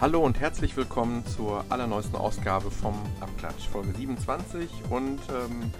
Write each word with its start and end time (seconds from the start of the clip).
Hallo 0.00 0.24
und 0.24 0.40
herzlich 0.40 0.78
willkommen 0.78 1.26
zur 1.26 1.62
allerneuesten 1.68 2.16
Ausgabe 2.16 2.70
vom 2.70 2.94
Abklatsch, 3.20 3.68
Folge 3.68 3.92
27. 3.92 4.68
Und 4.88 5.20
ähm, 5.28 5.70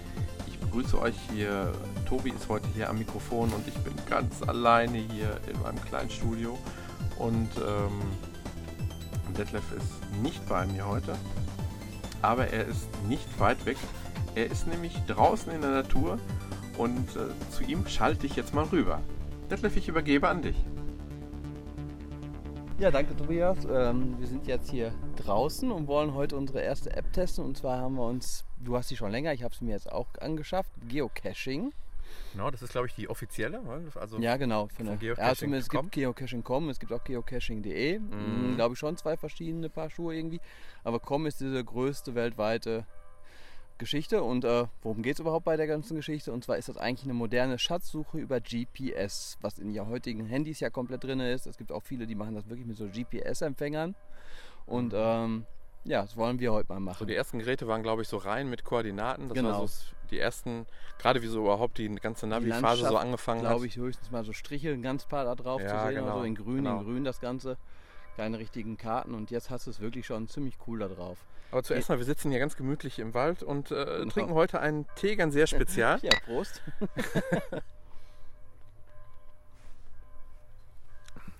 begrüße 0.71 0.99
euch 1.01 1.15
hier. 1.33 1.73
Tobi 2.07 2.29
ist 2.29 2.47
heute 2.47 2.67
hier 2.73 2.89
am 2.89 2.97
Mikrofon 2.97 3.51
und 3.51 3.67
ich 3.67 3.77
bin 3.79 3.93
ganz 4.09 4.41
alleine 4.41 4.99
hier 4.99 5.37
in 5.51 5.61
meinem 5.61 5.81
kleinen 5.83 6.09
Studio. 6.09 6.57
Und 7.17 7.49
ähm, 7.57 7.99
Detlef 9.37 9.63
ist 9.73 10.21
nicht 10.21 10.47
bei 10.47 10.65
mir 10.67 10.87
heute, 10.87 11.15
aber 12.21 12.47
er 12.47 12.65
ist 12.67 12.87
nicht 13.09 13.27
weit 13.37 13.65
weg. 13.65 13.77
Er 14.35 14.49
ist 14.49 14.65
nämlich 14.65 14.97
draußen 15.07 15.51
in 15.51 15.59
der 15.59 15.71
Natur 15.71 16.17
und 16.77 17.09
äh, 17.17 17.51
zu 17.51 17.63
ihm 17.63 17.85
schalte 17.87 18.25
ich 18.25 18.37
jetzt 18.37 18.53
mal 18.53 18.65
rüber. 18.65 19.01
Detlef, 19.49 19.75
ich 19.75 19.89
übergebe 19.89 20.29
an 20.29 20.41
dich. 20.41 20.55
Ja, 22.81 22.89
danke 22.89 23.15
Tobias. 23.15 23.59
Ähm, 23.65 24.15
wir 24.17 24.25
sind 24.25 24.47
jetzt 24.47 24.71
hier 24.71 24.91
draußen 25.17 25.71
und 25.71 25.85
wollen 25.85 26.15
heute 26.15 26.35
unsere 26.35 26.61
erste 26.61 26.91
App 26.91 27.13
testen. 27.13 27.45
Und 27.45 27.55
zwar 27.55 27.77
haben 27.77 27.93
wir 27.93 28.07
uns, 28.07 28.43
du 28.57 28.75
hast 28.75 28.89
sie 28.89 28.97
schon 28.97 29.11
länger, 29.11 29.33
ich 29.33 29.43
habe 29.43 29.53
sie 29.53 29.65
mir 29.65 29.73
jetzt 29.73 29.91
auch 29.91 30.07
angeschafft, 30.19 30.71
Geocaching. 30.89 31.73
Genau, 32.31 32.49
das 32.49 32.63
ist 32.63 32.71
glaube 32.71 32.87
ich 32.87 32.95
die 32.95 33.07
offizielle. 33.07 33.61
Also 33.93 34.17
ja, 34.17 34.35
genau. 34.37 34.67
Von 34.75 34.87
der, 34.87 34.95
Geocaching 34.97 35.53
also 35.53 35.57
es 35.57 35.69
gibt 35.69 35.91
Geocaching.com, 35.91 36.69
es 36.69 36.79
gibt 36.79 36.91
auch 36.91 37.03
Geocaching.de. 37.03 37.99
Mhm. 37.99 38.55
Glaube 38.55 38.73
ich 38.73 38.79
schon 38.79 38.97
zwei 38.97 39.15
verschiedene 39.15 39.69
Paar 39.69 39.91
Schuhe 39.91 40.15
irgendwie. 40.15 40.41
Aber 40.83 40.99
Com 40.99 41.27
ist 41.27 41.39
diese 41.39 41.63
größte 41.63 42.15
weltweite 42.15 42.87
Geschichte. 43.81 44.23
Und 44.23 44.45
äh, 44.45 44.67
worum 44.81 45.01
geht 45.01 45.15
es 45.15 45.19
überhaupt 45.19 45.43
bei 45.43 45.57
der 45.57 45.67
ganzen 45.67 45.97
Geschichte? 45.97 46.31
Und 46.31 46.45
zwar 46.45 46.57
ist 46.57 46.69
das 46.69 46.77
eigentlich 46.77 47.03
eine 47.03 47.13
moderne 47.13 47.59
Schatzsuche 47.59 48.17
über 48.17 48.39
GPS, 48.39 49.37
was 49.41 49.59
in 49.59 49.73
den 49.73 49.87
heutigen 49.89 50.25
Handys 50.25 50.61
ja 50.61 50.69
komplett 50.69 51.03
drin 51.03 51.19
ist. 51.19 51.47
Es 51.47 51.57
gibt 51.57 51.73
auch 51.73 51.83
viele, 51.83 52.07
die 52.07 52.15
machen 52.15 52.35
das 52.35 52.47
wirklich 52.47 52.65
mit 52.65 52.77
so 52.77 52.85
GPS-Empfängern. 52.85 53.95
Und 54.65 54.93
ähm, 54.95 55.45
ja, 55.83 56.03
das 56.03 56.15
wollen 56.15 56.39
wir 56.39 56.53
heute 56.53 56.69
mal 56.69 56.79
machen. 56.79 56.99
So 56.99 57.05
die 57.05 57.15
ersten 57.15 57.39
Geräte 57.39 57.67
waren, 57.67 57.81
glaube 57.81 58.03
ich, 58.03 58.07
so 58.07 58.17
rein 58.17 58.49
mit 58.49 58.63
Koordinaten. 58.63 59.27
Das 59.27 59.35
genau. 59.35 59.49
war 59.49 59.67
so 59.67 59.83
die 60.11 60.19
ersten, 60.19 60.67
gerade 60.99 61.21
wie 61.23 61.27
so 61.27 61.41
überhaupt 61.41 61.77
die 61.77 61.89
ganze 61.95 62.27
Navi-Phase 62.27 62.87
so 62.87 62.97
angefangen 62.97 63.41
hat. 63.41 63.49
glaube 63.49 63.65
ich, 63.65 63.77
höchstens 63.77 64.11
mal 64.11 64.23
so 64.23 64.31
Striche, 64.31 64.71
ein 64.71 64.83
ganz 64.83 65.05
paar 65.05 65.25
da 65.25 65.35
drauf 65.35 65.61
ja, 65.61 65.67
zu 65.67 65.87
sehen. 65.87 66.03
Genau, 66.03 66.19
so 66.19 66.23
in 66.23 66.35
grün, 66.35 66.57
genau. 66.57 66.79
in 66.79 66.85
grün 66.85 67.03
das 67.03 67.19
Ganze. 67.19 67.57
Keine 68.17 68.39
richtigen 68.39 68.77
Karten. 68.77 69.13
Und 69.13 69.31
jetzt 69.31 69.49
hast 69.49 69.67
du 69.67 69.71
es 69.71 69.79
wirklich 69.79 70.05
schon 70.05 70.27
ziemlich 70.27 70.57
cool 70.67 70.79
da 70.79 70.87
drauf. 70.87 71.17
Aber 71.51 71.63
zuerst 71.63 71.89
mal, 71.89 71.97
wir 71.97 72.05
sitzen 72.05 72.31
hier 72.31 72.39
ganz 72.39 72.55
gemütlich 72.55 72.99
im 72.99 73.13
Wald 73.13 73.43
und 73.43 73.71
äh, 73.71 73.85
genau. 73.85 74.09
trinken 74.09 74.33
heute 74.33 74.61
einen 74.61 74.85
Tee 74.95 75.15
ganz 75.17 75.33
sehr 75.33 75.47
spezial. 75.47 75.99
ja, 76.03 76.11
Prost. 76.25 76.61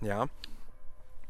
ja. 0.02 0.28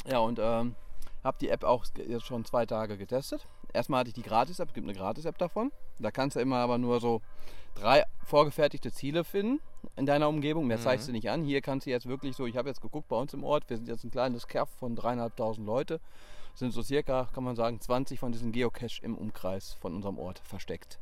Ja, 0.06 0.18
und 0.18 0.40
ähm, 0.42 0.76
habe 1.24 1.38
die 1.40 1.50
App 1.50 1.64
auch 1.64 1.86
jetzt 1.96 2.26
schon 2.26 2.44
zwei 2.46 2.66
Tage 2.66 2.98
getestet. 2.98 3.46
Erstmal 3.74 4.02
hatte 4.02 4.10
ich 4.10 4.14
die 4.14 4.24
Gratis-App, 4.24 4.70
es 4.70 4.74
gibt 4.74 4.88
eine 4.88 4.98
Gratis-App 4.98 5.38
davon. 5.38 5.72
Da 6.00 6.12
kannst 6.12 6.36
du 6.36 6.40
immer 6.40 6.58
aber 6.58 6.78
nur 6.78 7.00
so 7.00 7.22
drei 7.76 8.04
vorgefertigte 8.26 8.92
Ziele 8.92 9.24
finden 9.24 9.62
in 9.96 10.06
deiner 10.06 10.30
Umgebung. 10.30 10.68
Mehr 10.68 10.78
mhm. 10.78 10.82
zeigst 10.82 11.08
du 11.08 11.12
nicht 11.12 11.30
an. 11.30 11.44
Hier 11.44 11.62
kannst 11.62 11.86
du 11.86 11.90
jetzt 11.90 12.08
wirklich 12.08 12.36
so, 12.36 12.46
ich 12.46 12.58
habe 12.58 12.70
jetzt 12.70 12.82
geguckt 12.82 13.08
bei 13.08 13.16
uns 13.16 13.34
im 13.34 13.44
Ort, 13.44 13.70
wir 13.70 13.78
sind 13.78 13.88
jetzt 13.88 14.04
ein 14.04 14.12
kleines 14.12 14.48
Kerf 14.48 14.70
von 14.80 14.96
dreieinhalbtausend 14.96 15.66
Leute 15.66 16.00
sind 16.56 16.72
so 16.72 16.82
circa, 16.82 17.30
kann 17.34 17.44
man 17.44 17.56
sagen, 17.56 17.80
20 17.80 18.20
von 18.20 18.32
diesen 18.32 18.52
Geocache 18.52 19.02
im 19.04 19.18
Umkreis 19.18 19.74
von 19.82 19.96
unserem 19.96 20.18
Ort 20.20 20.40
versteckt. 20.40 21.00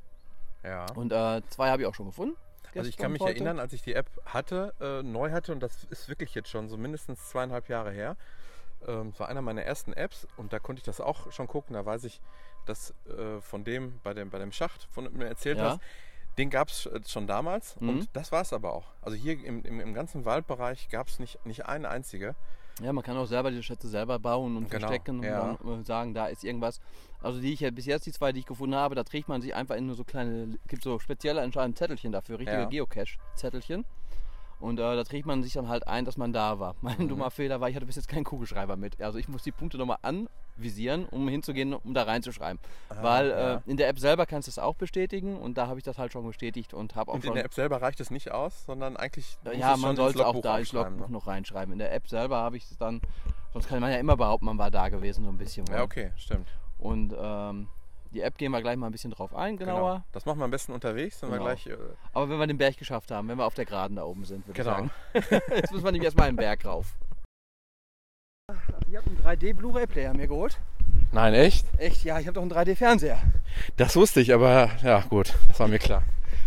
Ja. 0.64 0.86
Und 0.94 1.12
äh, 1.12 1.42
zwei 1.50 1.70
habe 1.70 1.82
ich 1.82 1.88
auch 1.88 1.96
schon 1.96 2.08
gefunden. 2.08 2.36
Also 2.76 2.88
ich 2.88 2.98
kann 2.98 3.12
mich 3.12 3.22
heute. 3.22 3.34
erinnern, 3.34 3.60
als 3.60 3.74
ich 3.74 3.82
die 3.82 3.94
App 3.94 4.08
hatte, 4.26 4.74
äh, 4.80 5.02
neu 5.02 5.32
hatte, 5.32 5.52
und 5.52 5.62
das 5.62 5.86
ist 5.86 6.08
wirklich 6.08 6.36
jetzt 6.36 6.50
schon 6.50 6.70
so 6.70 6.78
mindestens 6.78 7.30
zweieinhalb 7.30 7.68
Jahre 7.68 7.92
her. 7.92 8.16
Ähm, 8.88 9.14
war 9.18 9.28
einer 9.28 9.42
meiner 9.42 9.64
ersten 9.64 9.92
Apps 9.92 10.28
und 10.38 10.54
da 10.54 10.60
konnte 10.60 10.80
ich 10.80 10.86
das 10.86 11.02
auch 11.02 11.32
schon 11.32 11.48
gucken. 11.48 11.74
Da 11.74 11.86
weiß 11.86 12.04
ich, 12.04 12.22
dass 12.66 12.94
äh, 13.08 13.42
von 13.42 13.64
dem 13.64 14.00
bei, 14.04 14.14
dem, 14.14 14.30
bei 14.30 14.40
dem 14.40 14.52
Schacht, 14.52 14.88
von 14.92 15.06
dem 15.06 15.22
erzählt 15.22 15.58
ja. 15.58 15.72
hast, 15.72 15.82
den 16.38 16.50
gab 16.50 16.70
es 16.70 16.86
äh, 16.86 17.02
schon 17.06 17.28
damals 17.28 17.80
mhm. 17.80 17.90
und 17.90 18.10
das 18.14 18.32
war 18.32 18.42
es 18.42 18.54
aber 18.54 18.74
auch. 18.74 18.88
Also 19.02 19.16
hier 19.16 19.34
im, 19.44 19.64
im, 19.64 19.80
im 19.80 19.94
ganzen 19.94 20.26
Waldbereich 20.26 20.90
gab 20.90 21.08
es 21.08 21.20
nicht, 21.20 21.46
nicht 21.46 21.66
eine 21.66 21.90
einzige. 21.90 22.36
Ja, 22.82 22.94
man 22.94 23.04
kann 23.04 23.18
auch 23.18 23.26
selber 23.26 23.50
diese 23.50 23.64
Schätze 23.64 23.90
selber 23.90 24.20
bauen 24.20 24.56
und 24.56 24.70
genau, 24.70 24.88
verstecken 24.88 25.20
und 25.20 25.26
dann 25.26 25.82
äh, 25.82 25.84
sagen, 25.84 26.14
da 26.14 26.28
ist 26.28 26.44
irgendwas. 26.44 26.80
Also 27.22 27.42
die 27.42 27.52
ich 27.52 27.60
ja 27.60 27.72
bis 27.72 27.86
jetzt, 27.86 28.06
die 28.06 28.14
zwei, 28.14 28.32
die 28.32 28.40
ich 28.40 28.46
gefunden 28.46 28.76
habe, 28.76 28.96
da 28.96 29.04
trägt 29.04 29.28
man 29.28 29.42
sich 29.42 29.54
einfach 29.54 29.76
in 29.76 29.86
nur 29.86 29.96
so 29.96 30.06
kleine, 30.06 30.58
gibt 30.68 30.84
so 30.84 30.98
spezielle 31.00 31.42
anscheinend 31.42 31.78
Zettelchen 31.78 32.14
dafür, 32.14 32.40
richtige 32.40 32.62
ja. 32.62 32.66
Geocache-Zettelchen. 32.66 33.86
Und 34.60 34.80
äh, 34.80 34.96
da 34.96 35.04
trägt 35.04 35.26
man 35.26 35.44
sich 35.44 35.54
dann 35.54 35.68
halt 35.68 35.88
ein, 35.88 36.06
dass 36.06 36.18
man 36.18 36.32
da 36.32 36.60
war. 36.60 36.76
Mein 36.82 36.98
mhm. 37.00 37.10
dummer 37.10 37.32
Fehler 37.32 37.60
war, 37.60 37.70
ich 37.70 37.76
hatte 37.76 37.86
bis 37.86 37.98
jetzt 37.98 38.08
keinen 38.08 38.24
Kugelschreiber 38.24 38.78
mit. 38.78 39.02
Also 39.02 39.20
ich 39.20 39.28
muss 39.28 39.44
die 39.44 39.52
Punkte 39.52 39.78
nochmal 39.78 40.00
anvisieren, 40.60 41.06
um 41.06 41.28
hinzugehen, 41.28 41.74
um 41.74 41.94
da 41.94 42.04
reinzuschreiben. 42.04 42.60
Ah, 42.90 42.96
Weil 43.02 43.32
äh, 43.32 43.34
ja. 43.34 43.64
in 43.66 43.78
der 43.78 43.88
App 43.88 44.00
selber 44.00 44.26
kannst 44.26 44.48
du 44.48 44.52
es 44.52 44.60
auch 44.60 44.76
bestätigen 44.76 45.38
und 45.38 45.58
da 45.58 45.68
habe 45.68 45.80
ich 45.80 45.84
das 45.84 45.98
halt 45.98 46.12
schon 46.12 46.26
bestätigt 46.26 46.74
und 46.74 46.96
habe 46.96 47.12
auch 47.12 47.16
und 47.16 47.26
in 47.26 47.34
der 47.34 47.46
App 47.46 47.54
selber 47.54 47.82
reicht 47.82 48.00
es 48.00 48.12
nicht 48.12 48.32
aus, 48.32 48.66
sondern 48.66 48.98
eigentlich 48.98 49.38
Ja, 49.54 49.78
man 49.78 49.96
sollte 49.96 50.28
auch 50.28 50.42
da 50.42 50.60
ins 50.60 50.74
Logbuch 50.74 51.08
ne? 51.08 51.14
noch 51.14 51.28
reinschreiben. 51.28 51.72
In 51.72 51.80
der 51.80 51.94
App 51.94 52.08
selber 52.08 52.38
habe 52.38 52.58
ich 52.58 52.64
es 52.64 52.78
dann, 52.78 53.02
sonst 53.54 53.70
kann 53.70 53.80
man 53.80 53.92
ja 53.92 53.98
immer 53.98 54.18
behaupten, 54.18 54.46
man 54.46 54.58
war 54.58 54.72
da 54.72 54.90
gewesen 54.90 55.24
so 55.24 55.30
ein 55.30 55.38
bisschen. 55.38 55.66
Ja, 55.68 55.84
okay, 55.84 56.12
stimmt. 56.18 56.48
Und 56.78 57.14
ähm, 57.18 57.68
die 58.12 58.22
App 58.22 58.38
gehen 58.38 58.52
wir 58.52 58.62
gleich 58.62 58.78
mal 58.78 58.88
ein 58.88 58.92
bisschen 58.92 59.12
drauf 59.12 59.36
ein, 59.36 59.58
genauer. 59.58 59.94
Genau. 59.94 60.06
Das 60.12 60.26
machen 60.26 60.40
wir 60.40 60.46
am 60.46 60.52
besten 60.52 60.72
unterwegs, 60.74 61.22
wenn 61.22 61.30
genau. 61.30 61.44
wir 61.44 61.56
gleich. 61.56 61.68
Äh 61.68 61.78
Aber 62.14 62.30
wenn 62.30 62.40
wir 62.40 62.48
den 62.48 62.58
Berg 62.58 62.78
geschafft 62.78 63.12
haben, 63.12 63.28
wenn 63.28 63.38
wir 63.38 63.46
auf 63.46 63.54
der 63.54 63.66
Geraden 63.66 63.98
da 63.98 64.04
oben 64.04 64.26
sind, 64.26 64.48
würde 64.48 64.62
genau. 64.62 64.90
ich 65.14 65.26
sagen. 65.26 65.42
Jetzt 65.56 65.72
müssen 65.72 65.84
wir 65.84 65.92
nämlich 65.92 66.06
erstmal 66.06 66.28
einen 66.28 66.38
Berg 66.38 66.66
rauf. 66.66 66.96
Ich 68.90 68.96
habe 68.96 69.10
einen 69.10 69.20
3D 69.40 69.54
Blu-ray-Player 69.54 70.14
mir 70.14 70.28
geholt. 70.28 70.60
Nein, 71.12 71.34
echt? 71.34 71.66
Echt, 71.78 72.04
ja, 72.04 72.20
ich 72.20 72.28
habe 72.28 72.34
doch 72.34 72.42
einen 72.42 72.52
3D-Fernseher. 72.52 73.18
Das 73.78 73.96
wusste 73.96 74.22
ich, 74.22 74.34
aber 74.34 74.70
ja, 74.84 75.02
gut, 75.02 75.34
das 75.48 75.60
war 75.60 75.68
mir 75.68 75.80
klar. 75.80 76.04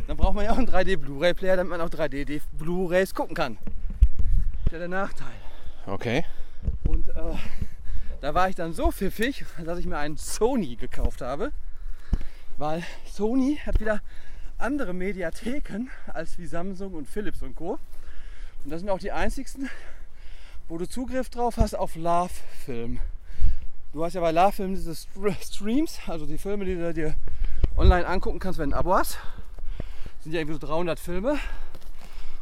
Dann 0.07 0.17
braucht 0.17 0.35
man 0.35 0.45
ja 0.45 0.53
auch 0.53 0.59
einen 0.59 0.69
3D 0.69 0.97
Blu-ray-Player, 0.97 1.57
damit 1.57 1.71
man 1.71 1.81
auch 1.81 1.91
3D 1.91 2.41
Blu-rays 2.53 3.15
gucken 3.15 3.35
kann. 3.35 3.59
Das 3.61 4.67
ist 4.67 4.73
ja 4.73 4.79
der 4.79 4.89
Nachteil. 4.89 5.35
Okay. 5.87 6.25
Und 6.85 7.09
äh, 7.09 7.37
da 8.21 8.35
war 8.35 8.49
ich 8.49 8.55
dann 8.55 8.73
so 8.73 8.91
pfiffig, 8.91 9.45
dass 9.65 9.79
ich 9.79 9.87
mir 9.87 9.99
einen 9.99 10.17
Sony 10.17 10.77
gekauft 10.77 11.23
habe. 11.23 11.53
Weil 12.57 12.83
Sony 13.11 13.61
hat 13.65 13.81
wieder 13.81 14.01
andere 14.59 14.93
Mediatheken 14.93 15.89
als 16.07 16.39
wie 16.39 16.47
Samsung 16.47 16.95
und 16.95 17.09
Philips 17.09 17.43
und 17.43 17.57
Co. 17.57 17.79
Und 18.65 18.71
das 18.71 18.81
sind 18.81 18.91
auch 18.91 19.01
die 19.01 19.11
einzigsten, 19.11 19.69
wo 20.69 20.79
du 20.79 20.89
Zugriff 20.89 21.31
drauf 21.31 21.57
hast 21.57 21.75
auf 21.75 21.97
Love-Film. 21.97 23.01
Du 23.93 24.05
hast 24.05 24.15
ja 24.15 24.21
bei 24.21 24.33
Love-Film 24.33 24.75
diese 24.75 24.95
Streams, 24.95 25.99
also 26.07 26.27
die 26.27 26.39
Filme, 26.39 26.65
die 26.65 26.75
du 26.75 26.95
dir 26.95 27.15
online 27.77 28.07
angucken 28.07 28.39
kannst, 28.39 28.59
wenn 28.59 28.71
du 28.71 28.77
ein 28.77 28.79
Abo 28.79 28.95
hast. 28.95 29.19
Das 30.17 30.25
sind 30.25 30.33
ja 30.33 30.41
irgendwie 30.41 30.59
so 30.61 30.67
300 30.67 30.99
Filme. 30.99 31.39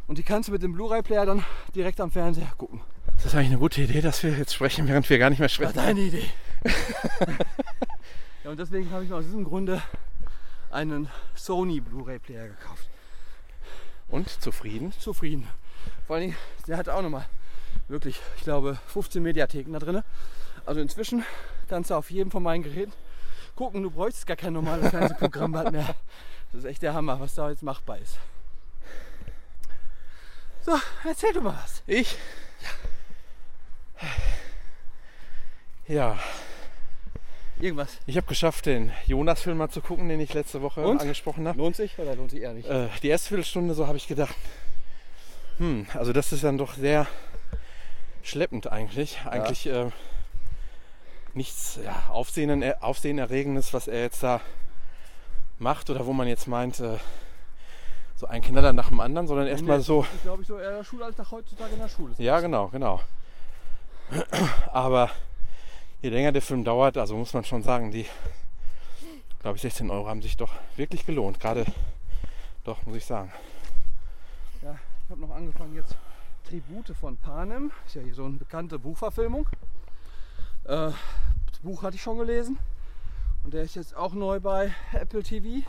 Und 0.07 0.19
die 0.19 0.23
kannst 0.23 0.49
du 0.49 0.53
mit 0.53 0.63
dem 0.63 0.73
Blu-ray-Player 0.73 1.27
dann 1.27 1.45
direkt 1.75 2.01
am 2.01 2.11
Fernseher 2.11 2.53
gucken. 2.57 2.81
Das 3.17 3.27
ist 3.27 3.35
eigentlich 3.35 3.51
eine 3.51 3.59
gute 3.59 3.83
Idee, 3.83 4.01
dass 4.01 4.23
wir 4.23 4.37
jetzt 4.37 4.55
sprechen, 4.55 4.89
während 4.89 5.09
wir 5.09 5.19
gar 5.19 5.31
nicht 5.31 5.39
mehr 5.39 5.49
sprechen. 5.49 5.75
Das 5.75 5.85
deine 5.85 6.01
Idee. 6.01 6.27
ja, 8.45 8.51
und 8.51 8.59
deswegen 8.59 8.91
habe 8.91 9.05
ich 9.05 9.11
mir 9.11 9.17
aus 9.17 9.25
diesem 9.25 9.45
Grunde 9.45 9.83
einen 10.71 11.09
Sony 11.35 11.81
Blu-ray-Player 11.81 12.49
gekauft. 12.49 12.89
Und 14.09 14.29
zufrieden? 14.29 14.93
Zufrieden. 14.99 15.47
Vor 16.07 16.17
allen 16.17 16.29
Dingen, 16.29 16.37
der 16.67 16.77
hat 16.77 16.89
auch 16.89 17.03
nochmal 17.03 17.27
wirklich, 17.91 18.21
ich 18.37 18.43
glaube, 18.43 18.79
15 18.89 19.23
Mediatheken 19.23 19.73
da 19.73 19.79
drin. 19.79 20.03
Also 20.65 20.81
inzwischen 20.81 21.25
kannst 21.69 21.91
du 21.91 21.95
auf 21.95 22.11
jedem 22.11 22.31
von 22.31 22.43
meinen 22.43 22.63
Geräten 22.63 22.93
gucken, 23.57 23.83
du 23.83 23.91
bräuchtest 23.91 24.27
gar 24.27 24.37
kein 24.37 24.53
normales 24.55 24.91
Fernsehprogramm 24.91 25.51
mehr. 25.51 25.95
Das 26.53 26.61
ist 26.61 26.65
echt 26.65 26.83
der 26.83 26.95
Hammer, 26.95 27.21
was 27.21 27.35
da 27.35 27.51
jetzt 27.51 27.63
machbar 27.63 27.99
ist. 27.99 28.17
So, 30.63 30.73
erzähl 31.07 31.33
du 31.33 31.41
mal 31.43 31.55
was. 31.63 31.83
Ich? 31.87 32.17
Ja. 35.87 36.19
Irgendwas. 37.61 37.99
Ich 38.07 38.17
habe 38.17 38.27
geschafft, 38.27 38.67
den 38.67 38.93
Jonas-Film 39.07 39.59
mal 39.59 39.69
zu 39.69 39.81
gucken, 39.81 40.09
den 40.09 40.21
ich 40.21 40.33
letzte 40.33 40.63
Woche 40.63 40.83
Und? 40.83 41.01
angesprochen 41.03 41.47
habe. 41.47 41.59
Lohnt 41.59 41.77
sich 41.77 41.99
oder 41.99 42.15
lohnt 42.17 42.31
sich 42.31 42.41
eher 42.41 42.55
nicht? 42.55 42.69
Äh, 42.69 42.89
die 43.03 43.09
erste 43.09 43.29
Viertelstunde, 43.29 43.75
so 43.75 43.87
habe 43.87 43.99
ich 43.99 44.09
gedacht. 44.09 44.35
Hm, 45.59 45.87
also 45.95 46.13
das 46.13 46.33
ist 46.33 46.43
dann 46.45 46.57
doch 46.57 46.75
sehr 46.75 47.07
schleppend 48.23 48.71
eigentlich. 48.71 49.19
Ja. 49.25 49.31
Eigentlich 49.31 49.67
äh, 49.67 49.91
nichts 51.35 51.79
ja, 51.85 52.03
Aufsehen, 52.11 52.65
Aufsehenerregendes, 52.81 53.73
was 53.73 53.89
er 53.89 54.01
jetzt 54.01 54.23
da 54.23 54.41
macht 55.59 55.91
oder 55.91 56.07
wo 56.07 56.13
man 56.13 56.27
jetzt 56.27 56.47
meint, 56.47 56.81
äh, 56.81 56.99
so 58.17 58.27
ein 58.27 58.43
Knaller 58.43 58.73
nach 58.73 58.89
dem 58.89 59.01
anderen, 59.01 59.27
sondern 59.27 59.47
erstmal 59.47 59.79
Nee, 59.79 59.85
so. 59.85 60.03
Ist, 60.03 60.23
glaube 60.23 60.43
ich, 60.43 60.49
so 60.49 60.59
eher 60.59 60.77
der 60.77 60.85
Schulalltag 60.85 61.31
heutzutage 61.31 61.73
in 61.73 61.81
der 61.81 61.89
Schule. 61.89 62.15
Ja, 62.19 62.41
genau, 62.41 62.69
genau. 62.69 63.01
Aber 64.73 65.11
je 66.03 66.11
länger 66.11 66.33
der 66.33 66.43
Film 66.43 66.65
dauert, 66.65 66.97
also 66.97 67.17
muss 67.17 67.33
man 67.33 67.45
schon 67.45 67.63
sagen, 67.63 67.91
die, 67.91 68.07
glaube 69.41 69.57
ich, 69.57 69.63
16 69.63 69.91
Euro 69.91 70.09
haben 70.09 70.23
sich 70.23 70.37
doch 70.37 70.53
wirklich 70.77 71.07
gelohnt. 71.07 71.41
Gerade, 71.41 71.65
doch, 72.65 72.85
muss 72.85 72.97
ich 72.97 73.05
sagen. 73.05 73.33
Ja, 74.63 74.79
ich 75.05 75.11
habe 75.11 75.21
noch 75.21 75.35
angefangen 75.35 75.75
jetzt 75.75 75.97
Tribute 76.51 76.97
von 76.97 77.17
Panem. 77.17 77.71
Ist 77.87 77.95
ja 77.95 78.03
hier 78.03 78.15
so 78.15 78.25
eine 78.25 78.37
bekannte 78.37 78.81
Buchverfilmung. 78.81 79.47
Äh, 80.65 80.91
das 81.49 81.59
Buch 81.63 81.85
hatte 81.85 81.95
ich 81.95 82.03
schon 82.03 82.19
gelesen. 82.19 82.59
Und 83.45 83.55
der 83.55 83.63
ist 83.63 83.77
jetzt 83.77 83.95
auch 83.95 84.15
neu 84.15 84.41
bei 84.41 84.75
Apple 84.93 85.23
TV. 85.23 85.65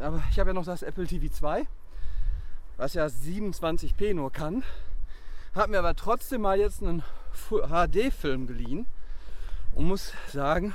Aber 0.00 0.20
ich 0.30 0.40
habe 0.40 0.50
ja 0.50 0.54
noch 0.54 0.64
das 0.64 0.82
Apple 0.82 1.06
TV 1.06 1.32
2, 1.32 1.64
was 2.76 2.94
ja 2.94 3.06
27p 3.06 4.14
nur 4.14 4.32
kann. 4.32 4.64
Habe 5.54 5.70
mir 5.70 5.78
aber 5.78 5.94
trotzdem 5.94 6.40
mal 6.40 6.58
jetzt 6.58 6.82
einen 6.82 7.04
HD-Film 7.48 8.48
geliehen 8.48 8.86
und 9.76 9.86
muss 9.86 10.12
sagen, 10.26 10.74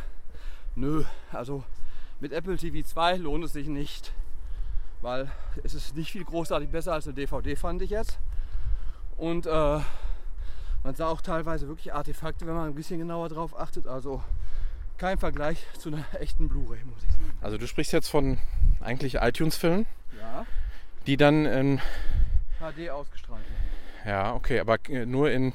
nö, 0.76 1.04
also 1.34 1.64
mit 2.22 2.32
Apple 2.32 2.56
TV 2.56 2.88
2 2.88 3.18
lohnt 3.18 3.44
es 3.44 3.52
sich 3.52 3.68
nicht 3.68 4.14
weil 5.02 5.32
es 5.64 5.74
ist 5.74 5.96
nicht 5.96 6.12
viel 6.12 6.24
großartig 6.24 6.70
besser 6.70 6.94
als 6.94 7.08
eine 7.08 7.14
DVD, 7.14 7.56
fand 7.56 7.82
ich 7.82 7.92
jetzt. 7.92 8.20
Und 9.18 9.46
äh, 9.46 9.80
man 10.84 10.96
sah 10.96 11.08
auch 11.08 11.22
teilweise 11.22 11.68
wirklich 11.68 11.94
Artefakte, 11.94 12.46
wenn 12.48 12.54
man 12.56 12.68
ein 12.70 12.76
bisschen 12.76 13.00
genauer 13.00 13.30
drauf 13.30 13.58
achtet. 13.60 13.88
Also 13.88 14.24
kein 14.98 15.18
Vergleich 15.18 15.66
zu 15.78 15.90
einer 15.90 16.06
echten 16.20 16.48
Blu-ray, 16.48 16.84
muss 16.86 17.04
ich 17.04 17.12
sagen. 17.12 17.38
Also 17.42 17.58
du 17.58 17.68
sprichst 17.68 17.94
jetzt 17.94 18.10
von 18.10 18.38
eigentlich 18.82 19.16
iTunes-Filmen, 19.16 19.86
Ja, 20.20 20.46
die 21.06 21.18
dann 21.18 21.46
in, 21.46 21.82
HD 22.60 22.90
ausgestrahlt. 22.90 23.44
werden. 23.44 24.08
ja, 24.08 24.34
okay, 24.34 24.60
aber 24.60 24.78
äh, 24.90 25.06
nur 25.06 25.30
in, 25.32 25.54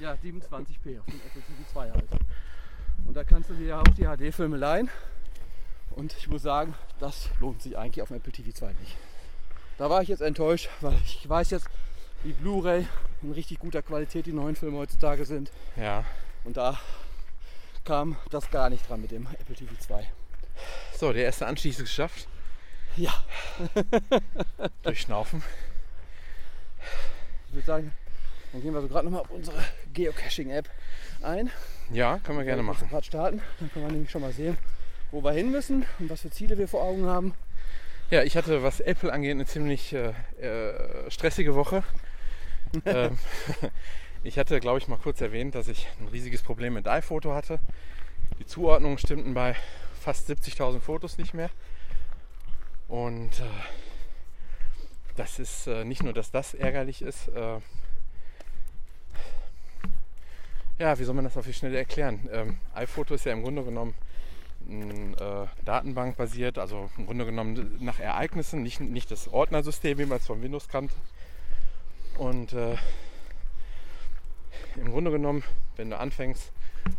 Ja, 0.00 0.12
27p 0.12 1.00
auf 1.00 1.06
dem 1.06 1.20
Apple 1.26 1.42
TV 1.42 1.70
2 1.72 1.90
halt. 1.90 2.08
Und 3.06 3.16
da 3.16 3.24
kannst 3.24 3.50
du 3.50 3.54
dir 3.54 3.66
ja 3.66 3.80
auch 3.80 3.88
die 3.96 4.04
HD-Filme 4.04 4.56
leihen. 4.56 4.88
Und 5.90 6.14
ich 6.18 6.28
muss 6.28 6.42
sagen, 6.42 6.74
das 7.00 7.28
lohnt 7.40 7.60
sich 7.62 7.76
eigentlich 7.76 8.00
auf 8.02 8.08
dem 8.08 8.16
Apple 8.18 8.32
TV 8.32 8.52
2 8.52 8.68
nicht. 8.80 8.96
Da 9.78 9.90
war 9.90 10.02
ich 10.02 10.08
jetzt 10.08 10.22
enttäuscht, 10.22 10.68
weil 10.80 10.94
ich 11.04 11.26
weiß 11.28 11.50
jetzt, 11.50 11.68
wie 12.24 12.32
Blu-ray 12.32 12.86
in 13.22 13.32
richtig 13.32 13.58
guter 13.58 13.82
Qualität 13.82 14.26
die 14.26 14.32
neuen 14.32 14.56
Filme 14.56 14.78
heutzutage 14.78 15.24
sind. 15.24 15.50
ja. 15.76 16.04
Und 16.44 16.56
da 16.56 16.76
kam 17.84 18.16
das 18.30 18.50
gar 18.50 18.68
nicht 18.68 18.88
dran 18.88 19.00
mit 19.00 19.12
dem 19.12 19.28
Apple 19.38 19.54
TV 19.54 19.72
2. 19.78 20.08
So, 20.98 21.12
der 21.12 21.24
erste 21.24 21.46
Anstieg 21.46 21.72
ist 21.72 21.78
geschafft. 21.78 22.26
Ja, 22.96 23.12
Durchschnaufen. 24.82 25.42
ich 27.48 27.54
würde 27.54 27.66
sagen, 27.66 27.92
dann 28.52 28.60
gehen 28.62 28.74
wir 28.74 28.80
so 28.80 28.88
gerade 28.88 29.04
nochmal 29.04 29.20
auf 29.22 29.30
unsere 29.30 29.56
Geocaching-App 29.92 30.68
ein. 31.22 31.50
Ja, 31.92 32.18
können 32.18 32.38
wir 32.38 32.44
gerne 32.44 32.62
machen. 32.62 32.88
Gerade 32.88 33.06
starten, 33.06 33.42
dann 33.60 33.72
können 33.72 33.86
wir 33.86 33.92
nämlich 33.92 34.10
schon 34.10 34.22
mal 34.22 34.32
sehen, 34.32 34.58
wo 35.10 35.22
wir 35.22 35.32
hin 35.32 35.50
müssen 35.52 35.86
und 36.00 36.10
was 36.10 36.22
für 36.22 36.30
Ziele 36.30 36.58
wir 36.58 36.66
vor 36.68 36.82
Augen 36.82 37.06
haben. 37.06 37.34
Ja, 38.10 38.22
ich 38.24 38.36
hatte, 38.36 38.62
was 38.62 38.80
Apple 38.80 39.12
angeht, 39.12 39.30
eine 39.30 39.46
ziemlich 39.46 39.92
äh, 39.94 40.12
äh, 40.40 41.10
stressige 41.10 41.54
Woche. 41.54 41.82
Ähm, 42.84 43.18
ich 44.22 44.38
hatte, 44.38 44.60
glaube 44.60 44.78
ich, 44.78 44.88
mal 44.88 44.98
kurz 44.98 45.20
erwähnt, 45.20 45.54
dass 45.54 45.68
ich 45.68 45.88
ein 46.00 46.08
riesiges 46.08 46.42
Problem 46.42 46.74
mit 46.74 46.88
iPhoto 46.88 47.34
hatte. 47.34 47.58
Die 48.38 48.46
Zuordnungen 48.46 48.98
stimmten 48.98 49.34
bei 49.34 49.56
fast 50.00 50.28
70.000 50.28 50.80
Fotos 50.80 51.18
nicht 51.18 51.34
mehr. 51.34 51.50
Und 52.88 53.40
äh, 53.40 53.44
das 55.16 55.38
ist 55.38 55.66
äh, 55.66 55.84
nicht 55.84 56.02
nur, 56.02 56.12
dass 56.12 56.30
das 56.30 56.54
ärgerlich 56.54 57.02
ist. 57.02 57.28
Äh, 57.28 57.60
ja, 60.78 60.98
wie 60.98 61.04
soll 61.04 61.14
man 61.14 61.24
das 61.24 61.36
auf 61.36 61.46
die 61.46 61.54
Schnelle 61.54 61.78
erklären? 61.78 62.28
Ähm, 62.32 62.58
iPhoto 62.74 63.14
ist 63.14 63.24
ja 63.24 63.32
im 63.32 63.42
Grunde 63.42 63.62
genommen 63.62 63.94
äh, 64.68 65.46
Datenbank 65.64 66.16
basiert, 66.16 66.58
also 66.58 66.90
im 66.96 67.06
Grunde 67.06 67.24
genommen 67.24 67.76
nach 67.80 67.98
Ereignissen, 67.98 68.62
nicht, 68.62 68.80
nicht 68.80 69.10
das 69.10 69.28
Ordnersystem, 69.28 69.98
wie 69.98 70.06
man 70.06 70.18
es 70.18 70.26
von 70.26 70.42
Windows 70.42 70.68
kannte. 70.68 70.94
Und 72.18 72.52
äh, 72.52 72.76
im 74.76 74.90
Grunde 74.90 75.10
genommen, 75.10 75.42
wenn 75.76 75.90
du 75.90 75.98
anfängst 75.98 76.52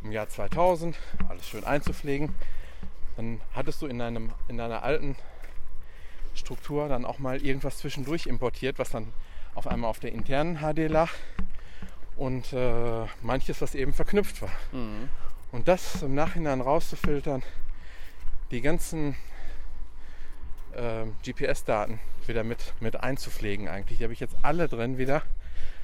im 0.04 0.12
Jahr 0.12 0.30
2000 0.30 0.98
alles 1.30 1.48
schön 1.48 1.64
einzupflegen, 1.64 2.34
dann 3.16 3.42
hattest 3.54 3.82
du 3.82 3.88
in, 3.88 4.00
deinem, 4.00 4.32
in 4.48 4.58
deiner 4.58 4.84
alten 4.84 5.16
Struktur 6.36 6.88
dann 6.88 7.06
auch 7.06 7.20
mal 7.20 7.44
irgendwas 7.44 7.78
zwischendurch 7.78 8.26
importiert, 8.26 8.80
was 8.80 8.90
dann 8.90 9.14
auf 9.56 9.68
einmal 9.68 9.90
auf 9.90 10.00
der 10.00 10.12
internen 10.14 10.58
HD 10.58 10.90
lag 10.90 11.12
und 12.16 12.54
äh, 12.54 13.06
manches, 13.22 13.62
was 13.62 13.76
eben 13.76 13.94
verknüpft 13.94 14.42
war. 14.42 14.52
Und 15.52 15.68
das 15.68 16.02
im 16.02 16.16
Nachhinein 16.16 16.62
rauszufiltern, 16.62 17.44
die 18.50 18.62
ganzen 18.62 19.16
ähm, 20.76 21.16
GPS-Daten 21.26 22.00
wieder 22.28 22.44
mit, 22.44 22.74
mit 22.80 22.96
einzupflegen 23.02 23.68
eigentlich. 23.68 23.98
Die 24.00 24.04
habe 24.04 24.14
ich 24.14 24.20
jetzt 24.20 24.36
alle 24.42 24.68
drin 24.68 24.98
wieder. 24.98 25.22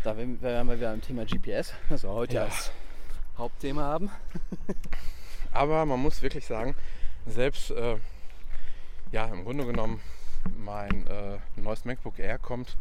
Da 0.03 0.15
wären 0.18 0.41
wir 0.41 0.77
wieder 0.77 0.91
am 0.91 1.01
Thema 1.01 1.25
GPS, 1.25 1.74
das 1.89 2.03
wir 2.03 2.09
heute 2.12 2.36
Ja. 2.36 2.44
als 2.45 2.71
Hauptthema 3.38 3.81
haben. 3.83 4.09
Aber 5.51 5.86
man 5.86 6.00
muss 6.00 6.21
wirklich 6.21 6.45
sagen, 6.45 6.75
selbst 7.25 7.71
äh, 7.71 7.97
ja 9.12 9.25
im 9.25 9.44
Grunde 9.44 9.65
genommen 9.65 10.00
mein 10.57 11.06
äh, 11.07 11.38
neues 11.57 11.83
MacBook 11.86 12.19
Air 12.19 12.38
kommt, 12.38 12.77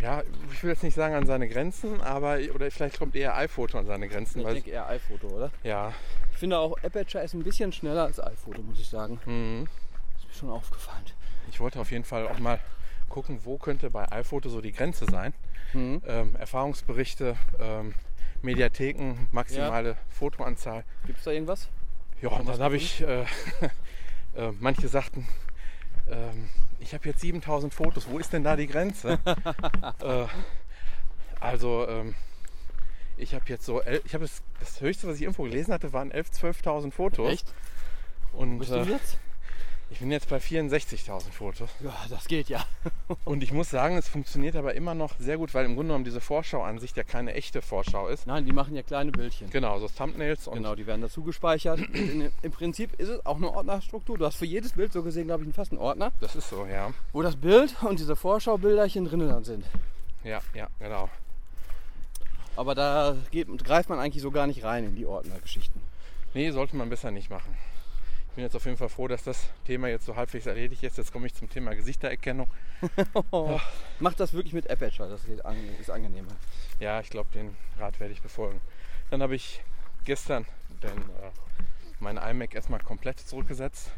ja, 0.00 0.22
ich 0.52 0.62
will 0.62 0.70
jetzt 0.70 0.82
nicht 0.82 0.94
sagen 0.94 1.14
an 1.14 1.26
seine 1.26 1.48
Grenzen, 1.48 2.00
aber 2.00 2.38
oder 2.54 2.70
vielleicht 2.70 2.98
kommt 2.98 3.14
eher 3.16 3.36
iPhoto 3.36 3.78
an 3.78 3.86
seine 3.86 4.08
Grenzen, 4.08 4.40
Ich 4.40 4.46
denke 4.46 4.70
eher 4.70 4.88
iPhoto, 4.88 5.26
oder? 5.28 5.50
ja, 5.62 5.92
Ich 6.32 6.38
finde 6.38 6.58
auch 6.58 6.76
Aperture 6.82 7.22
ist 7.24 7.34
ein 7.34 7.42
bisschen 7.42 7.70
schneller 7.72 8.04
als 8.04 8.18
iPhoto, 8.20 8.62
muss 8.62 8.80
ich 8.80 8.88
sagen. 8.88 9.18
mhm. 9.26 9.66
Schon 10.40 10.50
aufgefallen. 10.50 11.04
ich 11.50 11.60
wollte 11.60 11.80
auf 11.80 11.90
jeden 11.90 12.04
Fall 12.04 12.26
auch 12.26 12.38
mal 12.38 12.58
gucken, 13.08 13.40
wo 13.44 13.58
könnte 13.58 13.90
bei 13.90 14.10
iPhoto 14.10 14.48
so 14.48 14.60
die 14.60 14.72
Grenze 14.72 15.04
sein. 15.04 15.34
Mhm. 15.74 16.02
ähm, 16.06 16.34
Erfahrungsberichte, 16.36 17.36
ähm, 17.60 17.94
Mediatheken, 18.42 19.28
maximale 19.30 19.96
Fotoanzahl. 20.08 20.84
Gibt 21.06 21.18
es 21.18 21.24
da 21.24 21.30
irgendwas? 21.30 21.68
Ja, 22.22 22.30
und 22.30 22.48
dann 22.48 22.60
habe 22.60 22.76
ich, 22.76 23.02
äh, 23.02 23.22
äh, 24.34 24.52
manche 24.58 24.88
sagten, 24.88 25.28
ähm, 26.08 26.48
ich 26.78 26.94
habe 26.94 27.06
jetzt 27.08 27.20
7000 27.20 27.74
Fotos, 27.74 28.08
wo 28.08 28.18
ist 28.18 28.32
denn 28.32 28.42
da 28.42 28.56
die 28.56 28.66
Grenze? 28.66 29.18
äh, 30.00 30.26
also, 31.38 31.86
ähm, 31.88 32.14
ich 33.16 33.34
habe 33.34 33.44
jetzt 33.48 33.66
so, 33.66 33.82
ich 33.82 34.14
habe 34.14 34.24
das, 34.24 34.42
das 34.58 34.80
höchste, 34.80 35.06
was 35.06 35.16
ich 35.16 35.22
irgendwo 35.22 35.42
gelesen 35.42 35.74
hatte, 35.74 35.92
waren 35.92 36.10
11.000, 36.10 36.62
12.000 36.62 36.92
Fotos. 36.92 37.32
Echt? 37.32 37.54
Und 38.32 38.58
Bist 38.58 38.72
äh, 38.72 38.84
du 38.84 38.92
jetzt? 38.92 39.18
Ich 39.90 39.98
bin 39.98 40.10
jetzt 40.12 40.28
bei 40.28 40.36
64.000 40.38 41.32
Fotos. 41.32 41.68
Ja, 41.80 41.94
das 42.08 42.28
geht 42.28 42.48
ja. 42.48 42.64
Und 43.24 43.42
ich 43.42 43.52
muss 43.52 43.70
sagen, 43.70 43.96
es 43.96 44.08
funktioniert 44.08 44.54
aber 44.54 44.74
immer 44.74 44.94
noch 44.94 45.18
sehr 45.18 45.36
gut, 45.36 45.52
weil 45.52 45.64
im 45.64 45.74
Grunde 45.74 45.88
genommen 45.88 46.04
diese 46.04 46.20
Vorschau-Ansicht 46.20 46.96
ja 46.96 47.02
keine 47.02 47.34
echte 47.34 47.60
Vorschau 47.60 48.06
ist. 48.08 48.26
Nein, 48.26 48.46
die 48.46 48.52
machen 48.52 48.76
ja 48.76 48.82
kleine 48.82 49.10
Bildchen. 49.10 49.50
Genau, 49.50 49.78
so 49.80 49.88
Thumbnails 49.88 50.46
und 50.46 50.54
Genau, 50.54 50.76
die 50.76 50.86
werden 50.86 51.02
dazu 51.02 51.24
gespeichert. 51.24 51.80
Im 52.42 52.52
Prinzip 52.52 52.98
ist 53.00 53.08
es 53.08 53.26
auch 53.26 53.36
eine 53.36 53.50
Ordnerstruktur. 53.50 54.16
Du 54.16 54.24
hast 54.24 54.36
für 54.36 54.46
jedes 54.46 54.72
Bild 54.72 54.92
so 54.92 55.02
gesehen, 55.02 55.26
glaube 55.26 55.44
ich, 55.44 55.54
fast 55.54 55.72
einen 55.72 55.80
Ordner, 55.80 56.12
das 56.20 56.36
ist 56.36 56.48
so, 56.48 56.66
ja. 56.66 56.92
wo 57.12 57.22
das 57.22 57.36
Bild 57.36 57.74
und 57.82 57.98
diese 57.98 58.14
Vorschaubilderchen 58.14 59.04
drin 59.06 59.20
dann 59.28 59.44
sind. 59.44 59.64
Ja, 60.22 60.40
ja, 60.54 60.68
genau. 60.78 61.08
Aber 62.56 62.74
da 62.74 63.16
geht, 63.30 63.48
greift 63.64 63.88
man 63.88 63.98
eigentlich 63.98 64.22
so 64.22 64.30
gar 64.30 64.46
nicht 64.46 64.62
rein 64.62 64.84
in 64.84 64.94
die 64.94 65.06
Ordnergeschichten. 65.06 65.80
Nee, 66.34 66.50
sollte 66.52 66.76
man 66.76 66.90
besser 66.90 67.10
nicht 67.10 67.30
machen. 67.30 67.56
Ich 68.40 68.42
bin 68.42 68.46
jetzt 68.46 68.56
auf 68.56 68.64
jeden 68.64 68.78
Fall 68.78 68.88
froh, 68.88 69.06
dass 69.06 69.22
das 69.22 69.50
Thema 69.66 69.88
jetzt 69.88 70.06
so 70.06 70.16
halbwegs 70.16 70.46
erledigt 70.46 70.82
ist. 70.82 70.96
Jetzt 70.96 71.12
komme 71.12 71.26
ich 71.26 71.34
zum 71.34 71.50
Thema 71.50 71.74
Gesichtererkennung. 71.74 72.46
Mach 74.00 74.14
das 74.14 74.32
wirklich 74.32 74.54
mit 74.54 74.70
Aperture, 74.70 75.10
das 75.10 75.20
an, 75.44 75.56
ist 75.78 75.90
angenehmer. 75.90 76.30
Ja, 76.78 77.00
ich 77.00 77.10
glaube, 77.10 77.28
den 77.34 77.54
Rat 77.78 78.00
werde 78.00 78.14
ich 78.14 78.22
befolgen. 78.22 78.62
Dann 79.10 79.20
habe 79.20 79.34
ich 79.34 79.60
gestern 80.06 80.46
den, 80.82 80.88
äh, 80.88 81.30
mein 81.98 82.16
iMac 82.16 82.54
erstmal 82.54 82.80
komplett 82.80 83.20
zurückgesetzt. 83.20 83.90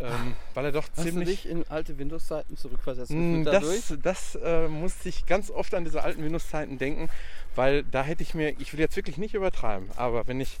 Ähm, 0.00 0.36
weil 0.52 0.66
er 0.66 0.72
doch 0.72 0.84
Hast 0.90 0.98
du 0.98 1.02
ziemlich. 1.04 1.28
dich 1.28 1.48
in 1.50 1.66
alte 1.70 1.96
Windows-Zeiten 1.96 2.58
zurückversetzt? 2.58 3.10
Dadurch? 3.10 3.88
Das, 3.88 3.98
das 4.02 4.34
äh, 4.34 4.68
musste 4.68 5.08
ich 5.08 5.24
ganz 5.24 5.50
oft 5.50 5.74
an 5.74 5.84
diese 5.84 6.02
alten 6.02 6.22
Windows-Zeiten 6.22 6.76
denken, 6.76 7.08
weil 7.54 7.84
da 7.84 8.02
hätte 8.02 8.22
ich 8.22 8.34
mir, 8.34 8.50
ich 8.60 8.74
will 8.74 8.80
jetzt 8.80 8.96
wirklich 8.96 9.16
nicht 9.16 9.32
übertreiben, 9.32 9.88
aber 9.96 10.26
wenn 10.26 10.42
ich 10.42 10.58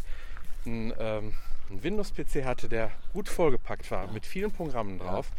einen, 0.64 0.94
ähm, 0.98 1.34
einen 1.70 1.82
Windows-PC 1.82 2.44
hatte, 2.44 2.68
der 2.68 2.90
gut 3.12 3.28
vollgepackt 3.28 3.90
war, 3.90 4.10
mit 4.12 4.26
vielen 4.26 4.50
Programmen 4.50 4.98
drauf, 4.98 5.30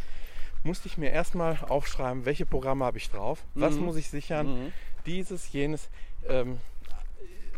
musste 0.63 0.87
ich 0.87 0.97
mir 0.97 1.11
erstmal 1.11 1.57
aufschreiben, 1.67 2.25
welche 2.25 2.45
Programme 2.45 2.85
habe 2.85 2.97
ich 2.97 3.09
drauf, 3.09 3.39
was 3.55 3.75
Mhm. 3.75 3.85
muss 3.85 3.95
ich 3.97 4.09
sichern, 4.09 4.65
Mhm. 4.65 4.73
dieses, 5.05 5.51
jenes. 5.51 5.89
Ähm, 6.27 6.59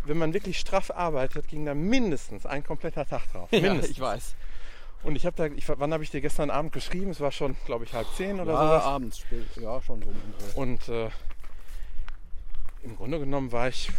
wenn 0.06 0.18
man 0.18 0.34
wirklich 0.34 0.60
straff 0.60 0.92
arbeitet, 0.92 1.48
ging 1.48 1.66
da 1.66 1.74
mindestens 1.74 2.46
ein 2.46 2.64
kompletter 2.64 3.06
Tag 3.06 3.32
drauf. 3.32 3.50
Ja, 3.52 3.62
Mindestens. 3.62 3.90
ich 3.92 4.00
weiß. 4.02 4.36
Und 5.04 5.18
ich 5.18 5.26
habe 5.26 5.36
da, 5.36 5.46
ich, 5.54 5.68
wann 5.68 5.92
habe 5.94 6.04
ich 6.04 6.12
dir 6.12 6.22
gestern 6.22 6.50
Abend 6.50 6.72
geschrieben? 6.72 7.12
Es 7.12 7.20
war 7.20 7.32
schon, 7.32 7.58
glaube 7.66 7.84
ich, 7.84 7.94
halb 7.94 8.08
zehn 8.16 8.40
oder 8.40 8.54
ja, 8.54 8.60
sowas. 8.68 8.84
abends 8.86 9.20
spät. 9.20 9.46
Ja, 9.58 9.82
schon 9.82 10.02
so. 10.02 10.60
Und 10.60 10.88
äh, 10.88 11.10
im 12.84 12.96
Grunde 12.96 13.20
genommen 13.20 13.52
war 13.52 13.68
ich, 13.68 13.90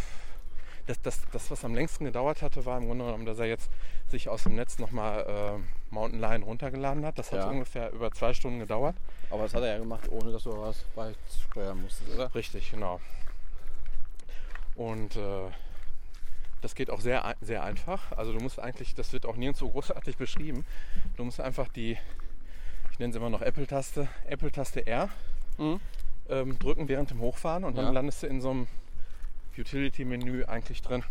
das, 0.87 1.01
das, 1.01 1.21
das, 1.31 1.49
was 1.51 1.65
am 1.65 1.73
längsten 1.73 2.05
gedauert 2.05 2.41
hatte, 2.41 2.65
war 2.65 2.77
im 2.77 2.85
Grunde 2.85 3.05
genommen, 3.05 3.25
dass 3.25 3.39
er 3.39 3.45
jetzt 3.45 3.69
sich 4.09 4.29
aus 4.29 4.43
dem 4.43 4.55
Netz 4.55 4.77
nochmal 4.79 5.25
äh, 5.59 5.93
Mountain 5.93 6.19
Lion 6.19 6.43
runtergeladen 6.43 7.05
hat. 7.05 7.17
Das 7.17 7.31
hat 7.31 7.39
Ja. 7.39 7.49
ungefähr 7.49 7.91
über 7.91 8.11
zwei 8.11 8.33
Stunden 8.33 8.59
gedauert. 8.59 8.95
Aber 9.29 9.43
das 9.43 9.53
hat 9.53 9.63
er 9.63 9.69
ja 9.73 9.77
gemacht, 9.79 10.07
ohne 10.11 10.31
dass 10.31 10.43
du 10.43 10.51
was 10.51 10.83
beisteuern 10.95 11.81
musstest, 11.81 12.13
oder? 12.13 12.33
Richtig, 12.35 12.69
genau. 12.71 12.99
Und 14.75 15.15
äh, 15.15 15.49
das 16.61 16.75
geht 16.75 16.89
auch 16.89 16.99
sehr, 17.01 17.35
sehr 17.41 17.63
einfach. 17.63 18.11
Also 18.11 18.33
du 18.33 18.39
musst 18.39 18.59
eigentlich, 18.59 18.93
das 18.95 19.13
wird 19.13 19.25
auch 19.25 19.35
nirgendwo 19.37 19.69
großartig 19.69 20.17
beschrieben. 20.17 20.65
Du 21.15 21.23
musst 21.23 21.39
einfach 21.39 21.67
die, 21.69 21.97
ich 22.91 22.99
nenne 22.99 23.11
es 23.11 23.15
immer 23.15 23.29
noch 23.29 23.41
Apple-Taste, 23.41 24.07
Apple-Taste 24.27 24.85
R 24.85 25.09
Mhm. 25.57 25.79
ähm, 26.27 26.59
drücken 26.59 26.89
während 26.89 27.11
dem 27.11 27.21
Hochfahren 27.21 27.63
und 27.63 27.75
dann 27.77 27.85
Ja. 27.85 27.91
landest 27.91 28.23
du 28.23 28.27
in 28.27 28.41
so 28.41 28.49
einem 28.49 28.67
Utility-Menü 29.57 30.45
eigentlich 30.45 30.81
drin. 30.81 31.03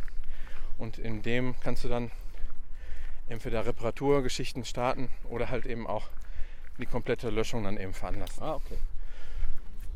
Und 0.79 0.99
in 0.99 1.23
dem 1.23 1.55
kannst 1.61 1.85
du 1.85 1.89
dann 1.89 2.11
entweder 3.29 3.67
Reparaturgeschichten 3.67 4.65
starten 4.65 5.09
oder 5.29 5.49
halt 5.49 5.67
eben 5.67 5.87
auch 5.87 6.09
die 6.79 6.87
komplette 6.87 7.31
Löschung 7.31 7.65
dann 7.65 7.79
eben 7.79 7.95
veranlassen. 7.95 8.43
Ah, 8.43 8.55
okay. 8.55 8.77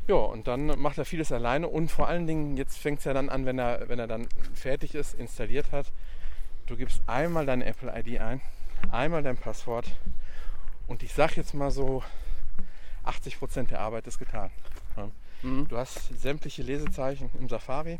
Ja, 0.07 0.15
und 0.15 0.47
dann 0.47 0.79
macht 0.79 0.97
er 0.97 1.05
vieles 1.05 1.31
alleine 1.31 1.67
und 1.67 1.91
vor 1.91 2.07
allen 2.07 2.25
Dingen, 2.25 2.57
jetzt 2.57 2.77
fängt 2.77 2.99
es 2.99 3.05
ja 3.05 3.13
dann 3.13 3.29
an, 3.29 3.45
wenn 3.45 3.59
er, 3.59 3.87
wenn 3.89 3.99
er 3.99 4.07
dann 4.07 4.27
fertig 4.55 4.95
ist, 4.95 5.13
installiert 5.13 5.71
hat. 5.71 5.91
Du 6.65 6.75
gibst 6.75 7.01
einmal 7.07 7.45
deine 7.45 7.65
Apple 7.65 7.93
ID 7.95 8.19
ein, 8.19 8.41
einmal 8.91 9.21
dein 9.21 9.37
Passwort 9.37 9.91
und 10.87 11.03
ich 11.03 11.13
sag 11.13 11.35
jetzt 11.37 11.53
mal 11.53 11.69
so, 11.69 12.03
80% 13.05 13.67
der 13.67 13.81
Arbeit 13.81 14.07
ist 14.07 14.17
getan. 14.17 14.49
Mhm. 15.41 15.67
Du 15.67 15.77
hast 15.77 16.19
sämtliche 16.19 16.63
Lesezeichen 16.63 17.29
im 17.39 17.47
Safari, 17.47 17.99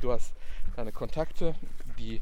du 0.00 0.12
hast 0.12 0.32
deine 0.76 0.92
Kontakte, 0.92 1.54
die, 1.98 2.20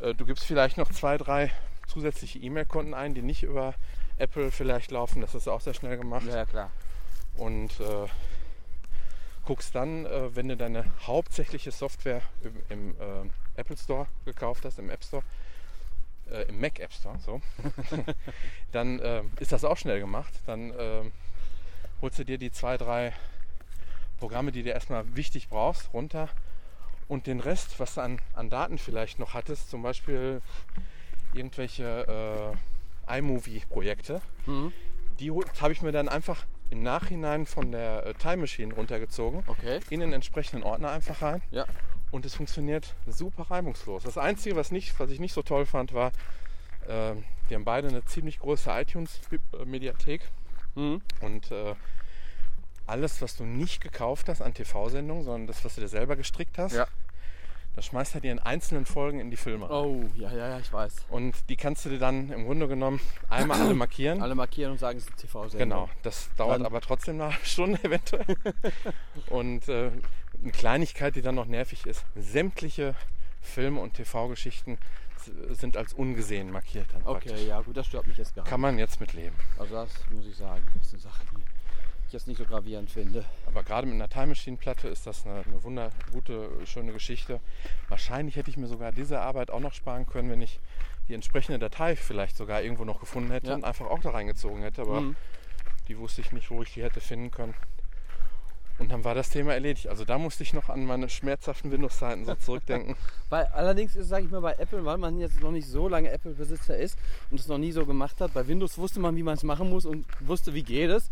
äh, 0.00 0.14
du 0.14 0.24
gibst 0.24 0.44
vielleicht 0.44 0.76
noch 0.78 0.90
zwei, 0.90 1.16
drei 1.18 1.50
zusätzliche 1.86 2.38
E-Mail-Konten 2.38 2.94
ein, 2.94 3.14
die 3.14 3.22
nicht 3.22 3.42
über 3.42 3.74
Apple 4.18 4.50
vielleicht 4.50 4.90
laufen, 4.90 5.20
das 5.20 5.34
ist 5.34 5.48
auch 5.48 5.60
sehr 5.60 5.74
schnell 5.74 5.96
gemacht 5.96 6.26
Ja, 6.26 6.44
klar. 6.46 6.70
und 7.36 7.80
äh, 7.80 8.06
guckst 9.44 9.74
dann, 9.74 10.06
äh, 10.06 10.34
wenn 10.34 10.48
du 10.48 10.56
deine 10.56 10.84
hauptsächliche 11.06 11.70
Software 11.72 12.22
im, 12.42 12.62
im 12.68 12.90
äh, 13.00 13.28
Apple 13.56 13.76
Store 13.76 14.06
gekauft 14.24 14.64
hast, 14.64 14.78
im 14.78 14.88
App 14.90 15.04
Store, 15.04 15.24
äh, 16.30 16.42
im 16.48 16.60
Mac 16.60 16.78
App 16.78 16.92
Store, 16.92 17.18
so, 17.18 17.40
dann 18.72 19.00
äh, 19.00 19.22
ist 19.40 19.52
das 19.52 19.64
auch 19.64 19.76
schnell 19.76 20.00
gemacht. 20.00 20.32
Dann 20.46 20.70
äh, 20.70 21.02
holst 22.00 22.18
du 22.18 22.24
dir 22.24 22.38
die 22.38 22.50
zwei, 22.52 22.76
drei 22.76 23.12
Programme, 24.18 24.52
die 24.52 24.62
du 24.62 24.70
erstmal 24.70 25.16
wichtig 25.16 25.48
brauchst, 25.48 25.92
runter 25.92 26.28
und 27.12 27.26
den 27.26 27.40
Rest, 27.40 27.78
was 27.78 27.94
du 27.96 28.00
an, 28.00 28.18
an 28.32 28.48
Daten 28.48 28.78
vielleicht 28.78 29.18
noch 29.18 29.34
hattest, 29.34 29.68
zum 29.68 29.82
Beispiel 29.82 30.40
irgendwelche 31.34 32.56
äh, 33.06 33.18
iMovie-Projekte, 33.18 34.22
Mhm. 34.46 34.72
die 35.20 35.30
habe 35.30 35.72
ich 35.72 35.82
mir 35.82 35.92
dann 35.92 36.08
einfach 36.08 36.46
im 36.70 36.82
Nachhinein 36.82 37.44
von 37.44 37.70
der 37.70 38.06
äh, 38.06 38.14
Time 38.14 38.38
Machine 38.38 38.72
runtergezogen, 38.74 39.42
Okay. 39.46 39.80
in 39.90 40.00
den 40.00 40.14
entsprechenden 40.14 40.62
Ordner 40.64 40.90
einfach 40.90 41.20
rein 41.20 41.42
Ja. 41.50 41.66
und 42.10 42.24
es 42.24 42.34
funktioniert 42.34 42.94
super 43.06 43.50
reibungslos. 43.50 44.04
Das 44.04 44.16
Einzige, 44.16 44.56
was, 44.56 44.70
nicht, 44.72 44.98
was 44.98 45.10
ich 45.10 45.20
nicht 45.20 45.34
so 45.34 45.42
toll 45.42 45.66
fand, 45.66 45.92
war, 45.92 46.12
äh, 46.88 47.14
die 47.50 47.54
haben 47.54 47.66
beide 47.66 47.88
eine 47.88 48.02
ziemlich 48.06 48.38
große 48.38 48.70
iTunes-Mediathek 48.70 50.22
Mhm. 50.76 51.02
und 51.20 51.50
äh, 51.50 51.74
alles, 52.86 53.20
was 53.22 53.36
du 53.36 53.44
nicht 53.44 53.82
gekauft 53.82 54.28
hast 54.30 54.40
an 54.42 54.54
TV-Sendungen, 54.54 55.22
sondern 55.24 55.46
das, 55.46 55.62
was 55.64 55.74
du 55.76 55.82
dir 55.82 55.88
selber 55.88 56.16
gestrickt 56.16 56.56
hast, 56.58 56.72
Ja. 56.74 56.86
Das 57.74 57.86
schmeißt 57.86 58.14
er 58.16 58.20
dir 58.20 58.32
in 58.32 58.38
einzelnen 58.38 58.84
Folgen 58.86 59.18
in 59.20 59.30
die 59.30 59.36
Filme. 59.36 59.68
Oh, 59.70 60.04
ja, 60.14 60.30
ja, 60.30 60.48
ja, 60.50 60.58
ich 60.58 60.72
weiß. 60.72 61.06
Und 61.08 61.34
die 61.48 61.56
kannst 61.56 61.84
du 61.84 61.88
dir 61.88 61.98
dann 61.98 62.30
im 62.30 62.44
Grunde 62.44 62.68
genommen 62.68 63.00
einmal 63.30 63.60
alle 63.60 63.74
markieren. 63.74 64.20
Alle 64.22 64.34
markieren 64.34 64.72
und 64.72 64.78
sagen, 64.78 64.98
es 64.98 65.08
ist 65.08 65.16
TV-Sendung. 65.16 65.58
Genau, 65.58 65.88
das 66.02 66.28
dauert 66.36 66.56
Dann- 66.60 66.66
aber 66.66 66.80
trotzdem 66.80 67.20
eine 67.20 67.32
halbe 67.32 67.46
Stunde 67.46 67.78
eventuell. 67.84 68.36
und 69.30 69.68
äh, 69.68 69.90
eine 70.42 70.52
Kleinigkeit, 70.52 71.14
die 71.16 71.22
dann 71.22 71.34
noch 71.34 71.46
nervig 71.46 71.86
ist, 71.86 72.04
sämtliche 72.16 72.94
Filme 73.40 73.80
und 73.80 73.94
TV-Geschichten 73.94 74.78
sind 75.50 75.76
als 75.76 75.92
ungesehen 75.92 76.50
markiert 76.50 76.86
dann 76.92 77.02
Okay, 77.02 77.28
praktisch. 77.28 77.46
ja, 77.46 77.60
gut, 77.60 77.76
das 77.76 77.86
stört 77.86 78.08
mich 78.08 78.16
jetzt 78.16 78.34
gar 78.34 78.42
nicht. 78.42 78.50
Kann 78.50 78.60
man 78.60 78.76
jetzt 78.78 78.98
mit 79.00 79.12
leben. 79.12 79.36
Also 79.56 79.74
das 79.74 79.90
muss 80.10 80.26
ich 80.26 80.36
sagen, 80.36 80.62
ist 80.80 80.92
eine 80.94 81.00
Sache, 81.02 81.22
die 81.30 81.36
ich 82.12 82.20
jetzt 82.20 82.28
nicht 82.28 82.36
so 82.36 82.44
gravierend 82.44 82.90
finde. 82.90 83.24
Aber 83.46 83.62
gerade 83.62 83.86
mit 83.86 83.94
einer 83.94 84.08
Time 84.08 84.26
Machine 84.28 84.58
Platte 84.58 84.86
ist 84.88 85.06
das 85.06 85.24
eine, 85.24 85.42
eine 85.46 85.64
wundergute, 85.64 86.50
schöne 86.66 86.92
Geschichte. 86.92 87.40
Wahrscheinlich 87.88 88.36
hätte 88.36 88.50
ich 88.50 88.58
mir 88.58 88.66
sogar 88.66 88.92
diese 88.92 89.20
Arbeit 89.20 89.50
auch 89.50 89.60
noch 89.60 89.72
sparen 89.72 90.04
können, 90.06 90.30
wenn 90.30 90.42
ich 90.42 90.60
die 91.08 91.14
entsprechende 91.14 91.58
Datei 91.58 91.96
vielleicht 91.96 92.36
sogar 92.36 92.60
irgendwo 92.62 92.84
noch 92.84 93.00
gefunden 93.00 93.30
hätte 93.30 93.48
Ja. 93.48 93.54
und 93.54 93.64
einfach 93.64 93.86
auch 93.86 94.00
da 94.00 94.10
reingezogen 94.10 94.60
hätte. 94.62 94.82
Aber 94.82 95.00
Mhm. 95.00 95.16
die 95.88 95.96
wusste 95.98 96.20
ich 96.20 96.32
nicht, 96.32 96.50
wo 96.50 96.62
ich 96.62 96.74
die 96.74 96.82
hätte 96.82 97.00
finden 97.00 97.30
können. 97.30 97.54
Und 98.78 98.90
dann 98.90 99.04
war 99.04 99.14
das 99.14 99.28
Thema 99.30 99.52
erledigt. 99.54 99.86
Also 99.88 100.04
da 100.04 100.18
musste 100.18 100.42
ich 100.42 100.52
noch 100.54 100.68
an 100.68 100.84
meine 100.84 101.08
schmerzhaften 101.08 101.70
Windows-Zeiten 101.70 102.24
so 102.24 102.34
zurückdenken. 102.34 102.96
Bei, 103.30 103.50
allerdings 103.52 103.96
ist, 103.96 104.08
sage 104.08 104.24
ich 104.24 104.30
mal, 104.30 104.40
bei 104.40 104.54
Apple, 104.54 104.84
weil 104.84 104.98
man 104.98 105.18
jetzt 105.20 105.40
noch 105.40 105.50
nicht 105.52 105.68
so 105.68 105.88
lange 105.88 106.10
Apple-Besitzer 106.10 106.76
ist 106.76 106.98
und 107.30 107.38
es 107.40 107.46
noch 107.48 107.58
nie 107.58 107.72
so 107.72 107.86
gemacht 107.86 108.20
hat, 108.20 108.34
bei 108.34 108.46
Windows 108.48 108.76
wusste 108.78 108.98
man, 109.00 109.14
wie 109.16 109.22
man 109.22 109.34
es 109.34 109.42
machen 109.42 109.70
muss 109.70 109.84
und 109.86 110.04
wusste, 110.20 110.52
wie 110.54 110.62
geht 110.62 110.90
es. 110.90 111.10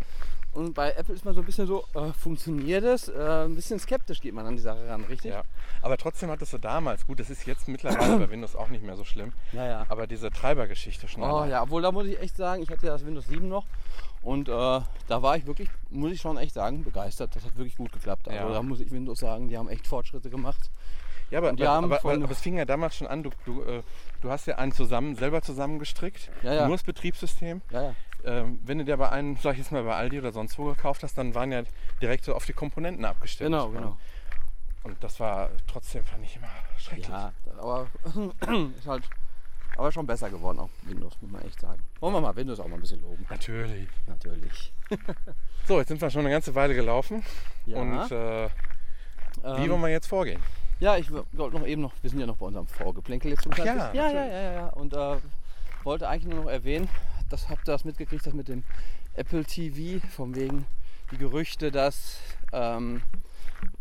Und 0.52 0.75
bei 0.75 0.90
Apple 0.92 1.14
ist 1.14 1.25
man 1.25 1.33
so 1.35 1.40
ein 1.40 1.47
bisschen 1.47 1.66
so, 1.69 1.85
äh, 1.95 2.12
funktioniert 2.12 2.83
es? 2.83 3.09
Äh, 3.09 3.45
ein 3.45 3.54
bisschen 3.54 3.78
skeptisch 3.78 4.21
geht 4.21 4.35
man 4.35 4.47
an 4.47 4.57
die 4.57 4.62
Sache 4.62 4.88
ran, 4.88 5.04
richtig? 5.04 5.30
ja. 5.30 5.42
Aber 5.80 5.97
trotzdem 5.97 6.28
hattest 6.30 6.52
du 6.52 6.59
damals, 6.59 7.07
gut, 7.07 7.21
das 7.21 7.30
ist 7.30 7.47
jetzt 7.47 7.69
mittlerweile 7.69 8.19
bei 8.19 8.30
Windows 8.30 8.57
auch 8.57 8.69
nicht 8.69 8.83
mehr 8.85 8.97
so 8.97 9.04
schlimm, 9.04 9.33
Ja, 9.52 9.64
ja. 9.66 9.87
aber 9.88 10.07
diese 10.09 10.30
Treibergeschichte 10.30 11.07
schon 11.07 11.23
Oh 11.23 11.45
ja, 11.45 11.62
obwohl 11.62 11.83
da 11.83 11.92
muss 11.92 12.07
ich 12.07 12.21
echt 12.21 12.37
sagen, 12.37 12.62
ich 12.62 12.69
hatte 12.71 12.87
ja 12.87 12.92
das 12.95 13.07
Windows 13.07 13.28
7 13.28 13.49
noch 13.49 13.64
und 14.23 14.49
äh, 14.49 14.52
da 14.52 15.23
war 15.23 15.37
ich 15.37 15.47
wirklich, 15.47 15.69
muss 15.88 16.11
ich 16.12 16.21
schon 16.21 16.37
echt 16.37 16.54
sagen, 16.54 16.83
begeistert. 16.83 17.35
Das 17.37 17.45
hat 17.45 17.57
wirklich 17.57 17.76
gut 17.76 17.92
geklappt. 17.92 18.28
Also 18.28 18.49
Ja. 18.49 18.52
da 18.52 18.62
muss 18.62 18.80
ich 18.80 18.90
Windows 18.90 19.21
sagen, 19.21 19.49
die 19.49 19.57
haben 19.57 19.69
echt 19.69 19.87
Fortschritte 19.87 20.30
gemacht. 20.30 20.71
Ja, 21.30 21.38
aber, 21.38 21.50
aber, 21.50 21.69
aber, 21.78 22.00
von- 22.00 22.23
aber 22.25 22.33
es 22.33 22.40
fing 22.40 22.59
ja 22.59 22.64
damals 22.64 22.97
schon 22.97 23.07
an, 23.07 23.23
du, 23.23 23.30
du, 23.45 23.62
äh, 23.62 23.83
du 24.21 24.30
hast 24.30 24.47
ja 24.49 24.57
einen 24.59 24.73
zusammen, 24.73 25.14
selber 25.14 25.42
zusammengestrickt, 25.42 26.28
Ja, 26.42 26.54
ja. 26.54 26.66
nur 26.66 26.76
das 26.76 26.83
Betriebssystem. 26.83 27.62
Ja, 27.71 27.83
ja. 27.83 27.95
Ähm, 28.25 28.61
wenn 28.65 28.79
du 28.79 28.85
dir 28.85 28.97
bei 28.97 29.11
einem, 29.11 29.37
sag 29.37 29.53
ich 29.53 29.59
jetzt 29.59 29.73
mal 29.73 29.83
bei 29.83 29.95
Aldi 29.95 30.19
oder 30.19 30.33
sonst 30.33 30.59
wo 30.59 30.65
gekauft 30.67 31.03
hast, 31.03 31.17
dann 31.17 31.35
waren 31.35 31.53
ja 31.53 31.62
direkt 32.00 32.25
so 32.25 32.35
auf 32.35 32.45
die 32.47 32.53
Komponenten 32.53 33.05
abgestimmt. 33.05 33.50
Genau, 33.50 33.71
genau. 33.71 33.97
Und 34.83 35.03
das 35.03 35.21
war 35.21 35.50
trotzdem, 35.67 36.05
fand 36.05 36.25
ich 36.25 36.37
immer 36.37 36.49
schrecklich. 36.79 37.09
Ja, 37.09 37.33
aber 37.59 37.87
ist 38.79 38.87
halt 38.87 39.05
aber 39.77 39.93
schon 39.93 40.07
besser 40.07 40.31
geworden, 40.31 40.59
auch 40.59 40.69
Windows, 40.83 41.17
muss 41.21 41.31
man 41.31 41.43
echt 41.43 41.61
sagen. 41.61 41.83
Wollen 42.00 42.15
wir 42.15 42.21
mal 42.21 42.35
Windows 42.37 42.61
auch 42.61 42.67
mal 42.67 42.75
ein 42.75 42.81
bisschen 42.81 43.00
loben. 43.03 43.25
Natürlich. 43.29 43.89
Natürlich. 44.07 44.73
So, 45.67 45.79
jetzt 45.79 45.89
sind 45.89 46.00
wir 46.00 46.11
schon 46.11 46.23
eine 46.23 46.31
ganze 46.31 46.53
Weile 46.57 46.75
gelaufen. 46.75 47.23
Ja, 47.65 47.79
Und 47.79 48.11
äh, 48.11 48.49
wie 48.49 49.65
ähm, 49.65 49.71
wollen 49.71 49.83
wir 49.83 49.89
jetzt 49.89 50.09
vorgehen? 50.09 50.43
ja 50.81 50.97
ich 50.97 51.12
wollte 51.12 51.37
noch 51.37 51.67
eben 51.67 51.83
noch, 51.83 51.93
wir 52.00 52.11
sind 52.11 52.19
ja 52.19 52.27
noch 52.27 52.39
bei 52.39 52.47
unserem 52.47 52.67
Vorgeplänkel 52.67 53.31
jetzt 53.31 53.43
zum 53.43 53.53
Ach 53.53 53.59
ja, 53.59 53.93
ja, 53.93 54.11
ja, 54.11 54.27
ja, 54.27 54.53
ja. 54.53 54.67
Und 54.71 54.95
äh, 54.95 55.17
wollte 55.85 56.09
eigentlich 56.09 56.35
nur 56.35 56.45
noch 56.45 56.50
erwähnen, 56.50 56.89
das 57.31 57.49
habt 57.49 57.69
ihr 57.69 57.73
das 57.73 57.85
mitgekriegt, 57.85 58.27
das 58.27 58.35
mit 58.35 58.49
dem 58.49 58.65
Apple 59.15 59.45
TV, 59.45 60.07
von 60.09 60.35
wegen 60.35 60.67
die 61.11 61.17
Gerüchte, 61.17 61.71
dass 61.71 62.19
ähm, 62.53 63.03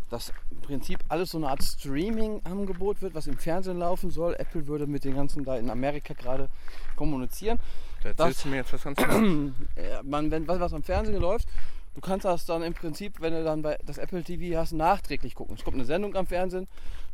das 0.09 0.33
im 0.49 0.61
Prinzip 0.61 0.99
alles 1.07 1.31
so 1.31 1.37
eine 1.37 1.49
Art 1.49 1.63
Streaming-Angebot 1.63 3.01
wird, 3.01 3.13
was 3.13 3.27
im 3.27 3.37
Fernsehen 3.37 3.77
laufen 3.77 4.09
soll. 4.09 4.35
Apple 4.37 4.67
würde 4.67 4.87
mit 4.87 5.03
den 5.03 5.15
ganzen 5.15 5.43
da 5.43 5.57
in 5.57 5.69
Amerika 5.69 6.13
gerade 6.13 6.49
kommunizieren. 6.95 7.59
Da 8.01 8.09
erzählst 8.09 8.45
du 8.45 8.49
mir 8.49 8.57
jetzt 8.57 8.73
was 8.73 8.83
ganz 8.83 8.99
man, 10.03 10.31
wenn 10.31 10.47
was, 10.47 10.59
was 10.59 10.73
am 10.73 10.83
Fernsehen 10.83 11.21
läuft, 11.21 11.47
du 11.95 12.01
kannst 12.01 12.25
das 12.25 12.45
dann 12.45 12.63
im 12.63 12.73
Prinzip, 12.73 13.21
wenn 13.21 13.33
du 13.33 13.43
dann 13.43 13.61
bei 13.61 13.77
das 13.85 13.97
Apple 13.97 14.23
TV 14.23 14.57
hast, 14.57 14.71
nachträglich 14.71 15.35
gucken. 15.35 15.55
Es 15.55 15.63
kommt 15.63 15.75
eine 15.75 15.85
Sendung 15.85 16.15
am 16.15 16.25
Fernsehen, 16.25 16.67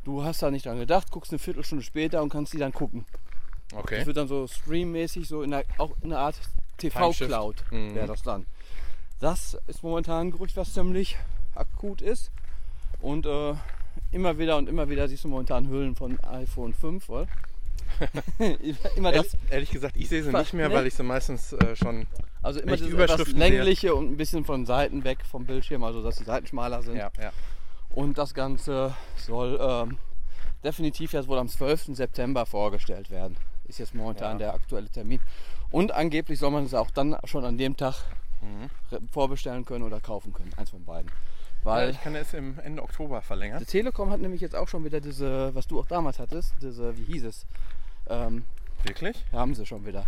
du 0.04 0.24
hast 0.24 0.42
da 0.42 0.51
nicht 0.51 0.65
dran 0.65 0.80
gedacht, 0.80 1.12
guckst 1.12 1.32
eine 1.32 1.39
Viertelstunde 1.39 1.84
später 1.84 2.22
und 2.22 2.30
kannst 2.30 2.54
die 2.54 2.60
dann 2.60 2.72
gucken. 2.72 3.06
Das 3.69 3.79
Okay. 3.79 4.05
wird 4.05 4.17
dann 4.17 4.27
so 4.27 4.48
streammäßig, 4.48 5.27
so 5.27 5.41
in 5.41 5.51
der, 5.51 5.63
auch 5.77 5.91
in 6.01 6.12
einer 6.12 6.22
Art. 6.22 6.36
TV-Cloud 6.77 7.63
Mhm. 7.72 7.95
wäre 7.95 8.07
das 8.07 8.22
dann. 8.22 8.45
Das 9.22 9.57
ist 9.67 9.81
momentan 9.81 10.27
ein 10.27 10.31
Gerücht, 10.31 10.57
was 10.57 10.74
ziemlich 10.74 11.15
akut 11.55 12.01
ist. 12.01 12.31
Und 13.00 13.25
äh, 13.25 13.53
immer 14.12 14.38
wieder 14.38 14.57
und 14.57 14.67
immer 14.67 14.89
wieder 14.89 15.07
siehst 15.07 15.24
du 15.24 15.29
momentan 15.29 15.69
Hüllen 15.69 15.95
von 15.95 16.19
iPhone 16.25 16.74
5, 16.74 17.07
oder? 17.10 17.27
immer 18.98 19.12
das, 19.13 19.36
Ehrlich, 19.36 19.51
ehrlich 19.51 19.69
gesagt, 19.72 19.95
ich 19.95 20.10
sehe 20.10 20.22
sie 20.22 20.31
nicht 20.34 20.53
mehr, 20.53 20.67
nee. 20.67 20.75
weil 20.75 20.88
ich 20.88 20.95
sie 20.95 21.03
meistens 21.03 21.53
äh, 21.53 21.75
schon. 21.77 22.07
also 22.41 22.60
immer 22.60 22.75
das 22.75 22.81
Überschriften 22.81 23.38
sehe. 23.39 23.50
längliche 23.50 23.95
und 23.95 24.12
ein 24.12 24.17
bisschen 24.17 24.43
von 24.43 24.65
Seiten 24.65 25.05
weg 25.05 25.19
vom 25.25 25.45
Bildschirm, 25.45 25.84
also 25.86 26.03
dass 26.03 26.17
die 26.17 26.25
Seiten 26.25 26.45
schmaler 26.48 26.81
sind. 26.81 26.98
Ja, 26.98 27.10
ja. 27.22 27.31
Und 27.89 28.17
das 28.17 28.34
Ganze 28.34 28.93
soll 29.15 29.57
ähm, 29.62 29.98
definitiv 30.63 31.13
jetzt 31.13 31.29
wohl 31.29 31.38
am 31.38 31.48
12. 31.48 31.95
September 31.95 32.45
vorgestellt 32.45 33.10
werden. 33.10 33.38
Ist 33.67 33.79
jetzt 33.79 33.95
momentan 33.95 34.34
Ja. 34.34 34.38
der 34.48 34.53
aktuelle 34.53 34.89
Termin. 34.89 35.19
Und 35.72 35.91
angeblich 35.91 36.39
soll 36.39 36.51
man 36.51 36.65
es 36.65 36.74
auch 36.74 36.91
dann 36.91 37.17
schon 37.25 37.43
an 37.45 37.57
dem 37.57 37.75
Tag 37.77 37.95
Mhm. 38.41 38.69
vorbestellen 39.12 39.65
können 39.65 39.84
oder 39.84 40.00
kaufen 40.00 40.31
können. 40.34 40.51
Eins 40.57 40.69
von 40.69 40.84
beiden. 40.86 41.10
Weil 41.63 41.89
ich 41.89 42.01
kann 42.01 42.13
es 42.15 42.34
im 42.36 42.60
Ende 42.60 42.84
Oktober 42.84 43.22
verlängern. 43.24 43.57
die 43.60 43.65
Telekom 43.65 44.12
hat 44.12 44.19
nämlich 44.19 44.39
jetzt 44.41 44.55
auch 44.55 44.67
schon 44.67 44.84
wieder 44.86 45.01
diese, 45.01 45.55
was 45.55 45.65
du 45.65 45.79
auch 45.79 45.88
damals 45.88 46.19
hattest, 46.19 46.53
diese, 46.62 46.95
wie 46.98 47.05
hieß 47.05 47.24
es? 47.24 47.48
Ähm, 48.07 48.43
Wirklich? 48.84 49.25
haben 49.31 49.55
sie 49.55 49.65
schon 49.65 49.84
wieder. 49.86 50.05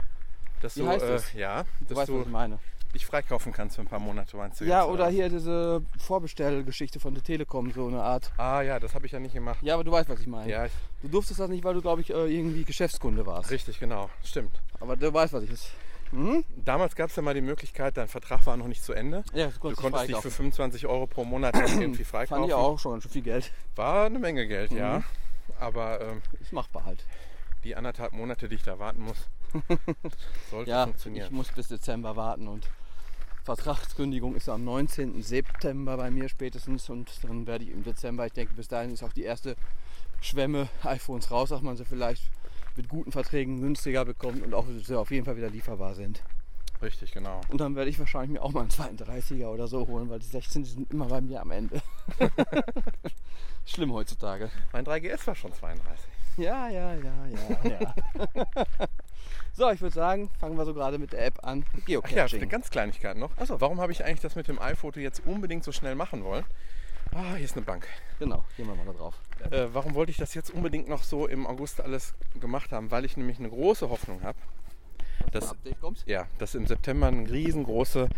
Dass 0.62 0.76
Wie 0.76 0.82
du, 0.82 0.88
heißt 0.88 1.04
äh, 1.06 1.16
es? 1.16 1.34
ja, 1.34 1.64
Du 1.80 1.86
dass 1.88 1.98
weißt, 1.98 2.10
was 2.12 2.16
du 2.18 2.22
ich 2.22 2.28
meine. 2.28 2.60
Dich 2.94 3.06
freikaufen 3.06 3.52
kannst 3.54 3.76
für 3.76 3.82
ein 3.82 3.88
paar 3.88 4.00
Monate, 4.00 4.36
meinst 4.38 4.60
du 4.62 4.66
Ja, 4.66 4.82
jetzt, 4.84 4.90
oder 4.92 5.08
hier 5.10 5.30
diese 5.30 5.82
Vorbestellgeschichte 6.00 7.00
von 7.00 7.14
der 7.14 7.24
Telekom, 7.24 7.72
so 7.72 7.88
eine 7.88 8.02
Art. 8.02 8.32
Ah 8.38 8.62
ja, 8.62 8.80
das 8.80 8.96
habe 8.96 9.06
ich 9.06 9.12
ja 9.12 9.20
nicht 9.20 9.34
gemacht. 9.34 9.60
Ja, 9.62 9.74
aber 9.76 9.84
du 9.84 9.92
weißt, 9.92 10.10
was 10.10 10.20
ich 10.20 10.28
meine. 10.28 10.52
Ja, 10.52 10.66
ich, 10.66 10.72
Du 11.02 11.10
durftest 11.10 11.40
das 11.40 11.50
nicht, 11.50 11.64
weil 11.64 11.74
du, 11.76 11.82
glaube 11.82 12.02
ich, 12.02 12.10
äh, 12.10 12.26
irgendwie 12.26 12.64
Geschäftskunde 12.64 13.26
warst. 13.26 13.52
richtig, 13.52 13.80
genau. 13.80 14.10
Stimmt. 14.24 14.52
Aber 14.80 14.96
du 14.96 15.14
weißt, 15.14 15.34
was 15.34 15.44
ich 15.44 15.52
ist. 15.52 15.70
Hm? 16.12 16.44
Damals 16.64 16.96
gab 16.96 17.10
es 17.10 17.16
ja 17.18 17.22
mal 17.22 17.34
die 17.34 17.42
Möglichkeit, 17.42 17.98
dein 17.98 18.08
Vertrag 18.08 18.46
war 18.46 18.56
noch 18.58 18.68
nicht 18.68 18.84
zu 18.84 18.94
Ende. 18.94 19.24
Ja, 19.34 19.48
Du 19.48 19.74
konntest 19.76 20.08
dich 20.08 20.18
für 20.18 20.32
25 20.32 20.88
Euro 20.88 21.06
pro 21.06 21.26
Monat 21.26 21.56
irgendwie 21.80 22.06
freikaufen. 22.06 22.44
Fand 22.44 22.48
ich 22.50 22.54
auch 22.54 22.80
schon 22.80 22.94
ganz 22.94 23.04
schön 23.04 23.12
viel 23.12 23.22
Geld. 23.24 23.52
War 23.76 24.06
eine 24.06 24.18
Menge 24.20 24.48
Geld, 24.48 24.72
ja. 24.72 25.00
Mhm. 25.00 25.04
Aber 25.60 26.00
ähm, 26.02 26.22
Ist 26.40 26.54
machbar 26.54 26.86
halt. 26.86 27.04
Die 27.68 27.76
anderthalb 27.76 28.14
Monate, 28.14 28.48
die 28.48 28.56
ich 28.56 28.64
da 28.64 28.80
warten 28.80 29.02
muss, 29.04 29.18
sollte 30.52 30.70
Ja, 30.72 30.86
funktionieren. 30.86 31.26
ich 31.26 31.32
muss 31.32 31.52
bis 31.52 31.68
Dezember 31.68 32.16
warten 32.16 32.48
und 32.48 32.68
Vertragskündigung 33.44 34.36
ist 34.36 34.50
am 34.50 34.64
19. 34.64 35.22
September 35.22 35.98
bei 35.98 36.10
mir 36.12 36.28
spätestens 36.30 36.90
und 36.90 37.12
dann 37.24 37.46
werde 37.46 37.66
ich 37.66 37.72
im 37.72 37.84
Dezember, 37.84 38.26
ich 38.26 38.34
denke 38.34 38.54
bis 38.54 38.68
dahin 38.68 38.92
ist 38.92 39.04
auch 39.04 39.14
die 39.14 39.24
erste 39.24 39.56
Schwemme 40.22 40.68
iPhones 40.84 41.30
raus, 41.32 41.50
dass 41.50 41.62
man 41.62 41.76
sie 41.78 41.86
vielleicht 41.86 42.24
mit 42.76 42.88
guten 42.90 43.12
Verträgen 43.12 43.60
günstiger 43.62 44.06
bekommt 44.06 44.44
und 44.44 44.54
auch 44.54 44.66
sie 44.84 44.96
auf 44.98 45.12
jeden 45.12 45.26
Fall 45.26 45.36
wieder 45.38 45.50
lieferbar 45.50 45.94
sind. 45.96 46.24
Richtig, 46.82 47.12
genau. 47.12 47.42
Und 47.50 47.60
dann 47.60 47.76
werde 47.76 47.90
ich 47.90 47.98
wahrscheinlich 48.00 48.32
mir 48.32 48.42
auch 48.44 48.52
mal 48.52 48.62
einen 48.62 48.70
32er 48.70 49.48
oder 49.48 49.68
so 49.68 49.88
holen, 49.88 50.10
weil 50.10 50.20
die 50.20 50.28
16 50.28 50.64
die 50.64 50.70
sind 50.70 50.92
immer 50.94 51.08
bei 51.08 51.22
mir 51.22 51.42
am 51.42 51.52
Ende. 51.52 51.82
Schlimm 53.66 53.92
heutzutage. 53.94 54.52
Mein 54.74 54.86
3GS 54.86 55.26
war 55.28 55.36
schon 55.36 55.54
32. 55.54 56.06
Ja, 56.38 56.70
ja, 56.70 56.94
ja, 56.96 57.26
ja, 57.28 57.70
ja. 57.70 57.94
so, 59.54 59.70
ich 59.72 59.82
würde 59.82 59.94
sagen, 59.96 60.30
fangen 60.40 60.58
wir 60.58 60.66
so 60.66 60.74
gerade 60.74 60.98
mit 61.00 61.14
der 61.14 61.26
App 61.26 61.44
an. 61.44 61.66
Ach 61.74 61.78
ja, 61.88 62.00
Geocaching. 62.00 62.40
eine 62.42 62.48
ganz 62.48 62.70
Kleinigkeit 62.70 63.18
noch. 63.18 63.32
Ach 63.38 63.46
so. 63.48 63.60
Warum 63.60 63.82
habe 63.82 63.92
ich 63.92 64.06
eigentlich 64.06 64.20
das 64.22 64.36
mit 64.36 64.48
dem 64.48 64.60
iPhoto 64.62 65.00
jetzt 65.00 65.22
unbedingt 65.26 65.64
so 65.64 65.72
schnell 65.72 65.96
machen 65.96 66.24
wollen? 66.24 66.46
Ah, 67.14 67.36
hier 67.36 67.46
ist 67.46 67.56
eine 67.56 67.66
Bank. 67.66 67.88
Genau, 68.20 68.44
gehen 68.56 68.68
wir 68.68 68.76
mal 68.76 68.86
da 68.86 68.94
drauf. 68.94 69.16
Äh, 69.50 69.68
warum 69.74 69.96
wollte 69.96 70.12
ich 70.12 70.18
das 70.18 70.34
jetzt 70.34 70.52
unbedingt 70.52 70.88
noch 70.90 71.04
so 71.04 71.26
im 71.28 71.48
August 71.48 71.82
alles 71.82 72.14
gemacht 72.40 72.72
haben? 72.72 72.92
Weil 72.92 73.06
ich 73.06 73.18
nämlich 73.18 73.40
eine 73.40 73.50
große 73.50 73.90
Hoffnung 73.90 74.22
habe, 74.24 74.38
Das- 75.32 75.50
Update 75.52 75.80
kommt. 75.80 76.04
ja, 76.06 76.28
dass 76.38 76.54
im 76.54 76.68
September 76.68 77.08
ein 77.08 77.26
riesengroße 77.26 78.10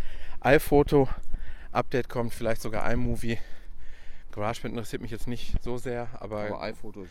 iPhoto-Update 0.41 2.09
kommt, 2.09 2.33
vielleicht 2.33 2.61
sogar 2.61 2.91
iMovie. 2.91 3.37
GarageBand 4.31 4.73
interessiert 4.73 5.01
mich 5.01 5.11
jetzt 5.11 5.27
nicht 5.27 5.61
so 5.63 5.77
sehr, 5.77 6.07
aber, 6.19 6.41
Aber 6.45 6.61
iPhoto 6.61 7.05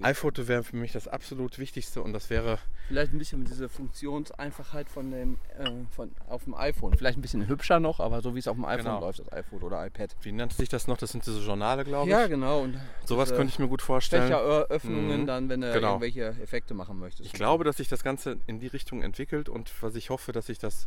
iPhoto 0.00 0.48
wäre 0.48 0.62
für 0.64 0.76
mich 0.76 0.92
das 0.92 1.06
absolut 1.06 1.58
Wichtigste 1.58 2.02
und 2.02 2.12
das 2.12 2.30
wäre 2.30 2.58
Vielleicht 2.88 3.12
ein 3.12 3.18
bisschen 3.18 3.40
mit 3.40 3.48
dieser 3.50 3.68
Funktionseinfachheit 3.68 4.88
von 4.88 5.10
dem, 5.10 5.38
äh, 5.58 5.70
von, 5.94 6.10
auf 6.28 6.44
dem 6.44 6.54
iPhone. 6.54 6.96
Vielleicht 6.96 7.18
ein 7.18 7.22
bisschen 7.22 7.46
hübscher 7.48 7.78
noch, 7.80 8.00
aber 8.00 8.20
so 8.22 8.34
wie 8.34 8.38
es 8.38 8.48
auf 8.48 8.56
dem 8.56 8.64
iPhone 8.64 8.84
Genau. 8.84 9.00
läuft, 9.00 9.18
das 9.20 9.32
iPhone 9.32 9.62
oder 9.62 9.86
iPad. 9.86 10.14
wie 10.22 10.32
nennt 10.32 10.52
sich 10.52 10.68
das 10.68 10.86
noch? 10.88 10.96
Das 10.98 11.12
sind 11.12 11.24
diese 11.26 11.40
Journale, 11.40 11.84
glaube 11.84 12.06
ich. 12.06 12.12
Ja, 12.12 12.26
genau. 12.26 12.62
Und 12.62 12.76
Sowas 13.04 13.30
könnte 13.30 13.46
ich 13.52 13.58
mir 13.58 13.68
gut 13.68 13.82
vorstellen. 13.82 14.22
Fächeröffnungen 14.24 15.22
Mhm. 15.22 15.26
dann, 15.26 15.48
wenn 15.48 15.60
du 15.60 15.72
Genau. 15.72 15.88
irgendwelche 15.90 16.28
Effekte 16.42 16.74
machen 16.74 16.98
möchtest. 16.98 17.26
Ich 17.26 17.32
glaube, 17.32 17.64
dass 17.64 17.76
sich 17.76 17.88
das 17.88 18.02
Ganze 18.02 18.38
in 18.46 18.60
die 18.60 18.66
Richtung 18.68 19.02
entwickelt 19.02 19.48
und 19.48 19.70
was 19.82 19.94
ich 19.94 20.10
hoffe, 20.10 20.32
dass 20.32 20.46
sich 20.46 20.58
das 20.58 20.86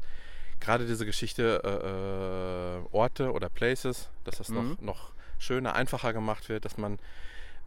gerade 0.59 0.85
diese 0.85 1.05
Geschichte 1.05 1.61
äh, 1.63 2.79
äh, 2.79 2.95
Orte 2.95 3.31
oder 3.31 3.49
Places, 3.49 4.09
dass 4.23 4.37
das 4.37 4.49
Mhm. 4.49 4.55
noch, 4.55 4.81
noch 4.81 5.14
schöner, 5.37 5.75
einfacher 5.75 6.13
gemacht 6.13 6.49
wird, 6.49 6.65
dass 6.65 6.77
man 6.77 6.99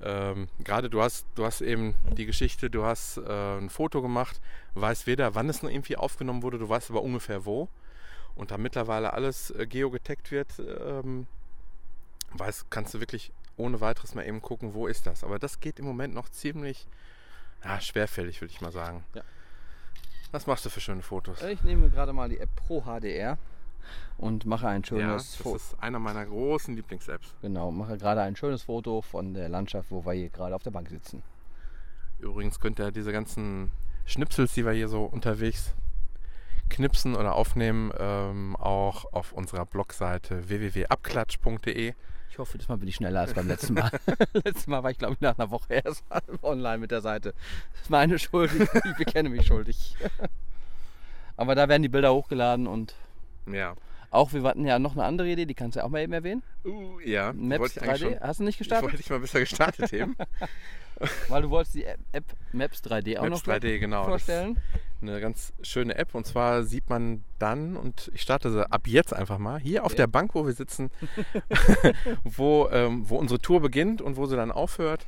ähm, 0.01 0.49
gerade 0.63 0.91
du 0.91 1.03
hast, 1.03 1.27
du 1.35 1.45
hast 1.45 1.61
eben 1.61 1.95
die 2.17 2.27
Geschichte, 2.27 2.71
du 2.71 2.85
hast 2.85 3.17
äh, 3.19 3.59
ein 3.59 3.69
Foto 3.69 4.01
gemacht, 4.01 4.41
weißt 4.75 5.07
weder, 5.07 5.35
wann 5.35 5.49
es 5.49 5.63
noch 5.63 5.71
irgendwie 5.71 5.97
aufgenommen 5.97 6.43
wurde, 6.43 6.59
du 6.59 6.69
weißt 6.69 6.91
aber 6.91 7.03
ungefähr 7.03 7.45
wo. 7.45 7.69
Und 8.37 8.53
da 8.53 8.59
mittlerweile 8.59 9.13
alles 9.13 9.51
äh, 9.51 9.67
geogetaggt 9.67 10.31
wird, 10.31 10.61
ähm, 10.61 11.27
weißt, 12.33 12.71
kannst 12.71 12.95
du 12.95 13.01
wirklich 13.01 13.33
ohne 13.57 13.81
weiteres 13.81 14.15
mal 14.15 14.25
eben 14.25 14.41
gucken, 14.41 14.75
wo 14.75 14.87
ist 14.87 15.07
das. 15.07 15.25
Aber 15.25 15.41
das 15.41 15.59
geht 15.59 15.81
im 15.81 15.85
Moment 15.85 16.15
noch 16.15 16.29
ziemlich 16.29 16.87
ja, 17.65 17.81
schwerfällig, 17.81 18.41
würde 18.41 18.53
ich 18.53 18.61
mal 18.61 18.71
sagen. 18.71 19.05
Ja. 19.15 19.23
Was 20.31 20.47
machst 20.47 20.65
du 20.65 20.71
für 20.71 20.81
schöne 20.81 21.03
Fotos? 21.03 21.43
Ich 21.43 21.63
nehme 21.63 21.91
gerade 21.91 22.13
mal 22.13 22.29
die 22.29 22.39
App 22.39 22.55
Pro 22.55 22.83
HDR 22.83 23.37
und 24.17 24.47
mache 24.47 24.69
ein 24.69 24.83
ja, 24.83 24.87
schönes 24.87 25.33
das 25.33 25.37
Foto. 25.37 25.57
ist 25.57 25.77
einer 25.81 25.99
meiner 25.99 26.27
großen 26.27 26.75
Lieblings-Apps. 26.75 27.35
Genau, 27.43 27.71
mache 27.71 27.99
gerade 27.99 28.23
ein 28.23 28.37
schönes 28.37 28.63
Foto 28.63 29.03
von 29.03 29.35
der 29.35 29.49
Landschaft, 29.49 29.91
wo 29.91 30.05
wir 30.05 30.13
hier 30.13 30.31
gerade 30.31 30.55
auf 30.55 30.63
der 30.63 30.71
Bank 30.71 30.89
sitzen. 30.89 31.23
Übrigens 32.19 32.59
könnt 32.59 32.81
ihr 32.81 32.91
diese 32.91 33.13
ganzen 33.13 33.71
Schnipsels, 34.05 34.55
die 34.55 34.65
wir 34.65 34.73
hier 34.73 34.89
so 34.89 35.05
unterwegs 35.05 35.75
knipsen 36.69 37.15
oder 37.15 37.35
aufnehmen, 37.35 37.93
ähm, 37.99 38.57
auch 38.57 39.13
auf 39.13 39.33
unserer 39.33 39.65
Blogseite 39.67 40.49
www.abklatsch.de. 40.49 41.95
Ich 42.31 42.39
hoffe, 42.39 42.59
diesmal 42.59 42.79
bin 42.79 42.89
ich 42.89 42.97
schneller 42.97 43.21
als 43.21 43.35
beim 43.35 43.49
letzten 43.49 43.75
Mal. 43.75 43.91
Letztes 44.33 44.67
Mal 44.67 44.83
war 44.83 44.91
ich, 44.91 44.99
glaube 44.99 45.15
ich, 45.15 45.21
nach 45.21 45.39
einer 45.39 45.51
Woche 45.51 45.75
erst 45.75 46.05
online 46.43 46.79
mit 46.79 46.91
der 46.91 47.01
Seite. 47.01 47.35
Das 47.73 47.83
ist 47.83 47.91
meine 47.91 48.19
Schuld. 48.19 48.51
Ich 48.85 48.97
bekenne 48.97 49.29
mich 49.29 49.47
schuldig. 49.47 49.97
Aber 51.37 51.55
da 51.55 51.69
werden 51.69 51.83
die 51.83 51.89
Bilder 51.89 52.13
hochgeladen 52.13 52.67
und 52.67 52.95
Ja. 53.53 53.75
auch, 54.11 54.33
wir 54.33 54.43
hatten 54.43 54.65
ja 54.67 54.79
noch 54.79 54.93
eine 54.93 55.05
andere 55.05 55.29
Idee, 55.29 55.47
die 55.47 55.55
kannst 55.55 55.77
du 55.77 55.81
ja 55.81 55.87
auch 55.87 55.91
mal 55.91 56.01
eben 56.03 56.13
erwähnen. 56.13 56.43
Uh, 56.65 56.99
ja, 57.01 57.33
Maps 57.33 57.61
wollte 57.61 57.81
ich 57.81 57.83
eigentlich 57.83 58.03
3D. 58.03 58.19
schon. 58.19 58.21
Hast 58.21 58.41
du 58.41 58.45
nicht 58.45 58.59
gestartet? 58.59 58.85
wollte 58.91 59.01
ich 59.01 59.11
mal 59.11 59.21
besser 59.21 59.41
gestartet 59.41 59.93
haben. 59.93 60.17
Weil 61.29 61.43
du 61.43 61.51
wolltest 61.51 61.77
die 61.77 61.85
App, 61.85 62.25
Maps 62.53 62.83
3D 62.83 63.19
auch 63.19 63.29
Maps 63.29 63.47
noch 63.47 63.55
3D, 63.55 63.79
genau. 63.79 64.05
Vorstellen. 64.05 64.61
eine 65.01 65.21
ganz 65.21 65.53
schöne 65.63 65.95
App 65.97 66.13
und 66.15 66.27
zwar 66.27 66.65
sieht 66.65 66.91
man 66.91 67.23
dann, 67.39 67.77
und 67.77 68.11
ich 68.15 68.23
starte 68.23 68.51
sie 68.51 68.69
ab 68.69 68.89
jetzt 68.89 69.15
einfach 69.15 69.39
mal, 69.39 69.61
hier 69.61 69.85
auf 69.85 69.93
Okay. 69.93 69.99
der 69.99 70.07
Bank, 70.09 70.35
wo 70.35 70.45
wir 70.45 70.55
sitzen, 70.55 70.91
wo, 72.25 72.69
ähm, 72.73 73.09
wo 73.09 73.17
unsere 73.17 73.39
Tour 73.41 73.61
beginnt 73.61 74.03
und 74.03 74.17
wo 74.17 74.27
sie 74.27 74.37
dann 74.37 74.51
aufhört. 74.51 75.07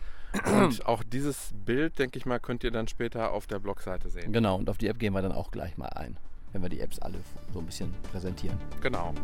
Und 0.55 0.85
auch 0.87 1.03
dieses 1.03 1.51
Bild, 1.67 1.99
denke 1.99 2.19
ich 2.19 2.25
mal, 2.27 2.39
könnt 2.39 2.63
ihr 2.63 2.71
dann 2.71 2.87
später 2.87 3.33
auf 3.33 3.49
der 3.49 3.59
Blogseite 3.59 4.11
sehen. 4.11 4.33
Genau, 4.33 4.57
und 4.57 4.71
auf 4.71 4.79
die 4.79 4.87
App 4.87 4.99
gehen 5.01 5.13
wir 5.13 5.23
dann 5.23 5.33
auch 5.33 5.51
gleich 5.51 5.77
mal 5.77 5.89
ein, 5.89 6.19
wenn 6.53 6.63
wir 6.63 6.69
die 6.69 6.81
Apps 6.81 6.99
alle 6.99 7.19
so 7.53 7.61
ein 7.61 7.67
bisschen 7.67 7.93
präsentieren. 8.11 8.59
Genau. 8.81 9.15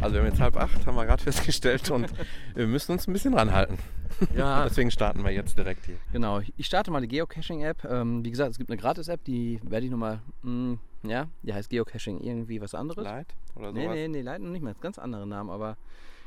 Also 0.00 0.14
wir 0.14 0.20
haben 0.20 0.28
jetzt 0.28 0.40
halb 0.40 0.56
acht, 0.56 0.86
haben 0.86 0.94
wir 0.94 1.06
gerade 1.06 1.22
festgestellt 1.22 1.90
und 1.90 2.08
wir 2.54 2.66
müssen 2.66 2.92
uns 2.92 3.08
ein 3.08 3.12
bisschen 3.12 3.34
ranhalten. 3.34 3.78
Ja, 4.36 4.64
Deswegen 4.68 4.90
starten 4.90 5.24
wir 5.24 5.32
jetzt 5.32 5.58
direkt 5.58 5.86
hier. 5.86 5.96
Genau, 6.12 6.40
ich 6.56 6.66
starte 6.66 6.90
mal 6.90 7.00
die 7.00 7.08
Geocaching-App. 7.08 7.84
Ähm, 7.84 8.24
wie 8.24 8.30
gesagt, 8.30 8.52
es 8.52 8.58
gibt 8.58 8.70
eine 8.70 8.80
Gratis-App, 8.80 9.24
die 9.24 9.60
werde 9.62 9.86
ich 9.86 9.90
nochmal, 9.90 10.20
ja, 11.02 11.26
die 11.42 11.52
heißt 11.52 11.68
Geocaching 11.70 12.20
irgendwie 12.20 12.60
was 12.60 12.74
anderes. 12.74 13.04
Light 13.04 13.34
oder 13.56 13.72
nee, 13.72 13.84
sowas? 13.84 13.94
nee, 13.96 14.08
nee, 14.08 14.20
leider 14.20 14.44
noch 14.44 14.52
nicht 14.52 14.62
mehr. 14.62 14.72
Das 14.72 14.78
ist 14.78 14.82
ganz 14.82 14.98
andere 14.98 15.26
Namen, 15.26 15.50
aber 15.50 15.76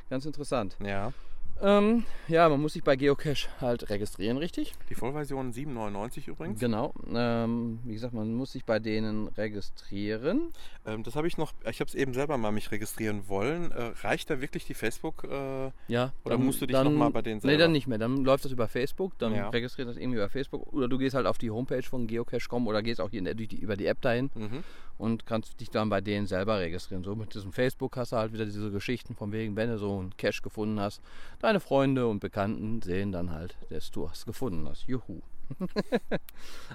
ganz 0.10 0.26
interessant. 0.26 0.76
Ja. 0.84 1.14
Ähm, 1.62 2.06
ja, 2.28 2.48
man 2.50 2.62
muss 2.62 2.74
sich 2.74 2.84
bei 2.84 2.96
Geocache 2.96 3.48
halt 3.60 3.90
registrieren, 3.90 4.38
richtig? 4.38 4.74
Die 4.90 4.96
Vollversion 4.96 5.52
7,99 5.54 6.28
übrigens. 6.28 6.60
Genau. 6.60 6.94
Ähm, 7.14 7.80
wie 7.84 7.94
gesagt, 7.94 8.14
man 8.14 8.34
muss 8.34 8.52
sich 8.54 8.66
bei 8.66 8.80
denen 8.80 9.28
registrieren. 9.28 10.52
Ähm, 10.86 11.04
das 11.04 11.16
habe 11.16 11.28
ich 11.28 11.38
noch, 11.38 11.54
ich 11.70 11.80
habe 11.80 11.88
es 11.88 11.96
eben 11.96 12.14
selber 12.14 12.38
mal 12.38 12.52
mich 12.52 12.72
registrieren 12.72 13.28
wollen. 13.28 13.72
Äh, 13.72 13.92
reicht 14.02 14.30
da 14.30 14.42
wirklich 14.42 14.66
die 14.66 14.74
Facebook? 14.74 15.24
Äh, 15.24 15.72
Ja. 15.88 16.14
Oder 16.24 16.38
dann- 16.38 16.46
musst 16.46 16.62
du 16.62 16.66
dich 16.66 16.74
dann- 16.76 16.86
noch 16.86 16.92
mal 17.00 17.12
bei 17.12 17.22
denen 17.22 17.38
Nee, 17.44 17.50
selber- 17.50 17.64
dann 17.64 17.72
nicht 17.72 17.88
mehr. 17.88 17.98
Dann 17.98 18.18
läuft 18.24 18.46
das 18.46 18.52
über 18.52 18.68
Facebook, 18.68 19.18
dann 19.20 19.36
Ja. 19.36 19.50
registriert 19.50 19.88
das 19.88 19.98
irgendwie 19.98 20.18
über 20.18 20.30
Facebook. 20.30 20.72
Oder 20.74 20.88
du 20.88 20.98
gehst 20.98 21.16
halt 21.16 21.28
auf 21.28 21.38
die 21.38 21.52
Homepage 21.52 21.84
von 21.84 22.08
Geocache.com 22.08 22.68
oder 22.68 22.82
gehst 22.82 23.00
auch 23.02 23.10
hier 23.10 23.22
der, 23.24 23.36
die, 23.36 23.56
über 23.60 23.76
die 23.78 23.86
App 23.86 24.02
dahin. 24.02 24.30
mhm. 24.36 24.64
und 24.98 25.26
kannst 25.26 25.60
dich 25.60 25.72
dann 25.72 25.90
bei 25.90 26.00
denen 26.00 26.28
selber 26.28 26.60
registrieren. 26.60 27.04
So 27.04 27.16
mit 27.16 27.34
diesem 27.34 27.52
Facebook 27.52 27.98
hast 27.98 28.12
du 28.12 28.18
halt 28.18 28.34
wieder 28.34 28.46
diese 28.46 28.70
Geschichten 28.70 29.16
von 29.16 29.32
wegen, 29.32 29.56
wenn 29.56 29.68
du 29.70 29.80
so 29.80 29.98
einen 29.98 30.16
Cache 30.16 30.44
gefunden 30.44 30.80
hast, 30.80 31.02
deine 31.42 31.60
Freunde 31.60 32.08
und 32.08 32.20
Bekannten 32.20 32.82
sehen 32.82 33.12
dann 33.12 33.32
halt, 33.32 33.56
dass 33.70 33.92
du 33.92 34.08
es 34.12 34.26
gefunden 34.26 34.68
hast. 34.68 34.86
Juhu. 34.88 35.22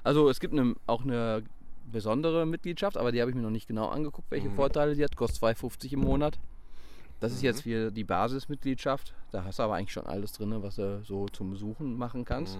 also 0.04 0.28
es 0.28 0.40
gibt 0.40 0.52
eine, 0.52 0.74
auch 0.86 1.02
eine 1.04 1.42
besondere 1.90 2.46
Mitgliedschaft, 2.46 2.96
aber 2.96 3.12
die 3.12 3.20
habe 3.20 3.30
ich 3.30 3.36
mir 3.36 3.42
noch 3.42 3.50
nicht 3.50 3.68
genau 3.68 3.88
angeguckt, 3.88 4.30
welche 4.30 4.48
Mhm. 4.48 4.54
Vorteile 4.54 4.94
die 4.94 5.04
hat. 5.04 5.16
Kostet 5.16 5.42
2,50 5.42 5.92
im 5.92 6.00
Monat. 6.00 6.38
Das 7.20 7.32
ist 7.32 7.38
Mhm. 7.40 7.44
jetzt 7.46 7.64
wieder 7.64 7.90
die 7.90 8.04
Basismitgliedschaft. 8.04 9.14
Da 9.32 9.44
hast 9.44 9.58
du 9.58 9.62
aber 9.62 9.74
eigentlich 9.76 9.92
schon 9.92 10.06
alles 10.06 10.32
drin, 10.32 10.54
was 10.62 10.76
du 10.76 11.02
so 11.04 11.26
zum 11.28 11.50
Besuchen 11.50 11.96
machen 11.96 12.24
kannst. 12.24 12.58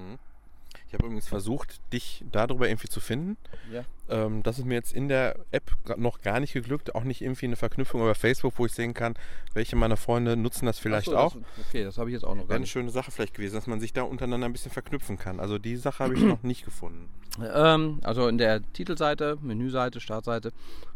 Ich 0.89 0.95
habe 0.95 1.05
übrigens 1.05 1.29
versucht, 1.29 1.81
dich 1.93 2.25
darüber 2.31 2.69
irgendwie 2.69 2.89
zu 2.89 3.01
finden. 3.01 3.37
Ja. 3.73 3.85
Ähm, 4.09 4.43
das 4.43 4.59
ist 4.59 4.65
mir 4.65 4.75
jetzt 4.75 4.93
in 4.93 5.09
der 5.09 5.37
App 5.51 5.71
noch 5.97 6.21
gar 6.21 6.41
nicht 6.41 6.53
geglückt. 6.53 6.95
Auch 6.95 7.05
nicht 7.05 7.23
irgendwie 7.23 7.47
eine 7.47 7.57
Verknüpfung 7.57 8.01
über 8.01 8.15
Facebook, 8.15 8.55
wo 8.57 8.67
ich 8.67 8.73
sehen 8.73 8.95
kann, 8.95 9.15
welche 9.55 9.77
meiner 9.77 9.97
Freunde 9.97 10.37
nutzen 10.37 10.67
das 10.67 10.79
vielleicht 10.79 11.07
so, 11.07 11.17
auch. 11.17 11.35
Das, 11.35 11.67
okay, 11.69 11.85
das 11.85 11.99
habe 11.99 12.11
ich 12.11 12.15
jetzt 12.15 12.25
auch 12.25 12.35
noch 12.35 12.43
Wäre 12.43 12.49
gar 12.49 12.57
eine 12.57 12.67
schöne 12.67 12.91
Sache 12.91 13.11
vielleicht 13.11 13.35
gewesen, 13.35 13.55
dass 13.55 13.67
man 13.67 13.81
sich 13.81 13.93
da 13.93 14.03
untereinander 14.03 14.47
ein 14.47 14.53
bisschen 14.53 14.73
verknüpfen 14.73 15.19
kann. 15.19 15.41
Also 15.41 15.59
die 15.59 15.77
Sache 15.77 16.05
habe 16.05 16.15
ich 16.15 16.21
noch 16.23 16.43
nicht 16.43 16.65
gefunden. 16.65 17.09
Ähm, 17.43 18.01
also 18.03 18.29
in 18.29 18.39
der 18.39 18.63
Titelseite, 18.73 19.39
Menüseite, 19.43 20.01
Startseite 20.01 20.53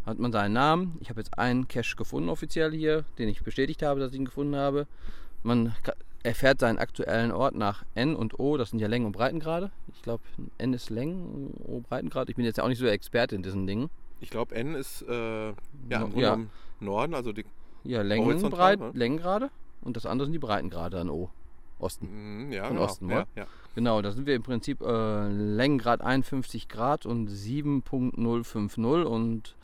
hat 0.06 0.18
man 0.18 0.32
seinen 0.32 0.52
Namen. 0.52 0.98
Ich 1.00 1.10
habe 1.10 1.20
jetzt 1.20 1.38
einen 1.38 1.68
Cache 1.68 1.96
gefunden 1.96 2.28
offiziell 2.28 2.72
hier, 2.72 3.04
den 3.18 3.28
ich 3.28 3.42
bestätigt 3.42 3.82
habe, 3.82 4.00
dass 4.00 4.12
ich 4.12 4.18
ihn 4.18 4.24
gefunden 4.24 4.56
habe. 4.56 4.86
Man 5.42 5.74
ka- 6.22 6.28
erfährt 6.28 6.60
seinen 6.60 6.78
aktuellen 6.78 7.32
Ort 7.32 7.54
nach 7.54 7.84
N 7.94 8.14
und 8.16 8.38
O, 8.38 8.56
das 8.56 8.70
sind 8.70 8.78
ja 8.78 8.88
Längen- 8.88 9.06
und 9.06 9.12
Breitengrade. 9.12 9.70
Ich 9.94 10.02
glaube, 10.02 10.22
N 10.58 10.72
ist 10.72 10.90
Längen, 10.90 11.54
O 11.66 11.80
Breitengrad. 11.80 12.28
Ich 12.30 12.36
bin 12.36 12.44
jetzt 12.44 12.58
ja 12.58 12.64
auch 12.64 12.68
nicht 12.68 12.78
so 12.78 12.84
der 12.84 12.94
Experte 12.94 13.34
in 13.34 13.42
diesen 13.42 13.66
Dingen. 13.66 13.90
Ich 14.20 14.30
glaube, 14.30 14.54
N 14.54 14.74
ist 14.74 15.02
äh, 15.08 15.48
ja, 15.48 15.54
im 15.90 16.16
ja. 16.18 16.38
Norden, 16.80 17.14
also 17.14 17.32
die. 17.32 17.44
Ja, 17.84 18.02
Längen, 18.02 18.50
Breit, 18.50 18.78
ne? 18.80 18.90
Längengrade 18.92 19.50
und 19.82 19.96
das 19.96 20.04
andere 20.04 20.26
sind 20.26 20.32
die 20.34 20.38
Breitengrade 20.38 21.00
an 21.00 21.08
O. 21.08 21.30
Osten. 21.78 22.48
Mm, 22.48 22.52
Ja, 22.52 22.64
Von 22.64 22.74
genau. 22.76 22.84
Osten, 22.84 23.08
ja, 23.10 23.26
ja. 23.36 23.46
Genau, 23.74 24.02
da 24.02 24.10
sind 24.12 24.26
wir 24.26 24.34
im 24.34 24.42
Prinzip 24.42 24.82
äh, 24.82 25.28
Längengrad 25.28 26.02
51 26.02 26.68
Grad 26.68 27.06
und 27.06 27.30
7.050 27.30 29.04
und 29.04 29.56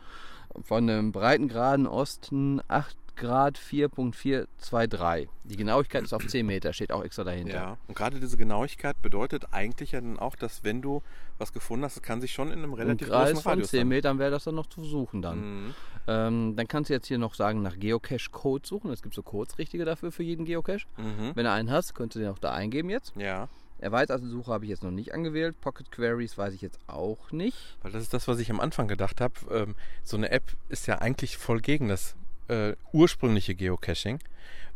von 0.63 0.87
dem 0.87 1.13
Breitengraden 1.13 1.87
Osten 1.87 2.63
8 2.69 2.97
Grad 3.17 3.59
4.423. 3.59 5.29
Die 5.45 5.57
Genauigkeit 5.57 6.05
ist 6.05 6.13
auf 6.13 6.27
10 6.27 6.47
Meter, 6.47 6.73
steht 6.73 6.93
auch 6.93 7.03
extra 7.03 7.25
dahinter. 7.25 7.55
Ja, 7.55 7.79
und 7.89 7.97
gerade 7.97 8.21
diese 8.21 8.37
Genauigkeit 8.37 9.01
bedeutet 9.03 9.47
eigentlich 9.53 9.93
ja 9.93 10.01
dann 10.01 10.19
auch, 10.19 10.37
dass 10.37 10.65
wenn 10.65 10.83
du 10.83 11.03
was 11.39 11.53
gefunden 11.53 11.85
hast, 11.85 11.97
das 11.97 12.03
kann 12.03 12.21
sich 12.21 12.33
schon 12.33 12.49
in 12.49 12.55
einem 12.59 12.65
Im 12.73 12.75
relativ 12.75 13.09
Kreis 13.09 13.31
großen 13.31 13.43
von 13.43 13.51
Radius 13.53 13.71
10 13.71 13.81
dann- 13.81 13.89
Metern 13.89 14.19
wäre 14.19 14.31
das 14.31 14.45
dann 14.45 14.55
noch 14.55 14.67
zu 14.67 14.85
suchen 14.85 15.23
dann. 15.23 15.39
Mhm. 15.67 15.75
Ähm, 16.09 16.57
dann 16.57 16.69
kannst 16.69 16.91
du 16.91 16.95
jetzt 16.95 17.07
hier 17.09 17.19
noch 17.19 17.35
sagen, 17.35 17.63
nach 17.63 17.79
Geocache-Code 17.79 18.67
suchen. 18.67 18.91
Es 18.93 19.03
gibt 19.03 19.15
so 19.15 19.23
Codes 19.23 19.59
richtige 19.59 19.85
dafür 19.85 20.13
für 20.13 20.23
jeden 20.23 20.45
Geocache. 20.45 20.87
Mhm. 20.97 21.33
Wenn 21.35 21.45
du 21.45 21.51
einen 21.51 21.71
hast, 21.71 21.95
könntest 21.95 22.17
du 22.17 22.21
den 22.21 22.31
auch 22.31 22.39
da 22.39 22.53
eingeben 22.53 22.91
jetzt. 22.91 23.15
Ja, 23.17 23.49
Erweitertensuche 23.79 24.51
habe 24.51 24.65
ich 24.65 24.71
jetzt 24.71 24.83
noch 24.83 24.91
nicht 24.91 25.13
angewählt. 25.13 25.61
Pocket 25.61 25.91
Queries 25.91 26.39
weiß 26.39 26.55
ich 26.55 26.63
jetzt 26.63 26.79
auch 26.87 27.31
nicht. 27.31 27.77
weil 27.83 27.93
das 27.93 28.03
ist 28.03 28.15
das, 28.15 28.27
was 28.27 28.39
ich 28.39 28.51
am 28.51 28.59
Anfang 28.61 28.89
gedacht 28.89 29.21
habe. 29.21 29.35
Ähm, 29.51 29.75
so 30.03 30.17
eine 30.17 30.31
App 30.31 30.45
ist 30.71 30.87
ja 30.87 30.99
eigentlich 30.99 31.37
voll 31.37 31.61
gegen 31.61 31.89
das 31.89 32.17
äh, 32.49 32.75
ursprüngliche 32.93 33.55
Geocaching. 33.55 34.19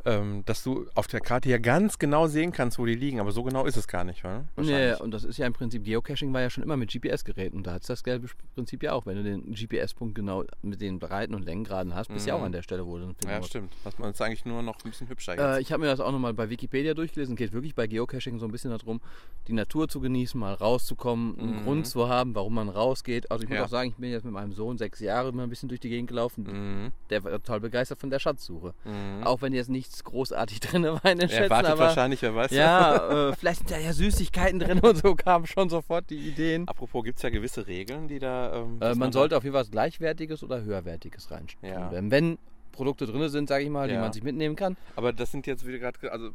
Ähm, 0.06 0.42
dass 0.46 0.62
du 0.62 0.86
auf 0.94 1.06
der 1.08 1.20
Karte 1.20 1.48
ja 1.50 1.58
ganz 1.58 1.98
genau 1.98 2.26
sehen 2.26 2.52
kannst, 2.52 2.78
wo 2.78 2.86
die 2.86 2.94
liegen, 2.94 3.20
aber 3.20 3.32
so 3.32 3.42
genau 3.42 3.66
ist 3.66 3.76
es 3.76 3.86
gar 3.86 4.02
nicht, 4.04 4.24
oder? 4.24 4.44
Wahrscheinlich. 4.56 5.00
und 5.00 5.10
das 5.10 5.24
ist 5.24 5.36
ja 5.36 5.46
im 5.46 5.52
Prinzip, 5.52 5.84
Geocaching 5.84 6.32
war 6.32 6.40
ja 6.40 6.48
schon 6.48 6.64
immer 6.64 6.76
mit 6.78 6.90
GPS-Geräten. 6.90 7.56
Und 7.58 7.66
da 7.66 7.72
hat 7.74 7.82
es 7.82 7.88
das 7.88 8.02
gelbe 8.02 8.28
Prinzip 8.54 8.82
ja 8.82 8.92
auch. 8.92 9.04
Wenn 9.04 9.16
du 9.16 9.22
den 9.22 9.52
GPS-Punkt 9.54 10.14
genau 10.14 10.44
mit 10.62 10.80
den 10.80 10.98
Breiten 10.98 11.34
und 11.34 11.44
Längengraden 11.44 11.94
hast, 11.94 12.08
bist 12.08 12.24
du 12.24 12.30
ja 12.30 12.34
auch 12.34 12.38
Mhm. 12.40 12.46
an 12.46 12.52
der 12.52 12.62
Stelle, 12.62 12.86
wo 12.86 12.96
du 12.96 13.04
den 13.06 13.14
finden 13.14 13.28
Ja, 13.28 13.36
musst. 13.38 13.50
stimmt. 13.50 13.74
Das 13.84 13.98
man 13.98 14.10
ist 14.12 14.22
eigentlich 14.22 14.44
nur 14.46 14.62
noch 14.62 14.76
ein 14.84 14.90
bisschen 14.90 15.08
hübscher 15.08 15.36
Äh, 15.38 15.56
jetzt. 15.56 15.60
ich 15.66 15.72
habe 15.72 15.82
mir 15.82 15.88
das 15.88 16.00
auch 16.00 16.12
nochmal 16.12 16.32
bei 16.32 16.48
Wikipedia 16.48 16.94
durchgelesen. 16.94 17.36
Geht 17.36 17.52
wirklich 17.52 17.74
bei 17.74 17.86
Geocaching 17.86 18.38
so 18.38 18.46
ein 18.46 18.52
bisschen 18.52 18.70
darum, 18.70 19.00
die 19.48 19.52
Natur 19.52 19.88
zu 19.88 20.00
genießen, 20.00 20.40
mal 20.40 20.54
rauszukommen, 20.54 21.38
einen 21.38 21.56
Mhm. 21.60 21.64
Grund 21.64 21.86
zu 21.86 22.08
haben, 22.08 22.34
warum 22.34 22.54
man 22.54 22.68
rausgeht. 22.70 23.30
Also 23.30 23.44
ich 23.44 23.50
muss 23.50 23.58
Ja. 23.58 23.64
auch 23.64 23.68
sagen, 23.68 23.90
ich 23.90 23.96
bin 23.96 24.10
jetzt 24.10 24.24
mit 24.24 24.32
meinem 24.32 24.52
Sohn 24.54 24.78
sechs 24.78 25.00
Jahre 25.00 25.32
mal 25.32 25.42
ein 25.42 25.50
bisschen 25.50 25.68
durch 25.68 25.80
die 25.80 25.90
Gegend 25.90 26.08
gelaufen. 26.08 26.44
Mhm. 26.44 26.92
Der 27.10 27.22
war 27.22 27.32
total 27.32 27.60
begeistert 27.60 27.98
von 27.98 28.08
der 28.08 28.18
Schatzsuche. 28.18 28.72
Mhm. 28.84 29.24
Auch 29.24 29.42
wenn 29.42 29.52
jetzt 29.52 29.68
nichts 29.90 30.04
großartig 30.04 30.60
drin 30.60 30.84
war 30.84 31.04
in 31.04 31.18
den 31.18 31.28
er 31.28 31.36
Schätzen, 31.36 31.50
wartet 31.50 31.72
aber 31.72 31.80
wahrscheinlich, 31.80 32.22
wer 32.22 32.34
weiß. 32.34 32.50
ja, 32.52 33.28
äh, 33.30 33.36
vielleicht 33.36 33.58
sind 33.58 33.70
da 33.70 33.78
ja 33.78 33.92
Süßigkeiten 33.92 34.60
drin 34.60 34.78
und 34.80 34.96
so 34.96 35.14
kamen 35.14 35.46
schon 35.46 35.68
sofort 35.68 36.08
die 36.10 36.28
Ideen. 36.28 36.68
Apropos, 36.68 37.04
gibt 37.04 37.18
es 37.18 37.22
ja 37.22 37.30
gewisse 37.30 37.66
Regeln, 37.66 38.06
die 38.08 38.18
da. 38.18 38.54
Ähm, 38.62 38.78
Äh, 38.80 38.94
man 38.94 39.12
sollte 39.12 39.36
auf 39.36 39.42
jeden 39.42 39.52
Fall 39.54 39.62
was 39.62 39.70
Gleichwertiges 39.70 40.42
oder 40.44 40.62
Höherwertiges 40.62 41.30
reinstellen. 41.30 41.74
Ja. 41.74 41.90
Wenn, 42.10 42.38
Produkte 42.72 43.04
drin 43.04 43.28
sind, 43.28 43.48
sage 43.48 43.64
ich 43.64 43.68
mal, 43.70 43.88
die 43.88 43.94
Ja. 43.94 44.00
man 44.00 44.12
sich 44.12 44.22
mitnehmen 44.22 44.54
kann. 44.54 44.76
Aber 44.94 45.12
das 45.12 45.32
sind 45.32 45.46
jetzt 45.48 45.66
wieder 45.66 45.78
gerade, 45.78 46.10
also 46.12 46.30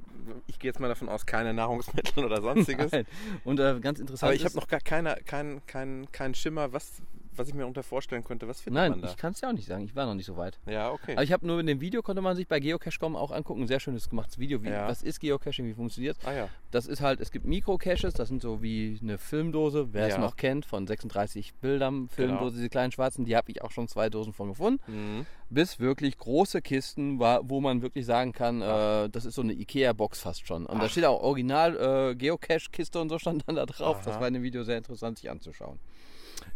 ich 0.47 0.59
gehe 0.59 0.69
jetzt 0.69 0.81
mal 0.81 0.89
davon 0.89 1.07
aus, 1.07 1.25
keine 1.25 1.53
Nahrungsmittel 1.53 2.23
oder 2.25 2.41
sonstiges. 2.41 2.91
Nein. 2.91 3.05
Und 3.45 3.59
äh, 3.61 3.79
ganz 3.79 3.99
interessant 3.99 4.27
Aber 4.27 4.35
ich 4.35 4.43
habe 4.43 4.53
noch 4.55 4.67
gar 4.67 4.81
keine, 4.81 5.15
keinen 5.25 5.65
kein, 5.65 6.07
kein 6.11 6.35
Schimmer, 6.35 6.73
was, 6.73 7.01
was 7.37 7.47
ich 7.47 7.53
mir 7.53 7.65
unter 7.65 7.83
vorstellen 7.83 8.23
könnte. 8.23 8.47
Was 8.47 8.61
findet 8.61 8.81
Nein, 8.81 8.91
man 8.91 9.01
da? 9.01 9.09
ich 9.09 9.17
kann 9.17 9.33
es 9.33 9.41
ja 9.41 9.49
auch 9.49 9.53
nicht 9.53 9.67
sagen. 9.67 9.83
Ich 9.85 9.95
war 9.95 10.05
noch 10.05 10.13
nicht 10.15 10.25
so 10.25 10.37
weit. 10.37 10.59
ja, 10.65 10.91
okay. 10.91 11.13
Aber 11.13 11.23
ich 11.23 11.31
habe 11.31 11.45
nur 11.45 11.59
in 11.59 11.67
dem 11.67 11.81
Video 11.81 12.01
konnte 12.01 12.21
man 12.21 12.35
sich 12.35 12.47
bei 12.47 12.59
Geocache.com 12.59 13.15
auch 13.15 13.31
angucken. 13.31 13.61
Ein 13.63 13.67
sehr 13.67 13.79
schönes 13.79 14.09
gemachtes 14.09 14.39
Video. 14.39 14.63
Wie, 14.63 14.69
Ja. 14.69 14.87
Was 14.87 15.03
ist 15.03 15.19
Geocaching? 15.19 15.65
Wie 15.65 15.73
funktioniert 15.73 16.17
ah 16.25 16.33
ja. 16.33 16.49
Das 16.71 16.87
ist 16.87 17.01
halt, 17.01 17.19
es 17.21 17.31
gibt 17.31 17.45
Mikrocaches, 17.45 18.13
das 18.13 18.27
sind 18.27 18.41
so 18.41 18.61
wie 18.61 18.99
eine 19.01 19.17
Filmdose, 19.17 19.93
wer 19.93 20.07
es 20.07 20.13
Ja. 20.15 20.19
noch 20.19 20.35
kennt, 20.35 20.65
von 20.65 20.85
36 20.87 21.53
Bildern, 21.55 22.09
Filmdose, 22.09 22.39
Genau. 22.45 22.49
diese 22.55 22.69
kleinen 22.69 22.91
schwarzen, 22.91 23.23
die 23.25 23.35
habe 23.37 23.49
ich 23.51 23.61
auch 23.61 23.71
schon 23.71 23.87
zwei 23.87 24.09
Dosen 24.09 24.33
von 24.33 24.49
gefunden. 24.49 24.79
Mhm. 24.87 25.25
bis 25.49 25.79
wirklich 25.79 26.17
große 26.17 26.61
Kisten, 26.61 27.19
war, 27.19 27.47
wo 27.49 27.61
man 27.61 27.81
wirklich 27.83 28.05
sagen 28.07 28.33
kann, 28.33 28.61
äh, 28.63 29.09
das 29.09 29.25
ist 29.25 29.35
so 29.35 29.41
eine 29.43 29.53
Ikea-Box 29.53 30.19
fast 30.21 30.47
schon. 30.47 30.65
Und 30.65 30.79
da 30.79 30.85
Ach. 30.87 30.89
steht 30.89 31.05
auch 31.05 31.21
Original 31.21 32.11
äh, 32.11 32.15
Geocache-Kiste 32.15 32.99
und 32.99 33.09
so 33.09 33.19
stand 33.19 33.43
dann 33.47 33.55
da 33.55 33.65
drauf. 33.67 34.01
Das 34.03 34.15
Aha. 34.15 34.21
war 34.21 34.27
in 34.27 34.33
dem 34.33 34.43
Video 34.43 34.63
sehr 34.63 34.77
interessant 34.77 35.19
sich 35.19 35.29
anzuschauen. 35.29 35.79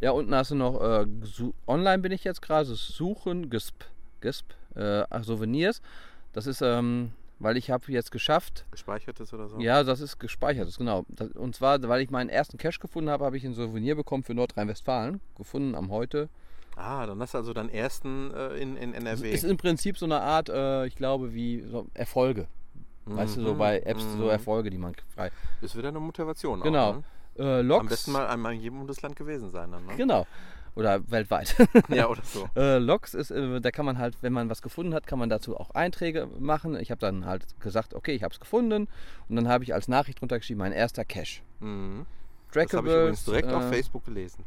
Ja, 0.02 0.12
unten 0.12 0.34
hast 0.34 0.52
du 0.52 0.56
noch, 0.56 0.82
äh, 0.82 1.06
online 1.68 2.00
bin 2.00 2.12
ich 2.12 2.24
jetzt 2.24 2.42
gerade, 2.42 2.70
das 2.70 2.88
Suchen, 2.88 3.50
Gesp, 3.50 3.84
Gesp, 4.22 4.46
äh, 4.76 5.04
ach, 5.10 5.24
Souvenirs. 5.24 5.82
Das 6.32 6.48
ist, 6.48 6.62
ähm, 6.62 7.12
weil 7.40 7.58
ich 7.58 7.70
habe 7.70 7.92
jetzt 7.92 8.12
geschafft, 8.12 8.66
Gespeichertes 8.72 9.34
oder 9.34 9.50
so? 9.50 9.60
ja, 9.60 9.84
das 9.84 10.00
ist 10.00 10.20
gespeichert, 10.20 10.68
das, 10.68 10.78
genau. 10.78 11.06
Das, 11.10 11.30
und 11.32 11.56
zwar, 11.56 11.82
weil 11.88 12.02
ich 12.02 12.12
meinen 12.12 12.30
ersten 12.30 12.58
Cache 12.58 12.80
gefunden 12.80 13.10
habe, 13.10 13.26
habe 13.26 13.38
ich 13.38 13.44
ein 13.44 13.54
Souvenir 13.54 13.96
bekommen 13.96 14.24
für 14.24 14.34
Nordrhein-Westfalen, 14.34 15.20
gefunden 15.36 15.76
am 15.76 15.90
heute. 15.92 16.30
Ah, 16.76 17.06
dann 17.06 17.20
hast 17.20 17.34
du 17.34 17.40
also 17.40 17.54
deinen 17.54 17.70
ersten 17.70 18.34
äh, 18.34 18.56
in, 18.56 18.78
in 18.78 18.94
NRW. 18.94 19.32
ist 19.32 19.44
im 19.44 19.58
Prinzip 19.58 19.98
so 19.98 20.06
eine 20.06 20.22
Art, 20.22 20.48
äh, 20.48 20.86
ich 20.86 20.96
glaube, 20.96 21.34
wie 21.34 21.62
so 21.64 21.88
Erfolge. 21.94 22.48
Weißt 23.06 23.38
du, 23.38 23.42
so 23.42 23.54
Mhm, 23.54 23.58
bei 23.58 23.80
Apps 23.80 24.04
so 24.04 24.26
mhm. 24.26 24.30
Erfolge, 24.30 24.70
die 24.70 24.78
man 24.78 24.94
frei. 25.16 25.32
Ist 25.62 25.76
wieder 25.76 25.90
eine 25.90 26.00
Motivation. 26.00 26.62
Genau. 26.62 26.90
Auch, 26.90 26.96
ne? 26.98 27.04
Äh, 27.40 27.62
Logs. 27.62 27.82
Am 27.82 27.88
besten 27.88 28.12
mal 28.12 28.28
einmal 28.28 28.54
in 28.54 28.62
jedem 28.62 28.80
Bundesland 28.80 29.16
gewesen 29.16 29.50
sein 29.50 29.72
dann, 29.72 29.86
ne? 29.86 29.96
Genau. 29.96 30.28
Oder 30.76 31.10
weltweit. 31.10 31.56
ja, 31.90 32.08
oder 32.08 32.22
so. 32.24 32.48
äh, 32.56 32.78
Logs 32.78 33.14
ist, 33.14 33.32
äh, 33.32 33.60
da 33.60 33.72
kann 33.72 33.86
man 33.86 33.98
halt, 33.98 34.18
wenn 34.22 34.34
man 34.34 34.50
was 34.50 34.62
gefunden 34.62 34.94
hat, 34.94 35.08
kann 35.08 35.20
man 35.20 35.30
dazu 35.30 35.58
auch 35.58 35.72
Einträge 35.72 36.28
machen. 36.40 36.80
Ich 36.80 36.92
habe 36.92 37.02
dann 37.02 37.26
halt 37.26 37.44
gesagt, 37.60 37.94
okay, 37.94 38.14
ich 38.14 38.24
habe 38.24 38.34
es 38.34 38.40
gefunden. 38.40 38.88
Und 39.28 39.36
dann 39.36 39.48
habe 39.48 39.64
ich 39.64 39.74
als 39.74 39.88
Nachricht 39.88 40.22
drunter 40.22 40.38
geschrieben, 40.38 40.60
mein 40.60 40.72
erster 40.72 41.06
Cache. 41.06 41.42
Mhm. 41.60 42.06
Das 42.54 42.74
habe 42.74 42.88
ich 42.88 42.94
übrigens 42.94 43.26
direkt 43.26 43.52
auf 43.52 43.64
äh, 43.64 43.70
Facebook 43.70 44.06
gelesen. 44.06 44.46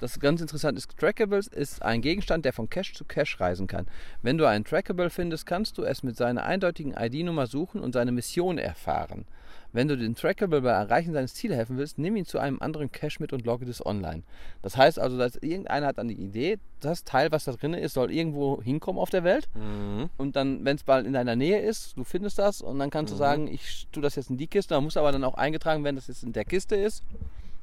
Das 0.00 0.18
ganz 0.18 0.40
interessant 0.40 0.78
ist, 0.78 0.96
Trackables 0.98 1.46
ist 1.46 1.82
ein 1.82 2.00
Gegenstand, 2.00 2.44
der 2.44 2.52
von 2.52 2.70
Cache 2.70 2.92
zu 2.92 3.04
Cache 3.04 3.38
reisen 3.40 3.66
kann. 3.66 3.86
Wenn 4.22 4.38
du 4.38 4.46
einen 4.46 4.64
Trackable 4.64 5.10
findest, 5.10 5.46
kannst 5.46 5.78
du 5.78 5.84
es 5.84 6.02
mit 6.02 6.16
seiner 6.16 6.44
eindeutigen 6.44 6.94
ID-Nummer 6.98 7.46
suchen 7.46 7.80
und 7.80 7.92
seine 7.92 8.12
Mission 8.12 8.58
erfahren. 8.58 9.26
Wenn 9.72 9.86
du 9.88 9.96
den 9.96 10.14
Trackable 10.16 10.62
bei 10.62 10.70
Erreichen 10.70 11.12
seines 11.12 11.34
Ziels 11.34 11.54
helfen 11.54 11.76
willst, 11.76 11.98
nimm 11.98 12.16
ihn 12.16 12.24
zu 12.24 12.38
einem 12.38 12.60
anderen 12.60 12.90
Cache 12.90 13.18
mit 13.20 13.32
und 13.32 13.44
logge 13.44 13.66
das 13.66 13.84
online. 13.84 14.22
Das 14.62 14.76
heißt 14.76 14.98
also, 14.98 15.16
dass 15.16 15.36
irgendeiner 15.36 15.86
hat 15.86 15.98
dann 15.98 16.08
die 16.08 16.14
Idee, 16.20 16.58
das 16.80 17.04
Teil, 17.04 17.30
was 17.30 17.44
da 17.44 17.52
drin 17.52 17.74
ist, 17.74 17.92
soll 17.94 18.10
irgendwo 18.10 18.60
hinkommen 18.62 19.00
auf 19.00 19.10
der 19.10 19.22
Welt. 19.22 19.48
Mhm. 19.54 20.10
Und 20.16 20.34
dann, 20.34 20.64
wenn 20.64 20.76
es 20.76 20.82
bald 20.82 21.06
in 21.06 21.12
deiner 21.12 21.36
Nähe 21.36 21.60
ist, 21.60 21.96
du 21.96 22.04
findest 22.04 22.38
das 22.38 22.62
und 22.62 22.78
dann 22.78 22.90
kannst 22.90 23.12
du 23.12 23.14
Mhm. 23.14 23.18
sagen, 23.18 23.46
ich 23.48 23.86
tue 23.92 24.02
das 24.02 24.16
jetzt 24.16 24.30
in 24.30 24.38
die 24.38 24.46
Kiste. 24.48 24.74
Da 24.74 24.80
muss 24.80 24.96
aber 24.96 25.12
dann 25.12 25.22
auch 25.24 25.34
eingetragen 25.34 25.84
werden, 25.84 25.96
dass 25.96 26.08
es 26.08 26.22
in 26.22 26.32
der 26.32 26.44
Kiste 26.44 26.74
ist. 26.74 27.04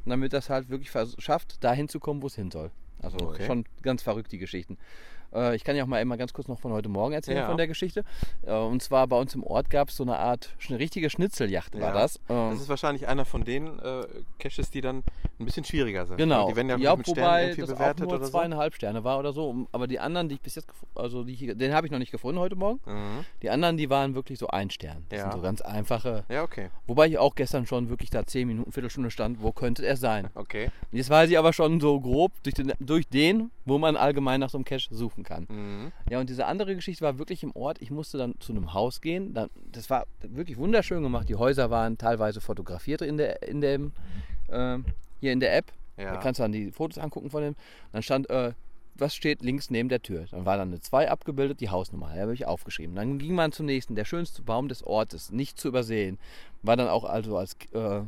Damit 0.06 0.32
das 0.32 0.50
halt 0.50 0.70
wirklich 0.70 0.92
schafft, 1.18 1.62
da 1.62 1.74
hinzukommen, 1.74 2.24
wo 2.24 2.28
es 2.28 2.36
hin 2.36 2.50
soll. 2.52 2.72
Also 3.02 3.18
Okay. 3.20 3.46
schon 3.46 3.66
ganz 3.82 4.02
verrückt 4.02 4.32
die 4.32 4.38
Geschichten. 4.38 4.78
Äh, 5.38 5.56
ich 5.56 5.64
kann 5.64 5.76
ja 5.76 5.84
auch 5.84 5.88
mal 5.88 6.02
immer 6.02 6.18
ganz 6.18 6.34
kurz 6.34 6.48
noch 6.48 6.60
von 6.60 6.72
heute 6.72 6.90
Morgen 6.90 7.14
erzählen 7.14 7.38
Ja. 7.38 7.48
von 7.48 7.58
der 7.58 7.68
Geschichte. 7.68 8.04
Äh, 8.46 8.54
und 8.54 8.82
zwar 8.82 9.08
bei 9.08 9.18
uns 9.18 9.36
im 9.36 9.44
Ort 9.44 9.70
gab 9.70 9.90
es 9.90 9.96
so 9.98 10.04
eine 10.04 10.18
Art, 10.18 10.50
eine 10.70 10.80
richtige 10.80 11.10
Schnitzeljacht 11.10 11.74
war 11.76 11.90
Ja. 11.90 11.94
das. 11.94 12.20
Ähm, 12.30 12.52
Das 12.52 12.62
ist 12.62 12.70
wahrscheinlich 12.70 13.08
einer 13.08 13.26
von 13.26 13.44
den 13.44 13.80
äh, 13.80 14.06
Caches, 14.40 14.72
die 14.72 14.82
dann 14.82 15.04
ein 15.40 15.46
bisschen 15.46 15.64
schwieriger 15.64 16.06
sind. 16.06 16.18
Genau. 16.18 16.50
Die 16.50 16.56
werden 16.56 16.70
ja, 16.70 16.78
ja, 16.78 16.96
mit 16.96 17.08
Sternen 17.08 17.22
wobei 17.28 17.42
irgendwie 17.44 17.62
das 17.62 17.70
auch 17.72 17.76
bewertet 17.76 18.06
nur 18.06 18.14
oder 18.16 18.26
so. 18.26 18.32
zweieinhalb 18.32 18.74
Sterne 18.74 19.04
war 19.04 19.20
oder 19.20 19.34
so. 19.34 19.68
Aber 19.72 19.88
die 19.88 20.00
anderen, 20.00 20.30
die 20.30 20.36
ich 20.36 20.42
bis 20.42 20.56
jetzt, 20.56 20.70
also 20.96 21.24
die, 21.24 21.56
den 21.56 21.74
habe 21.74 21.86
ich 21.88 21.92
noch 21.92 22.00
nicht 22.00 22.12
gefunden 22.12 22.40
heute 22.40 22.56
Morgen. 22.56 22.80
Mhm. 22.86 23.26
Die 23.42 23.50
anderen, 23.50 23.78
die 23.78 23.90
waren 23.90 24.16
wirklich 24.16 24.40
so 24.40 24.48
ein 24.48 24.70
Stern. 24.72 25.06
Das 25.10 25.20
Ja. 25.20 25.24
sind 25.26 25.34
so 25.34 25.42
ganz 25.42 25.62
einfache. 25.62 26.24
Ja, 26.30 26.44
okay. 26.44 26.70
Wobei 26.88 27.08
ich 27.08 27.18
auch 27.20 27.36
gestern 27.36 27.66
schon 27.68 27.90
wirklich 27.90 28.10
da 28.10 28.26
10 28.26 28.48
Minuten, 28.48 28.72
Viertelstunde 28.72 29.12
stand, 29.12 29.42
wo 29.42 29.52
könnte 29.52 29.86
er 29.86 29.98
sein. 29.98 30.30
Okay. 30.36 30.70
Jetzt 30.92 31.10
weiß 31.10 31.30
ich 31.30 31.38
aber 31.38 31.54
schon 31.54 31.80
so 31.80 32.00
grob 32.00 32.32
durch 32.44 32.56
den, 32.56 32.74
durch 32.80 33.08
den, 33.08 33.52
wo 33.66 33.78
man 33.78 33.96
allgemein 33.96 34.40
nach 34.40 34.50
so 34.50 34.58
einem 34.58 34.66
Cache 34.66 34.88
suchen 34.94 35.24
kann. 35.24 35.27
Mhm. 35.50 35.92
Ja, 36.10 36.20
und 36.20 36.30
diese 36.30 36.46
andere 36.46 36.76
Geschichte 36.76 37.04
war 37.04 37.20
wirklich 37.20 37.44
im 37.44 37.56
Ort. 37.56 37.82
Ich 37.82 37.92
musste 37.92 38.18
dann 38.18 38.36
zu 38.40 38.52
einem 38.54 38.74
Haus 38.74 39.02
gehen. 39.02 39.34
Dann, 39.34 39.50
das 39.72 39.90
war 39.90 40.06
wirklich 40.22 40.58
wunderschön 40.58 41.04
gemacht. 41.04 41.30
Die 41.30 41.36
Häuser 41.36 41.70
waren 41.70 41.98
teilweise 41.98 42.42
fotografiert 42.42 43.02
in 43.02 43.18
der, 43.18 43.44
in 43.44 43.62
dem, 43.62 43.92
äh, 44.48 44.78
hier 45.20 45.34
in 45.34 45.40
der 45.40 45.56
App. 45.56 45.72
Ja. 45.98 46.14
Da 46.14 46.18
kannst 46.18 46.40
du 46.40 46.44
dann 46.44 46.52
die 46.52 46.72
Fotos 46.72 46.98
angucken 46.98 47.30
von 47.30 47.42
dem. 47.42 47.56
Dann 47.92 48.04
stand, 48.04 48.30
äh, 48.30 48.54
was 48.96 49.16
steht 49.16 49.42
links 49.42 49.70
neben 49.70 49.90
der 49.90 50.02
Tür? 50.02 50.26
Dann 50.32 50.46
war 50.46 50.58
dann 50.58 50.70
eine 50.70 50.80
2 50.80 51.10
abgebildet, 51.10 51.60
die 51.60 51.70
Hausnummer. 51.70 52.12
Die 52.14 52.20
habe 52.20 52.34
ich 52.34 52.46
aufgeschrieben. 52.46 52.96
Dann 52.96 53.20
ging 53.20 53.36
man 53.36 53.52
zum 53.52 53.66
nächsten. 53.66 53.96
Der 53.96 54.06
schönste 54.06 54.42
Baum 54.42 54.68
des 54.68 54.84
Ortes, 54.84 55.32
nicht 55.32 55.60
zu 55.60 55.68
übersehen. 55.68 56.18
War 56.62 56.76
dann 56.76 56.88
auch 56.88 57.04
also 57.04 57.38
als 57.38 57.56
äh, 57.74 58.02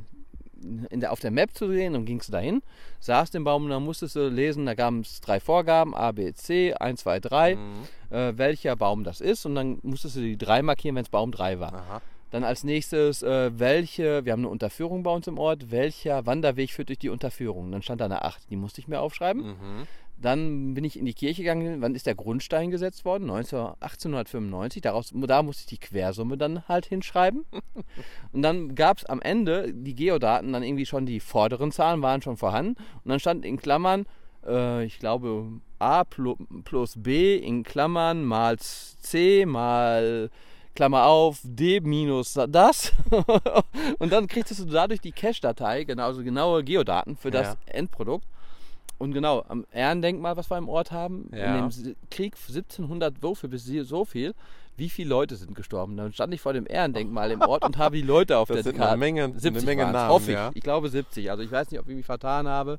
der, 0.62 1.12
auf 1.12 1.20
der 1.20 1.32
Map 1.32 1.54
zu 1.56 1.68
sehen. 1.72 1.94
Dann 1.94 2.06
gingst 2.06 2.28
du 2.30 2.32
dahin, 2.32 2.62
saßt 3.00 3.36
im 3.36 3.44
Baum 3.44 3.66
und 3.66 3.70
dann 3.70 3.84
musstest 3.84 4.16
du 4.16 4.28
lesen, 4.30 4.66
da 4.66 4.74
gab 4.76 4.94
es 5.02 5.22
drei 5.22 5.40
Vorgaben, 5.40 5.96
A, 5.96 6.12
B, 6.12 6.34
C, 6.34 6.74
1, 6.74 7.02
2, 7.02 7.20
3, 7.20 7.56
Mhm. 7.56 7.84
äh, 8.10 8.38
welcher 8.38 8.76
Baum 8.76 9.04
das 9.04 9.22
ist. 9.22 9.46
Und 9.46 9.56
dann 9.56 9.80
musstest 9.84 10.16
du 10.16 10.22
die 10.22 10.38
drei 10.38 10.62
markieren, 10.62 10.96
wenn 10.96 11.04
es 11.04 11.10
Baum 11.10 11.32
3 11.32 11.60
war. 11.60 11.74
Aha. 11.74 12.02
Dann 12.32 12.44
als 12.44 12.64
nächstes, 12.64 13.24
äh, 13.24 13.50
welche, 13.58 14.24
wir 14.24 14.34
haben 14.34 14.42
eine 14.42 14.50
Unterführung 14.50 15.02
bei 15.02 15.12
uns 15.12 15.26
im 15.26 15.40
Ort, 15.40 15.72
welcher 15.72 16.28
Wanderweg 16.28 16.70
führt 16.72 16.90
durch 16.90 17.00
die 17.00 17.10
Unterführung? 17.10 17.72
Dann 17.72 17.82
stand 17.82 18.02
da 18.02 18.06
eine 18.06 18.24
8, 18.24 18.50
die 18.52 18.56
musste 18.56 18.82
ich 18.82 18.88
mir 18.88 19.00
aufschreiben. 19.02 19.48
Mhm. 19.48 19.88
Dann 20.22 20.74
bin 20.74 20.84
ich 20.84 21.00
in 21.00 21.06
die 21.06 21.14
Kirche 21.14 21.44
gegangen, 21.44 21.82
wann 21.82 21.96
ist 21.96 22.06
der 22.06 22.16
Grundstein 22.16 22.72
gesetzt 22.72 23.06
worden? 23.06 23.26
19, 23.28 23.58
1895, 23.80 24.82
Daraus, 24.82 25.12
da 25.14 25.42
musste 25.44 25.62
ich 25.62 25.68
die 25.68 25.78
Quersumme 25.88 26.38
dann 26.38 26.68
halt 26.68 26.86
hinschreiben. 26.86 27.46
Und 28.34 28.42
dann 28.42 28.76
gab 28.76 28.98
es 28.98 29.06
am 29.06 29.22
Ende 29.22 29.74
die 29.74 29.96
Geodaten, 29.96 30.52
dann 30.52 30.64
irgendwie 30.64 30.86
schon 30.86 31.06
die 31.06 31.20
vorderen 31.20 31.72
Zahlen 31.72 32.02
waren 32.02 32.22
schon 32.22 32.38
vorhanden. 32.38 32.76
Und 33.04 33.10
dann 33.10 33.20
stand 33.20 33.46
in 33.46 33.58
Klammern, 33.58 34.06
äh, 34.46 34.84
ich 34.84 35.00
glaube, 35.00 35.46
A 35.80 36.02
plu- 36.02 36.38
plus 36.66 36.96
B 36.98 37.38
in 37.38 37.64
Klammern 37.64 38.26
mal 38.26 38.58
C 38.60 39.46
mal 39.46 40.30
Klammer 40.76 41.06
auf, 41.06 41.40
D 41.44 41.80
minus 41.80 42.34
das. 42.50 42.92
und 44.00 44.12
dann 44.12 44.28
kriegst 44.28 44.58
du 44.60 44.66
dadurch 44.66 45.02
die 45.02 45.12
Cache-Datei, 45.12 45.84
genau, 45.86 46.06
also 46.06 46.24
genaue 46.24 46.64
Geodaten 46.64 47.16
für 47.16 47.32
das 47.32 47.48
Ja. 47.48 47.74
Endprodukt. 47.74 48.26
Und 49.00 49.14
genau, 49.14 49.44
am 49.48 49.66
Ehrendenkmal, 49.72 50.38
was 50.38 50.52
wir 50.52 50.58
im 50.58 50.70
Ort 50.70 50.92
haben, 50.92 51.32
Ja. 51.34 51.58
in 51.58 51.70
dem 51.84 51.96
Krieg 52.12 52.36
1700 52.36 53.16
so 53.22 53.34
viel 53.34 53.50
bis 53.50 53.66
so 53.66 54.06
viel, 54.06 54.36
wie 54.78 54.90
viele 54.90 55.10
Leute 55.10 55.36
sind 55.36 55.56
gestorben? 55.56 55.98
Dann 55.98 56.14
stand 56.14 56.34
ich 56.34 56.42
vor 56.42 56.54
dem 56.54 56.66
Ehrendenkmal 56.70 57.32
im 57.32 57.42
Ort 57.42 57.66
und 57.66 57.78
habe 57.78 57.96
die 57.96 58.02
Leute 58.02 58.38
auf 58.38 58.50
Das 58.50 58.58
der 58.58 58.64
sind 58.66 58.78
Karte. 58.78 58.92
eine 58.92 59.00
Menge, 59.00 59.28
70 59.34 59.56
eine 59.56 59.62
Menge 59.66 59.92
Namen. 59.92 60.10
hoffe 60.10 60.32
ich. 60.32 60.38
ja. 60.38 60.52
Ich 60.54 60.62
glaube 60.64 60.90
70. 60.90 61.32
Also 61.32 61.44
ich 61.44 61.52
weiß 61.52 61.72
nicht, 61.72 61.80
ob 61.80 61.88
ich 61.90 61.96
mich 61.96 62.06
vertan 62.06 62.48
habe. 62.48 62.78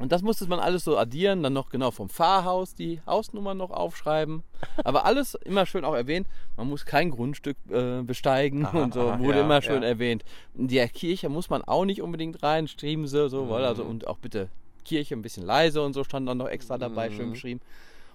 Und 0.00 0.12
das 0.12 0.22
musste 0.22 0.46
man 0.46 0.60
alles 0.60 0.84
so 0.84 0.96
addieren, 0.96 1.42
dann 1.42 1.52
noch 1.52 1.68
genau 1.68 1.90
vom 1.90 2.08
Pfarrhaus 2.08 2.74
die 2.74 3.00
Hausnummer 3.06 3.54
noch 3.54 3.70
aufschreiben. 3.70 4.42
Aber 4.82 5.04
alles 5.04 5.34
immer 5.44 5.66
schön 5.66 5.84
auch 5.84 5.94
erwähnt. 5.94 6.26
Man 6.56 6.68
muss 6.68 6.86
kein 6.86 7.10
Grundstück 7.10 7.56
äh, 7.70 8.02
besteigen 8.02 8.64
Aha, 8.64 8.82
und 8.82 8.94
so. 8.94 9.10
aha, 9.10 9.18
Wurde 9.18 9.38
ja, 9.38 9.44
immer 9.44 9.60
schön 9.60 9.82
ja. 9.82 9.88
erwähnt. 9.88 10.24
In 10.54 10.68
der 10.68 10.88
Kirche 10.88 11.28
muss 11.28 11.50
man 11.50 11.62
auch 11.62 11.84
nicht 11.84 12.00
unbedingt 12.00 12.42
rein, 12.42 12.66
schrieben 12.66 13.06
sie 13.08 13.28
so, 13.28 13.44
also 13.54 13.84
Mhm. 13.84 13.90
und 13.90 14.06
auch 14.06 14.18
bitte 14.18 14.48
Kirche 14.84 15.14
ein 15.14 15.22
bisschen 15.22 15.44
leise 15.44 15.82
und 15.82 15.92
so 15.92 16.04
stand 16.04 16.28
dann 16.28 16.38
noch 16.38 16.48
extra 16.48 16.78
dabei, 16.78 17.10
schön 17.10 17.28
Mhm. 17.28 17.32
beschrieben. 17.32 17.60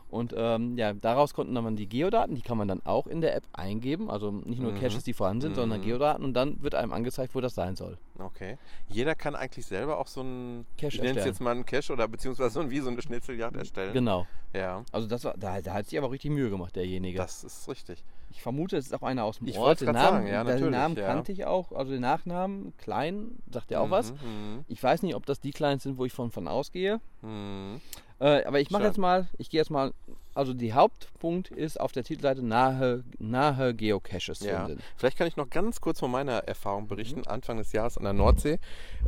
Und 0.07 0.33
ähm, 0.37 0.77
ja, 0.77 0.93
daraus 0.93 1.33
konnten 1.33 1.55
dann 1.55 1.75
die 1.75 1.89
Geodaten, 1.89 2.35
die 2.35 2.41
kann 2.43 2.57
man 2.59 2.67
dann 2.67 2.79
auch 2.85 3.07
in 3.07 3.21
der 3.21 3.35
App 3.35 3.43
eingeben. 3.53 4.09
Also 4.09 4.31
nicht 4.31 4.61
nur 4.61 4.71
Mhm. 4.71 4.75
Caches, 4.79 5.03
die 5.03 5.13
vorhanden 5.13 5.41
sind, 5.41 5.55
sondern 5.55 5.79
Mhm. 5.79 5.83
Geodaten 5.83 6.23
und 6.23 6.33
dann 6.35 6.61
wird 6.61 6.75
einem 6.75 6.93
angezeigt, 6.93 7.33
wo 7.33 7.41
das 7.41 7.55
sein 7.55 7.75
soll. 7.75 7.97
Okay. 8.19 8.57
Jeder 8.87 9.15
kann 9.15 9.35
eigentlich 9.35 9.65
selber 9.65 9.97
auch 9.97 10.07
so 10.07 10.21
einen, 10.21 10.65
Cache 10.77 10.95
ich 10.97 10.99
erstellen. 11.01 11.25
jetzt 11.25 11.41
mal 11.41 11.51
einen 11.51 11.65
Cache 11.65 11.91
oder 11.91 12.07
beziehungsweise 12.07 12.51
so 12.51 12.59
ein, 12.61 12.69
wie 12.69 12.79
so 12.79 12.89
eine 12.89 13.01
Schnitzeljagd 13.01 13.57
erstellen. 13.57 13.93
Genau. 13.93 14.27
Ja, 14.53 14.83
Also 14.91 15.07
das 15.07 15.23
war, 15.25 15.33
da, 15.37 15.59
da 15.61 15.73
hat 15.73 15.87
sich 15.87 15.97
aber 15.97 16.11
richtig 16.11 16.31
Mühe 16.31 16.49
gemacht, 16.51 16.75
derjenige. 16.75 17.17
das 17.17 17.43
ist 17.43 17.67
richtig. 17.67 18.03
Ich 18.35 18.41
vermute, 18.41 18.75
es 18.75 18.87
ist 18.87 18.93
auch 18.93 19.01
einer 19.01 19.23
aus 19.23 19.37
dem 19.39 19.47
Ich 19.47 19.57
Ort. 19.57 19.79
Den 19.79 19.91
Namen, 19.93 20.25
sagen, 20.25 20.27
ja, 20.27 20.43
den 20.43 20.69
Namen 20.71 20.97
ja. 20.97 21.05
kannte 21.07 21.31
ich 21.31 21.45
auch, 21.45 21.71
also 21.71 21.93
den 21.93 22.01
Nachnamen, 22.01 22.73
Klein, 22.77 23.31
sagt 23.49 23.71
ja 23.71 23.79
auch 23.79 23.89
was. 23.89 24.11
Mhm, 24.11 24.17
mhm, 24.57 24.65
Ich 24.67 24.83
weiß 24.83 25.01
nicht, 25.03 25.15
ob 25.15 25.25
das 25.25 25.39
die 25.39 25.51
Kleinen 25.51 25.79
sind, 25.79 25.97
wo 25.97 26.03
ich 26.05 26.11
von, 26.13 26.31
von 26.31 26.47
ausgehe. 26.47 26.99
mhm. 27.21 27.79
Äh, 28.19 28.45
aber 28.45 28.61
ich 28.61 28.71
mache 28.71 28.83
jetzt 28.83 28.97
mal, 28.97 29.27
ich 29.37 29.49
gehe 29.49 29.59
jetzt 29.59 29.69
mal, 29.69 29.91
also 30.33 30.53
die 30.53 30.71
Hauptpunkt 30.71 31.49
ist 31.49 31.77
auf 31.79 31.91
der 31.91 32.05
Titelseite 32.05 32.41
nahe, 32.45 33.03
nahe 33.19 33.73
Geocaches 33.73 34.39
Ja. 34.39 34.65
finden. 34.67 34.81
Vielleicht 34.95 35.17
kann 35.17 35.27
ich 35.27 35.35
noch 35.35 35.49
ganz 35.49 35.81
kurz 35.81 35.99
von 35.99 36.11
meiner 36.11 36.37
Erfahrung 36.39 36.87
berichten. 36.87 37.19
Mhm. 37.21 37.27
Anfang 37.27 37.57
des 37.57 37.73
Jahres 37.73 37.97
an 37.97 38.03
der 38.05 38.13
Nordsee. 38.13 38.59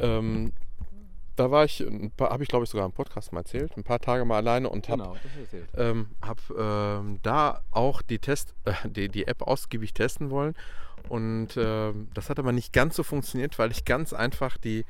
Ähm, 0.01 0.51
da 1.37 1.51
war 1.51 1.65
ich, 1.65 1.85
habe 2.19 2.43
ich 2.43 2.49
glaube 2.49 2.65
ich 2.65 2.69
sogar 2.69 2.85
im 2.85 2.91
Podcast 2.91 3.31
mal 3.31 3.41
erzählt, 3.41 3.75
ein 3.77 3.83
paar 3.83 3.99
Tage 3.99 4.25
mal 4.25 4.37
alleine 4.37 4.69
und 4.69 4.89
habe 4.89 4.97
Genau, 4.97 5.15
ähm, 5.77 6.07
hab, 6.21 6.41
ähm, 6.57 7.19
da 7.23 7.61
auch 7.71 8.01
die, 8.01 8.19
Test, 8.19 8.55
äh, 8.65 8.73
die, 8.85 9.09
die 9.09 9.27
App 9.27 9.41
ausgiebig 9.41 9.93
testen 9.93 10.29
wollen. 10.29 10.55
Und 11.09 11.49
ähm, 11.55 12.09
das 12.13 12.29
hat 12.29 12.39
aber 12.39 12.51
nicht 12.51 12.73
ganz 12.73 12.95
so 12.95 13.03
funktioniert, 13.03 13.57
weil 13.59 13.71
ich 13.71 13.85
ganz 13.85 14.13
einfach 14.13 14.57
die 14.57 14.83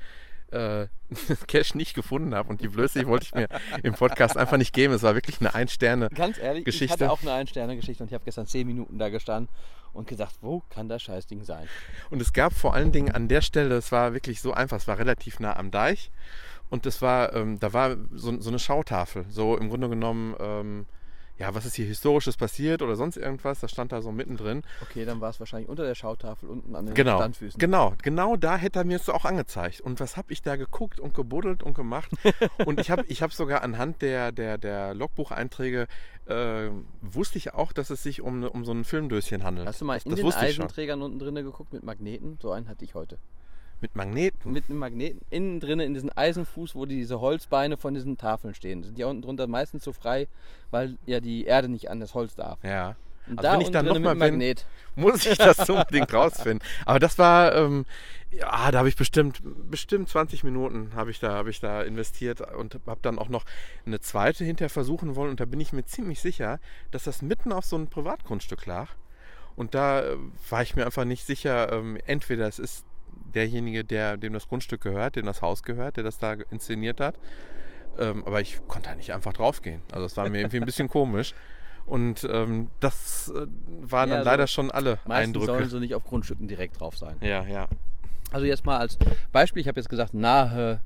äh, 0.51 0.87
Cache 1.47 1.77
nicht 1.77 1.93
gefunden 1.93 2.33
habe. 2.33 2.49
Und 2.49 2.61
die 2.61 2.69
Blöße 2.69 3.05
wollte 3.07 3.25
ich 3.25 3.35
mir 3.35 3.47
im 3.83 3.93
Podcast 3.93 4.37
einfach 4.37 4.57
nicht 4.57 4.73
geben. 4.73 4.93
Es 4.93 5.03
war 5.03 5.13
wirklich 5.13 5.39
eine 5.41 5.53
Ein-Sterne. 5.53 6.09
Ganz 6.09 6.37
ehrlich, 6.39 6.65
ich 6.65 6.91
hatte 6.91 7.11
auch 7.11 7.21
eine 7.21 7.33
Ein-Sterne-Geschichte 7.33 8.03
und 8.03 8.09
ich 8.09 8.13
habe 8.13 8.25
gestern 8.25 8.47
zehn 8.47 8.65
Minuten 8.65 8.97
da 8.97 9.09
gestanden 9.09 9.53
und 9.97 10.07
gesagt, 10.07 10.35
wo 10.41 10.61
kann 10.69 10.87
das 10.87 11.01
Scheißding 11.01 11.43
sein? 11.43 11.67
Und 12.09 12.21
es 12.21 12.31
gab 12.31 12.53
vor 12.53 12.73
allen 12.73 12.91
Dingen 12.91 13.11
an 13.11 13.27
der 13.27 13.41
Stelle, 13.41 13.75
es 13.75 13.91
war 13.91 14.13
wirklich 14.13 14.41
so 14.41 14.53
einfach, 14.53 14.77
es 14.77 14.87
war 14.87 14.99
relativ 14.99 15.39
nah 15.39 15.55
am 15.57 15.71
Deich. 15.71 16.11
Und 16.69 16.85
das 16.85 17.01
war, 17.01 17.33
ähm, 17.33 17.59
da 17.59 17.73
war 17.73 17.97
so, 18.11 18.39
so 18.39 18.49
eine 18.49 18.59
Schautafel. 18.59 19.25
So 19.29 19.57
im 19.57 19.69
Grunde 19.69 19.89
genommen, 19.89 20.35
ähm, 20.39 20.85
ja, 21.39 21.53
was 21.53 21.65
ist 21.65 21.75
hier 21.75 21.85
Historisches 21.85 22.35
passiert 22.35 22.81
oder 22.81 22.95
sonst 22.95 23.17
irgendwas. 23.17 23.59
Das 23.59 23.71
stand 23.71 23.91
da 23.91 24.01
so 24.01 24.11
mittendrin. 24.11 24.63
Okay, 24.81 25.05
dann 25.05 25.21
war 25.21 25.29
es 25.29 25.39
wahrscheinlich 25.39 25.69
unter 25.69 25.83
der 25.83 25.95
Schautafel 25.95 26.49
unten 26.49 26.75
an 26.75 26.87
den 26.87 26.95
Genau, 26.95 27.17
Standfüßen. 27.17 27.59
genau, 27.59 27.93
genau 28.01 28.35
da 28.35 28.57
hätte 28.57 28.79
er 28.79 28.85
mir 28.85 28.97
es 28.97 29.07
auch 29.09 29.25
angezeigt. 29.25 29.81
Und 29.81 29.99
was 29.99 30.17
habe 30.17 30.33
ich 30.33 30.41
da 30.41 30.55
geguckt 30.55 30.99
und 30.99 31.13
gebuddelt 31.13 31.61
und 31.61 31.75
gemacht? 31.75 32.11
und 32.65 32.79
ich 32.79 32.89
habe 32.89 33.05
ich 33.07 33.21
hab 33.21 33.33
sogar 33.33 33.61
anhand 33.61 34.01
der, 34.01 34.31
der, 34.31 34.57
der 34.57 34.93
Logbucheinträge 34.95 35.87
äh, 36.25 36.69
wusste 37.01 37.37
ich 37.37 37.53
auch, 37.53 37.71
dass 37.71 37.89
es 37.89 38.03
sich 38.03 38.21
um, 38.21 38.43
um 38.43 38.65
so 38.65 38.71
ein 38.71 38.83
Filmdöschen 38.83 39.43
handelt. 39.43 39.67
Hast 39.67 39.81
du 39.81 39.85
mal 39.85 39.99
in 40.03 40.11
das 40.11 40.19
den. 40.19 40.33
Eisenträgern 40.33 41.01
unten 41.01 41.19
drinnen 41.19 41.45
geguckt 41.45 41.71
mit 41.71 41.83
Magneten? 41.83 42.37
So 42.41 42.51
einen 42.51 42.67
hatte 42.67 42.83
ich 42.83 42.95
heute. 42.95 43.17
Mit 43.81 43.95
Magneten. 43.95 44.51
Mit 44.51 44.69
einem 44.69 44.79
Magneten 44.79 45.21
innen 45.29 45.59
drinnen 45.59 45.85
in 45.87 45.93
diesen 45.93 46.09
Eisenfuß, 46.15 46.73
wo 46.75 46.85
diese 46.85 47.19
Holzbeine 47.19 47.77
von 47.77 47.93
diesen 47.93 48.17
Tafeln 48.17 48.55
stehen. 48.55 48.83
Sind 48.83 48.97
die 48.97 49.03
unten 49.03 49.21
drunter 49.21 49.45
meistens 49.47 49.83
so 49.83 49.93
frei, 49.93 50.27
weil 50.71 50.97
ja 51.05 51.19
die 51.19 51.45
Erde 51.45 51.69
nicht 51.69 51.89
an 51.91 51.99
das 51.99 52.13
Holz 52.15 52.33
darf. 52.35 52.57
Ja. 52.63 52.95
Und 53.29 53.39
Also 53.39 53.51
wenn 53.51 53.61
ich 53.61 53.71
dann 53.71 53.85
drinnen 53.85 54.01
noch 54.03 54.11
mit 54.11 54.19
mal 54.19 54.25
dem 54.29 54.39
bin- 54.39 54.47
Magnet. 54.47 54.65
muss 54.95 55.25
ich 55.25 55.37
das 55.37 55.69
unbedingt 55.69 56.11
rausfinden. 56.13 56.65
Aber 56.85 56.97
das 56.97 57.19
war, 57.19 57.53
ähm, 57.55 57.85
ja, 58.31 58.71
da 58.71 58.79
habe 58.79 58.87
ich 58.89 58.95
bestimmt, 58.95 59.41
bestimmt 59.69 60.07
20 60.09 60.43
Minuten 60.45 60.91
habe 60.95 61.11
ich 61.11 61.19
da, 61.19 61.33
habe 61.33 61.49
ich 61.49 61.59
da 61.59 61.81
investiert 61.83 62.39
und 62.55 62.79
habe 62.87 62.99
dann 63.01 63.19
auch 63.19 63.27
noch 63.29 63.43
eine 63.85 63.99
zweite 63.99 64.43
hinterher 64.45 64.69
versuchen 64.69 65.15
wollen. 65.15 65.31
Und 65.31 65.39
da 65.41 65.45
bin 65.45 65.59
ich 65.59 65.73
mir 65.73 65.83
ziemlich 65.85 66.19
sicher, 66.21 66.59
dass 66.91 67.03
das 67.03 67.21
mitten 67.21 67.51
auf 67.51 67.65
so 67.65 67.75
einem 67.75 67.87
Privatgrundstück 67.89 68.65
lag. 68.65 68.89
Und 69.57 69.75
da 69.75 70.01
äh, 70.05 70.17
war 70.49 70.61
ich 70.61 70.75
mir 70.75 70.85
einfach 70.85 71.03
nicht 71.05 71.25
sicher, 71.25 71.71
ähm, 71.73 71.97
entweder 72.05 72.47
es 72.47 72.59
ist 72.59 72.85
derjenige, 73.33 73.83
der, 73.83 74.17
dem 74.17 74.33
das 74.33 74.47
Grundstück 74.47 74.81
gehört, 74.81 75.15
dem 75.15 75.25
das 75.25 75.41
Haus 75.41 75.63
gehört, 75.63 75.97
der 75.97 76.03
das 76.03 76.17
da 76.19 76.33
inszeniert 76.51 76.99
hat. 76.99 77.15
Ähm, 77.99 78.23
aber 78.25 78.41
ich 78.41 78.59
konnte 78.67 78.89
da 78.89 78.95
nicht 78.95 79.13
einfach 79.13 79.33
draufgehen. 79.33 79.81
Also 79.91 80.05
es 80.05 80.15
war 80.17 80.29
mir 80.29 80.39
irgendwie 80.39 80.57
ein 80.57 80.65
bisschen 80.65 80.87
komisch. 80.97 81.33
Und 81.85 82.27
ähm, 82.29 82.69
das 82.79 83.31
äh, 83.33 83.47
waren 83.81 84.09
Ja, 84.09 84.15
dann 84.17 84.23
so 84.25 84.29
leider 84.29 84.47
schon 84.47 84.71
alle 84.71 84.99
Meistens 85.05 85.33
sollen 85.45 85.49
Eindrücke. 85.49 85.69
sie 85.69 85.79
nicht 85.79 85.95
auf 85.95 86.03
Grundstücken 86.03 86.47
direkt 86.47 86.79
drauf 86.79 86.97
sein. 86.97 87.15
Ja, 87.21 87.45
ja. 87.45 87.67
Also 88.31 88.45
jetzt 88.45 88.65
mal 88.65 88.77
als 88.77 88.97
Beispiel, 89.31 89.61
ich 89.61 89.67
habe 89.67 89.79
jetzt 89.79 89.89
gesagt, 89.89 90.13
nahe 90.13 90.81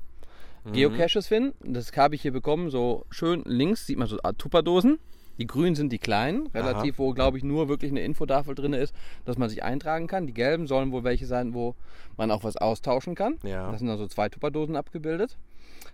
Mhm. 0.64 0.72
Geocaches 0.74 1.26
finden. 1.26 1.74
Das 1.74 1.90
habe 1.96 2.14
ich 2.14 2.22
hier 2.22 2.30
bekommen, 2.32 2.70
so 2.70 3.04
schön 3.10 3.42
links 3.46 3.86
sieht 3.86 3.98
man 3.98 4.06
so 4.06 4.16
Tupperdosen. 4.38 5.00
Die 5.38 5.46
grünen 5.46 5.74
sind 5.74 5.90
die 5.92 5.98
kleinen, 5.98 6.46
relativ, 6.48 6.98
wo 6.98 7.12
glaube 7.12 7.38
ich 7.38 7.44
nur 7.44 7.68
wirklich 7.68 7.90
eine 7.90 8.02
Infotafel 8.02 8.54
drin 8.54 8.72
ist, 8.74 8.94
dass 9.24 9.38
man 9.38 9.48
sich 9.48 9.62
eintragen 9.62 10.06
kann. 10.06 10.26
Die 10.26 10.34
gelben 10.34 10.66
sollen 10.66 10.92
wohl 10.92 11.04
welche 11.04 11.26
sein, 11.26 11.54
wo 11.54 11.74
man 12.16 12.30
auch 12.30 12.44
was 12.44 12.56
austauschen 12.56 13.14
kann. 13.14 13.38
Ja. 13.42 13.70
Das 13.70 13.80
sind 13.80 13.88
also 13.88 14.06
zwei 14.06 14.28
Tupperdosen 14.28 14.76
abgebildet. 14.76 15.38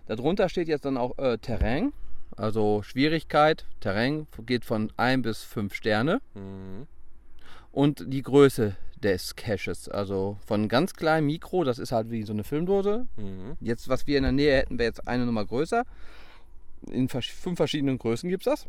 Darunter 0.07 0.49
steht 0.49 0.67
jetzt 0.67 0.85
dann 0.85 0.97
auch 0.97 1.17
äh, 1.17 1.37
Terrain, 1.37 1.93
also 2.35 2.81
Schwierigkeit. 2.83 3.65
Terrain 3.79 4.27
geht 4.45 4.65
von 4.65 4.91
1 4.97 5.23
bis 5.23 5.43
5 5.43 5.73
Sterne 5.73 6.21
Mhm. 6.35 6.87
und 7.71 8.03
die 8.07 8.21
Größe 8.21 8.75
des 9.01 9.35
Caches. 9.35 9.87
Also 9.87 10.37
von 10.45 10.67
ganz 10.67 10.93
klein 10.93 11.25
Mikro, 11.25 11.63
das 11.63 11.79
ist 11.79 11.91
halt 11.91 12.11
wie 12.11 12.23
so 12.23 12.33
eine 12.33 12.43
Filmdose. 12.43 13.07
Mhm. 13.17 13.55
Jetzt, 13.61 13.87
was 13.87 14.05
wir 14.05 14.17
in 14.17 14.23
der 14.23 14.31
Nähe 14.33 14.57
hätten, 14.57 14.77
wäre 14.77 14.87
jetzt 14.89 15.07
eine 15.07 15.25
Nummer 15.25 15.45
größer. 15.45 15.83
In 16.91 17.07
fünf 17.09 17.57
verschiedenen 17.57 17.97
Größen 17.97 18.29
gibt 18.29 18.45
es 18.45 18.51
das. 18.63 18.67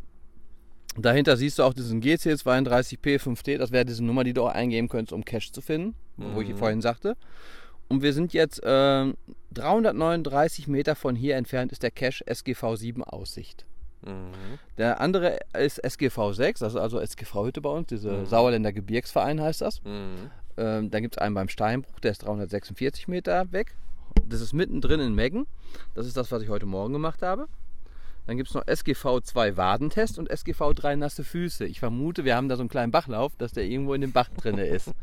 Dahinter 0.97 1.37
siehst 1.37 1.57
du 1.59 1.63
auch 1.63 1.73
diesen 1.73 2.01
GC32P5T, 2.01 3.57
das 3.57 3.71
wäre 3.71 3.85
diese 3.85 4.03
Nummer, 4.03 4.23
die 4.23 4.33
du 4.33 4.43
auch 4.43 4.51
eingeben 4.53 4.89
könntest, 4.89 5.13
um 5.13 5.23
Cache 5.23 5.51
zu 5.51 5.61
finden, 5.61 5.95
wo 6.17 6.41
ich 6.41 6.49
Mhm. 6.49 6.57
vorhin 6.57 6.81
sagte. 6.81 7.15
Und 7.87 8.01
wir 8.01 8.13
sind 8.13 8.33
jetzt 8.33 8.61
ähm, 8.63 9.15
339 9.53 10.67
Meter 10.67 10.95
von 10.95 11.15
hier 11.15 11.35
entfernt 11.35 11.71
ist 11.71 11.83
der 11.83 11.91
Cache 11.91 12.23
SGV7 12.25 13.01
Aussicht. 13.03 13.65
Mhm. 14.05 14.31
Der 14.77 14.99
andere 15.01 15.39
ist 15.57 15.83
SGV6, 15.83 16.59
das 16.59 16.73
ist 16.73 16.79
also 16.79 16.99
SGV-Hütte 16.99 17.61
bei 17.61 17.69
uns, 17.69 17.87
diese 17.87 18.11
Mhm. 18.11 18.25
Sauerländer 18.25 18.73
Gebirgsverein 18.73 19.41
heißt 19.41 19.61
das. 19.61 19.81
Mhm. 19.83 20.29
Ähm, 20.57 20.91
dann 20.91 21.01
gibt 21.01 21.15
es 21.15 21.21
einen 21.21 21.35
beim 21.35 21.47
Steinbruch, 21.49 21.99
der 22.01 22.11
ist 22.11 22.19
346 22.25 23.07
Meter 23.07 23.51
weg. 23.51 23.75
Das 24.27 24.41
ist 24.41 24.53
mittendrin 24.53 24.99
in 24.99 25.15
Meggen. 25.15 25.45
Das 25.95 26.05
ist 26.05 26.17
das, 26.17 26.31
was 26.31 26.41
ich 26.43 26.49
heute 26.49 26.65
Morgen 26.65 26.91
gemacht 26.93 27.21
habe. 27.21 27.47
Dann 28.27 28.37
gibt 28.37 28.49
es 28.49 28.55
noch 28.55 28.63
SGV2 28.63 29.57
Wadentest 29.57 30.19
und 30.19 30.31
SGV3 30.31 30.95
nasse 30.95 31.23
Füße. 31.23 31.65
Ich 31.65 31.79
vermute, 31.79 32.23
wir 32.23 32.35
haben 32.35 32.49
da 32.49 32.55
so 32.55 32.61
einen 32.61 32.69
kleinen 32.69 32.91
Bachlauf, 32.91 33.35
dass 33.37 33.51
der 33.51 33.65
irgendwo 33.65 33.93
in 33.93 34.01
dem 34.01 34.11
Bach 34.11 34.29
drin 34.29 34.57
ist. 34.57 34.91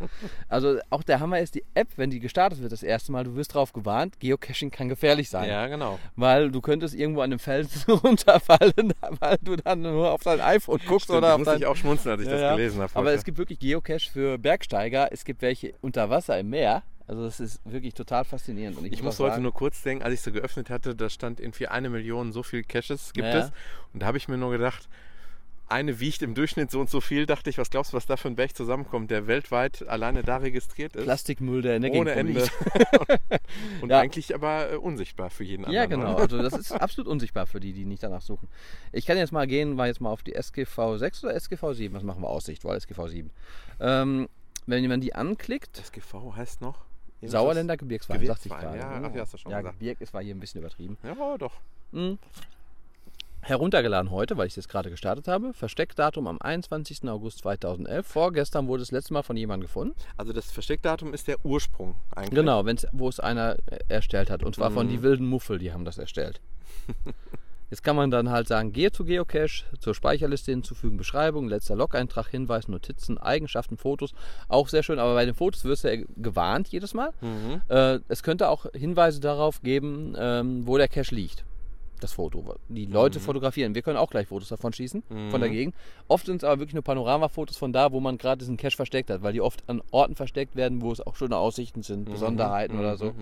Also 0.48 0.78
auch 0.90 1.02
der 1.02 1.20
Hammer 1.20 1.40
ist 1.40 1.54
die 1.54 1.64
App, 1.74 1.88
wenn 1.96 2.10
die 2.10 2.20
gestartet 2.20 2.62
wird 2.62 2.72
das 2.72 2.82
erste 2.82 3.12
Mal, 3.12 3.24
du 3.24 3.34
wirst 3.34 3.54
darauf 3.54 3.72
gewarnt, 3.72 4.18
Geocaching 4.18 4.70
kann 4.70 4.88
gefährlich 4.88 5.28
sein. 5.28 5.48
Ja, 5.48 5.66
genau. 5.66 5.98
Weil 6.16 6.50
du 6.50 6.60
könntest 6.60 6.94
irgendwo 6.94 7.20
an 7.20 7.30
einem 7.30 7.38
Felsen 7.38 7.92
runterfallen, 7.92 8.94
weil 9.20 9.38
du 9.42 9.56
dann 9.56 9.82
nur 9.82 10.10
auf 10.12 10.22
dein 10.22 10.40
iPhone 10.40 10.80
guckst 10.86 11.04
Stimmt, 11.04 11.18
oder 11.18 11.34
auf 11.34 11.38
muss 11.38 11.46
dein... 11.46 11.58
ich 11.58 11.66
auch 11.66 11.76
schmunzeln, 11.76 12.18
als 12.18 12.22
ich 12.22 12.28
Ja, 12.28 12.40
das 12.40 12.56
gelesen 12.56 12.80
habe. 12.80 12.92
Aber 12.94 13.06
heute. 13.06 13.16
es 13.16 13.24
gibt 13.24 13.38
wirklich 13.38 13.58
Geocache 13.58 14.10
für 14.10 14.38
Bergsteiger. 14.38 15.08
Es 15.12 15.24
gibt 15.24 15.42
welche 15.42 15.74
unter 15.80 16.08
Wasser 16.10 16.38
im 16.38 16.50
Meer. 16.50 16.82
Also 17.08 17.24
das 17.24 17.40
ist 17.40 17.60
wirklich 17.64 17.94
total 17.94 18.24
faszinierend. 18.24 18.76
Und 18.78 18.84
Ich 18.84 18.92
muss 19.02 19.02
muss 19.02 19.18
heute 19.20 19.30
sagen, 19.32 19.42
nur 19.42 19.54
kurz 19.54 19.82
denken, 19.82 20.04
als 20.04 20.14
ich 20.14 20.20
so 20.20 20.30
geöffnet 20.30 20.68
hatte, 20.70 20.94
da 20.94 21.08
stand 21.08 21.40
irgendwie 21.40 21.66
eine 21.66 21.88
Million, 21.88 22.32
so 22.32 22.42
viel 22.42 22.62
Caches 22.62 23.12
gibt 23.14 23.26
Ja, 23.28 23.34
ja. 23.38 23.44
es. 23.46 23.52
Und 23.94 24.00
da 24.02 24.06
habe 24.06 24.18
ich 24.18 24.28
mir 24.28 24.36
nur 24.36 24.50
gedacht, 24.50 24.88
eine 25.70 26.00
wiegt 26.00 26.22
im 26.22 26.34
Durchschnitt 26.34 26.70
so 26.70 26.80
und 26.80 26.88
so 26.90 27.00
viel. 27.00 27.26
Dachte 27.26 27.48
ich, 27.50 27.58
was 27.58 27.70
glaubst 27.70 27.92
du, 27.92 27.96
was 27.96 28.06
da 28.06 28.16
für 28.16 28.28
ein 28.28 28.36
Berg 28.36 28.54
zusammenkommt, 28.56 29.10
der 29.10 29.26
weltweit 29.26 29.86
alleine 29.88 30.22
da 30.22 30.38
registriert 30.38 30.96
ist? 30.96 31.04
Plastikmüll, 31.04 31.60
der 31.62 31.76
in 31.76 31.82
der 31.82 31.92
ohne 31.92 32.12
Ende. 32.12 32.46
und 33.82 33.90
Ja. 33.90 34.00
eigentlich 34.00 34.34
aber 34.34 34.72
äh, 34.72 34.76
unsichtbar 34.76 35.30
für 35.30 35.44
jeden 35.44 35.70
Ja, 35.70 35.82
anderen. 35.84 36.00
genau. 36.02 36.12
oder? 36.14 36.22
Also 36.22 36.42
das 36.42 36.54
ist 36.54 36.72
absolut 36.72 37.06
unsichtbar 37.10 37.46
für 37.46 37.60
die, 37.60 37.72
die 37.72 37.84
nicht 37.84 38.02
danach 38.02 38.22
suchen. 38.22 38.48
Ich 38.92 39.04
kann 39.06 39.16
jetzt 39.18 39.32
mal 39.32 39.46
gehen, 39.46 39.76
war 39.76 39.86
jetzt 39.86 40.00
mal 40.00 40.10
auf 40.10 40.22
die 40.22 40.34
SGV 40.34 40.96
6 40.96 41.24
oder 41.24 41.34
SGV 41.34 41.72
7. 41.74 41.94
Was 41.94 42.02
machen 42.02 42.22
wir 42.22 42.28
Aussichtwahl? 42.28 42.76
SGV 42.76 43.06
7. 43.08 43.30
Ähm, 43.80 44.28
wenn 44.66 44.86
man 44.88 45.00
die 45.00 45.14
anklickt, 45.14 45.78
SGV 45.78 46.34
heißt 46.36 46.60
noch? 46.60 46.87
Sauerländer 47.22 47.76
Gebirgswein, 47.76 48.24
sagt 48.24 48.42
sich 48.42 48.52
Gebirgswein, 48.52 48.78
gerade. 48.80 49.02
ja, 49.02 49.08
ach, 49.10 49.14
ja, 49.14 49.20
hast 49.22 49.34
du 49.34 49.38
schon 49.38 49.50
ja, 49.52 49.58
gesagt. 49.60 49.78
Gebirg 49.78 50.00
ist 50.00 50.14
war 50.14 50.22
hier 50.22 50.34
ein 50.34 50.40
bisschen 50.40 50.60
übertrieben. 50.60 50.96
Ja, 51.02 51.36
doch. 51.38 51.54
Mhm. 51.92 52.18
Heruntergeladen 53.40 54.10
heute, 54.10 54.36
weil 54.36 54.46
ich 54.46 54.52
es 54.52 54.56
jetzt 54.56 54.68
gerade 54.68 54.90
gestartet 54.90 55.26
habe. 55.28 55.54
Versteckdatum 55.54 56.26
am 56.26 56.38
21. 56.40 57.08
August 57.08 57.38
2011. 57.38 58.06
Vorgestern 58.06 58.66
wurde 58.68 58.82
das 58.82 58.90
letzte 58.90 59.14
Mal 59.14 59.22
von 59.22 59.36
jemandem 59.36 59.66
gefunden. 59.66 59.94
Also 60.16 60.32
das 60.32 60.50
Versteckdatum 60.50 61.14
ist 61.14 61.28
der 61.28 61.44
Ursprung 61.44 61.94
eigentlich. 62.14 62.34
Genau, 62.34 62.64
wenn's, 62.66 62.86
wo 62.92 63.08
es 63.08 63.20
einer 63.20 63.56
äh, 63.66 63.78
erstellt 63.88 64.28
hat. 64.30 64.42
Und 64.42 64.54
zwar 64.54 64.70
von 64.70 64.86
Mhm. 64.86 64.90
die 64.90 65.02
wilden 65.02 65.26
Muffel, 65.26 65.58
die 65.58 65.72
haben 65.72 65.84
das 65.84 65.98
erstellt. 65.98 66.40
Jetzt 67.70 67.82
kann 67.84 67.96
man 67.96 68.10
dann 68.10 68.30
halt 68.30 68.48
sagen, 68.48 68.72
gehe 68.72 68.90
zu 68.92 69.04
Geocache, 69.04 69.64
zur 69.78 69.94
Speicherliste 69.94 70.50
hinzufügen, 70.52 70.96
Beschreibung, 70.96 71.48
letzter 71.48 71.76
Log-Eintrag, 71.76 72.28
Hinweis, 72.28 72.68
Notizen, 72.68 73.18
Eigenschaften, 73.18 73.76
Fotos. 73.76 74.12
Auch 74.48 74.68
sehr 74.68 74.82
schön, 74.82 74.98
aber 74.98 75.14
bei 75.14 75.24
den 75.26 75.34
Fotos 75.34 75.64
wirst 75.64 75.84
du 75.84 75.94
ja 75.94 76.02
gewarnt 76.16 76.68
jedes 76.68 76.94
Mal. 76.94 77.10
Mhm. 77.20 77.60
Äh, 77.68 77.98
es 78.08 78.22
könnte 78.22 78.48
auch 78.48 78.66
Hinweise 78.74 79.20
darauf 79.20 79.60
geben, 79.62 80.14
ähm, 80.18 80.66
wo 80.66 80.78
der 80.78 80.88
Cache 80.88 81.14
liegt. 81.14 81.44
Das 82.00 82.12
Foto. 82.12 82.54
Die 82.68 82.86
Leute 82.86 83.18
Mhm. 83.18 83.22
fotografieren. 83.24 83.74
Wir 83.74 83.82
können 83.82 83.96
auch 83.96 84.08
gleich 84.08 84.28
Fotos 84.28 84.48
davon 84.50 84.72
schießen, 84.72 85.02
von 85.30 85.40
der 85.40 85.50
Mhm. 85.50 85.54
Gegend. 85.54 85.74
Oft 86.06 86.26
sind 86.26 86.36
es 86.36 86.44
aber 86.44 86.60
wirklich 86.60 86.74
nur 86.74 86.84
Panoramafotos 86.84 87.56
von 87.56 87.72
da, 87.72 87.90
wo 87.90 87.98
man 87.98 88.18
gerade 88.18 88.38
diesen 88.38 88.56
Cache 88.56 88.76
versteckt 88.76 89.10
hat, 89.10 89.22
weil 89.22 89.32
die 89.32 89.40
oft 89.40 89.64
an 89.68 89.82
Orten 89.90 90.14
versteckt 90.14 90.54
werden, 90.54 90.80
wo 90.80 90.92
es 90.92 91.00
auch 91.04 91.16
schöne 91.16 91.36
Aussichten 91.36 91.82
sind, 91.82 92.08
Besonderheiten 92.08 92.74
Mhm, 92.74 92.80
oder 92.80 92.96
so. 92.96 93.14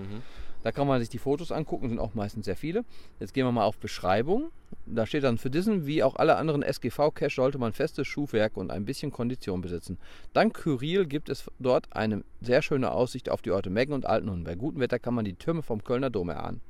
Da 0.62 0.72
kann 0.72 0.86
man 0.88 1.00
sich 1.00 1.08
die 1.08 1.18
Fotos 1.18 1.52
angucken, 1.52 1.88
sind 1.88 1.98
auch 1.98 2.14
meistens 2.14 2.46
sehr 2.46 2.56
viele. 2.56 2.84
Jetzt 3.20 3.34
gehen 3.34 3.46
wir 3.46 3.52
mal 3.52 3.64
auf 3.64 3.78
Beschreibung. 3.78 4.50
Da 4.84 5.06
steht 5.06 5.24
dann 5.24 5.38
für 5.38 5.50
diesen 5.50 5.86
wie 5.86 6.02
auch 6.02 6.16
alle 6.16 6.36
anderen 6.36 6.62
SGV-Cache 6.62 7.34
sollte 7.34 7.58
man 7.58 7.72
festes 7.72 8.06
Schuhwerk 8.06 8.56
und 8.56 8.70
ein 8.70 8.84
bisschen 8.84 9.12
Kondition 9.12 9.60
besitzen. 9.60 9.98
Dank 10.32 10.54
Kyrill 10.54 11.06
gibt 11.06 11.28
es 11.28 11.50
dort 11.58 11.86
eine 11.94 12.24
sehr 12.40 12.62
schöne 12.62 12.90
Aussicht 12.90 13.30
auf 13.30 13.42
die 13.42 13.52
Orte 13.52 13.70
Meggen 13.70 13.92
und 13.92 14.06
Altenhund. 14.06 14.44
Bei 14.44 14.54
gutem 14.54 14.80
Wetter 14.80 14.98
kann 14.98 15.14
man 15.14 15.24
die 15.24 15.34
Türme 15.34 15.62
vom 15.62 15.84
Kölner 15.84 16.10
Dom 16.10 16.30
erahnen. 16.30 16.60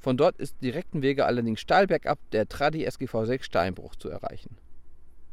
Von 0.00 0.16
dort 0.16 0.36
ist 0.38 0.56
direkten 0.62 1.02
Wege 1.02 1.26
allerdings 1.26 1.60
steil 1.60 1.86
bergab 1.86 2.18
der 2.32 2.48
Tradi 2.48 2.84
SGV 2.84 3.24
6 3.24 3.46
Steinbruch 3.46 3.94
zu 3.94 4.08
erreichen. 4.08 4.56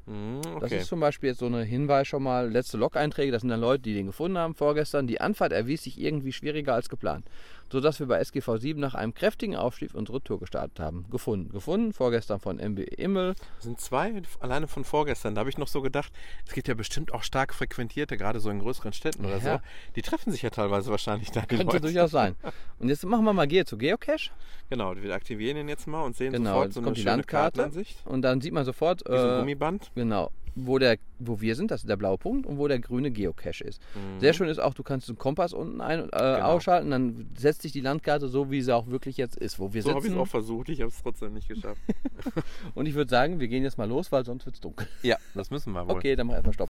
Mhm, 0.06 0.42
Das 0.44 0.64
okay. 0.64 0.78
ist 0.78 0.88
zum 0.88 1.00
Beispiel 1.00 1.30
jetzt 1.30 1.40
so 1.40 1.46
eine 1.46 1.64
Hinweis 1.64 2.08
schon 2.08 2.24
mal, 2.24 2.52
letzte 2.52 2.78
Log-Einträge, 2.78 3.32
das 3.32 3.42
sind 3.42 3.50
dann 3.50 3.62
Leute, 3.62 3.84
die 3.84 3.94
den 3.94 4.08
gefunden 4.08 4.38
haben 4.38 4.56
vorgestern. 4.56 5.06
Die 5.08 5.22
Anfahrt 5.22 5.52
erwies 5.54 5.84
sich 5.84 6.00
irgendwie 6.00 6.34
schwieriger 6.34 6.74
als 6.74 6.90
geplant, 6.90 7.26
sodass 7.72 8.00
wir 8.00 8.08
bei 8.08 8.20
SGV 8.20 8.58
7 8.58 8.80
nach 8.80 8.96
einem 8.96 9.14
kräftigen 9.14 9.56
Aufstieg 9.56 9.94
unsere 9.94 10.22
Tour 10.22 10.40
gestartet 10.40 10.80
haben. 10.80 11.06
Gefunden, 11.12 11.52
gefunden, 11.52 11.94
vorgestern 11.94 12.40
von 12.40 12.60
MB 12.60 12.80
Immel. 12.98 13.36
Das 13.58 13.66
sind 13.66 13.80
zwei 13.80 14.22
alleine 14.40 14.68
von 14.68 14.84
vorgestern. 14.84 15.36
Da 15.36 15.40
habe 15.40 15.50
ich 15.50 15.58
noch 15.58 15.68
so 15.68 15.82
gedacht, 15.82 16.12
es 16.48 16.54
gibt 16.54 16.68
ja 16.68 16.74
bestimmt 16.74 17.14
auch 17.14 17.24
stark 17.24 17.54
frequentierte, 17.54 18.18
gerade 18.18 18.40
so 18.40 18.50
in 18.50 18.60
größeren 18.60 18.94
Städten 18.94 19.26
oder 19.26 19.38
Ja. 19.38 19.56
so. 19.58 19.62
Die 19.96 20.02
treffen 20.02 20.32
sich 20.32 20.42
ja 20.42 20.50
teilweise 20.50 20.90
wahrscheinlich 20.92 21.32
da. 21.32 21.42
Könnte 21.42 21.66
Leute. 21.66 21.82
durchaus 21.82 22.12
sein. 22.12 22.36
Und 22.80 22.90
jetzt 22.90 23.06
machen 23.06 23.24
wir 23.26 23.34
mal 23.34 23.48
Gehe 23.48 23.66
zu 23.66 23.78
Geocache. 23.78 24.32
Genau, 24.70 24.96
wir 24.96 25.14
aktivieren 25.14 25.58
ihn 25.58 25.68
jetzt 25.68 25.88
mal 25.88 26.04
und 26.04 26.16
sehen 26.16 26.32
Genau, 26.32 26.54
sofort 26.54 26.74
so 26.74 26.80
eine 26.80 26.86
kommt 26.86 26.98
die 26.98 27.02
Landkarte. 27.04 27.58
Kartenansicht. 27.62 28.06
Und 28.06 28.22
dann 28.22 28.40
sieht 28.40 28.54
man 28.54 28.66
sofort, 28.66 29.04
äh, 29.10 29.40
Gummiband. 29.40 29.90
genau, 29.96 30.32
wo, 30.66 30.78
der, 30.80 30.98
wo 31.20 31.42
wir 31.42 31.56
sind, 31.56 31.72
das 31.72 31.82
ist 31.82 31.90
der 31.90 31.96
blaue 31.98 32.18
Punkt, 32.18 32.46
und 32.46 32.58
wo 32.58 32.68
der 32.68 32.80
grüne 32.80 33.12
Geocache 33.12 33.64
ist. 33.64 33.82
Mhm. 33.96 34.20
Sehr 34.20 34.34
schön 34.34 34.48
ist 34.50 34.60
auch, 34.60 34.74
du 34.74 34.84
kannst 34.84 35.08
den 35.10 35.18
Kompass 35.18 35.54
unten 35.54 35.82
ein- 35.82 36.06
äh, 36.06 36.06
Genau. 36.12 36.42
ausschalten, 36.42 36.92
dann 36.92 37.30
setzt 37.38 37.62
sich 37.62 37.72
die 37.72 37.82
Landkarte 37.82 38.28
so, 38.28 38.50
wie 38.52 38.62
sie 38.62 38.74
auch 38.76 38.88
wirklich 38.88 39.18
jetzt 39.18 39.38
ist, 39.38 39.60
wo 39.60 39.74
wir 39.74 39.82
So 39.84 39.90
habe 39.90 40.00
ich 40.00 40.06
es 40.06 40.10
sitzen. 40.12 40.20
auch 40.22 40.28
versucht, 40.28 40.70
ich 40.70 40.82
habe 40.82 40.90
es 40.90 41.02
trotzdem 41.02 41.34
nicht 41.34 41.48
geschafft. 41.48 41.82
Und 42.76 42.86
ich 42.88 42.94
würde 42.96 43.10
sagen, 43.10 43.40
wir 43.40 43.48
gehen 43.48 43.64
jetzt 43.64 43.78
mal 43.78 43.88
los, 43.88 44.12
weil 44.12 44.26
sonst 44.26 44.46
wird 44.46 44.56
es 44.56 44.62
dunkel. 44.62 44.88
ja, 45.04 45.18
das 45.36 45.52
müssen 45.52 45.72
wir 45.74 45.88
wohl. 45.88 45.96
Okay, 45.96 46.16
dann 46.16 46.28
mach 46.28 46.34
erstmal 46.36 46.54
Stopp. 46.54 46.68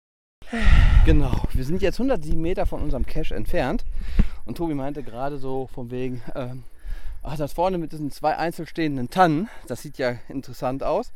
Genau, 1.06 1.32
wir 1.54 1.64
sind 1.64 1.82
jetzt 1.82 2.00
107 2.00 2.40
Meter 2.42 2.66
von 2.66 2.82
unserem 2.82 3.06
Cache 3.06 3.34
entfernt. 3.34 3.86
Und 4.46 4.58
Tobi 4.58 4.74
meinte 4.74 5.04
gerade 5.04 5.38
so 5.38 5.68
von 5.68 5.90
wegen, 5.90 6.22
ähm, 6.36 6.64
ach, 7.24 7.38
das 7.38 7.54
vorne 7.54 7.78
mit 7.78 7.92
diesen 7.94 8.12
zwei 8.12 8.36
einzeln 8.38 8.68
stehenden 8.68 9.10
Tannen, 9.10 9.48
das 9.68 9.82
sieht 9.82 9.98
ja 9.98 10.16
interessant 10.28 10.84
aus. 10.84 11.14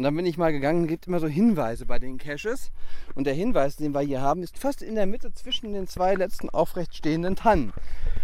Und 0.00 0.04
dann 0.04 0.16
bin 0.16 0.24
ich 0.24 0.38
mal 0.38 0.50
gegangen, 0.50 0.86
gibt 0.86 1.08
immer 1.08 1.20
so 1.20 1.26
Hinweise 1.26 1.84
bei 1.84 1.98
den 1.98 2.16
Caches. 2.16 2.72
Und 3.14 3.24
der 3.24 3.34
Hinweis, 3.34 3.76
den 3.76 3.92
wir 3.92 4.00
hier 4.00 4.22
haben, 4.22 4.42
ist 4.42 4.58
fast 4.58 4.80
in 4.80 4.94
der 4.94 5.04
Mitte 5.04 5.30
zwischen 5.34 5.74
den 5.74 5.86
zwei 5.88 6.14
letzten 6.14 6.48
aufrecht 6.48 6.96
stehenden 6.96 7.36
Tannen. 7.36 7.74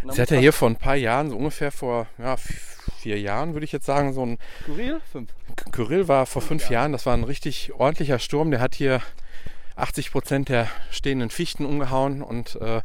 Sie 0.08 0.22
hat 0.22 0.30
ja 0.30 0.38
hier 0.38 0.54
vor 0.54 0.70
ein 0.70 0.76
paar 0.76 0.96
Jahren, 0.96 1.28
so 1.28 1.36
ungefähr 1.36 1.70
vor 1.70 2.06
ja, 2.16 2.38
vier 2.38 3.20
Jahren, 3.20 3.52
würde 3.52 3.66
ich 3.66 3.72
jetzt 3.72 3.84
sagen, 3.84 4.14
so 4.14 4.24
ein 4.24 4.38
Skurril? 4.62 5.02
Fünf. 5.12 5.28
Kyrill 5.70 6.08
war 6.08 6.24
vor 6.24 6.40
fünf 6.40 6.62
Jahre. 6.62 6.72
Jahren, 6.72 6.92
das 6.92 7.04
war 7.04 7.12
ein 7.12 7.24
richtig 7.24 7.74
ordentlicher 7.74 8.20
Sturm. 8.20 8.50
Der 8.50 8.60
hat 8.60 8.74
hier 8.74 9.02
80 9.74 10.12
Prozent 10.12 10.48
der 10.48 10.70
stehenden 10.90 11.28
Fichten 11.28 11.66
umgehauen 11.66 12.22
und 12.22 12.56
äh, 12.56 12.80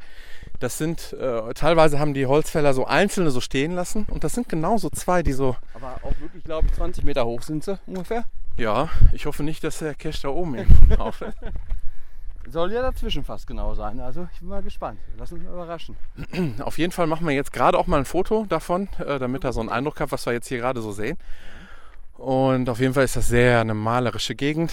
das 0.62 0.78
sind, 0.78 1.14
äh, 1.14 1.54
teilweise 1.54 2.00
haben 2.00 2.14
die 2.14 2.26
Holzfäller 2.26 2.74
so 2.74 2.86
einzelne 2.86 3.32
so 3.32 3.42
stehen 3.42 3.74
lassen 3.74 4.06
und 4.10 4.24
das 4.24 4.34
sind 4.34 4.48
genau 4.48 4.78
so 4.78 4.90
zwei, 4.90 5.24
die 5.24 5.34
so, 5.34 5.58
Aber 5.74 5.96
auch 6.04 6.20
wirklich, 6.20 6.44
glaube 6.44 6.68
ich, 6.68 6.74
20 6.74 7.04
Meter 7.04 7.26
hoch 7.26 7.42
sind 7.42 7.64
sie 7.64 7.80
ungefähr. 7.88 8.26
ja, 8.58 8.90
ich 9.12 9.26
hoffe 9.26 9.44
nicht, 9.44 9.64
dass 9.64 9.80
der 9.80 9.96
Cache 9.96 10.22
da 10.22 10.30
oben 10.30 10.56
ist. 10.56 10.70
Soll 12.48 12.74
ja 12.74 12.82
dazwischen 12.82 13.24
fast 13.24 13.48
genau 13.48 13.76
sein. 13.76 14.00
Also 14.00 14.28
ich 14.34 14.40
bin 14.40 14.50
mal 14.50 14.64
gespannt. 14.64 15.00
Lass 15.18 15.32
uns 15.32 15.44
mal 15.44 15.54
überraschen. 15.54 15.96
Auf 16.60 16.78
jeden 16.78 16.92
Fall 16.92 17.08
machen 17.08 17.26
wir 17.28 17.34
jetzt 17.34 17.54
gerade 17.54 17.78
auch 17.78 17.88
mal 17.88 17.98
ein 17.98 18.06
Foto 18.06 18.46
davon, 18.50 18.90
äh, 19.00 19.20
damit 19.20 19.44
er 19.44 19.54
so 19.54 19.60
einen 19.60 19.70
Eindruck 19.70 20.00
hat, 20.00 20.12
was 20.12 20.26
wir 20.26 20.34
jetzt 20.34 20.48
hier 20.48 20.58
gerade 20.58 20.82
so 20.82 20.92
sehen. 20.92 21.18
Und 22.18 22.70
auf 22.70 22.80
jeden 22.80 22.94
Fall 22.94 23.04
ist 23.04 23.16
das 23.16 23.28
sehr 23.28 23.62
eine 23.62 23.74
malerische 23.74 24.36
Gegend. 24.36 24.72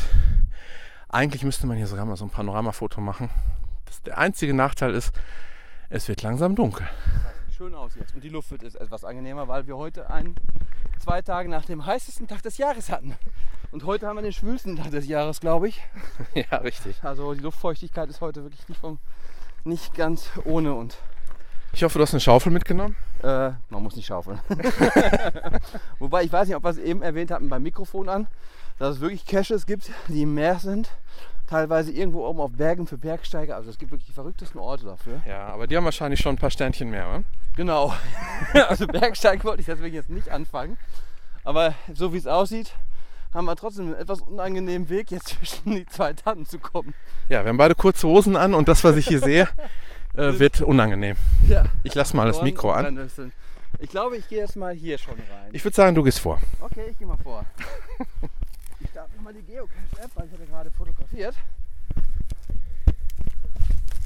Eigentlich 1.08 1.44
müsste 1.44 1.66
man 1.66 1.76
hier 1.76 1.86
sogar 1.86 2.04
mal 2.04 2.16
so 2.16 2.26
ein 2.26 2.30
Panoramafoto 2.30 3.00
machen. 3.00 3.30
Das, 3.86 4.02
der 4.02 4.18
einzige 4.18 4.52
Nachteil 4.52 4.92
ist, 4.94 5.14
es 5.90 6.08
wird 6.08 6.22
langsam 6.22 6.54
dunkel. 6.54 6.86
Schön 7.56 7.74
aus 7.74 7.94
jetzt. 7.96 8.14
Und 8.14 8.22
die 8.22 8.28
Luft 8.28 8.50
wird 8.50 8.62
jetzt 8.62 8.80
etwas 8.80 9.04
angenehmer, 9.04 9.48
weil 9.48 9.66
wir 9.66 9.76
heute 9.76 10.10
einen, 10.10 10.36
zwei 10.98 11.22
Tage 11.22 11.48
nach 11.48 11.64
dem 11.64 11.84
heißesten 11.86 12.28
Tag 12.28 12.42
des 12.42 12.58
Jahres 12.58 12.90
hatten. 12.90 13.14
Und 13.70 13.84
heute 13.84 14.06
haben 14.06 14.16
wir 14.16 14.22
den 14.22 14.32
schwülsten 14.32 14.76
Tag 14.76 14.90
des 14.90 15.06
Jahres, 15.06 15.40
glaube 15.40 15.68
ich. 15.68 15.82
ja, 16.34 16.58
richtig. 16.58 17.02
Also 17.02 17.34
die 17.34 17.40
Luftfeuchtigkeit 17.40 18.08
ist 18.08 18.20
heute 18.20 18.42
wirklich 18.42 18.68
nicht, 18.68 18.80
vom, 18.80 18.98
nicht 19.64 19.94
ganz 19.94 20.30
ohne 20.44 20.74
und 20.74 20.96
Ich 21.72 21.82
hoffe, 21.82 21.98
du 21.98 22.02
hast 22.02 22.12
eine 22.12 22.20
Schaufel 22.20 22.52
mitgenommen. 22.52 22.96
äh, 23.22 23.50
man 23.70 23.82
muss 23.82 23.96
nicht 23.96 24.06
schaufeln. 24.06 24.38
Wobei 25.98 26.22
ich 26.22 26.32
weiß 26.32 26.48
nicht, 26.48 26.56
ob 26.56 26.64
wir 26.64 26.70
es 26.70 26.78
eben 26.78 27.02
erwähnt 27.02 27.30
hatten 27.30 27.48
beim 27.48 27.62
Mikrofon 27.62 28.08
an, 28.08 28.26
dass 28.78 28.96
es 28.96 29.00
wirklich 29.00 29.26
Caches 29.26 29.66
gibt, 29.66 29.90
die 30.08 30.22
im 30.22 30.34
Meer 30.34 30.58
sind. 30.60 30.90
Teilweise 31.48 31.90
irgendwo 31.92 32.26
oben 32.26 32.40
auf 32.40 32.52
Bergen 32.52 32.86
für 32.86 32.98
Bergsteiger. 32.98 33.56
Also 33.56 33.70
es 33.70 33.78
gibt 33.78 33.90
wirklich 33.90 34.06
die 34.06 34.12
verrücktesten 34.12 34.60
Orte 34.60 34.84
dafür. 34.84 35.22
Ja, 35.26 35.46
aber 35.46 35.66
die 35.66 35.76
haben 35.76 35.84
wahrscheinlich 35.84 36.20
schon 36.20 36.34
ein 36.34 36.38
paar 36.38 36.50
Sternchen 36.50 36.90
mehr, 36.90 37.08
oder? 37.08 37.24
Genau. 37.56 37.94
also 38.68 38.86
Bergsteigen 38.86 39.42
wollte 39.44 39.60
ich 39.60 39.66
deswegen 39.66 39.94
jetzt 39.94 40.10
nicht 40.10 40.28
anfangen. 40.28 40.76
Aber 41.44 41.74
so 41.94 42.12
wie 42.12 42.18
es 42.18 42.26
aussieht, 42.26 42.74
haben 43.32 43.46
wir 43.46 43.56
trotzdem 43.56 43.86
einen 43.86 43.94
etwas 43.94 44.20
unangenehmen 44.20 44.90
Weg, 44.90 45.10
jetzt 45.10 45.28
zwischen 45.28 45.74
die 45.74 45.86
zwei 45.86 46.12
Tannen 46.12 46.44
zu 46.44 46.58
kommen. 46.58 46.92
Ja, 47.30 47.44
wir 47.44 47.48
haben 47.48 47.56
beide 47.56 47.74
kurze 47.74 48.06
Hosen 48.06 48.36
an 48.36 48.52
und 48.52 48.68
das, 48.68 48.84
was 48.84 48.96
ich 48.96 49.08
hier 49.08 49.20
sehe, 49.20 49.48
äh, 50.14 50.32
wird 50.38 50.60
unangenehm. 50.60 51.16
Ja. 51.48 51.64
Ich 51.82 51.94
lasse 51.94 52.14
mal 52.14 52.26
das 52.26 52.42
Mikro 52.42 52.72
an. 52.72 53.08
Ich 53.78 53.88
glaube, 53.88 54.16
ich 54.16 54.28
gehe 54.28 54.40
jetzt 54.40 54.56
mal 54.56 54.74
hier 54.74 54.98
schon 54.98 55.14
rein. 55.14 55.50
Ich 55.52 55.64
würde 55.64 55.74
sagen, 55.74 55.94
du 55.94 56.02
gehst 56.02 56.20
vor. 56.20 56.40
Okay, 56.60 56.88
ich 56.90 56.98
gehe 56.98 57.06
mal 57.06 57.16
vor. 57.16 57.44
Mal 59.28 59.34
die 59.34 59.42
Geocache-App, 59.42 60.10
weil 60.14 60.26
ich 60.26 60.32
hatte 60.32 60.46
gerade 60.46 60.70
fotografiert. 60.70 61.34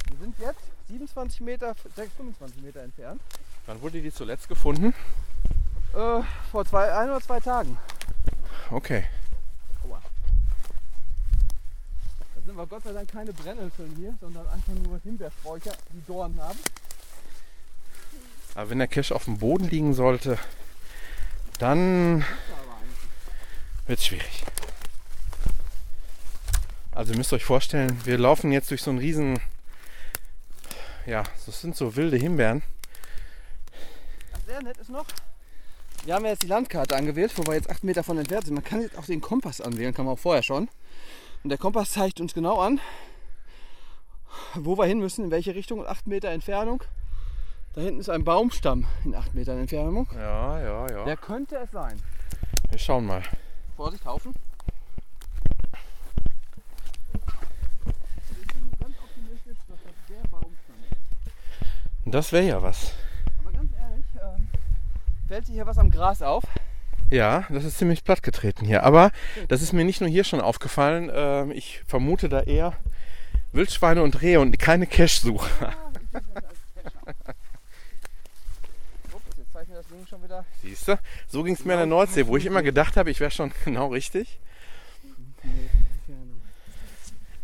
Wir 0.08 0.18
sind 0.18 0.36
jetzt 0.40 0.58
27 0.88 1.40
Meter, 1.42 1.76
6, 1.94 2.12
25 2.14 2.60
Meter 2.60 2.82
entfernt. 2.82 3.22
Wann 3.66 3.80
wurde 3.80 4.02
die 4.02 4.12
zuletzt 4.12 4.48
gefunden? 4.48 4.92
Äh, 5.94 6.22
vor 6.50 6.64
zwei, 6.64 6.92
ein 6.92 7.08
oder 7.08 7.20
zwei 7.20 7.38
Tagen. 7.38 7.78
Okay. 8.72 9.04
Da 12.34 12.40
sind 12.44 12.56
wir 12.56 12.66
Gott 12.66 12.82
sei 12.82 12.92
Dank 12.92 13.08
keine 13.08 13.32
Brennnesseln 13.32 13.94
hier, 13.96 14.18
sondern 14.20 14.48
einfach 14.48 14.72
nur 14.72 14.98
Himbeersträucher, 15.04 15.74
die 15.92 16.04
Dornen 16.04 16.40
haben. 16.40 16.58
Aber 18.56 18.70
wenn 18.70 18.78
der 18.80 18.88
Cache 18.88 19.14
auf 19.14 19.26
dem 19.26 19.38
Boden 19.38 19.68
liegen 19.68 19.94
sollte, 19.94 20.36
dann 21.60 22.24
wird 23.86 24.00
es 24.00 24.06
schwierig. 24.06 24.44
Also 26.94 27.12
ihr 27.12 27.18
müsst 27.18 27.32
euch 27.32 27.44
vorstellen, 27.44 27.98
wir 28.04 28.18
laufen 28.18 28.52
jetzt 28.52 28.70
durch 28.70 28.82
so 28.82 28.90
einen 28.90 28.98
riesen, 28.98 29.40
ja, 31.06 31.24
das 31.46 31.60
sind 31.60 31.74
so 31.74 31.96
wilde 31.96 32.16
Himbeeren. 32.16 32.62
Was 34.32 34.44
sehr 34.44 34.62
nett 34.62 34.76
ist 34.76 34.90
noch, 34.90 35.06
wir 36.04 36.14
haben 36.14 36.24
ja 36.24 36.32
jetzt 36.32 36.42
die 36.42 36.48
Landkarte 36.48 36.94
angewählt, 36.94 37.32
wo 37.36 37.46
wir 37.46 37.54
jetzt 37.54 37.70
8 37.70 37.84
Meter 37.84 38.04
von 38.04 38.18
entfernt 38.18 38.44
sind. 38.44 38.54
Man 38.54 38.64
kann 38.64 38.82
jetzt 38.82 38.98
auch 38.98 39.06
den 39.06 39.20
Kompass 39.20 39.60
anwählen, 39.60 39.94
kann 39.94 40.04
man 40.04 40.14
auch 40.14 40.18
vorher 40.18 40.42
schon. 40.42 40.68
Und 41.42 41.50
der 41.50 41.58
Kompass 41.58 41.92
zeigt 41.92 42.20
uns 42.20 42.34
genau 42.34 42.60
an, 42.60 42.80
wo 44.54 44.76
wir 44.76 44.84
hin 44.84 44.98
müssen, 44.98 45.24
in 45.24 45.30
welche 45.30 45.54
Richtung. 45.54 45.78
Und 45.80 45.86
8 45.86 46.06
Meter 46.06 46.28
Entfernung. 46.28 46.84
Da 47.74 47.80
hinten 47.80 48.00
ist 48.00 48.10
ein 48.10 48.22
Baumstamm 48.22 48.86
in 49.04 49.14
8 49.14 49.34
Metern 49.34 49.58
Entfernung. 49.58 50.06
Ja, 50.14 50.60
ja, 50.60 50.90
ja. 50.90 51.04
Der 51.04 51.16
könnte 51.16 51.56
es 51.56 51.70
sein. 51.70 52.02
Wir 52.68 52.78
schauen 52.78 53.06
mal. 53.06 53.22
Vorsicht, 53.76 54.04
Haufen. 54.04 54.34
Also 57.12 58.40
ich 58.40 58.46
bin 58.48 58.70
ganz 58.78 58.94
optimistisch, 59.02 59.58
dass 59.68 59.78
das 59.82 59.94
der 60.08 60.28
Baumstamm 60.28 60.76
ist. 60.90 62.01
Das 62.12 62.30
wäre 62.32 62.44
ja 62.46 62.62
was. 62.62 62.92
Aber 63.40 63.50
ganz 63.52 63.72
ehrlich, 63.78 64.04
ähm, 64.16 64.46
fällt 65.28 65.48
dir 65.48 65.52
hier 65.52 65.66
was 65.66 65.78
am 65.78 65.90
Gras 65.90 66.20
auf? 66.22 66.44
Ja, 67.10 67.44
das 67.48 67.64
ist 67.64 67.78
ziemlich 67.78 68.04
platt 68.04 68.22
getreten 68.22 68.64
hier. 68.66 68.84
Aber 68.84 69.10
das 69.48 69.62
ist 69.62 69.72
mir 69.72 69.84
nicht 69.84 70.00
nur 70.00 70.10
hier 70.10 70.24
schon 70.24 70.40
aufgefallen. 70.40 71.10
Ähm, 71.12 71.50
ich 71.50 71.82
vermute 71.86 72.28
da 72.28 72.40
eher 72.40 72.74
Wildschweine 73.52 74.02
und 74.02 74.20
Rehe 74.22 74.40
und 74.40 74.58
keine 74.58 74.86
Cache-Suche. 74.86 75.48
Ah. 75.66 75.72
Ups, 79.12 79.24
jetzt 79.38 79.68
mir 79.68 79.74
das 79.76 79.86
Ding 79.88 80.06
schon 80.06 80.22
wieder. 80.22 80.44
Siehst 80.62 80.88
du? 80.88 80.98
So 81.28 81.42
ging 81.42 81.54
es 81.54 81.64
mir 81.64 81.72
an 81.74 81.78
der 81.80 81.86
Nordsee, 81.86 82.26
wo 82.26 82.36
ich 82.36 82.44
immer 82.46 82.62
gedacht 82.62 82.96
habe, 82.96 83.10
ich 83.10 83.20
wäre 83.20 83.30
schon 83.30 83.52
genau 83.64 83.88
richtig. 83.88 84.38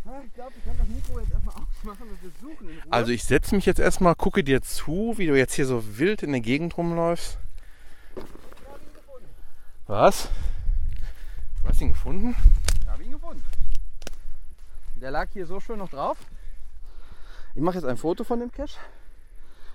Ah, 0.07 0.21
Ich 0.27 0.35
glaube, 0.35 0.53
ich 0.59 0.65
kann 0.65 0.77
das 0.79 0.89
Mikro 0.89 1.21
jetzt 1.21 1.33
erstmal 1.33 1.55
ausmachen 1.55 1.68
Also 2.91 3.13
ich 3.13 3.25
setze 3.25 3.55
mich 3.55 3.67
jetzt 3.67 3.79
erstmal, 3.79 4.15
gucke 4.15 4.43
dir 4.43 4.63
zu, 4.63 5.15
wie 5.17 5.27
du 5.27 5.37
jetzt 5.37 5.55
hier 5.55 5.67
so 5.67 5.99
wild 5.99 6.23
in 6.23 6.33
der 6.33 6.41
Gegend 6.41 6.77
rumläufst. 6.77 7.39
Was? 9.87 10.29
Du 11.63 11.69
hast 11.69 11.81
ihn 11.81 11.93
gefunden? 11.93 12.37
Ich 12.83 12.89
habe 12.89 13.03
ihn 13.03 13.13
gefunden. 13.13 13.45
Der 14.97 15.11
lag 15.11 15.29
hier 15.33 15.47
so 15.47 15.61
schön 15.61 15.79
noch 15.79 15.91
drauf. 15.91 16.19
Ich 17.55 17.63
mache 17.63 17.77
jetzt 17.77 17.87
ein 17.87 17.97
Foto 17.97 18.25
von 18.25 18.41
dem 18.41 18.51
Cache. 18.51 18.79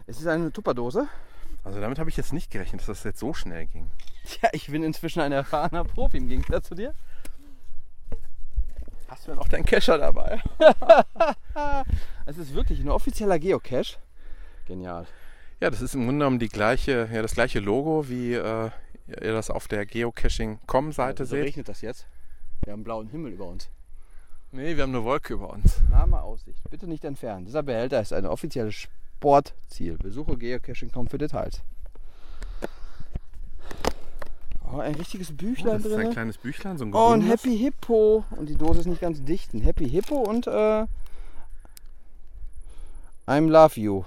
Es 0.05 0.19
ist 0.19 0.27
eine 0.27 0.51
Tupperdose. 0.51 1.07
Also 1.63 1.79
damit 1.79 1.97
habe 1.97 2.09
ich 2.09 2.17
jetzt 2.17 2.33
nicht 2.33 2.51
gerechnet, 2.51 2.81
dass 2.81 2.87
das 2.87 3.03
jetzt 3.03 3.19
so 3.19 3.33
schnell 3.33 3.67
ging. 3.67 3.89
Tja, 4.25 4.49
ich 4.51 4.67
bin 4.67 4.83
inzwischen 4.83 5.21
ein 5.21 5.31
erfahrener 5.31 5.85
Profi 5.85 6.17
im 6.17 6.27
Gegensatz 6.27 6.67
zu 6.67 6.75
dir. 6.75 6.93
Hast 9.13 9.27
du 9.27 9.31
denn 9.31 9.39
auch 9.39 9.47
deinen 9.47 9.65
Cacher 9.65 9.99
dabei? 9.99 10.41
Es 12.25 12.39
ist 12.39 12.55
wirklich 12.55 12.79
ein 12.79 12.89
offizieller 12.89 13.37
Geocache. 13.37 13.97
Genial. 14.65 15.05
Ja, 15.59 15.69
das 15.69 15.81
ist 15.81 15.93
im 15.93 16.05
Grunde 16.05 16.23
genommen 16.23 16.39
die 16.39 16.47
gleiche, 16.47 17.07
ja, 17.13 17.21
das 17.21 17.35
gleiche 17.35 17.59
Logo, 17.59 18.09
wie 18.09 18.33
äh, 18.33 18.71
ihr 19.07 19.33
das 19.33 19.51
auf 19.51 19.67
der 19.67 19.85
Geocaching.com-Seite 19.85 21.25
so 21.25 21.35
seht. 21.35 21.43
regnet 21.45 21.69
das 21.69 21.81
jetzt. 21.81 22.07
Wir 22.63 22.73
haben 22.73 22.83
blauen 22.83 23.09
Himmel 23.09 23.33
über 23.33 23.45
uns. 23.45 23.69
Nee, 24.51 24.75
wir 24.75 24.81
haben 24.81 24.95
eine 24.95 25.03
Wolke 25.03 25.33
über 25.33 25.51
uns. 25.51 25.79
Name 25.91 26.19
Aussicht. 26.19 26.67
Bitte 26.71 26.87
nicht 26.87 27.03
entfernen. 27.03 27.45
Dieser 27.45 27.61
Behälter 27.61 28.01
ist 28.01 28.13
ein 28.13 28.25
offizielles 28.25 28.73
Sportziel. 28.73 29.97
Besuche 29.99 30.37
geocaching.com 30.37 31.07
für 31.07 31.19
Details. 31.19 31.61
Oh, 34.73 34.79
ein 34.79 34.95
richtiges 34.95 35.29
Oh, 35.31 35.35
Büchlein 35.35 35.73
das 35.77 35.85
ist 35.85 35.93
ein 35.93 36.01
drin. 36.03 36.11
kleines 36.13 36.37
Büchlein, 36.37 36.77
so 36.77 36.85
ein 36.85 36.93
Oh, 36.93 37.11
ein. 37.11 37.21
Happy 37.21 37.57
Hippo. 37.57 38.25
Und 38.31 38.49
die 38.49 38.55
Dose 38.55 38.79
ist 38.81 38.85
nicht 38.87 39.01
ganz 39.01 39.23
dicht. 39.23 39.53
Ein 39.53 39.61
Happy 39.61 39.89
Hippo 39.89 40.15
und 40.15 40.47
äh, 40.47 40.85
I'm 43.27 43.49
Love 43.49 43.79
You. 43.79 44.03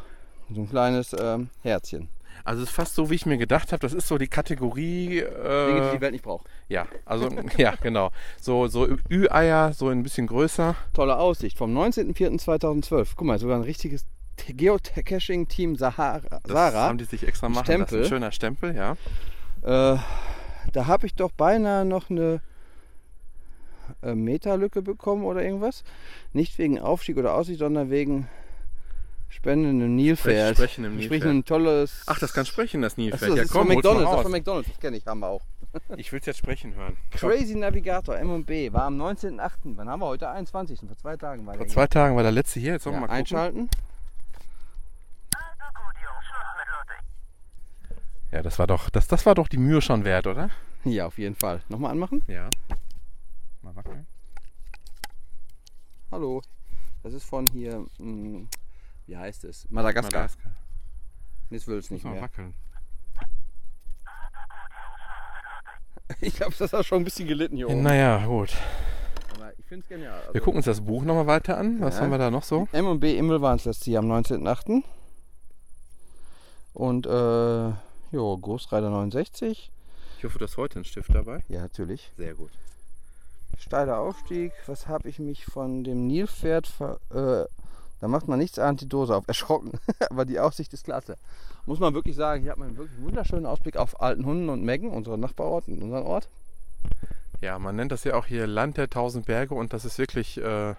So 0.53 0.61
ein 0.63 0.69
kleines 0.71 1.15
ähm, 1.19 1.51
Herzchen. 1.63 2.09
Also 2.45 2.63
es 2.63 2.69
ist 2.69 2.75
fast 2.75 2.95
so, 2.95 3.11
wie 3.11 3.15
ich 3.15 3.27
mir 3.27 3.39
gedacht 3.39 3.73
habe. 3.73 3.81
Das 3.81 3.93
ist 3.93 4.07
so 4.07 4.19
die 4.19 4.29
Kategorie. 4.29 5.09
Dinge, 5.09 5.25
die 5.31 5.89
Äh, 5.89 5.93
die 5.95 6.01
Welt 6.01 6.13
nicht 6.13 6.23
braucht. 6.25 6.47
ja, 6.69 6.87
also 7.05 7.29
ja, 7.57 7.75
genau. 7.81 8.11
So, 8.41 8.69
so 8.69 8.87
Ü-Eier, 9.11 9.73
so 9.73 9.89
ein 9.89 10.03
bisschen 10.03 10.27
größer. 10.27 10.75
Tolle 10.93 11.17
Aussicht. 11.17 11.57
Vom 11.59 11.77
19.04.2012. 11.77 13.09
Guck 13.17 13.27
mal, 13.27 13.39
sogar 13.39 13.57
ein 13.57 13.63
richtiges 13.63 14.05
Geocaching-Team 14.47 15.77
Sahara. 15.77 16.21
Das 16.43 16.53
Sarah. 16.53 16.83
haben 16.89 16.99
die 16.99 17.05
sich 17.05 17.27
extra 17.27 17.49
machen 17.49 17.65
Stempel. 17.65 17.99
lassen. 18.01 18.09
Schöner 18.09 18.31
Stempel, 18.33 18.77
ja. 18.77 18.97
Äh, 19.63 19.99
da 20.73 20.87
habe 20.87 21.07
ich 21.07 21.15
doch 21.15 21.31
beinahe 21.33 21.85
noch 21.85 22.11
eine 22.11 22.41
äh, 24.03 24.15
Meterlücke 24.15 24.83
bekommen 24.83 25.25
oder 25.25 25.43
irgendwas. 25.43 25.85
Nicht 26.33 26.59
wegen 26.59 26.79
Aufstieg 26.81 27.17
oder 27.17 27.35
Aussicht, 27.35 27.59
sondern 27.61 27.91
wegen 27.91 28.29
spendendem 29.29 29.95
Nilpferd. 29.97 30.57
Sprechen 30.57 30.85
im 30.85 30.95
Sprich 30.95 31.11
Nilpferd. 31.23 31.35
ein 31.35 31.45
tolles. 31.45 32.03
Ach, 32.07 32.19
das 32.19 32.33
kann 32.33 32.47
sprechen, 32.47 32.83
das 32.83 32.93
Achso, 32.95 33.01
Nilpferd. 33.03 33.31
das 33.31 33.37
Ja, 33.37 33.43
ist 33.45 33.51
komm, 33.53 33.67
von 33.67 33.75
McDonalds. 33.77 34.11
Das 34.11 34.23
von 34.23 34.33
McDonalds, 34.33 34.69
das 34.69 34.81
kenne 34.81 34.97
ich, 34.97 35.07
haben 35.07 35.21
wir 35.21 35.29
auch. 35.29 35.43
Ich 35.99 36.11
will 36.11 36.21
es 36.21 36.27
jetzt 36.27 36.39
sprechen 36.39 36.75
hören. 36.75 36.97
Crazy 37.11 37.55
Navigator 37.55 38.17
M&B 38.17 38.73
war 38.73 38.85
am 38.85 39.01
19.08. 39.01 39.51
Wann 39.77 39.89
haben 39.91 40.01
wir 40.01 40.07
heute? 40.07 40.29
21. 40.31 40.81
Vor 40.81 40.97
zwei 40.97 41.17
Tagen 41.17 41.45
war 41.47 41.55
Vor 41.55 41.65
der 41.65 41.73
zwei 41.73 41.87
Tagen 41.87 42.17
war 42.17 42.23
der 42.23 42.33
letzte 42.33 42.61
hier. 42.61 42.73
Jetzt 42.75 42.85
hier. 42.85 42.93
sollen 42.93 42.95
wir 42.95 42.97
ja, 42.97 43.01
mal 43.01 43.07
gucken. 43.09 43.19
einschalten. 43.19 43.69
Ja, 48.33 48.43
das 48.43 48.59
war 48.59 48.67
doch, 48.67 48.91
das, 48.91 49.07
das 49.07 49.25
war 49.27 49.35
doch 49.35 49.49
die 49.49 49.57
Mühe 49.59 49.81
schon 49.81 50.05
wert, 50.05 50.27
oder? 50.27 50.51
Ja, 50.85 51.07
auf 51.07 51.19
jeden 51.19 51.35
Fall. 51.37 51.63
Nochmal 51.69 51.93
anmachen. 51.93 52.23
Ja. 52.27 52.49
Mal 53.63 53.75
wackeln. 53.77 54.07
Hallo. 56.11 56.43
Das 57.03 57.13
ist 57.13 57.25
von 57.25 57.47
hier, 57.47 57.87
mh, 57.99 58.47
wie 59.07 59.17
heißt 59.17 59.45
es? 59.45 59.67
Madagaskar. 59.71 60.13
Madagaskar. 60.23 60.53
Jetzt 61.51 61.69
will 61.69 61.79
es 61.79 61.91
nicht 61.91 62.05
mal 62.05 62.13
mehr. 62.15 62.23
wackeln. 62.23 62.55
Ich 66.21 66.37
glaube, 66.37 66.55
das 66.57 66.73
hat 66.73 66.87
schon 66.87 66.99
ein 67.03 67.05
bisschen 67.05 67.27
gelitten 67.27 67.57
hier 67.57 67.69
oben. 67.69 67.83
Naja, 67.83 68.25
gut. 68.27 68.55
Aber 69.35 69.53
ich 69.59 69.67
finde 69.67 69.83
es 69.83 69.89
genial. 69.89 70.21
Also 70.21 70.35
Wir 70.35 70.41
gucken 70.41 70.59
uns 70.59 70.67
das 70.67 70.81
Buch 70.81 71.03
nochmal 71.03 71.27
weiter 71.27 71.59
an. 71.59 71.81
Was 71.81 71.97
Ja. 71.97 72.03
haben 72.03 72.11
wir 72.13 72.19
da 72.19 72.31
noch 72.31 72.45
so? 72.45 72.69
M&B 72.71 73.19
Immel 73.19 73.43
waren 73.43 73.57
es 73.57 73.65
letztes 73.65 73.87
Jahr 73.89 74.05
am 74.05 74.13
19.08. 74.13 74.85
Und 76.75 77.07
äh, 77.07 77.73
jo, 78.17 78.39
Ghost 78.39 78.73
Rider 78.73 78.89
69. 78.89 79.71
Ich 80.17 80.25
hoffe, 80.25 80.39
du 80.39 80.47
hast 80.47 80.57
heute 80.57 80.77
einen 80.77 80.85
Stift 80.85 81.15
dabei. 81.15 81.45
Ja, 81.49 81.61
natürlich. 81.61 82.11
Sehr 82.17 82.35
gut. 82.35 82.51
Steiler 83.59 83.99
Aufstieg. 83.99 84.53
Was 84.67 84.89
habe 84.89 85.09
ich 85.09 85.19
mich 85.19 85.45
von 85.45 85.85
dem 85.85 86.07
Nilpferd 86.07 86.67
ver... 86.67 86.99
Äh, 87.11 87.47
da 88.01 88.09
macht 88.09 88.29
man 88.29 88.39
nichts 88.39 88.59
an 88.59 88.77
die 88.79 88.89
Dose 88.89 89.15
auf. 89.15 89.25
Erschrocken. 89.29 89.73
Aber 90.11 90.25
die 90.25 90.41
Aussicht 90.41 90.73
ist 90.73 90.85
klasse. 90.85 91.19
Muss 91.67 91.79
man 91.79 91.93
wirklich 91.93 92.17
sagen, 92.17 92.43
hier 92.43 92.53
hat 92.53 92.59
man 92.59 92.69
einen 92.69 92.79
wirklich 92.79 93.01
wunderschönen 93.03 93.45
Ausblick 93.45 93.77
auf 93.77 94.01
Altenhunden 94.01 94.49
und 94.49 94.65
Meggen, 94.65 94.91
unseren 94.91 95.21
Nachbarort 95.21 95.69
und 95.69 95.83
unseren 95.83 96.05
Ort. 96.05 96.29
Ja, 97.43 97.59
man 97.59 97.77
nennt 97.77 97.93
das 97.93 98.05
ja 98.05 98.15
auch 98.15 98.25
hier 98.25 98.47
Land 98.47 98.79
der 98.79 98.89
tausend 98.89 99.27
Berge 99.27 99.55
und 99.55 99.75
das 99.75 99.85
ist 99.85 99.99
wirklich 99.99 100.39
äh, 100.39 100.75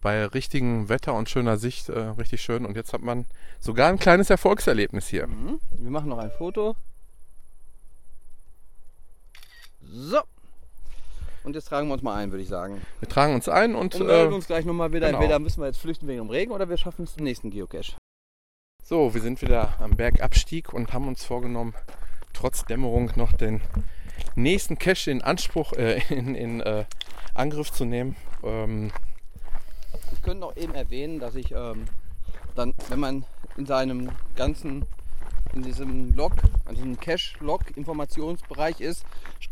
bei 0.00 0.24
richtigem 0.26 0.88
Wetter 0.88 1.14
und 1.14 1.28
schöner 1.28 1.56
Sicht 1.56 1.88
äh, 1.88 1.98
richtig 1.98 2.42
schön. 2.42 2.64
Und 2.66 2.76
jetzt 2.76 2.92
hat 2.92 3.02
man 3.02 3.26
sogar 3.58 3.88
ein 3.88 3.98
kleines 3.98 4.30
Erfolgserlebnis 4.30 5.08
hier. 5.08 5.26
Mhm. 5.26 5.60
Wir 5.78 5.90
machen 5.90 6.08
noch 6.08 6.18
ein 6.18 6.30
Foto. 6.30 6.76
So. 9.82 10.20
Und 11.44 11.54
jetzt 11.54 11.66
tragen 11.68 11.86
wir 11.88 11.94
uns 11.94 12.02
mal 12.02 12.16
ein, 12.16 12.32
würde 12.32 12.42
ich 12.42 12.48
sagen. 12.48 12.82
Wir 12.98 13.08
tragen 13.08 13.34
uns 13.34 13.48
ein 13.48 13.76
und 13.76 13.94
Und 13.94 14.06
melden 14.06 14.32
äh, 14.32 14.34
uns 14.34 14.46
gleich 14.46 14.64
nochmal 14.64 14.92
wieder. 14.92 15.06
genau. 15.06 15.18
Entweder 15.18 15.38
müssen 15.38 15.60
wir 15.60 15.66
jetzt 15.66 15.78
flüchten 15.78 16.08
wegen 16.08 16.18
dem 16.18 16.30
Regen 16.30 16.50
oder 16.50 16.68
wir 16.68 16.76
schaffen 16.76 17.04
es 17.04 17.14
zum 17.14 17.22
nächsten 17.24 17.50
Geocache. 17.50 17.94
so, 18.82 19.14
wir 19.14 19.20
sind 19.20 19.40
wieder 19.42 19.74
am 19.80 19.92
Bergabstieg 19.92 20.72
und 20.72 20.92
haben 20.92 21.06
uns 21.06 21.24
vorgenommen, 21.24 21.74
trotz 22.32 22.64
Dämmerung 22.64 23.12
noch 23.14 23.32
den 23.32 23.60
nächsten 24.34 24.78
Cache 24.78 25.10
in 25.10 25.22
Anspruch, 25.22 25.72
äh, 25.74 26.02
in, 26.12 26.34
in 26.34 26.60
äh, 26.60 26.84
Angriff 27.34 27.70
zu 27.70 27.84
nehmen. 27.84 28.16
Ähm, 28.42 28.90
Ich 30.12 30.22
könnte 30.22 30.40
noch 30.40 30.56
eben 30.56 30.74
erwähnen, 30.74 31.18
dass 31.18 31.34
ich 31.34 31.52
ähm, 31.52 31.86
dann, 32.54 32.74
wenn 32.88 33.00
man 33.00 33.24
in 33.56 33.66
seinem 33.66 34.10
ganzen, 34.34 34.84
in 35.54 35.62
diesem 35.62 36.14
Log, 36.14 36.32
an 36.64 36.74
diesem 36.74 36.98
Cache-Log-Informationsbereich 36.98 38.80
ist, 38.80 39.04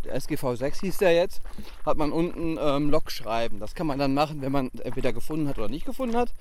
SGV 0.05 0.57
6 0.57 0.81
hieß 0.81 0.99
der 0.99 1.15
jetzt, 1.15 1.41
hat 1.85 1.97
man 1.97 2.13
unten 2.13 2.59
ähm, 2.61 2.91
Log 2.91 3.11
schreiben. 3.11 3.61
Das 3.61 3.75
kann 3.75 3.87
man 3.87 3.99
dann 3.99 4.15
machen, 4.15 4.43
wenn 4.43 4.53
man 4.53 4.71
entweder 4.83 5.13
gefunden 5.13 5.49
hat 5.49 5.59
oder 5.59 5.69
nicht 5.69 5.87
gefunden 5.87 6.17
hat. 6.17 6.33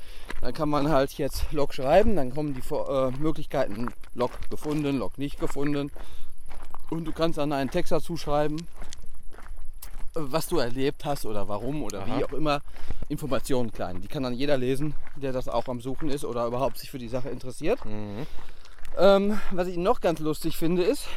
Dann 0.41 0.53
kann 0.53 0.70
man 0.70 0.89
halt 0.89 1.14
jetzt 1.14 1.51
Log 1.51 1.74
schreiben, 1.74 2.16
dann 2.16 2.34
kommen 2.34 2.53
die 2.53 2.74
äh, 2.74 3.11
Möglichkeiten 3.20 3.93
Log 4.14 4.32
gefunden, 4.49 4.97
Log 4.97 5.18
nicht 5.18 5.39
gefunden. 5.39 5.91
Und 6.89 7.05
du 7.05 7.11
kannst 7.11 7.38
dann 7.38 7.53
einen 7.53 7.72
Text 7.72 7.91
dazu 7.91 8.18
schreiben. 8.18 8.68
Was 10.14 10.47
du 10.47 10.59
erlebt 10.59 11.05
hast 11.05 11.26
oder 11.26 11.47
warum 11.47 11.84
oder 11.84 12.01
Aha. 12.03 12.18
wie 12.18 12.26
auch 12.26 12.34
immer, 12.34 12.61
Informationen 13.09 13.72
klein. 13.72 14.01
Die 14.01 14.07
kann 14.07 14.24
dann 14.24 14.34
jeder 14.34 14.57
lesen, 14.57 14.95
der 15.16 15.32
das 15.34 15.47
auch 15.47 15.68
am 15.68 15.82
Suchen 15.82 16.09
ist 16.09 16.24
oder 16.26 16.45
überhaupt 16.45 16.78
sich 16.78 16.89
für 16.91 16.99
die 16.99 17.07
Sache 17.07 17.30
interessiert. 17.30 17.84
Mhm. 17.86 18.26
Ähm, 18.97 19.39
was 19.51 19.68
ich 19.68 19.78
noch 19.78 20.01
ganz 20.01 20.20
lustig 20.20 20.57
finde, 20.57 20.84
ist 20.84 21.07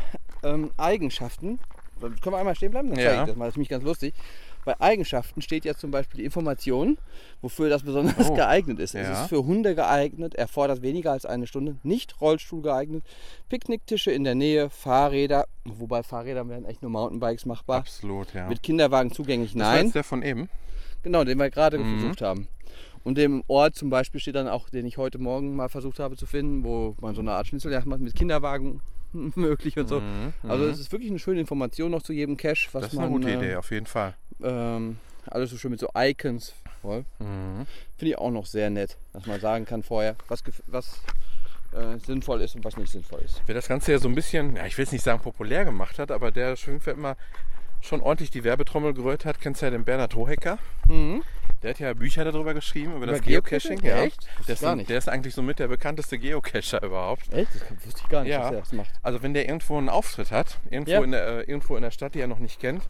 ähm, 0.43 0.71
Eigenschaften. 0.77 1.59
Können 2.01 2.17
wir 2.23 2.39
einmal 2.39 2.55
stehen 2.55 2.71
bleiben? 2.73 2.89
Dann 2.89 2.97
zeige 2.99 3.15
Ja. 3.15 3.23
ich 3.23 3.29
das 3.29 3.37
mal. 3.37 3.47
Das 3.47 3.53
ist 3.53 3.57
nämlich 3.57 3.69
ganz 3.69 3.85
lustig. 3.85 4.15
Bei 4.67 4.79
Eigenschaften 4.81 5.41
steht 5.43 5.65
ja 5.65 5.75
zum 5.75 5.93
Beispiel 5.93 6.19
die 6.19 6.25
Information, 6.25 6.99
wofür 7.41 7.71
das 7.71 7.85
besonders 7.85 8.29
Oh, 8.31 8.35
geeignet 8.35 8.81
ist. 8.81 8.95
Es 8.97 9.07
ja. 9.07 9.23
ist 9.23 9.29
für 9.29 9.45
Hunde 9.47 9.77
geeignet, 9.77 10.35
erfordert 10.35 10.83
weniger 10.83 11.13
als 11.13 11.25
eine 11.25 11.47
Stunde, 11.47 11.77
nicht 11.85 12.21
Rollstuhl 12.21 12.63
geeignet, 12.63 13.05
Picknicktische 13.49 14.11
in 14.11 14.25
der 14.25 14.35
Nähe, 14.35 14.69
Fahrräder, 14.69 15.47
wobei 15.65 16.03
Fahrräder 16.03 16.49
wären 16.49 16.65
echt 16.65 16.83
nur 16.83 16.91
Mountainbikes 16.91 17.47
machbar. 17.47 17.79
Absolut, 17.79 18.35
ja. 18.35 18.49
Mit 18.49 18.63
Kinderwagen 18.63 19.13
zugänglich, 19.13 19.53
das 19.53 19.63
war 19.63 19.73
nein. 19.75 19.85
jetzt 19.87 19.95
der 19.95 20.05
von 20.05 20.23
eben. 20.23 20.49
Genau, 21.05 21.23
den 21.23 21.39
wir 21.39 21.49
gerade 21.51 21.79
Mhm. 21.79 22.01
versucht 22.01 22.23
haben. 22.23 22.49
Und 23.05 23.17
dem 23.19 23.45
Ort 23.47 23.77
zum 23.77 23.89
Beispiel 23.89 24.21
steht 24.21 24.35
dann 24.35 24.49
auch, 24.49 24.69
den 24.69 24.85
ich 24.85 24.99
heute 24.99 25.19
Morgen 25.19 25.55
mal 25.55 25.69
versucht 25.69 26.01
habe 26.01 26.17
zu 26.17 26.27
finden, 26.27 26.65
wo 26.65 26.97
man 27.01 27.15
so 27.15 27.21
eine 27.21 27.31
Art 27.33 27.47
Schnitzeljagd 27.47 27.87
macht 27.87 28.01
mit 28.01 28.17
Kinderwagen 28.17 28.81
möglich 29.35 29.79
und 29.79 29.89
so. 29.89 30.01
Mhm, 30.01 30.33
Also 30.43 30.65
mhm. 30.65 30.71
es 30.71 30.79
ist 30.79 30.93
wirklich 30.93 31.11
eine 31.11 31.19
schöne 31.19 31.41
Information 31.41 31.91
noch 31.91 32.03
zu 32.03 32.13
jedem 32.13 32.37
Cache, 32.37 32.69
was 32.73 32.83
das 32.83 32.93
ist 32.93 32.99
man 32.99 33.07
eine 33.07 33.13
gute 33.13 33.31
äh, 33.31 33.37
Idee, 33.37 33.57
auf 33.57 33.71
jeden 33.71 33.87
Fall. 33.87 34.15
Ähm, 34.43 34.99
alles 35.27 35.51
so 35.51 35.57
schön 35.57 35.71
mit 35.71 35.81
so 35.81 35.89
Icons 35.97 36.55
voll. 36.83 37.05
Mhm. 37.19 37.67
Finde 37.97 38.11
ich 38.11 38.19
auch 38.19 38.31
noch 38.31 38.47
sehr 38.47 38.71
nett, 38.71 38.97
dass 39.13 39.27
man 39.27 39.41
sagen 39.41 39.65
kann 39.65 39.83
vorher, 39.83 40.17
was, 40.29 40.43
was 40.67 41.01
äh, 41.73 41.99
sinnvoll 41.99 42.41
ist 42.43 42.55
und 42.55 42.65
was 42.65 42.77
nicht 42.77 42.93
sinnvoll 42.93 43.21
ist. 43.25 43.43
Wer 43.47 43.55
das 43.55 43.69
Ganze 43.69 43.93
ja 43.93 43.99
so 43.99 44.09
ein 44.09 44.15
bisschen, 44.15 44.57
ja, 44.57 44.67
ich 44.67 44.77
will 44.79 44.85
jetzt 44.85 44.93
nicht 44.93 45.05
sagen 45.05 45.21
populär 45.21 45.65
gemacht 45.65 45.99
hat, 45.99 46.11
aber 46.11 46.31
der 46.31 46.57
schon 46.57 46.81
immer 46.87 47.17
schon 47.83 48.01
ordentlich 48.01 48.31
die 48.31 48.45
Werbetrommel 48.45 48.95
gerührt 48.95 49.25
hat, 49.25 49.41
kennst 49.41 49.63
du 49.63 49.67
ja 49.67 49.71
den 49.71 49.85
Bernhard 49.85 50.15
Hohecker. 50.15 50.59
Mhm. 50.89 51.23
Der 51.63 51.71
hat 51.71 51.79
ja 51.81 51.93
Bücher 51.95 52.25
darüber 52.25 52.53
geschrieben, 52.55 52.97
über, 52.97 53.07
das 53.07 53.19
Über 53.19 53.27
Geocaching? 53.27 53.79
Geocaching. 53.79 53.85
Ja. 53.99 54.05
Echt? 54.05 54.29
Der 54.47 54.55
ist, 54.55 54.65
ein- 54.65 54.77
nicht. 54.79 54.91
der 54.91 54.99
ist 54.99 55.09
eigentlich 55.09 55.35
somit 55.35 55.59
der 55.59 55.69
bekannteste 55.69 56.19
Geocacher 56.19 56.83
überhaupt. 56.83 57.33
Echt? 57.33 57.49
Das 57.55 57.87
wusste 57.87 58.01
ich 58.05 58.09
gar 58.09 58.23
nicht, 58.23 58.33
Ja. 58.33 58.43
dass 58.43 58.53
er 58.53 58.61
das 58.61 58.73
macht. 58.73 58.91
Also 59.03 59.23
wenn 59.23 59.33
der 59.35 59.47
irgendwo 59.49 59.79
einen 59.79 59.89
Auftritt 59.89 60.31
hat, 60.31 60.59
irgendwo, 60.71 60.91
Ja. 60.93 61.03
in, 61.03 61.13
der, 61.13 61.27
äh, 61.27 61.41
irgendwo 61.43 61.77
in 61.77 61.83
der 61.83 61.91
Stadt, 61.91 62.15
die 62.15 62.21
er 62.21 62.27
noch 62.27 62.39
nicht 62.39 62.61
kennt, 62.61 62.83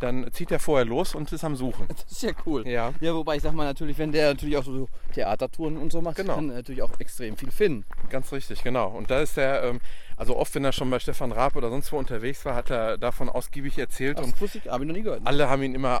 dann 0.00 0.30
zieht 0.32 0.50
er 0.50 0.58
vorher 0.58 0.84
los 0.84 1.14
und 1.14 1.30
ist 1.32 1.44
am 1.44 1.54
Suchen. 1.56 1.86
Das 1.88 2.10
ist 2.10 2.22
ja 2.22 2.30
cool. 2.44 2.66
Ja. 2.66 2.92
Ja, 3.00 3.14
wobei 3.14 3.36
ich 3.36 3.42
sag 3.42 3.52
mal 3.52 3.64
natürlich, 3.64 3.96
wenn 3.98 4.10
der 4.12 4.30
natürlich 4.30 4.56
auch 4.56 4.64
so 4.64 4.88
Theatertouren 5.14 5.76
und 5.76 5.92
so 5.92 6.02
macht, 6.02 6.16
Genau. 6.16 6.34
kann 6.34 6.50
er 6.50 6.56
natürlich 6.56 6.82
auch 6.82 6.90
extrem 6.98 7.36
viel 7.36 7.50
finden. 7.52 7.84
Ganz 8.10 8.32
richtig, 8.32 8.62
genau. 8.64 8.88
Und 8.88 9.10
da 9.10 9.20
ist 9.20 9.38
er, 9.38 9.62
ähm, 9.62 9.80
also 10.16 10.36
oft, 10.36 10.54
wenn 10.56 10.64
er 10.64 10.72
schon 10.72 10.90
bei 10.90 10.98
Stefan 10.98 11.30
Raab 11.32 11.54
oder 11.56 11.70
sonst 11.70 11.92
wo 11.92 11.98
unterwegs 11.98 12.44
war, 12.44 12.54
hat 12.56 12.70
er 12.70 12.98
davon 12.98 13.28
ausgiebig 13.28 13.78
erzählt 13.78 14.18
und 14.20 14.32
Das 14.34 14.40
wusste 14.40 14.58
ich, 14.58 14.68
habe 14.68 14.84
ich 14.84 14.88
noch 14.88 14.94
nie 14.96 15.02
gehört. 15.02 15.22
alle 15.24 15.48
haben 15.48 15.62
ihn 15.62 15.74
immer 15.74 16.00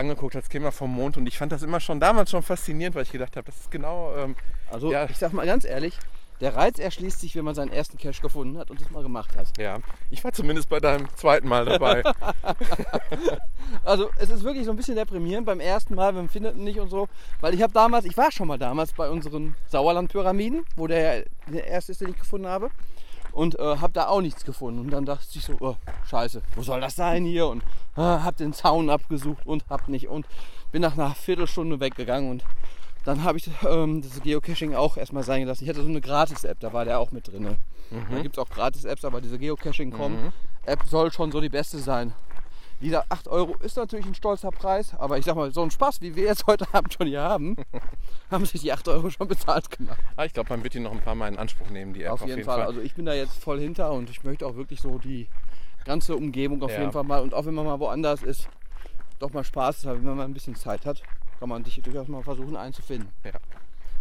angeguckt, 0.00 0.34
als 0.36 0.48
käme 0.48 0.66
er 0.66 0.72
vom 0.72 0.92
Mond 0.92 1.16
und 1.16 1.26
ich 1.26 1.38
fand 1.38 1.52
das 1.52 1.62
immer 1.62 1.78
schon 1.80 2.00
damals 2.00 2.30
schon 2.30 2.42
faszinierend, 2.42 2.96
weil 2.96 3.04
ich 3.04 3.12
gedacht 3.12 3.36
habe, 3.36 3.46
das 3.46 3.56
ist 3.60 3.70
genau, 3.70 4.14
ähm, 4.16 4.34
Also 4.70 4.90
Ja. 4.92 5.08
ich 5.08 5.18
sag 5.18 5.32
mal 5.32 5.46
ganz 5.46 5.64
ehrlich, 5.64 5.96
der 6.40 6.56
Reiz 6.56 6.78
erschließt 6.78 7.20
sich, 7.20 7.36
wenn 7.36 7.44
man 7.44 7.54
seinen 7.54 7.70
ersten 7.70 7.98
Cache 7.98 8.22
gefunden 8.22 8.56
hat 8.58 8.70
und 8.70 8.80
das 8.80 8.90
mal 8.90 9.02
gemacht 9.02 9.36
hat. 9.36 9.48
ja, 9.58 9.78
ich 10.10 10.24
war 10.24 10.32
zumindest 10.32 10.68
bei 10.68 10.80
deinem 10.80 11.06
zweiten 11.16 11.46
Mal 11.48 11.64
dabei. 11.64 12.02
Also 13.84 14.10
es 14.16 14.30
ist 14.30 14.42
wirklich 14.42 14.64
so 14.64 14.72
ein 14.72 14.76
bisschen 14.76 14.96
deprimierend 14.96 15.46
beim 15.46 15.60
ersten 15.60 15.94
Mal, 15.94 16.12
man 16.12 16.28
findet 16.28 16.56
ihn 16.56 16.64
nicht 16.64 16.80
und 16.80 16.88
so. 16.90 17.08
Weil 17.40 17.54
ich 17.54 17.62
habe 17.62 17.72
damals, 17.72 18.04
ich 18.04 18.16
war 18.16 18.32
schon 18.32 18.48
mal 18.48 18.58
damals 18.58 18.92
bei 18.92 19.08
unseren 19.08 19.54
Sauerland-Pyramiden, 19.68 20.64
wo 20.76 20.86
der, 20.86 21.24
der 21.46 21.66
erste 21.66 21.92
ist, 21.92 22.00
den 22.00 22.10
ich 22.10 22.18
gefunden 22.18 22.48
habe. 22.48 22.70
Und 23.32 23.58
äh, 23.60 23.76
habe 23.76 23.92
da 23.92 24.08
auch 24.08 24.20
nichts 24.20 24.44
gefunden. 24.44 24.80
Und 24.80 24.90
dann 24.90 25.06
dachte 25.06 25.24
ich 25.32 25.44
so, 25.44 25.56
oh, 25.60 25.76
scheiße, 26.08 26.42
wo 26.56 26.62
soll 26.62 26.80
das 26.80 26.96
sein 26.96 27.24
hier? 27.24 27.46
Und 27.46 27.62
äh, 28.00 28.22
habe 28.22 28.36
den 28.36 28.52
Zaun 28.52 28.90
abgesucht 28.90 29.46
und 29.46 29.64
hab 29.68 29.88
nicht. 29.88 30.08
Und 30.08 30.26
bin 30.72 30.82
nach 30.82 30.94
einer 30.94 31.14
Viertelstunde 31.14 31.80
weggegangen. 31.80 32.30
Und 32.30 32.44
dann 33.04 33.24
habe 33.24 33.38
ich 33.38 33.48
ähm, 33.68 34.02
das 34.02 34.22
Geocaching 34.22 34.74
auch 34.74 34.96
erstmal 34.96 35.22
sein 35.22 35.42
gelassen. 35.42 35.64
Ich 35.64 35.70
hatte 35.70 35.82
so 35.82 35.88
eine 35.88 36.00
Gratis-App, 36.00 36.60
da 36.60 36.72
war 36.72 36.84
der 36.84 37.00
auch 37.00 37.12
mit 37.12 37.28
drin. 37.28 37.56
Da 37.90 38.22
gibt 38.22 38.36
es 38.36 38.38
auch 38.38 38.48
Gratis-Apps, 38.48 39.04
aber 39.04 39.20
diese 39.20 39.36
Geocaching.com-App 39.38 40.82
soll 40.86 41.12
schon 41.12 41.32
so 41.32 41.40
die 41.40 41.48
beste 41.48 41.78
sein. 41.78 42.12
Gesagt, 42.80 43.06
8 43.10 43.28
Euro 43.28 43.56
ist 43.56 43.76
natürlich 43.76 44.06
ein 44.06 44.14
stolzer 44.14 44.50
Preis, 44.50 44.94
aber 44.94 45.18
ich 45.18 45.26
sag 45.26 45.34
mal, 45.34 45.52
so 45.52 45.60
einen 45.60 45.70
Spaß, 45.70 46.00
wie 46.00 46.16
wir 46.16 46.24
jetzt 46.24 46.46
heute 46.46 46.66
Abend 46.72 46.94
schon 46.94 47.08
hier 47.08 47.20
haben, 47.20 47.56
haben 48.30 48.46
sich 48.46 48.62
die 48.62 48.72
8 48.72 48.88
Euro 48.88 49.10
schon 49.10 49.28
bezahlt 49.28 49.70
gemacht. 49.70 49.98
Ah, 50.16 50.24
ich 50.24 50.32
glaube, 50.32 50.48
man 50.48 50.62
wird 50.64 50.74
ihn 50.76 50.84
noch 50.84 50.92
ein 50.92 51.02
paar 51.02 51.14
Mal 51.14 51.28
in 51.28 51.36
Anspruch 51.36 51.68
nehmen, 51.68 51.92
die 51.92 52.04
App 52.04 52.12
auf, 52.12 52.26
jeden 52.26 52.44
Fall. 52.44 52.62
Also 52.62 52.80
ich 52.80 52.94
bin 52.94 53.04
da 53.04 53.12
jetzt 53.12 53.42
voll 53.42 53.60
hinter 53.60 53.92
und 53.92 54.08
ich 54.08 54.24
möchte 54.24 54.46
auch 54.46 54.56
wirklich 54.56 54.80
so 54.80 54.98
die 54.98 55.26
ganze 55.84 56.16
Umgebung 56.16 56.62
auf 56.62 56.70
Ja. 56.72 56.80
jeden 56.80 56.92
Fall 56.92 57.04
mal 57.04 57.20
und 57.22 57.34
auch 57.34 57.46
wenn 57.46 57.54
man 57.54 57.64
mal 57.66 57.78
woanders 57.80 58.22
ist, 58.22 58.48
doch 59.18 59.32
mal 59.32 59.44
Spaß 59.44 59.84
hat, 59.86 59.96
wenn 59.96 60.04
man 60.04 60.16
mal 60.16 60.24
ein 60.24 60.34
bisschen 60.34 60.54
Zeit 60.54 60.86
hat, 60.86 61.02
kann 61.38 61.48
man 61.48 61.64
sich 61.64 61.80
durchaus 61.82 62.08
mal 62.08 62.22
versuchen 62.22 62.56
einzufinden. 62.56 63.10
Ja. 63.24 63.32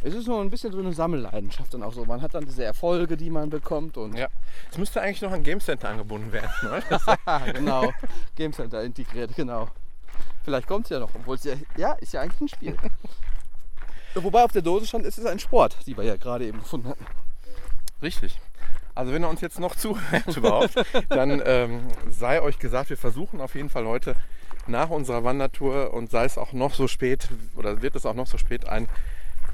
Es 0.01 0.13
ist 0.13 0.27
nur 0.27 0.39
ein 0.39 0.49
bisschen 0.49 0.71
so 0.71 0.79
eine 0.79 0.93
Sammelleidenschaft 0.93 1.73
dann 1.73 1.83
auch 1.83 1.91
so. 1.91 2.05
Man 2.05 2.21
hat 2.21 2.33
dann 2.33 2.45
diese 2.45 2.63
Erfolge, 2.63 3.17
die 3.17 3.29
man 3.29 3.49
bekommt 3.49 3.97
und 3.97 4.15
Ja, 4.17 4.27
es 4.71 4.77
müsste 4.77 5.01
eigentlich 5.01 5.21
noch 5.21 5.31
an 5.31 5.43
Game 5.43 5.59
Center 5.59 5.89
angebunden 5.89 6.31
werden. 6.31 6.49
Ne? 6.63 6.81
Genau, 7.53 7.91
Game 8.35 8.53
Center 8.53 8.81
integriert, 8.83 9.35
genau. 9.35 9.67
Vielleicht 10.43 10.67
kommt 10.67 10.85
es 10.85 10.91
ja 10.91 10.99
noch, 10.99 11.13
obwohl 11.13 11.35
es 11.35 11.43
ja, 11.43 11.55
ja, 11.75 11.91
ist 11.93 12.13
ja 12.13 12.21
eigentlich 12.21 12.39
ein 12.41 12.47
Spiel. 12.47 12.77
Wobei 14.15 14.43
auf 14.43 14.51
der 14.51 14.61
Dose 14.61 14.87
stand, 14.87 15.05
ist 15.05 15.17
es 15.17 15.25
ein 15.25 15.37
Sport, 15.39 15.77
die 15.85 15.95
wir 15.95 16.03
ja 16.03 16.15
gerade 16.15 16.45
eben 16.47 16.59
gefunden 16.59 16.87
hatten. 16.87 17.05
Richtig. 18.01 18.39
Also 18.99 19.13
wenn 19.13 19.23
er 19.23 19.29
uns 19.29 19.39
jetzt 19.39 19.61
noch 19.61 19.77
zuhört 19.77 20.27
überhaupt, 20.35 20.73
dann 21.07 21.41
ähm, 21.45 21.83
sei 22.09 22.41
euch 22.41 22.59
gesagt, 22.59 22.89
wir 22.89 22.97
versuchen 22.97 23.39
auf 23.39 23.55
jeden 23.55 23.69
Fall 23.69 23.87
heute 23.87 24.13
nach 24.67 24.89
unserer 24.89 25.23
Wandertour 25.23 25.93
und 25.93 26.11
sei 26.11 26.25
es 26.25 26.37
auch 26.37 26.51
noch 26.51 26.73
so 26.73 26.89
spät 26.89 27.29
oder 27.55 27.81
wird 27.81 27.95
es 27.95 28.05
auch 28.05 28.13
noch 28.13 28.27
so 28.27 28.37
spät 28.37 28.67
ein 28.67 28.89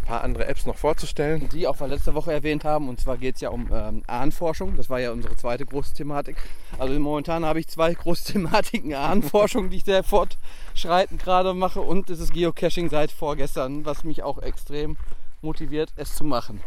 paar 0.03 0.23
andere 0.23 0.47
Apps 0.47 0.65
noch 0.65 0.77
vorzustellen. 0.77 1.47
Die 1.49 1.67
auch 1.67 1.79
wir 1.79 1.87
letzte 1.87 2.15
Woche 2.15 2.33
erwähnt 2.33 2.65
haben. 2.65 2.89
Und 2.89 2.99
zwar 2.99 3.17
geht 3.17 3.35
es 3.35 3.41
ja 3.41 3.49
um 3.49 3.69
ähm, 3.71 4.01
Ahnenforschung. 4.07 4.77
Das 4.77 4.89
war 4.89 4.99
ja 4.99 5.11
unsere 5.11 5.35
zweite 5.35 5.63
große 5.63 5.93
Thematik. 5.93 6.37
Also 6.79 6.99
momentan 6.99 7.45
habe 7.45 7.59
ich 7.59 7.67
zwei 7.67 7.93
große 7.93 8.33
Thematiken. 8.33 8.95
Ahnenforschung, 8.95 9.69
die 9.69 9.77
ich 9.77 9.85
sehr 9.85 10.01
fortschreitend 10.03 11.21
gerade 11.21 11.53
mache. 11.53 11.81
Und 11.81 12.09
das 12.09 12.19
ist 12.19 12.33
Geocaching 12.33 12.89
seit 12.89 13.11
vorgestern, 13.11 13.85
was 13.85 14.03
mich 14.03 14.23
auch 14.23 14.39
extrem 14.39 14.97
motiviert, 15.43 15.93
es 15.97 16.15
zu 16.15 16.23
machen. 16.23 16.61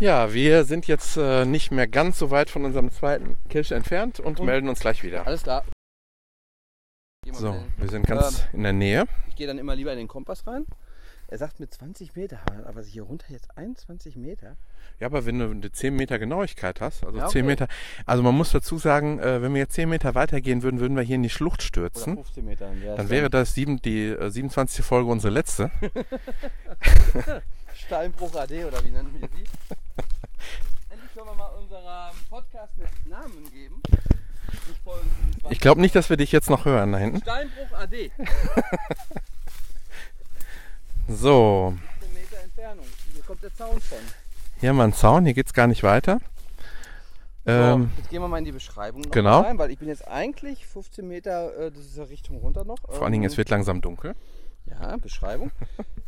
Ja, 0.00 0.32
wir 0.32 0.64
sind 0.64 0.86
jetzt 0.86 1.16
äh, 1.16 1.44
nicht 1.44 1.72
mehr 1.72 1.88
ganz 1.88 2.18
so 2.18 2.30
weit 2.30 2.50
von 2.50 2.64
unserem 2.64 2.90
zweiten 2.92 3.36
Cache 3.48 3.74
entfernt 3.74 4.20
und, 4.20 4.38
Und- 4.40 4.46
melden 4.46 4.68
uns 4.68 4.80
gleich 4.80 5.02
wieder. 5.02 5.26
Alles 5.26 5.42
klar. 5.42 5.64
So, 7.30 7.52
schnell. 7.52 7.64
wir 7.76 7.88
sind 7.90 8.06
ganz 8.06 8.46
in 8.52 8.62
der 8.62 8.72
Nähe. 8.72 9.04
Ich 9.28 9.34
gehe 9.36 9.46
dann 9.46 9.58
immer 9.58 9.74
lieber 9.74 9.92
in 9.92 9.98
den 9.98 10.08
Kompass 10.08 10.46
rein. 10.46 10.64
Er 11.30 11.36
sagt 11.36 11.60
mit 11.60 11.74
20 11.74 12.16
Meter, 12.16 12.40
aber 12.64 12.82
hier 12.82 13.02
runter 13.02 13.26
jetzt 13.28 13.58
21 13.58 14.16
Meter. 14.16 14.56
Ja, 14.98 15.08
aber 15.08 15.26
wenn 15.26 15.38
du 15.38 15.50
eine 15.50 15.70
10 15.70 15.94
Meter 15.94 16.18
Genauigkeit 16.18 16.80
hast, 16.80 17.04
also 17.04 17.18
Ja, 17.18 17.26
10 17.26 17.40
okay. 17.42 17.46
Meter, 17.46 17.68
also 18.06 18.22
man 18.22 18.34
muss 18.34 18.50
dazu 18.50 18.78
sagen, 18.78 19.18
äh, 19.18 19.42
wenn 19.42 19.52
wir 19.52 19.60
jetzt 19.60 19.74
10 19.74 19.90
Meter 19.90 20.14
weitergehen 20.14 20.62
würden, 20.62 20.80
würden 20.80 20.96
wir 20.96 21.02
hier 21.02 21.16
in 21.16 21.22
die 21.22 21.28
Schlucht 21.28 21.58
Oder 21.60 21.66
stürzen. 21.66 22.14
15 22.14 22.44
Meter. 22.46 22.68
Dann, 22.68 22.80
wär's 22.80 22.96
Dann 22.96 23.10
wäre 23.10 23.28
das 23.28 23.52
sieben, 23.52 23.82
die 23.82 24.06
äh, 24.06 24.30
27. 24.30 24.82
Folge 24.82 25.10
unsere 25.10 25.34
letzte. 25.34 25.70
Steinbruch 27.78 28.34
AD 28.34 28.64
oder 28.64 28.84
wie 28.84 28.90
nennen 28.90 29.14
wir 29.18 29.28
sie? 29.28 29.44
Endlich 30.90 31.14
können 31.14 31.26
wir 31.26 31.34
mal 31.34 31.48
unserem 31.48 32.16
Podcast 32.28 32.72
einen 32.76 33.10
Namen 33.10 33.50
geben. 33.52 33.82
Nicht 34.66 34.80
Folge 34.82 35.06
27. 35.08 35.50
Ich 35.50 35.60
glaube 35.60 35.80
nicht, 35.80 35.94
dass 35.94 36.10
wir 36.10 36.16
dich 36.16 36.32
jetzt 36.32 36.50
noch 36.50 36.64
hören 36.64 36.92
da 36.92 36.98
hinten. 36.98 37.20
Steinbruch 37.20 37.72
AD. 37.72 38.10
15 38.10 38.28
So, 41.08 41.74
Meter 42.12 42.42
Entfernung. 42.42 42.84
Hier 43.14 43.22
kommt 43.22 43.42
der 43.42 43.54
Zaun 43.54 43.80
von. 43.80 43.98
hier 44.60 44.68
haben 44.68 44.76
wir 44.76 44.84
einen 44.84 44.92
Zaun, 44.92 45.24
hier 45.24 45.34
geht 45.34 45.46
es 45.46 45.54
gar 45.54 45.66
nicht 45.66 45.82
weiter. 45.82 46.20
Ähm, 47.46 47.90
so, 47.94 48.00
jetzt 48.02 48.10
gehen 48.10 48.20
wir 48.20 48.28
mal 48.28 48.38
in 48.38 48.44
die 48.44 48.52
Beschreibung 48.52 49.00
noch 49.02 49.10
genau. 49.10 49.40
rein, 49.40 49.56
weil 49.56 49.70
ich 49.70 49.78
bin 49.78 49.88
jetzt 49.88 50.06
eigentlich 50.06 50.66
15 50.66 51.08
Meter, 51.08 51.56
äh, 51.56 51.72
ja 51.96 52.02
Richtung 52.04 52.36
runter 52.38 52.64
noch. 52.64 52.78
vor 52.80 53.02
allen 53.02 53.12
Dingen, 53.12 53.24
es 53.24 53.38
wird 53.38 53.48
langsam 53.48 53.80
dunkel. 53.80 54.14
Ja, 54.66 54.96
Beschreibung. 54.98 55.50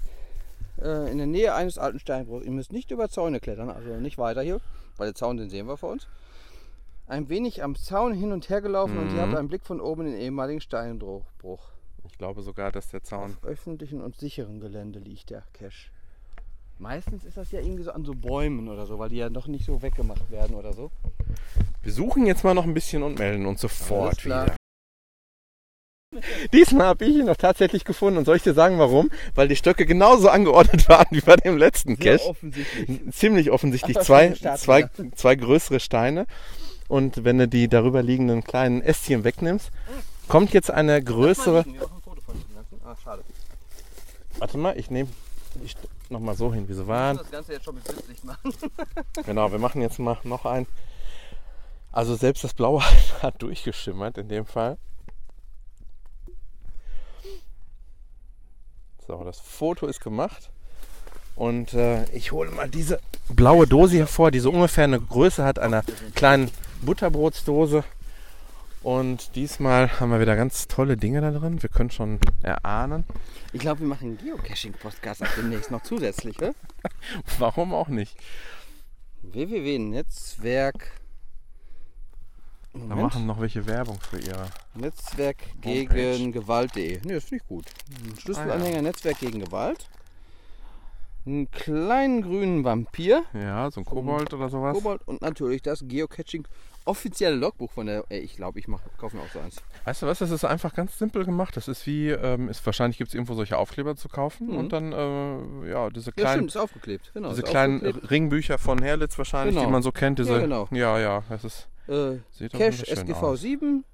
äh, 0.82 1.10
in 1.10 1.18
der 1.18 1.26
Nähe 1.26 1.54
eines 1.54 1.78
alten 1.78 1.98
Steinbruchs. 1.98 2.44
Ihr 2.44 2.52
müsst 2.52 2.72
nicht 2.72 2.90
über 2.90 3.08
Zäune 3.08 3.40
klettern, 3.40 3.70
also 3.70 3.88
nicht 3.96 4.18
weiter 4.18 4.42
hier, 4.42 4.60
weil 4.96 5.08
der 5.08 5.14
Zaun, 5.14 5.36
den 5.36 5.50
sehen 5.50 5.66
wir 5.66 5.76
vor 5.76 5.90
uns. 5.92 6.06
Ein 7.06 7.28
wenig 7.28 7.62
am 7.62 7.74
Zaun 7.74 8.12
hin 8.14 8.30
und 8.32 8.48
her 8.48 8.60
gelaufen 8.60 8.96
und 8.98 9.08
ihr 9.08 9.14
Mhm. 9.14 9.20
habt 9.20 9.34
einen 9.36 9.48
Blick 9.48 9.64
von 9.64 9.80
oben 9.80 10.06
in 10.06 10.12
den 10.12 10.20
ehemaligen 10.20 10.60
Steinbruch. 10.60 11.24
Ich 12.06 12.18
glaube 12.18 12.42
sogar, 12.42 12.70
dass 12.72 12.88
der 12.88 13.02
Zaun. 13.02 13.36
Auf 13.42 13.44
öffentlichen 13.44 14.00
und 14.00 14.16
sicheren 14.16 14.60
Gelände 14.60 14.98
liegt 15.00 15.30
der 15.30 15.42
Cache. 15.52 15.90
Meistens 16.78 17.24
ist 17.24 17.36
das 17.36 17.50
ja 17.52 17.60
irgendwie 17.60 17.82
so 17.82 17.90
an 17.92 18.04
so 18.04 18.12
Bäumen 18.14 18.68
oder 18.68 18.86
so, 18.86 18.98
weil 18.98 19.10
die 19.10 19.16
ja 19.16 19.28
noch 19.28 19.46
nicht 19.48 19.66
so 19.66 19.82
weggemacht 19.82 20.30
werden 20.30 20.54
oder 20.56 20.72
so. 20.72 20.90
Wir 21.82 21.92
suchen 21.92 22.26
jetzt 22.26 22.42
mal 22.44 22.54
noch 22.54 22.64
ein 22.64 22.72
bisschen 22.74 23.02
und 23.02 23.18
melden 23.18 23.44
uns 23.46 23.60
sofort 23.60 24.24
wieder. 24.24 24.54
Diesmal 26.52 26.86
habe 26.86 27.04
ich 27.04 27.14
ihn 27.16 27.26
noch 27.26 27.36
tatsächlich 27.36 27.84
gefunden 27.84 28.18
und 28.18 28.24
soll 28.24 28.36
ich 28.36 28.42
dir 28.42 28.54
sagen, 28.54 28.78
warum? 28.78 29.10
Weil 29.36 29.46
die 29.46 29.54
Stöcke 29.54 29.86
genauso 29.86 30.28
angeordnet 30.28 30.88
waren 30.88 31.06
wie 31.10 31.20
bei 31.20 31.36
dem 31.36 31.56
letzten 31.56 31.96
Sehr 31.96 32.18
Cache. 32.18 32.28
offensichtlich. 32.28 33.00
Ziemlich 33.12 33.50
offensichtlich 33.50 33.98
Ach, 33.98 34.02
zwei, 34.04 34.32
zwei, 34.32 34.90
zwei 35.14 35.34
größere 35.36 35.78
Steine. 35.78 36.26
Und 36.88 37.22
wenn 37.24 37.38
du 37.38 37.46
die 37.46 37.68
darüber 37.68 38.02
liegenden 38.02 38.42
kleinen 38.42 38.82
Ästchen 38.82 39.22
wegnimmst, 39.22 39.70
kommt 40.26 40.52
jetzt 40.52 40.70
eine 40.70 41.00
größere. 41.02 41.64
Ah, 42.84 42.96
schade. 43.04 43.22
Warte 44.38 44.58
mal, 44.58 44.76
ich 44.76 44.90
nehme 44.90 45.08
ich 45.64 45.76
noch 46.08 46.20
mal 46.20 46.34
so 46.34 46.52
hin, 46.52 46.68
wie 46.68 46.74
sie 46.74 46.88
waren. 46.88 47.18
das 47.18 47.30
Ganze 47.30 47.52
jetzt 47.52 47.64
schon 47.64 47.76
mit 47.76 47.84
Blitzlicht 47.84 48.24
machen. 48.24 48.52
Genau, 49.26 49.52
wir 49.52 49.60
machen 49.60 49.80
jetzt 49.80 50.00
mal 50.00 50.18
noch 50.24 50.44
ein. 50.44 50.66
Also 51.92 52.16
selbst 52.16 52.42
das 52.42 52.54
Blaue 52.54 52.82
hat 53.22 53.40
durchgeschimmert 53.42 54.18
in 54.18 54.28
dem 54.28 54.46
Fall. 54.46 54.76
So, 59.06 59.22
das 59.24 59.40
Foto 59.40 59.86
ist 59.86 60.00
gemacht. 60.00 60.50
Und 61.36 61.74
äh, 61.74 62.04
ich 62.10 62.32
hole 62.32 62.50
mal 62.50 62.68
diese 62.68 63.00
blaue 63.28 63.66
Dose 63.66 63.96
hervor, 63.96 64.30
die 64.30 64.40
so 64.40 64.50
ungefähr 64.50 64.84
eine 64.84 65.00
Größe 65.00 65.44
hat 65.44 65.58
einer 65.58 65.84
kleinen 66.14 66.50
Butterbrotsdose. 66.82 67.84
Und 68.82 69.36
diesmal 69.36 70.00
haben 70.00 70.10
wir 70.10 70.20
wieder 70.20 70.36
ganz 70.36 70.66
tolle 70.66 70.96
Dinge 70.96 71.20
da 71.20 71.30
drin. 71.30 71.62
Wir 71.62 71.68
können 71.68 71.90
schon 71.90 72.18
erahnen. 72.42 73.04
Ich 73.52 73.60
glaube, 73.60 73.80
wir 73.80 73.86
machen 73.86 74.08
einen 74.08 74.18
Geocaching-Podcast 74.18 75.22
ab 75.22 75.28
demnächst 75.36 75.70
noch 75.70 75.82
zusätzlich, 75.82 76.38
ne? 76.38 76.54
Warum 77.38 77.74
auch 77.74 77.88
nicht? 77.88 78.16
www.netzwerk. 79.22 80.99
Da 82.72 82.78
Moment. 82.78 83.00
machen 83.02 83.26
noch 83.26 83.40
welche 83.40 83.66
Werbung 83.66 83.98
für 84.00 84.18
ihre. 84.20 84.46
Netzwerk 84.74 85.38
gegen 85.60 86.30
Gewalt.de. 86.32 87.00
Ne, 87.04 87.14
das 87.14 87.24
finde 87.24 87.42
ich 87.42 87.48
gut. 87.48 87.64
Ein 88.04 88.16
Schlüsselanhänger 88.18 88.82
Netzwerk 88.82 89.18
gegen 89.18 89.40
Gewalt. 89.40 89.88
Einen 91.26 91.50
kleinen 91.50 92.22
grünen 92.22 92.64
Vampir. 92.64 93.24
Ja, 93.34 93.70
so 93.70 93.80
ein 93.80 93.84
Kobold 93.84 94.32
oder 94.32 94.48
sowas. 94.48 94.74
Kobold 94.74 95.06
und 95.06 95.20
natürlich 95.20 95.60
das 95.62 95.84
Geocaching 95.86 96.46
offizielle 96.86 97.36
Logbuch 97.36 97.70
von 97.72 97.86
der. 97.86 98.04
Ey, 98.08 98.20
ich 98.20 98.36
glaube, 98.36 98.58
ich 98.58 98.68
mach, 98.68 98.80
kaufe 98.96 99.16
mir 99.16 99.22
auch 99.24 99.28
so 99.30 99.38
eins. 99.40 99.56
Weißt 99.84 100.02
du 100.02 100.06
was, 100.06 100.20
das 100.20 100.30
ist 100.30 100.44
einfach 100.44 100.72
ganz 100.74 100.96
simpel 100.98 101.24
gemacht. 101.26 101.56
Das 101.56 101.68
ist 101.68 101.86
wie, 101.86 102.08
ähm, 102.08 102.48
ist, 102.48 102.64
wahrscheinlich 102.64 102.96
gibt 102.98 103.08
es 103.08 103.14
irgendwo 103.14 103.34
solche 103.34 103.58
Aufkleber 103.58 103.96
zu 103.96 104.08
kaufen 104.08 104.46
Mhm. 104.48 104.56
und 104.56 104.72
dann, 104.72 104.92
äh, 104.92 105.70
ja, 105.70 105.90
diese 105.90 106.10
Ja, 106.10 106.14
kleinen, 106.14 106.34
stimmt, 106.34 106.50
ist 106.50 106.56
aufgeklebt. 106.56 107.10
Genau, 107.12 107.28
diese 107.30 107.42
ist 107.42 107.48
kleinen 107.50 107.76
aufgeklebt. 107.78 108.10
Ringbücher 108.10 108.58
von 108.58 108.80
Herlitz 108.80 109.18
wahrscheinlich, 109.18 109.56
Genau. 109.56 109.66
die 109.66 109.72
man 109.72 109.82
so 109.82 109.92
kennt. 109.92 110.18
Diese, 110.20 110.32
Ja, 110.34 110.38
genau. 110.38 110.68
ja, 110.70 110.98
ja, 110.98 111.22
das 111.28 111.44
ist, 111.44 111.68
Äh, 111.90 112.20
schön 112.38 112.50
SGV 112.52 113.22
aus. 113.22 113.40
7, 113.40 113.84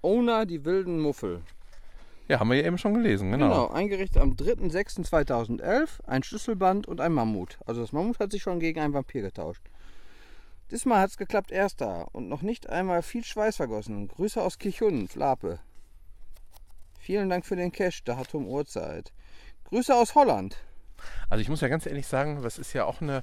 Owner 0.00 0.46
die 0.46 0.64
wilden 0.64 0.98
Muffel. 0.98 1.42
Ja, 2.26 2.40
haben 2.40 2.48
wir 2.48 2.56
ja 2.56 2.66
eben 2.66 2.78
schon 2.78 2.94
gelesen, 2.94 3.30
genau. 3.30 3.48
Genau, 3.48 3.68
eingerichtet 3.68 4.22
am 4.22 4.32
3.6.2011, 4.32 6.04
ein 6.06 6.22
Schlüsselband 6.22 6.86
und 6.88 7.02
ein 7.02 7.12
Mammut. 7.12 7.58
Also 7.66 7.82
das 7.82 7.92
Mammut 7.92 8.18
hat 8.18 8.30
sich 8.32 8.42
schon 8.42 8.60
gegen 8.60 8.80
einen 8.80 8.94
Vampir 8.94 9.20
getauscht. 9.20 9.62
Diesmal 10.70 11.00
hat 11.00 11.10
es 11.10 11.16
geklappt, 11.18 11.50
erster 11.50 12.08
und 12.12 12.28
noch 12.28 12.42
nicht 12.42 12.68
einmal 12.68 13.02
viel 13.02 13.24
Schweiß 13.24 13.56
vergossen. 13.56 14.08
Grüße 14.08 14.42
aus 14.42 14.58
Kirchhunden, 14.58 15.08
Flape. 15.08 15.58
Vielen 16.98 17.28
Dank 17.28 17.44
für 17.44 17.56
den 17.56 17.72
Cash, 17.72 18.04
Datum, 18.04 18.46
Uhrzeit. 18.46 19.12
Grüße 19.64 19.94
aus 19.94 20.14
Holland. 20.14 20.56
Also 21.28 21.42
ich 21.42 21.48
muss 21.48 21.60
ja 21.60 21.68
ganz 21.68 21.86
ehrlich 21.86 22.06
sagen, 22.06 22.42
das 22.42 22.58
ist 22.58 22.72
ja 22.72 22.84
auch 22.84 23.00
eine, 23.00 23.22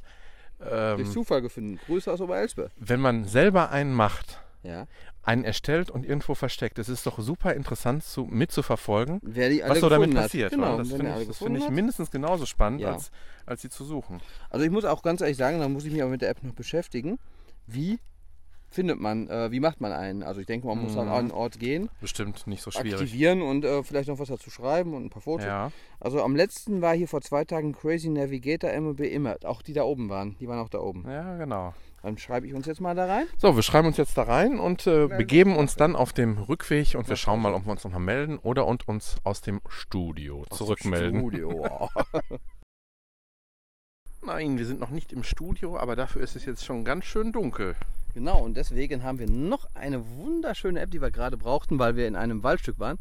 Durch 0.60 1.00
ähm, 1.08 1.12
Zufall 1.12 1.42
gefunden. 1.42 1.80
Grüße 1.86 2.12
aus 2.12 2.22
Oberelsbe. 2.22 2.72
wenn 2.78 3.00
man 3.00 3.26
selber 3.26 3.72
einen 3.72 3.94
macht, 3.94 4.40
Ja. 4.64 4.88
einen 5.24 5.44
erstellt 5.44 5.90
und 5.92 6.06
irgendwo 6.06 6.34
versteckt, 6.36 6.78
das 6.78 6.88
ist 6.90 7.06
doch 7.06 7.20
super 7.20 7.54
interessant 7.54 8.04
zu, 8.04 8.26
mitzuverfolgen, 8.26 9.20
was 9.24 9.80
so 9.80 9.90
damit 9.90 10.10
gefunden 10.10 10.16
passiert. 10.16 10.52
Hat. 10.52 10.60
Genau, 10.60 10.78
das 10.78 10.90
finde 10.90 11.16
ich, 11.22 11.28
das 11.28 11.38
finde 11.38 11.60
ich 11.60 11.66
hat. 11.66 11.72
mindestens 11.74 12.12
genauso 12.12 12.46
spannend, 12.46 12.82
Ja. 12.82 12.94
als, 12.94 13.12
als 13.46 13.62
sie 13.62 13.70
zu 13.70 13.84
suchen. 13.84 14.22
Also 14.50 14.66
ich 14.66 14.72
muss 14.72 14.86
auch 14.86 15.02
ganz 15.04 15.22
ehrlich 15.22 15.38
sagen, 15.38 15.60
da 15.60 15.68
muss 15.68 15.86
ich 15.86 15.92
mich 15.92 16.04
auch 16.04 16.10
mit 16.10 16.22
der 16.22 16.30
App 16.30 16.42
noch 16.44 16.54
beschäftigen. 16.54 17.20
Wie 17.68 18.00
findet 18.76 19.00
man, 19.00 19.28
äh, 19.30 19.52
wie 19.52 19.60
macht 19.60 19.82
man 19.82 19.92
einen? 19.92 20.22
Also 20.22 20.42
ich 20.42 20.48
denke, 20.48 20.68
man 20.68 20.78
muss 20.82 20.96
an 20.98 21.08
Mhm. 21.08 21.14
einen 21.14 21.32
Ort 21.32 21.60
gehen, 21.60 21.90
Bestimmt 22.02 22.46
nicht 22.46 22.62
so 22.62 22.70
schwierig. 22.72 22.94
aktivieren 22.94 23.42
und 23.42 23.66
äh, 23.66 23.82
vielleicht 23.84 24.10
noch 24.10 24.20
was 24.20 24.28
dazu 24.28 24.50
schreiben 24.52 24.94
und 24.94 25.06
ein 25.06 25.10
paar 25.10 25.22
Fotos. 25.24 25.46
Ja. 25.46 25.72
Also 26.00 26.22
am 26.22 26.36
letzten 26.36 26.82
war 26.82 26.94
hier 26.96 27.08
vor 27.08 27.22
zwei 27.22 27.46
Tagen 27.46 27.74
Crazy 27.74 28.10
Navigator 28.10 28.72
MOB 28.80 29.00
immer. 29.02 29.38
Auch 29.46 29.62
die 29.64 29.74
da 29.74 29.84
oben 29.84 30.10
waren. 30.10 30.36
Die 30.40 30.48
waren 30.48 30.60
auch 30.60 30.70
da 30.70 30.80
oben. 30.80 31.04
ja, 31.10 31.38
genau. 31.38 31.74
Dann 32.04 32.20
schreibe 32.20 32.46
ich 32.46 32.54
uns 32.54 32.68
jetzt 32.68 32.82
mal 32.82 32.94
da 32.94 33.08
rein. 33.08 33.26
So, 33.40 33.56
wir 33.56 33.64
schreiben 33.64 33.88
uns 33.88 33.98
jetzt 33.98 34.16
da 34.16 34.24
rein 34.24 34.60
und 34.60 34.86
äh, 34.86 35.08
begeben 35.08 35.56
uns 35.56 35.76
dann 35.76 35.96
auf 35.96 36.14
dem 36.14 36.38
Rückweg 36.38 36.94
und 36.94 37.10
wir 37.10 37.16
schauen 37.16 37.42
mal, 37.42 37.56
ob 37.56 37.66
wir 37.66 37.72
uns 37.72 37.84
nochmal 37.84 38.00
melden 38.02 38.38
oder 38.38 38.68
und 38.68 38.88
uns 38.88 39.16
aus 39.24 39.42
dem 39.42 39.60
Studio 39.70 40.46
zurückmelden. 40.52 41.22
Studio. 41.22 41.90
Nein, 44.22 44.58
wir 44.58 44.66
sind 44.66 44.80
noch 44.80 44.90
nicht 44.90 45.14
im 45.14 45.24
Studio, 45.24 45.78
aber 45.78 45.96
dafür 45.96 46.22
ist 46.22 46.36
es 46.36 46.46
jetzt 46.46 46.66
schon 46.66 46.84
ganz 46.84 47.06
schön 47.06 47.32
dunkel. 47.32 47.76
Genau, 48.16 48.40
und 48.40 48.58
deswegen 48.58 49.04
haben 49.04 49.20
wir 49.20 49.30
noch 49.30 49.68
eine 49.76 50.04
wunderschöne 50.18 50.80
App, 50.80 50.90
die 50.90 51.02
wir 51.02 51.12
gerade 51.12 51.38
brauchten, 51.38 51.78
weil 51.78 51.96
wir 51.96 52.08
in 52.08 52.16
einem 52.16 52.42
Waldstück 52.42 52.80
waren. 52.80 52.98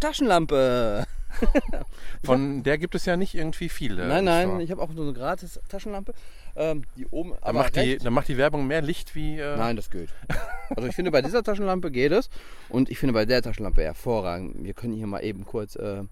Taschenlampe! 0.00 1.06
Von 2.24 2.62
der 2.62 2.78
gibt 2.78 2.94
es 2.94 3.06
ja 3.06 3.16
nicht 3.16 3.34
irgendwie 3.34 3.68
viele. 3.68 4.06
nein, 4.06 4.24
nein, 4.24 4.60
ich 4.60 4.70
habe 4.70 4.82
auch 4.82 4.90
so 4.94 5.02
eine 5.02 5.12
gratis 5.12 5.60
Taschenlampe. 5.68 6.12
Ähm, 6.54 6.84
die 6.96 7.06
oben, 7.06 7.32
Da 7.32 7.48
aber 7.48 7.60
macht, 7.60 7.76
die, 7.76 7.98
da 7.98 8.10
macht 8.10 8.28
die 8.28 8.36
Werbung 8.36 8.66
mehr 8.66 8.82
Licht 8.82 9.14
wie. 9.14 9.38
Äh, 9.38 9.56
Nein, 9.56 9.76
das 9.76 9.90
geht. 9.90 10.10
Also 10.68 10.88
ich 10.88 10.96
finde 10.96 11.12
bei 11.12 11.22
dieser 11.22 11.44
Taschenlampe 11.44 11.92
geht 11.92 12.10
es 12.10 12.28
und 12.68 12.90
ich 12.90 12.98
finde 12.98 13.12
bei 13.12 13.24
der 13.24 13.40
Taschenlampe 13.40 13.82
hervorragend. 13.82 14.64
Wir 14.64 14.74
können 14.74 14.94
hier 14.94 15.06
mal 15.06 15.20
eben 15.20 15.44
kurz 15.44 15.76
äh, 15.76 16.02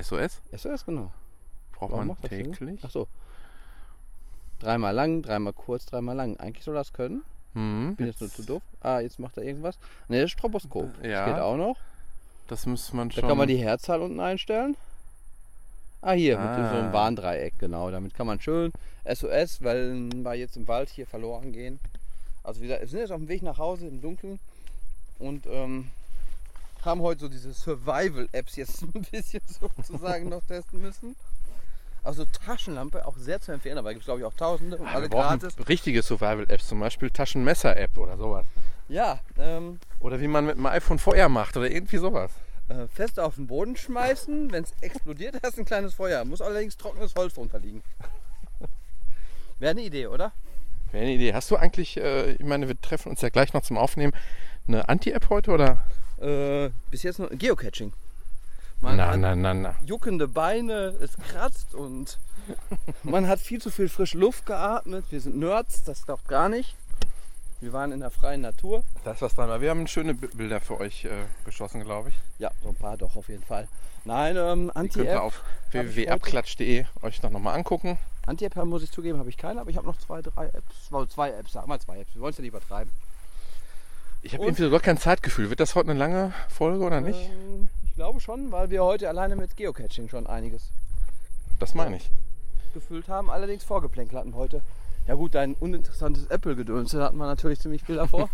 SOS 0.00 0.42
SOS 0.56 0.86
genau. 0.86 1.12
braucht 1.72 1.90
Warum 1.90 2.06
man 2.06 2.20
täglich. 2.20 2.80
Ach 2.84 2.90
so. 2.90 3.08
Dreimal 4.60 4.94
lang, 4.94 5.22
dreimal 5.22 5.52
kurz, 5.52 5.86
dreimal 5.86 6.14
lang. 6.14 6.36
Eigentlich 6.36 6.64
soll 6.64 6.74
das 6.74 6.92
können. 6.92 7.24
Hm, 7.56 7.96
Bin 7.96 8.06
jetzt 8.06 8.20
nur 8.20 8.30
zu 8.30 8.42
doof. 8.42 8.62
Ah, 8.80 9.00
jetzt 9.00 9.18
macht 9.18 9.36
er 9.38 9.42
irgendwas. 9.44 9.78
Ne, 10.08 10.20
das 10.22 10.30
Stroboskop. 10.30 10.90
Ja. 11.02 11.24
Das 11.26 11.34
geht 11.34 11.42
auch 11.42 11.56
noch. 11.56 11.76
das 12.48 12.66
muss 12.66 12.92
man 12.92 13.08
Da 13.08 13.16
schon. 13.20 13.28
kann 13.28 13.38
man 13.38 13.48
die 13.48 13.56
Herzzahl 13.56 14.00
unten 14.02 14.20
einstellen. 14.20 14.76
Ah, 16.02 16.12
hier, 16.12 16.38
mit 16.38 16.46
Ah. 16.46 16.70
so 16.72 16.78
einem 16.78 16.92
Warndreieck, 16.92 17.58
genau. 17.58 17.90
Damit 17.90 18.14
kann 18.14 18.26
man 18.26 18.40
schön 18.40 18.70
SOS, 19.04 19.62
weil 19.62 19.94
wir 20.22 20.34
jetzt 20.34 20.56
im 20.56 20.68
Wald 20.68 20.88
hier 20.90 21.06
verloren 21.06 21.52
gehen. 21.52 21.80
Also 22.44 22.60
wir 22.60 22.86
sind 22.86 23.00
jetzt 23.00 23.10
auf 23.10 23.18
dem 23.18 23.28
Weg 23.28 23.42
nach 23.42 23.58
Hause 23.58 23.88
im 23.88 24.00
Dunkeln 24.00 24.38
und 25.18 25.46
ähm, 25.46 25.90
haben 26.84 27.00
heute 27.00 27.22
so 27.22 27.28
diese 27.28 27.52
Survival-Apps 27.52 28.54
jetzt 28.56 28.82
ein 28.94 29.02
bisschen 29.10 29.40
sozusagen 29.48 30.28
noch 30.28 30.44
testen 30.44 30.80
müssen. 30.80 31.16
Also 32.06 32.24
Taschenlampe 32.46 33.04
auch 33.06 33.16
sehr 33.16 33.40
zu 33.40 33.52
empfehlen, 33.52 33.78
aber 33.78 33.90
gibt 33.90 34.02
es 34.02 34.06
glaube 34.06 34.20
ich 34.20 34.26
auch 34.26 34.34
tausende 34.34 34.76
und 34.76 34.86
Ah, 34.86 34.92
alle 34.94 35.08
gratis. 35.08 35.56
richtige 35.68 36.02
Survival-Apps, 36.02 36.68
zum 36.68 36.80
Beispiel 36.80 37.10
Taschenmesser-App 37.10 37.98
oder 37.98 38.16
sowas. 38.16 38.44
Ja, 38.88 39.18
ähm, 39.38 39.80
Oder 39.98 40.20
wie 40.20 40.28
man 40.28 40.46
mit 40.46 40.56
dem 40.56 40.66
iPhone 40.66 40.98
Feuer 41.00 41.28
macht 41.28 41.56
oder 41.56 41.68
irgendwie 41.70 41.96
sowas. 41.98 42.30
äh, 42.68 42.86
fest 42.88 43.18
auf 43.18 43.34
den 43.34 43.46
Boden 43.48 43.76
schmeißen, 43.76 44.52
wenn 44.52 44.62
es 44.64 44.72
explodiert, 44.80 45.36
hast 45.42 45.56
du 45.56 45.62
ein 45.62 45.64
kleines 45.64 45.94
Feuer. 45.94 46.24
Muss 46.24 46.40
allerdings 46.40 46.76
trockenes 46.76 47.14
Holz 47.16 47.34
drunter 47.34 47.58
liegen. 47.58 47.82
Wäre 49.58 49.70
eine 49.72 49.82
Idee, 49.82 50.06
oder? 50.06 50.32
Wäre 50.92 51.04
eine 51.04 51.14
Idee. 51.14 51.34
Hast 51.34 51.50
du 51.50 51.56
eigentlich, 51.56 51.96
äh, 51.96 52.32
ich 52.32 52.44
meine, 52.44 52.68
wir 52.68 52.80
treffen 52.80 53.08
uns 53.10 53.20
ja 53.22 53.28
gleich 53.30 53.52
noch 53.52 53.62
zum 53.62 53.76
Aufnehmen, 53.78 54.12
eine 54.68 54.88
Anti-App 54.88 55.28
heute 55.30 55.50
oder? 55.50 55.84
Äh, 56.20 56.70
bis 56.90 57.02
jetzt 57.02 57.18
nur 57.18 57.28
Geocaching. 57.30 57.92
Man 58.80 58.96
Na, 58.96 59.08
hat 59.08 59.18
na, 59.18 59.34
na, 59.34 59.54
na. 59.54 59.74
juckende 59.84 60.28
Beine, 60.28 60.94
es 61.00 61.16
kratzt 61.16 61.74
und 61.74 62.18
man 63.02 63.26
hat 63.26 63.40
viel 63.40 63.60
zu 63.60 63.70
viel 63.70 63.88
frische 63.88 64.18
Luft 64.18 64.46
geatmet. 64.46 65.06
Wir 65.10 65.20
sind 65.20 65.36
Nerds, 65.36 65.84
das 65.84 66.04
darf 66.04 66.24
gar 66.26 66.48
nicht. 66.48 66.76
Wir 67.60 67.72
waren 67.72 67.90
in 67.90 68.00
der 68.00 68.10
freien 68.10 68.42
Natur. 68.42 68.84
Da 69.02 69.12
ist 69.12 69.22
was 69.22 69.34
dran. 69.34 69.60
Wir 69.60 69.70
haben 69.70 69.86
schöne 69.86 70.12
Bilder 70.12 70.60
für 70.60 70.78
euch 70.78 71.06
äh, 71.06 71.10
geschossen, 71.46 71.82
glaube 71.84 72.10
ich. 72.10 72.14
Ja, 72.38 72.50
so 72.62 72.68
ein 72.68 72.74
paar 72.74 72.98
doch 72.98 73.16
auf 73.16 73.28
jeden 73.28 73.42
Fall. 73.42 73.66
Nein, 74.04 74.36
ähm, 74.36 74.70
könnt 74.74 74.96
ihr 74.96 75.02
Anti-App 75.02 75.20
auf 75.20 75.42
www.abklatsch.de 75.70 76.84
euch 77.02 77.22
noch 77.22 77.30
mal 77.30 77.54
angucken. 77.54 77.98
Anti 78.26 78.48
muss 78.64 78.82
ich 78.82 78.90
zugeben, 78.90 79.18
habe 79.18 79.30
ich 79.30 79.36
keine, 79.36 79.60
aber 79.60 79.70
ich 79.70 79.76
habe 79.76 79.86
noch 79.86 79.98
zwei, 79.98 80.20
drei 80.20 80.46
Apps. 80.48 80.90
Zwei 81.08 81.30
Apps, 81.30 81.52
sagen 81.52 81.68
wir 81.68 81.80
zwei 81.80 82.00
Apps. 82.00 82.14
Wir 82.14 82.20
wollen 82.20 82.32
es 82.32 82.36
ja 82.36 82.42
nicht 82.42 82.50
übertreiben. 82.52 82.92
Ich 84.26 84.34
habe 84.34 84.42
irgendwie 84.42 84.64
sogar 84.64 84.80
kein 84.80 84.98
Zeitgefühl. 84.98 85.50
Wird 85.50 85.60
das 85.60 85.76
heute 85.76 85.90
eine 85.90 86.00
lange 86.00 86.34
Folge 86.48 86.82
oder 86.84 87.00
nicht? 87.00 87.30
Ähm, 87.30 87.68
ich 87.84 87.94
glaube 87.94 88.18
schon, 88.18 88.50
weil 88.50 88.70
wir 88.70 88.82
heute 88.82 89.08
alleine 89.08 89.36
mit 89.36 89.56
Geocaching 89.56 90.08
schon 90.08 90.26
einiges 90.26 90.72
Das 91.60 91.74
meine 91.74 91.98
ich. 91.98 92.10
gefüllt 92.74 93.06
haben. 93.08 93.30
Allerdings 93.30 93.62
Vorgeplänkel 93.62 94.18
hatten 94.18 94.34
heute. 94.34 94.62
Ja 95.06 95.14
gut, 95.14 95.36
dein 95.36 95.54
uninteressantes 95.54 96.26
Apple-Gedöns, 96.26 96.90
da 96.90 97.04
hatten 97.04 97.18
wir 97.18 97.26
natürlich 97.26 97.60
ziemlich 97.60 97.84
viel 97.84 97.94
davor. 97.94 98.28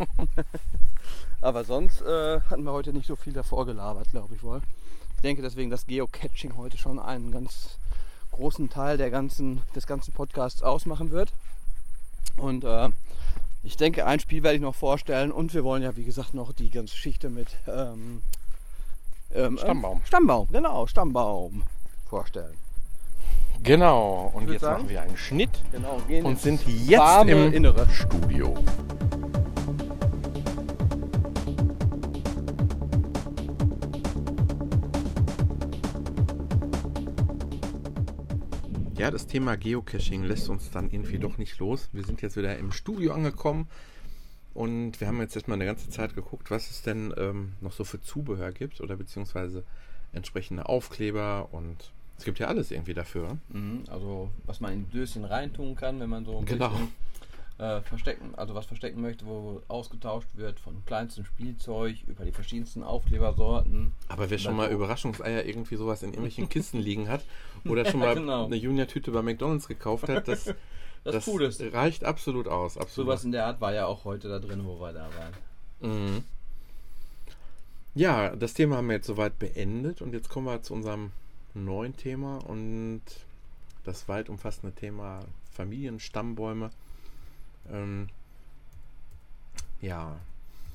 Aber 1.43 1.63
sonst 1.65 2.01
äh, 2.01 2.41
hatten 2.41 2.65
wir 2.65 2.73
heute 2.73 2.95
nicht 2.95 3.07
so 3.07 3.15
viel 3.15 3.35
davor 3.35 3.67
gelabert, 3.67 4.11
glaube 4.13 4.35
ich 4.35 4.43
wohl. 4.43 4.63
Ich 5.17 5.21
denke 5.21 5.43
deswegen, 5.43 5.69
dass 5.69 5.87
Geocaching 5.87 6.57
heute 6.57 6.79
schon 6.79 6.99
einen 6.99 7.33
ganz 7.33 7.77
großen 8.31 8.71
Teil 8.71 8.97
der 8.97 9.11
ganzen, 9.11 9.61
des 9.75 9.87
ganzen 9.87 10.15
Podcasts 10.15 10.63
ausmachen 10.63 11.11
wird. 11.11 11.35
Und 12.39 12.65
äh, 12.65 12.89
ich 13.65 13.77
denke, 13.77 14.07
ein 14.07 14.21
Spiel 14.21 14.43
werde 14.43 14.57
ich 14.57 14.63
noch 14.63 14.75
vorstellen 14.75 15.31
und 15.33 15.55
wir 15.55 15.65
wollen 15.65 15.83
ja, 15.83 15.97
wie 15.97 16.05
gesagt, 16.05 16.35
noch 16.35 16.53
die 16.53 16.71
ganze 16.71 16.95
Geschichte 16.95 17.29
mit 17.31 17.49
ähm, 17.69 18.23
ähm, 19.35 19.59
Stammbaum. 19.59 19.99
Ähm, 19.99 20.07
Stammbaum, 20.07 20.49
genau, 20.51 20.87
Stammbaum 20.87 21.63
vorstellen. 22.09 22.55
Genau. 23.63 24.33
Und 24.35 24.51
jetzt 24.51 24.63
sagen- 24.63 24.83
machen 24.83 24.89
wir 24.91 25.03
einen 25.03 25.17
Schnitt 25.17 25.51
Genau, 25.71 26.01
und 26.25 26.41
sind 26.41 26.67
jetzt 26.67 27.27
im 27.29 27.53
Innere. 27.53 27.89
Studio. 27.91 28.55
Ja, 39.03 39.11
das 39.11 39.27
Thema 39.27 39.57
Geocaching 39.57 40.23
lässt 40.23 40.49
uns 40.49 40.71
dann 40.71 40.89
irgendwie 40.89 41.19
doch 41.19 41.37
nicht 41.37 41.59
los. 41.59 41.89
Wir 41.93 42.05
sind 42.05 42.23
jetzt 42.23 42.37
wieder 42.37 42.57
im 42.57 42.71
Studio 42.71 43.13
angekommen 43.13 43.67
und 44.55 45.01
wir 45.01 45.09
haben 45.09 45.19
jetzt 45.21 45.35
erstmal 45.35 45.57
eine 45.57 45.65
ganze 45.67 45.91
Zeit 45.91 46.15
geguckt, 46.15 46.53
was 46.53 46.71
es 46.71 46.83
denn 46.83 47.13
ähm, 47.17 47.55
noch 47.61 47.73
so 47.73 47.83
für 47.83 48.01
Zubehör 48.01 48.53
gibt 48.53 48.81
oder 48.81 48.95
beziehungsweise 48.97 49.65
entsprechende 50.13 50.67
Aufkleber 50.69 51.49
und 51.51 51.91
es 52.17 52.25
gibt 52.25 52.39
ja 52.39 52.47
alles 52.47 52.71
irgendwie 52.71 52.95
dafür. 52.95 53.39
Mhm, 53.49 53.83
also 53.91 54.31
was 54.47 54.61
man 54.61 54.73
in 54.73 54.91
Döschen 54.93 55.25
reintun 55.25 55.75
kann, 55.75 55.99
wenn 55.99 56.09
man 56.09 56.25
so 56.25 56.39
ein 56.39 56.45
Genau. 56.45 56.69
bisschen 56.69 56.93
äh, 57.63 57.81
verstecken, 57.83 58.35
also 58.35 58.55
was 58.55 58.67
verstecken 58.67 59.01
möchte, 59.01 59.25
wo 59.25 59.63
ausgetauscht 59.69 60.29
wird 60.35 60.59
von 60.59 60.85
kleinsten 60.85 61.25
Spielzeug 61.25 61.97
über 62.09 62.25
die 62.25 62.33
verschiedensten 62.33 62.83
Aufklebersorten. 62.83 63.93
Aber 64.09 64.29
wer 64.29 64.39
schon 64.39 64.57
mal 64.57 64.69
Überraschungseier 64.71 65.45
irgendwie 65.45 65.77
sowas 65.77 66.03
in 66.03 66.09
irgendwelchen 66.09 66.49
Kisten 66.49 66.79
liegen 66.79 67.09
hat 67.09 67.25
oder 67.65 67.85
schon 67.85 68.01
mal 68.01 68.17
genau. 68.17 68.47
eine 68.47 68.57
Junior-Tüte 68.57 69.13
bei 69.13 69.23
McDonalds 69.23 69.69
gekauft 69.69 70.09
hat, 70.09 70.27
das, 70.29 70.53
Das, 71.05 71.25
Coole 71.25 71.47
ist, 71.47 71.63
reicht 71.73 72.05
absolut 72.05 72.49
aus. 72.49 72.77
Absolut. 72.77 73.07
sowas 73.07 73.25
in 73.25 73.31
der 73.31 73.47
Art 73.47 73.61
war 73.61 73.73
ja 73.73 73.87
auch 73.87 74.05
heute 74.05 74.29
da 74.29 74.41
drin, 74.41 74.65
wo 74.65 74.81
wir 74.81 74.93
da 74.93 75.09
waren. 75.81 76.13
Mhm. 76.15 76.25
Ja, 77.95 78.35
das 78.35 78.55
Thema 78.55 78.77
haben 78.77 78.89
wir 78.89 78.97
jetzt 78.97 79.07
soweit 79.07 79.39
beendet 79.39 80.03
und 80.03 80.15
jetzt 80.15 80.29
kommen 80.29 80.47
wir 80.47 80.63
zu 80.63 80.75
unserem 80.75 81.13
neuen 81.55 81.97
Thema 81.97 82.39
und 82.39 83.03
das 83.85 84.09
weit 84.09 84.29
umfassende 84.29 84.75
Thema 84.75 85.21
Familienstammbäume. 85.53 86.71
Ähm, 87.71 88.09
ja, 89.81 90.17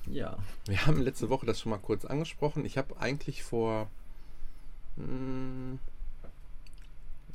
Ja. 0.05 0.38
wir 0.65 0.85
haben 0.85 1.01
letzte 1.01 1.29
Woche 1.29 1.45
das 1.45 1.59
schon 1.59 1.69
mal 1.69 1.77
kurz 1.79 2.05
angesprochen. 2.05 2.65
Ich 2.65 2.77
habe 2.77 2.99
eigentlich 2.99 3.43
vor, 3.43 3.89
mh, 4.97 5.77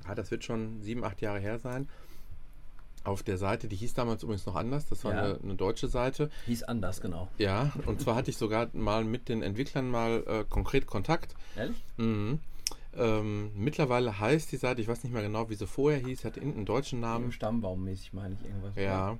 ja, 0.07 0.15
das 0.15 0.31
wird 0.31 0.45
schon 0.45 0.83
sieben, 0.83 1.05
acht 1.05 1.21
Jahre 1.21 1.39
her 1.39 1.59
sein, 1.59 1.89
auf 3.05 3.23
der 3.23 3.37
Seite, 3.37 3.67
die 3.69 3.77
hieß 3.77 3.95
damals 3.95 4.23
übrigens 4.23 4.47
noch 4.47 4.55
anders, 4.55 4.87
das 4.87 5.05
war 5.05 5.13
Ja. 5.15 5.23
eine, 5.25 5.39
eine 5.43 5.55
deutsche 5.57 5.89
Seite, 5.89 6.31
Hieß 6.47 6.63
anders, 6.65 7.01
genau. 7.01 7.29
ja, 7.39 7.73
und 7.87 8.01
zwar 8.01 8.15
hatte 8.15 8.31
ich 8.31 8.37
sogar 8.37 8.69
mal 8.75 9.05
mit 9.05 9.29
den 9.29 9.43
Entwicklern 9.43 9.91
mal 9.91 10.23
äh, 10.27 10.45
konkret 10.49 10.87
Kontakt. 10.87 11.35
Ehrlich? 11.57 11.77
Mhm. 11.97 12.39
Ähm, 12.95 13.51
mittlerweile 13.57 14.19
heißt 14.21 14.53
die 14.53 14.57
Seite, 14.57 14.83
ich 14.83 14.89
weiß 14.89 15.03
nicht 15.03 15.13
mehr 15.13 15.23
genau, 15.23 15.49
wie 15.49 15.55
sie 15.55 15.67
vorher 15.67 15.99
hieß, 16.01 16.25
hat 16.25 16.37
irgendeinen 16.37 16.67
deutschen 16.67 17.01
Namen. 17.01 17.33
Stammbaummäßig 17.33 18.13
meine 18.13 18.35
ich 18.35 18.45
irgendwas. 18.45 18.77
Ja, 18.77 19.19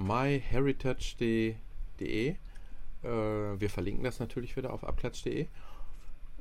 myheritage.de. 0.00 2.30
Äh, 2.30 2.36
wir 3.02 3.70
verlinken 3.70 4.04
das 4.04 4.20
natürlich 4.20 4.56
wieder 4.56 4.72
auf 4.72 4.84
abklatsch.de. 4.84 5.46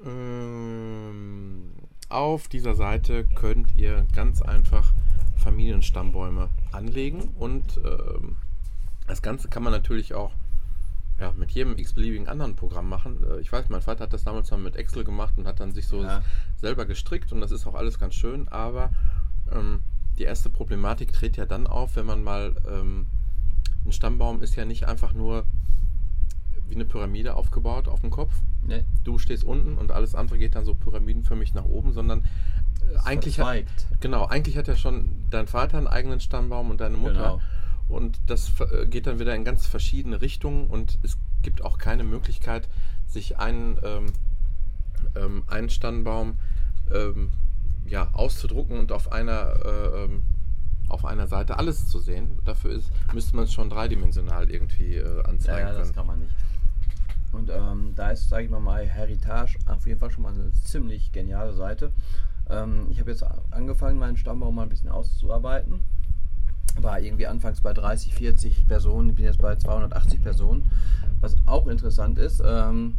Ähm, 0.05 1.71
auf 2.09 2.47
dieser 2.47 2.75
Seite 2.75 3.25
könnt 3.35 3.75
ihr 3.77 4.05
ganz 4.15 4.41
einfach 4.41 4.93
Familienstammbäume 5.37 6.49
anlegen 6.71 7.33
und 7.37 7.77
ähm, 7.83 8.37
das 9.07 9.21
Ganze 9.21 9.49
kann 9.49 9.63
man 9.63 9.73
natürlich 9.73 10.13
auch 10.13 10.31
ja, 11.19 11.33
mit 11.37 11.51
jedem 11.51 11.77
x-beliebigen 11.77 12.27
anderen 12.29 12.55
Programm 12.55 12.87
machen. 12.89 13.17
Äh, 13.29 13.39
Ich 13.41 13.51
weiß, 13.51 13.67
mein 13.69 13.81
Vater 13.81 14.05
hat 14.05 14.13
das 14.13 14.23
damals 14.23 14.49
mal 14.51 14.57
mit 14.57 14.75
Excel 14.77 15.03
gemacht 15.03 15.33
und 15.37 15.47
hat 15.47 15.59
dann 15.59 15.73
sich 15.73 15.87
so 15.87 16.01
Ja. 16.03 16.23
selber 16.57 16.85
gestrickt 16.85 17.31
und 17.33 17.41
das 17.41 17.51
ist 17.51 17.67
auch 17.67 17.75
alles 17.75 17.99
ganz 17.99 18.15
schön, 18.15 18.47
aber 18.47 18.91
ähm, 19.51 19.81
die 20.17 20.23
erste 20.23 20.49
Problematik 20.49 21.11
tritt 21.13 21.37
ja 21.37 21.45
dann 21.45 21.67
auf, 21.67 21.95
wenn 21.95 22.05
man 22.05 22.23
mal 22.23 22.55
ähm, 22.69 23.05
ein 23.85 23.91
Stammbaum 23.91 24.41
ist 24.41 24.55
ja 24.55 24.65
nicht 24.65 24.87
einfach 24.87 25.13
nur 25.13 25.45
wie 26.67 26.75
eine 26.75 26.85
Pyramide 26.85 27.35
aufgebaut 27.35 27.87
auf 27.87 28.01
dem 28.01 28.11
Kopf. 28.11 28.33
Ne, 28.65 28.85
Du 29.03 29.17
stehst 29.17 29.43
unten 29.43 29.77
und 29.77 29.91
alles 29.91 30.15
andere 30.15 30.37
geht 30.37 30.55
dann 30.55 30.65
so 30.65 30.75
pyramidenförmig 30.75 31.53
nach 31.53 31.65
oben, 31.65 31.93
sondern 31.93 32.25
äh, 32.93 32.97
eigentlich 33.03 33.39
hat, 33.39 33.65
genau, 33.99 34.25
eigentlich 34.25 34.57
hat 34.57 34.67
ja 34.67 34.75
schon 34.75 35.23
dein 35.29 35.47
Vater 35.47 35.77
einen 35.77 35.87
eigenen 35.87 36.19
Stammbaum 36.19 36.69
und 36.69 36.79
deine 36.81 36.97
Mutter. 36.97 37.13
Genau. 37.13 37.41
Und 37.87 38.19
das 38.27 38.51
äh, 38.59 38.85
geht 38.85 39.07
dann 39.07 39.19
wieder 39.19 39.35
in 39.35 39.43
ganz 39.43 39.65
verschiedene 39.65 40.21
Richtungen 40.21 40.67
und 40.67 40.99
es 41.01 41.17
gibt 41.41 41.63
auch 41.63 41.79
keine 41.79 42.03
Möglichkeit, 42.03 42.69
sich 43.07 43.39
einen, 43.39 43.79
ähm, 43.83 44.05
ähm, 45.15 45.43
einen 45.47 45.69
Stammbaum 45.69 46.37
ähm, 46.93 47.31
ja, 47.87 48.09
auszudrucken 48.13 48.77
und 48.77 48.91
auf 48.91 49.11
einer, 49.11 49.53
äh, 49.65 50.03
ähm, 50.03 50.23
auf 50.89 51.05
einer 51.05 51.27
Seite 51.27 51.57
alles 51.57 51.87
zu 51.87 51.99
sehen. 51.99 52.39
Dafür 52.45 52.71
ist, 52.71 52.91
müsste 53.13 53.35
man 53.35 53.45
es 53.45 53.53
schon 53.53 53.69
dreidimensional 53.69 54.49
irgendwie 54.49 54.95
äh, 54.95 55.17
Ja, 55.17 55.21
anzeigen 55.25 55.67
ja, 55.67 55.73
das 55.73 55.81
können. 55.83 55.95
kann 55.95 56.07
man 56.07 56.19
nicht. 56.19 56.31
Und 57.31 57.49
ähm, 57.51 57.93
da 57.95 58.09
ist, 58.09 58.27
sage 58.27 58.45
ich 58.45 58.49
mal, 58.49 58.59
mal 58.59 58.85
Heritage 58.85 59.57
auf 59.67 59.85
jeden 59.85 59.99
Fall 59.99 60.09
schon 60.09 60.23
mal 60.23 60.33
eine 60.33 60.51
ziemlich 60.51 61.11
geniale 61.11 61.53
Seite. 61.53 61.91
Ähm, 62.49 62.87
ich 62.89 62.99
habe 62.99 63.11
jetzt 63.11 63.23
angefangen, 63.51 63.99
meinen 63.99 64.17
Stammbaum 64.17 64.55
mal 64.55 64.63
ein 64.63 64.69
bisschen 64.69 64.89
auszuarbeiten. 64.89 65.83
War 66.79 66.99
irgendwie 66.99 67.27
anfangs 67.27 67.61
bei 67.61 67.73
30, 67.73 68.15
40 68.15 68.67
Personen, 68.67 69.09
ich 69.09 69.15
bin 69.15 69.25
jetzt 69.25 69.39
bei 69.41 69.55
280 69.55 70.23
Personen. 70.23 70.71
Was 71.21 71.35
auch 71.45 71.67
interessant 71.67 72.17
ist, 72.17 72.41
ähm, 72.43 72.95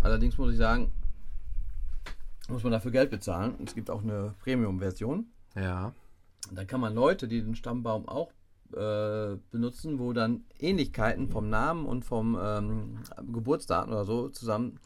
allerdings 0.00 0.38
muss 0.38 0.52
ich 0.52 0.58
sagen, 0.58 0.90
muss 2.48 2.62
man 2.62 2.72
dafür 2.72 2.90
Geld 2.90 3.10
bezahlen. 3.10 3.54
Es 3.66 3.74
gibt 3.74 3.90
auch 3.90 4.02
eine 4.02 4.34
Premium-Version. 4.42 5.26
Ja, 5.56 5.92
Da 6.54 6.64
kann 6.64 6.80
man 6.80 6.94
Leute, 6.94 7.28
die 7.28 7.42
den 7.42 7.54
Stammbaum 7.56 8.08
auch 8.08 8.30
äh, 8.72 9.36
benutzen, 9.50 9.98
wo 9.98 10.12
dann 10.12 10.44
Ähnlichkeiten 10.58 11.28
vom 11.28 11.48
Namen 11.50 11.86
und 11.86 12.04
vom 12.04 12.38
ähm, 12.40 12.98
Geburtsdaten 13.32 13.92
oder 13.92 14.04
so 14.04 14.28
zusammen 14.28 14.78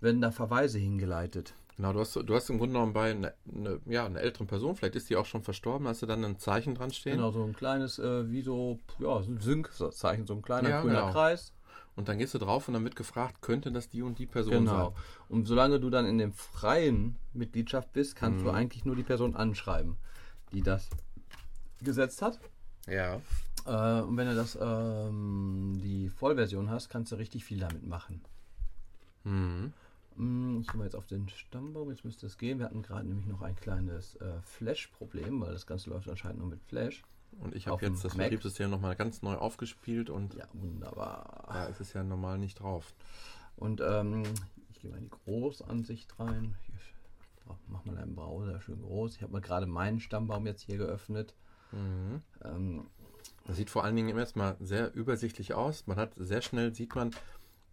werden 0.00 0.20
da 0.20 0.30
Verweise 0.30 0.78
hingeleitet. 0.78 1.54
genau. 1.76 1.92
Du 1.92 2.00
hast, 2.00 2.14
du 2.16 2.34
hast 2.34 2.50
im 2.50 2.58
Grunde 2.58 2.74
genommen 2.74 2.92
bei 2.92 3.10
einer 3.10 3.32
eine, 3.52 3.80
ja, 3.86 4.06
einer 4.06 4.20
älteren 4.20 4.46
Person, 4.46 4.76
vielleicht 4.76 4.96
ist 4.96 5.10
die 5.10 5.16
auch 5.16 5.26
schon 5.26 5.42
verstorben, 5.42 5.88
hast 5.88 6.02
du 6.02 6.06
dann 6.06 6.24
ein 6.24 6.38
Zeichen 6.38 6.74
dran 6.74 6.92
stehen. 6.92 7.16
Genau, 7.16 7.30
so 7.32 7.42
ein 7.42 7.54
kleines, 7.54 7.98
äh, 7.98 8.30
wie 8.30 8.42
so, 8.42 8.78
ja, 9.00 9.22
so 9.22 9.30
ein 9.30 9.40
Sync-Zeichen, 9.40 10.26
so 10.26 10.34
ein 10.34 10.42
kleiner 10.42 10.70
Ja, 10.70 10.80
grüner 10.80 11.02
genau. 11.02 11.12
Kreis. 11.12 11.52
Und 11.96 12.08
dann 12.08 12.18
gehst 12.18 12.34
du 12.34 12.38
drauf 12.38 12.68
und 12.68 12.74
dann 12.74 12.84
wird 12.84 12.94
gefragt, 12.94 13.42
könnte 13.42 13.72
das 13.72 13.88
die 13.88 14.02
und 14.02 14.20
die 14.20 14.26
Person 14.26 14.66
Genau. 14.66 14.90
sein? 14.90 14.94
Und 15.28 15.46
solange 15.46 15.80
du 15.80 15.90
dann 15.90 16.06
in 16.06 16.18
dem 16.18 16.32
freien 16.32 17.16
Mitgliedschaft 17.32 17.92
bist, 17.92 18.14
kannst 18.14 18.40
Mhm. 18.40 18.44
du 18.46 18.50
eigentlich 18.52 18.84
nur 18.84 18.94
die 18.94 19.02
Person 19.02 19.34
anschreiben, 19.34 19.96
die 20.52 20.62
das 20.62 20.88
gesetzt 21.82 22.22
hat. 22.22 22.38
Ja. 22.86 23.20
Äh, 23.66 24.02
und 24.02 24.16
wenn 24.16 24.28
du 24.28 24.34
das 24.34 24.58
ähm, 24.60 25.78
die 25.82 26.08
Vollversion 26.08 26.70
hast, 26.70 26.88
kannst 26.88 27.12
du 27.12 27.16
richtig 27.16 27.44
viel 27.44 27.60
damit 27.60 27.86
machen. 27.86 28.22
Mhm. 29.24 29.72
Mm, 30.16 30.60
Ich 30.60 30.68
gehe 30.68 30.78
mal 30.78 30.84
jetzt 30.84 30.96
auf 30.96 31.06
den 31.06 31.28
Stammbaum, 31.28 31.90
jetzt 31.90 32.04
müsste 32.04 32.26
es 32.26 32.38
gehen. 32.38 32.58
Wir 32.58 32.66
hatten 32.66 32.82
gerade 32.82 33.06
nämlich 33.06 33.26
noch 33.26 33.42
ein 33.42 33.56
kleines 33.56 34.16
äh, 34.16 34.40
Flash-Problem, 34.42 35.40
weil 35.40 35.52
das 35.52 35.66
Ganze 35.66 35.90
läuft 35.90 36.08
anscheinend 36.08 36.38
nur 36.40 36.48
mit 36.48 36.62
Flash. 36.62 37.02
Und 37.40 37.54
ich 37.54 37.66
habe 37.68 37.84
jetzt 37.86 38.04
das 38.04 38.14
Mac. 38.16 38.26
Betriebssystem 38.30 38.70
nochmal 38.70 38.96
ganz 38.96 39.22
neu 39.22 39.34
aufgespielt 39.36 40.08
und 40.10 40.34
Ja, 40.34 40.46
wunderbar. 40.54 41.44
da 41.52 41.66
ist 41.66 41.80
es 41.80 41.92
ja 41.92 42.02
normal 42.02 42.38
nicht 42.38 42.60
drauf. 42.60 42.94
Und 43.56 43.80
ähm, 43.80 44.22
ich 44.72 44.80
gehe 44.80 44.90
mal 44.90 44.96
in 44.96 45.04
die 45.04 45.10
Großansicht 45.10 46.18
rein. 46.18 46.54
Hier, 46.66 46.76
oh, 47.50 47.54
mach 47.68 47.84
mal 47.84 47.94
deinen 47.96 48.14
Browser 48.16 48.60
schön 48.62 48.80
groß. 48.82 49.16
Ich 49.16 49.22
habe 49.22 49.32
mal 49.32 49.40
gerade 49.42 49.66
meinen 49.66 50.00
Stammbaum 50.00 50.46
jetzt 50.46 50.62
hier 50.62 50.78
geöffnet. 50.78 51.34
Mhm. 51.72 52.22
Ähm, 52.44 52.86
Das 53.46 53.56
sieht 53.56 53.70
vor 53.70 53.84
allen 53.84 53.96
Dingen 53.96 54.16
erstmal 54.16 54.56
sehr 54.60 54.92
übersichtlich 54.94 55.54
aus. 55.54 55.86
Man 55.86 55.96
hat 55.96 56.12
sehr 56.16 56.42
schnell 56.42 56.74
sieht 56.74 56.94
man, 56.94 57.10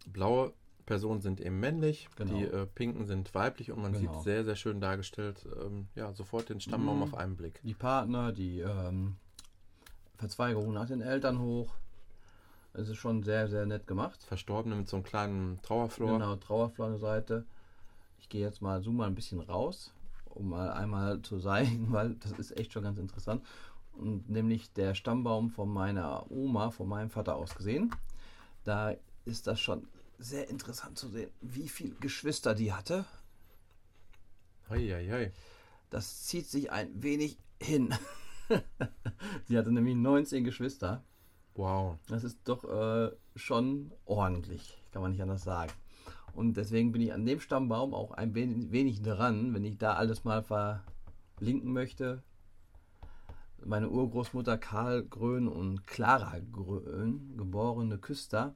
blaue 0.08 0.54
Personen 0.86 1.20
sind 1.22 1.42
eben 1.42 1.60
männlich, 1.60 2.08
Genau. 2.16 2.36
die 2.38 2.44
äh, 2.44 2.66
pinken 2.68 3.06
sind 3.08 3.34
weiblich 3.34 3.72
und 3.72 3.82
man 3.82 3.94
Genau. 3.94 4.14
sieht 4.14 4.24
sehr, 4.24 4.46
sehr 4.46 4.56
schön 4.56 4.80
dargestellt, 4.80 5.46
ähm, 5.62 5.88
ja, 5.96 6.14
sofort 6.14 6.50
den 6.50 6.60
Stammbaum 6.62 6.98
Mhm. 6.98 7.04
auf 7.04 7.14
einen 7.16 7.36
Blick. 7.36 7.60
die 7.64 7.74
Partner, 7.74 8.32
die 8.32 8.60
ähm, 8.60 9.18
Verzweigung 10.18 10.72
nach 10.74 10.88
den 10.88 11.02
Eltern 11.02 11.40
hoch. 11.40 11.74
Es 12.74 12.88
ist 12.90 12.98
schon 12.98 13.24
sehr, 13.24 13.48
sehr 13.48 13.66
nett 13.66 13.88
gemacht. 13.88 14.22
Verstorbene 14.24 14.76
mit 14.76 14.88
so 14.88 14.98
einem 14.98 15.04
kleinen 15.06 15.62
Trauerflor. 15.62 16.20
Genau, 16.20 16.36
Trauerflor 16.36 16.98
Seite. 17.00 17.46
Ich 18.20 18.30
gehe 18.30 18.42
jetzt 18.42 18.62
mal, 18.62 18.82
zoom 18.82 18.98
mal 18.98 19.08
ein 19.08 19.16
bisschen 19.16 19.40
raus, 19.40 19.94
um 20.26 20.50
mal 20.50 20.72
einmal 20.72 21.22
zu 21.22 21.40
zeigen, 21.40 21.92
weil 21.92 22.16
das 22.16 22.32
ist 22.34 22.58
echt 22.58 22.74
schon 22.74 22.84
ganz 22.84 22.98
interessant. 23.00 23.44
Und 23.98 24.30
nämlich 24.30 24.74
der 24.74 24.94
Stammbaum 24.94 25.50
von 25.50 25.70
meiner 25.70 26.30
Oma, 26.30 26.72
von 26.72 26.88
meinem 26.88 27.10
Vater 27.10 27.36
aus 27.36 27.56
gesehen. 27.56 27.96
Da 28.64 28.96
ist 29.26 29.48
das 29.48 29.60
schon 29.60 29.88
sehr 30.18 30.50
interessant 30.50 30.98
zu 30.98 31.10
sehen, 31.10 31.30
wie 31.42 31.70
viele 31.70 31.96
Geschwister 31.96 32.56
die 32.56 32.74
hatte. 32.74 33.06
Hei, 34.70 34.88
hei, 34.88 35.08
hei. 35.10 35.34
Das 35.90 36.24
zieht 36.24 36.48
sich 36.48 36.72
ein 36.72 37.04
wenig 37.04 37.38
hin. 37.62 37.94
sie 39.46 39.58
hatte 39.58 39.72
nämlich 39.72 39.96
19 39.96 40.44
Geschwister. 40.44 41.04
Wow. 41.56 41.98
Das 42.08 42.24
ist 42.24 42.40
doch 42.46 42.64
äh, 42.66 43.12
schon 43.36 43.92
ordentlich, 44.06 44.82
kann 44.92 45.02
man 45.02 45.12
nicht 45.12 45.22
anders 45.22 45.44
sagen. 45.44 45.72
Und 46.34 46.58
deswegen 46.58 46.92
bin 46.92 47.02
ich 47.02 47.14
an 47.14 47.26
dem 47.26 47.40
Stammbaum 47.40 47.94
auch 47.94 48.12
ein 48.12 48.36
wenig, 48.36 48.72
wenig 48.72 49.02
dran, 49.02 49.54
wenn 49.54 49.64
ich 49.64 49.78
da 49.78 49.94
alles 49.94 50.26
mal 50.26 50.44
verlinken 50.44 51.72
möchte. 51.72 52.24
Meine 53.64 53.90
Urgroßmutter 53.90 54.58
Karl 54.58 55.04
Grön 55.04 55.48
und 55.48 55.88
Clara 55.88 56.38
Grön, 56.52 57.36
geborene 57.38 57.98
Küster, 57.98 58.54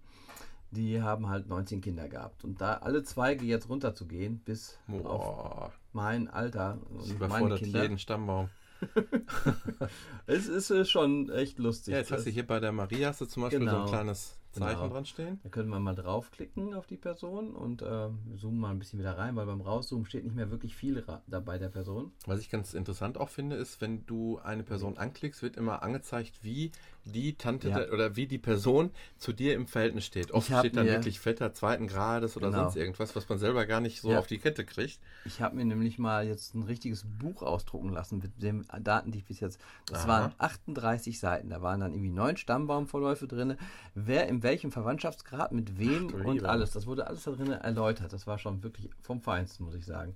die 0.71 1.01
haben 1.01 1.29
halt 1.29 1.47
19 1.47 1.81
Kinder 1.81 2.07
gehabt. 2.07 2.43
Und 2.43 2.61
da 2.61 2.73
alle 2.75 3.03
Zweige 3.03 3.45
jetzt 3.45 3.69
runterzugehen 3.69 4.39
bis 4.39 4.77
auf 4.87 5.01
Boah. 5.01 5.73
mein 5.93 6.27
Alter 6.27 6.79
und 6.89 6.99
meine 6.99 7.13
überfordert 7.13 7.59
Kinder, 7.59 7.81
jeden 7.81 7.97
Stammbaum. 7.97 8.49
es 10.25 10.47
ist 10.47 10.69
äh, 10.71 10.85
schon 10.85 11.29
echt 11.29 11.59
lustig. 11.59 11.91
Ja, 11.91 11.97
jetzt 11.99 12.11
hast 12.11 12.25
du 12.25 12.29
hier 12.29 12.47
bei 12.47 12.59
der 12.59 12.71
Maria 12.71 13.09
hast 13.09 13.21
du 13.21 13.25
zum 13.25 13.43
Beispiel 13.43 13.59
Genau. 13.59 13.71
so 13.71 13.81
ein 13.83 13.89
kleines 13.89 14.38
Zeichen 14.51 14.79
Genau. 14.81 14.93
dran 14.93 15.05
stehen. 15.05 15.39
Da 15.43 15.49
können 15.49 15.69
wir 15.69 15.79
mal 15.79 15.95
draufklicken 15.95 16.73
auf 16.73 16.87
die 16.87 16.97
Person 16.97 17.55
und 17.55 17.81
äh, 17.81 18.09
zoomen 18.37 18.59
mal 18.59 18.71
ein 18.71 18.79
bisschen 18.79 18.99
wieder 18.99 19.17
rein, 19.17 19.35
weil 19.35 19.45
beim 19.45 19.61
Rauszoomen 19.61 20.05
steht 20.05 20.23
nicht 20.23 20.35
mehr 20.35 20.49
wirklich 20.49 20.75
viel 20.75 21.03
dabei 21.27 21.57
der 21.57 21.69
Person. 21.69 22.11
Was 22.25 22.39
ich 22.39 22.49
ganz 22.49 22.73
interessant 22.73 23.17
auch 23.17 23.29
finde, 23.29 23.55
ist, 23.57 23.79
wenn 23.81 24.05
du 24.05 24.39
eine 24.39 24.63
Person 24.63 24.97
anklickst, 24.97 25.41
wird 25.43 25.55
immer 25.55 25.83
angezeigt, 25.83 26.43
wie 26.43 26.71
die 27.05 27.35
Tante 27.35 27.69
Ja. 27.69 27.79
der- 27.79 27.93
oder 27.93 28.15
wie 28.15 28.27
die 28.27 28.37
Person 28.37 28.91
zu 29.17 29.33
dir 29.33 29.55
im 29.55 29.65
Verhältnis 29.67 30.05
steht. 30.05 30.31
Oft 30.31 30.47
steht 30.47 30.75
dann 30.75 30.85
mir- 30.85 30.91
wirklich 30.93 31.19
Vetter 31.19 31.53
zweiten 31.53 31.87
Grades 31.87 32.37
oder 32.37 32.49
Genau. 32.51 32.63
sonst 32.63 32.75
irgendwas, 32.75 33.15
was 33.15 33.27
man 33.29 33.39
selber 33.39 33.65
gar 33.65 33.79
nicht 33.81 34.01
so 34.01 34.11
Ja. 34.11 34.19
auf 34.19 34.27
die 34.27 34.37
Kette 34.37 34.65
kriegt. 34.65 34.99
Ich 35.25 35.41
habe 35.41 35.55
mir 35.55 35.65
nämlich 35.65 35.97
mal 35.97 36.27
jetzt 36.27 36.53
ein 36.55 36.63
richtiges 36.63 37.05
Buch 37.05 37.41
ausdrucken 37.41 37.89
lassen 37.89 38.19
mit 38.19 38.41
den 38.41 38.65
Daten, 38.81 39.11
die 39.11 39.19
ich 39.19 39.25
bis 39.25 39.39
jetzt. 39.39 39.59
Das 39.87 40.01
Aha. 40.03 40.07
waren 40.07 40.33
38 40.37 41.19
Seiten. 41.19 41.49
Da 41.49 41.61
waren 41.61 41.79
dann 41.79 41.93
irgendwie 41.93 42.11
neun 42.11 42.37
Stammbaumverläufe 42.37 43.27
drin. 43.27 43.55
Wer 43.95 44.27
in 44.27 44.43
welchem 44.43 44.71
Verwandtschaftsgrad 44.71 45.51
mit 45.51 45.79
wem 45.79 46.13
Ach 46.21 46.25
und 46.25 46.43
alles. 46.45 46.71
Das 46.71 46.85
wurde 46.85 47.07
alles 47.07 47.23
da 47.23 47.31
drin 47.31 47.51
erläutert. 47.51 48.13
Das 48.13 48.27
war 48.27 48.37
schon 48.37 48.61
wirklich 48.63 48.89
vom 49.01 49.21
Feinsten, 49.21 49.63
muss 49.65 49.75
ich 49.75 49.85
sagen. 49.85 50.15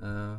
Äh 0.00 0.36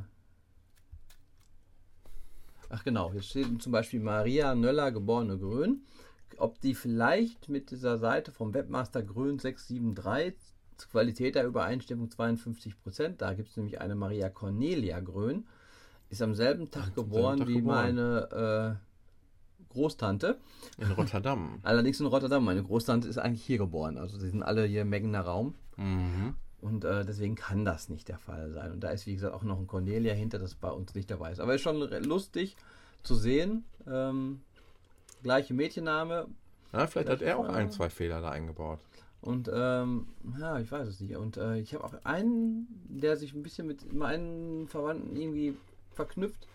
Ach 2.73 2.83
genau, 2.83 3.13
jetzt 3.13 3.29
steht 3.29 3.61
zum 3.61 3.71
Beispiel 3.71 3.99
Maria 3.99 4.55
Nöller, 4.55 4.91
geborene 4.91 5.37
Grün. 5.37 5.83
Ob 6.37 6.59
die 6.59 6.73
vielleicht 6.73 7.47
mit 7.47 7.69
dieser 7.69 7.99
Seite 7.99 8.31
vom 8.31 8.51
Webmaster 8.55 9.03
Grün 9.03 9.37
673 9.37 10.33
Qualität 10.89 11.35
der 11.35 11.45
Übereinstimmung 11.45 12.07
52%. 12.07 13.17
Da 13.17 13.35
gibt 13.35 13.49
es 13.49 13.57
nämlich 13.57 13.79
eine 13.79 13.93
Maria 13.93 14.29
Cornelia 14.29 15.01
Grün. 15.01 15.45
Ist 16.09 16.23
am 16.23 16.33
selben 16.33 16.71
Tag 16.71 16.85
selben 16.85 16.95
geboren 16.95 17.39
Tag 17.39 17.47
wie 17.47 17.57
geboren. 17.57 17.95
meine 17.95 18.79
äh, 18.81 19.71
Großtante. 19.71 20.39
In 20.79 20.91
Rotterdam. 20.93 21.59
Allerdings 21.63 21.99
in 21.99 22.07
Rotterdam. 22.07 22.43
Meine 22.43 22.63
Großtante 22.63 23.07
ist 23.07 23.19
eigentlich 23.19 23.45
hier 23.45 23.59
geboren. 23.59 23.99
Also 23.99 24.17
sie 24.17 24.29
sind 24.29 24.41
alle 24.41 24.65
hier 24.65 24.81
im 24.81 24.89
Meggener 24.89 25.21
Raum. 25.21 25.53
mhm. 25.77 26.35
Und 26.63 26.85
äh, 26.85 27.03
deswegen 27.03 27.35
kann 27.35 27.65
das 27.65 27.89
nicht 27.89 28.07
der 28.07 28.17
Fall 28.17 28.49
sein. 28.51 28.71
Und 28.71 28.79
da 28.79 28.89
ist, 28.91 29.05
wie 29.05 29.13
gesagt, 29.13 29.35
auch 29.35 29.43
noch 29.43 29.59
ein 29.59 29.67
Cornelia 29.67 30.13
hinter, 30.13 30.39
das 30.39 30.55
bei 30.55 30.69
uns 30.71 30.95
nicht 30.95 31.11
dabei 31.11 31.33
ist. 31.33 31.41
Aber 31.41 31.53
ist 31.53 31.61
schon 31.61 31.75
lustig 31.77 32.55
zu 33.03 33.15
sehen. 33.15 33.65
Ähm, 33.85 34.39
gleiche 35.23 35.53
Mädchenname. 35.53 36.27
Ja, 36.71 36.87
vielleicht 36.87 37.09
hat 37.09 37.21
er 37.21 37.37
auch 37.37 37.49
ein, 37.49 37.69
zwei 37.69 37.89
Fehler 37.89 38.21
da 38.21 38.31
eingebaut. 38.31 38.79
Und 39.19 39.51
ähm, 39.53 40.07
ja, 40.39 40.57
ich 40.59 40.71
weiß 40.71 40.87
es 40.87 41.01
nicht. 41.01 41.17
Und 41.17 41.35
äh, 41.35 41.57
ich 41.57 41.73
habe 41.73 41.83
auch 41.83 41.93
einen, 42.05 42.67
der 42.87 43.17
sich 43.17 43.33
ein 43.33 43.43
bisschen 43.43 43.67
mit 43.67 43.91
meinen 43.93 44.69
Verwandten 44.69 45.17
irgendwie 45.17 45.57
verknüpft. 45.91 46.47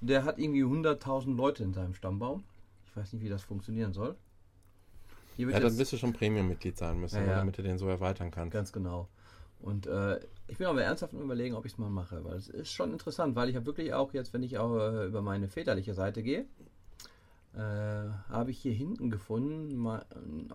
Der 0.00 0.24
hat 0.24 0.38
irgendwie 0.38 0.62
100.000 0.62 1.34
Leute 1.34 1.64
in 1.64 1.72
seinem 1.72 1.94
Stammbaum. 1.94 2.44
Ich 2.86 2.96
weiß 2.96 3.12
nicht, 3.14 3.22
wie 3.22 3.28
das 3.28 3.42
funktionieren 3.42 3.92
soll. 3.92 4.14
Ja, 5.36 5.58
dann 5.58 5.76
wirst 5.76 5.92
du 5.92 5.96
schon 5.98 6.12
Premium-Mitglied 6.12 6.78
sein 6.78 7.00
müssen, 7.00 7.16
Ja, 7.16 7.22
ne, 7.22 7.30
ja. 7.30 7.36
damit 7.38 7.58
du 7.58 7.62
den 7.62 7.78
so 7.78 7.88
erweitern 7.88 8.30
kannst. 8.30 8.52
Ganz 8.52 8.72
genau. 8.72 9.08
Und 9.66 9.86
äh, 9.88 10.20
ich 10.46 10.58
bin 10.58 10.68
aber 10.68 10.82
ernsthaft 10.82 11.12
am 11.12 11.20
überlegen, 11.22 11.56
ob 11.56 11.66
ich 11.66 11.72
es 11.72 11.78
mal 11.78 11.90
mache, 11.90 12.24
weil 12.24 12.36
es 12.36 12.46
ist 12.48 12.70
schon 12.70 12.92
interessant, 12.92 13.34
weil 13.34 13.48
ich 13.48 13.56
habe 13.56 13.66
wirklich 13.66 13.92
auch 13.94 14.12
jetzt, 14.12 14.32
wenn 14.32 14.44
ich 14.44 14.58
auch 14.58 14.76
äh, 14.78 15.06
über 15.06 15.22
meine 15.22 15.48
väterliche 15.48 15.92
Seite 15.92 16.22
gehe, 16.22 16.46
äh, 17.54 17.58
habe 17.58 18.50
ich 18.52 18.58
hier 18.58 18.72
hinten 18.74 19.10
gefunden 19.10 19.74
ma- 19.76 20.04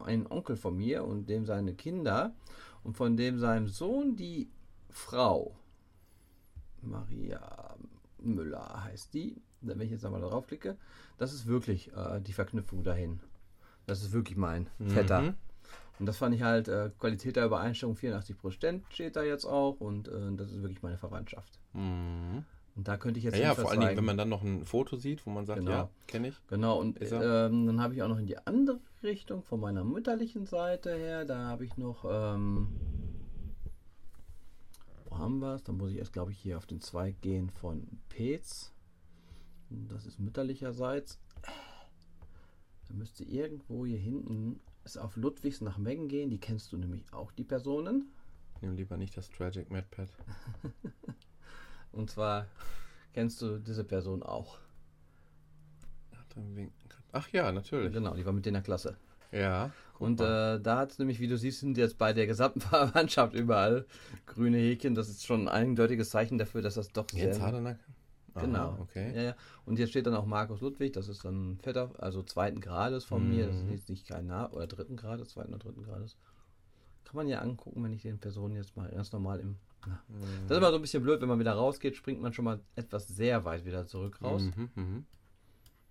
einen 0.04 0.28
Onkel 0.28 0.56
von 0.56 0.78
mir 0.78 1.04
und 1.04 1.28
dem 1.28 1.46
seine 1.46 1.74
Kinder 1.74 2.34
und 2.84 2.96
von 2.96 3.18
dem 3.18 3.38
seinem 3.38 3.68
Sohn 3.68 4.16
die 4.16 4.50
Frau 4.90 5.56
Maria 6.82 7.76
Müller 8.20 8.84
heißt 8.86 9.14
die. 9.14 9.42
Wenn 9.62 9.80
ich 9.82 9.92
jetzt 9.92 10.06
einmal 10.06 10.22
darauf 10.22 10.48
klicke, 10.48 10.78
das 11.18 11.34
ist 11.34 11.46
wirklich 11.48 11.92
äh, 11.96 12.20
die 12.22 12.34
Verknüpfung 12.34 12.84
dahin. 12.84 13.20
Das 13.86 14.02
ist 14.02 14.12
wirklich 14.12 14.38
mein 14.38 14.68
Vetter. 14.88 15.22
Mhm. 15.22 15.34
Und 16.02 16.08
das 16.08 16.18
fand 16.18 16.34
ich 16.34 16.42
halt, 16.42 16.68
äh, 16.68 16.90
Qualität 16.98 17.36
der 17.36 17.46
Übereinstimmung 17.46 17.96
84% 17.96 18.82
steht 18.90 19.16
da 19.16 19.22
jetzt 19.22 19.46
auch 19.46 19.80
und 19.80 20.08
äh, 20.08 20.32
das 20.36 20.52
ist 20.52 20.64
wirklich 20.64 20.82
meine 20.82 20.98
Verwandtschaft. 20.98 21.60
Mhm. 21.74 22.44
Und 22.76 22.88
da 22.88 22.98
könnte 22.98 23.20
ich 23.20 23.26
jetzt 23.26 23.38
Ja, 23.38 23.44
ja, 23.44 23.54
vor 23.54 23.70
allen 23.70 23.82
Dingen, 23.82 23.98
wenn 23.98 24.06
man 24.06 24.18
dann 24.18 24.30
noch 24.30 24.42
ein 24.42 24.66
Foto 24.66 24.96
sieht, 24.96 25.24
wo 25.28 25.30
man 25.30 25.46
sagt, 25.46 25.60
Genau. 25.60 25.72
ja, 25.72 25.90
kenne 26.08 26.30
ich. 26.30 26.36
Genau, 26.48 26.80
und 26.80 27.00
ähm, 27.04 27.68
dann 27.68 27.80
habe 27.84 27.94
ich 27.94 28.02
auch 28.02 28.08
noch 28.08 28.18
in 28.18 28.26
die 28.26 28.36
andere 28.48 28.80
Richtung 29.04 29.44
von 29.44 29.60
meiner 29.60 29.84
mütterlichen 29.84 30.48
Seite 30.48 30.92
her, 30.96 31.24
da 31.24 31.38
habe 31.50 31.66
ich 31.66 31.78
noch, 31.78 32.04
ähm, 32.10 32.70
wo 35.06 35.20
haben 35.20 35.38
wir 35.38 35.54
es? 35.54 35.64
Da 35.64 35.72
muss 35.72 35.92
ich 35.92 35.98
erst, 35.98 36.14
glaube 36.14 36.32
ich, 36.32 36.40
hier 36.40 36.58
auf 36.58 36.66
den 36.66 36.82
Zweig 36.82 37.22
gehen 37.22 37.52
von 37.52 37.86
Peetz. 38.10 38.74
Das 39.70 40.08
ist 40.08 40.20
mütterlicherseits. 40.20 41.20
Da 42.88 42.94
müsste 42.96 43.24
irgendwo 43.24 43.86
hier 43.86 44.00
hinten 44.00 44.60
es 44.84 44.98
auf 44.98 45.16
Ludwigs 45.16 45.62
nach 45.62 45.78
Meggen 45.78 46.08
gehen. 46.08 46.30
Die 46.30 46.40
kennst 46.40 46.72
du 46.72 46.78
nämlich 46.78 47.04
auch, 47.14 47.32
die 47.32 47.44
Personen. 47.44 48.12
Nimm 48.62 48.76
lieber 48.76 48.98
nicht 48.98 49.16
das 49.18 49.30
Tragic 49.30 49.70
MadPad. 49.72 50.10
Und 51.92 52.10
zwar 52.10 52.48
kennst 53.14 53.42
du 53.42 53.58
diese 53.58 53.84
Person 53.84 54.24
auch. 54.24 54.60
Ach, 57.12 57.28
ja, 57.30 57.52
natürlich. 57.52 57.92
Genau, 57.92 58.14
die 58.16 58.26
war 58.26 58.34
mit 58.34 58.48
in 58.48 58.54
der 58.54 58.64
Klasse. 58.64 58.98
Ja. 59.32 59.72
Und 60.00 60.20
äh, 60.20 60.60
da 60.60 60.78
hat 60.78 60.92
es 60.92 61.00
nämlich, 61.00 61.20
wie 61.20 61.28
du 61.28 61.38
siehst, 61.38 61.60
sind 61.60 61.78
jetzt 61.78 61.98
bei 61.98 62.14
der 62.14 62.26
gesamten 62.28 62.62
Verwandtschaft 62.62 63.34
überall 63.34 63.86
grüne 64.26 64.58
Häkchen. 64.58 64.96
Das 64.96 65.10
ist 65.10 65.26
schon 65.26 65.48
ein 65.48 65.50
eindeutiges 65.50 66.10
Zeichen 66.10 66.38
dafür, 66.38 66.62
dass 66.62 66.76
das 66.76 66.92
doch 66.92 67.06
Jetzt 67.14 67.38
sehr. 67.38 67.78
Hardenack? 68.36 68.62
Aha, 68.62 68.70
Genau. 68.72 68.82
Okay. 68.84 69.16
Ja, 69.16 69.22
ja. 69.22 69.36
Und 69.66 69.80
jetzt 69.80 69.90
steht 69.92 70.06
dann 70.08 70.16
auch 70.16 70.26
Markus 70.26 70.62
Ludwig, 70.62 70.94
das 70.94 71.08
ist 71.08 71.24
dann 71.26 71.58
Vetter, 71.62 71.92
also 71.98 72.24
zweiten 72.24 72.60
Grades 72.62 73.06
von 73.06 73.30
mir. 73.30 73.48
Das 73.48 73.56
ist 73.56 73.64
Mhm. 73.66 73.72
jetzt 73.72 73.90
nicht 73.90 74.08
kein 74.08 74.28
nah 74.28 74.50
oder 74.52 74.68
dritten 74.68 74.96
Grades, 74.96 75.30
zweiten 75.30 75.54
oder 75.54 75.60
dritten 75.66 75.84
Grades. 75.84 76.18
Kann 77.04 77.16
man 77.16 77.28
ja 77.28 77.40
angucken, 77.40 77.84
wenn 77.84 77.92
ich 77.94 78.04
den 78.04 78.20
Personen 78.20 78.56
jetzt 78.56 78.76
mal 78.78 78.90
ganz 78.90 79.12
normal 79.12 79.40
im. 79.40 79.58
Na. 79.88 80.02
Mhm. 80.08 80.22
Das 80.48 80.52
ist 80.52 80.58
immer 80.58 80.70
so 80.70 80.76
ein 80.76 80.82
bisschen 80.82 81.04
blöd, 81.04 81.20
wenn 81.22 81.28
man 81.30 81.40
wieder 81.40 81.54
rausgeht, 81.54 81.96
springt 81.96 82.22
man 82.22 82.32
schon 82.34 82.46
mal 82.46 82.60
etwas 82.76 83.08
sehr 83.08 83.44
weit 83.46 83.66
wieder 83.66 83.86
zurück 83.88 84.22
raus. 84.22 84.44
Mhm, 84.56 84.70
mhm. 84.76 85.06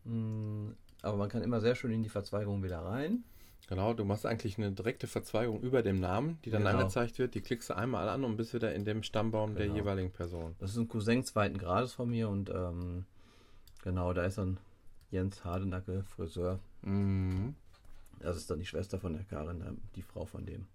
Mm, 0.05 0.75
Aber 1.03 1.17
man 1.17 1.29
kann 1.29 1.43
immer 1.43 1.61
sehr 1.61 1.75
schön 1.75 1.93
in 1.93 2.03
die 2.03 2.09
Verzweigung 2.09 2.63
wieder 2.63 2.79
rein. 2.81 3.25
Genau, 3.69 3.95
du 3.95 4.05
machst 4.05 4.27
eigentlich 4.27 4.59
eine 4.59 4.73
direkte 4.73 5.07
Verzweigung 5.07 5.61
über 5.61 5.83
dem 5.83 6.01
Namen, 6.01 6.39
die 6.45 6.51
dann 6.51 6.65
Genau. 6.65 6.79
angezeigt 6.79 7.19
wird. 7.19 7.35
Die 7.35 7.41
klickst 7.41 7.71
du 7.71 7.77
einmal 7.77 8.09
an 8.09 8.25
und 8.25 8.37
bist 8.37 8.53
wieder 8.53 8.75
in 8.75 8.85
dem 8.85 9.03
Stammbaum 9.05 9.55
der 9.55 9.67
Genau. 9.67 9.79
jeweiligen 9.79 10.11
Person. 10.11 10.57
Das 10.59 10.71
ist 10.73 10.77
ein 10.77 10.89
Cousin 10.89 11.23
zweiten 11.25 11.57
Grades 11.59 11.93
von 11.93 12.11
mir 12.11 12.29
und 12.29 12.51
ähm, 12.51 13.05
genau, 13.85 14.13
da 14.13 14.25
ist 14.25 14.39
dann 14.39 14.59
Jens 15.13 15.45
Hardenacke, 15.45 16.03
Friseur. 16.03 16.59
Mhm. 16.83 17.55
Das 18.19 18.37
ist 18.37 18.51
dann 18.51 18.59
die 18.59 18.67
Schwester 18.67 18.99
von 18.99 19.13
der 19.13 19.23
Karin, 19.25 19.63
die 19.95 20.03
Frau 20.03 20.25
von 20.25 20.45
dem. 20.47 20.67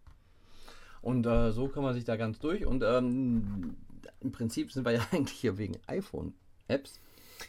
Und 1.01 1.25
äh, 1.27 1.51
so 1.51 1.67
kann 1.67 1.83
man 1.83 1.93
sich 1.93 2.03
da 2.05 2.15
ganz 2.15 2.39
durch. 2.39 2.65
Und 2.65 2.81
ähm, 2.83 3.75
im 4.21 4.31
Prinzip 4.31 4.71
sind 4.71 4.85
wir 4.85 4.93
ja 4.93 5.05
eigentlich 5.11 5.37
hier 5.37 5.57
wegen 5.57 5.77
iPhone-Apps. 5.87 6.99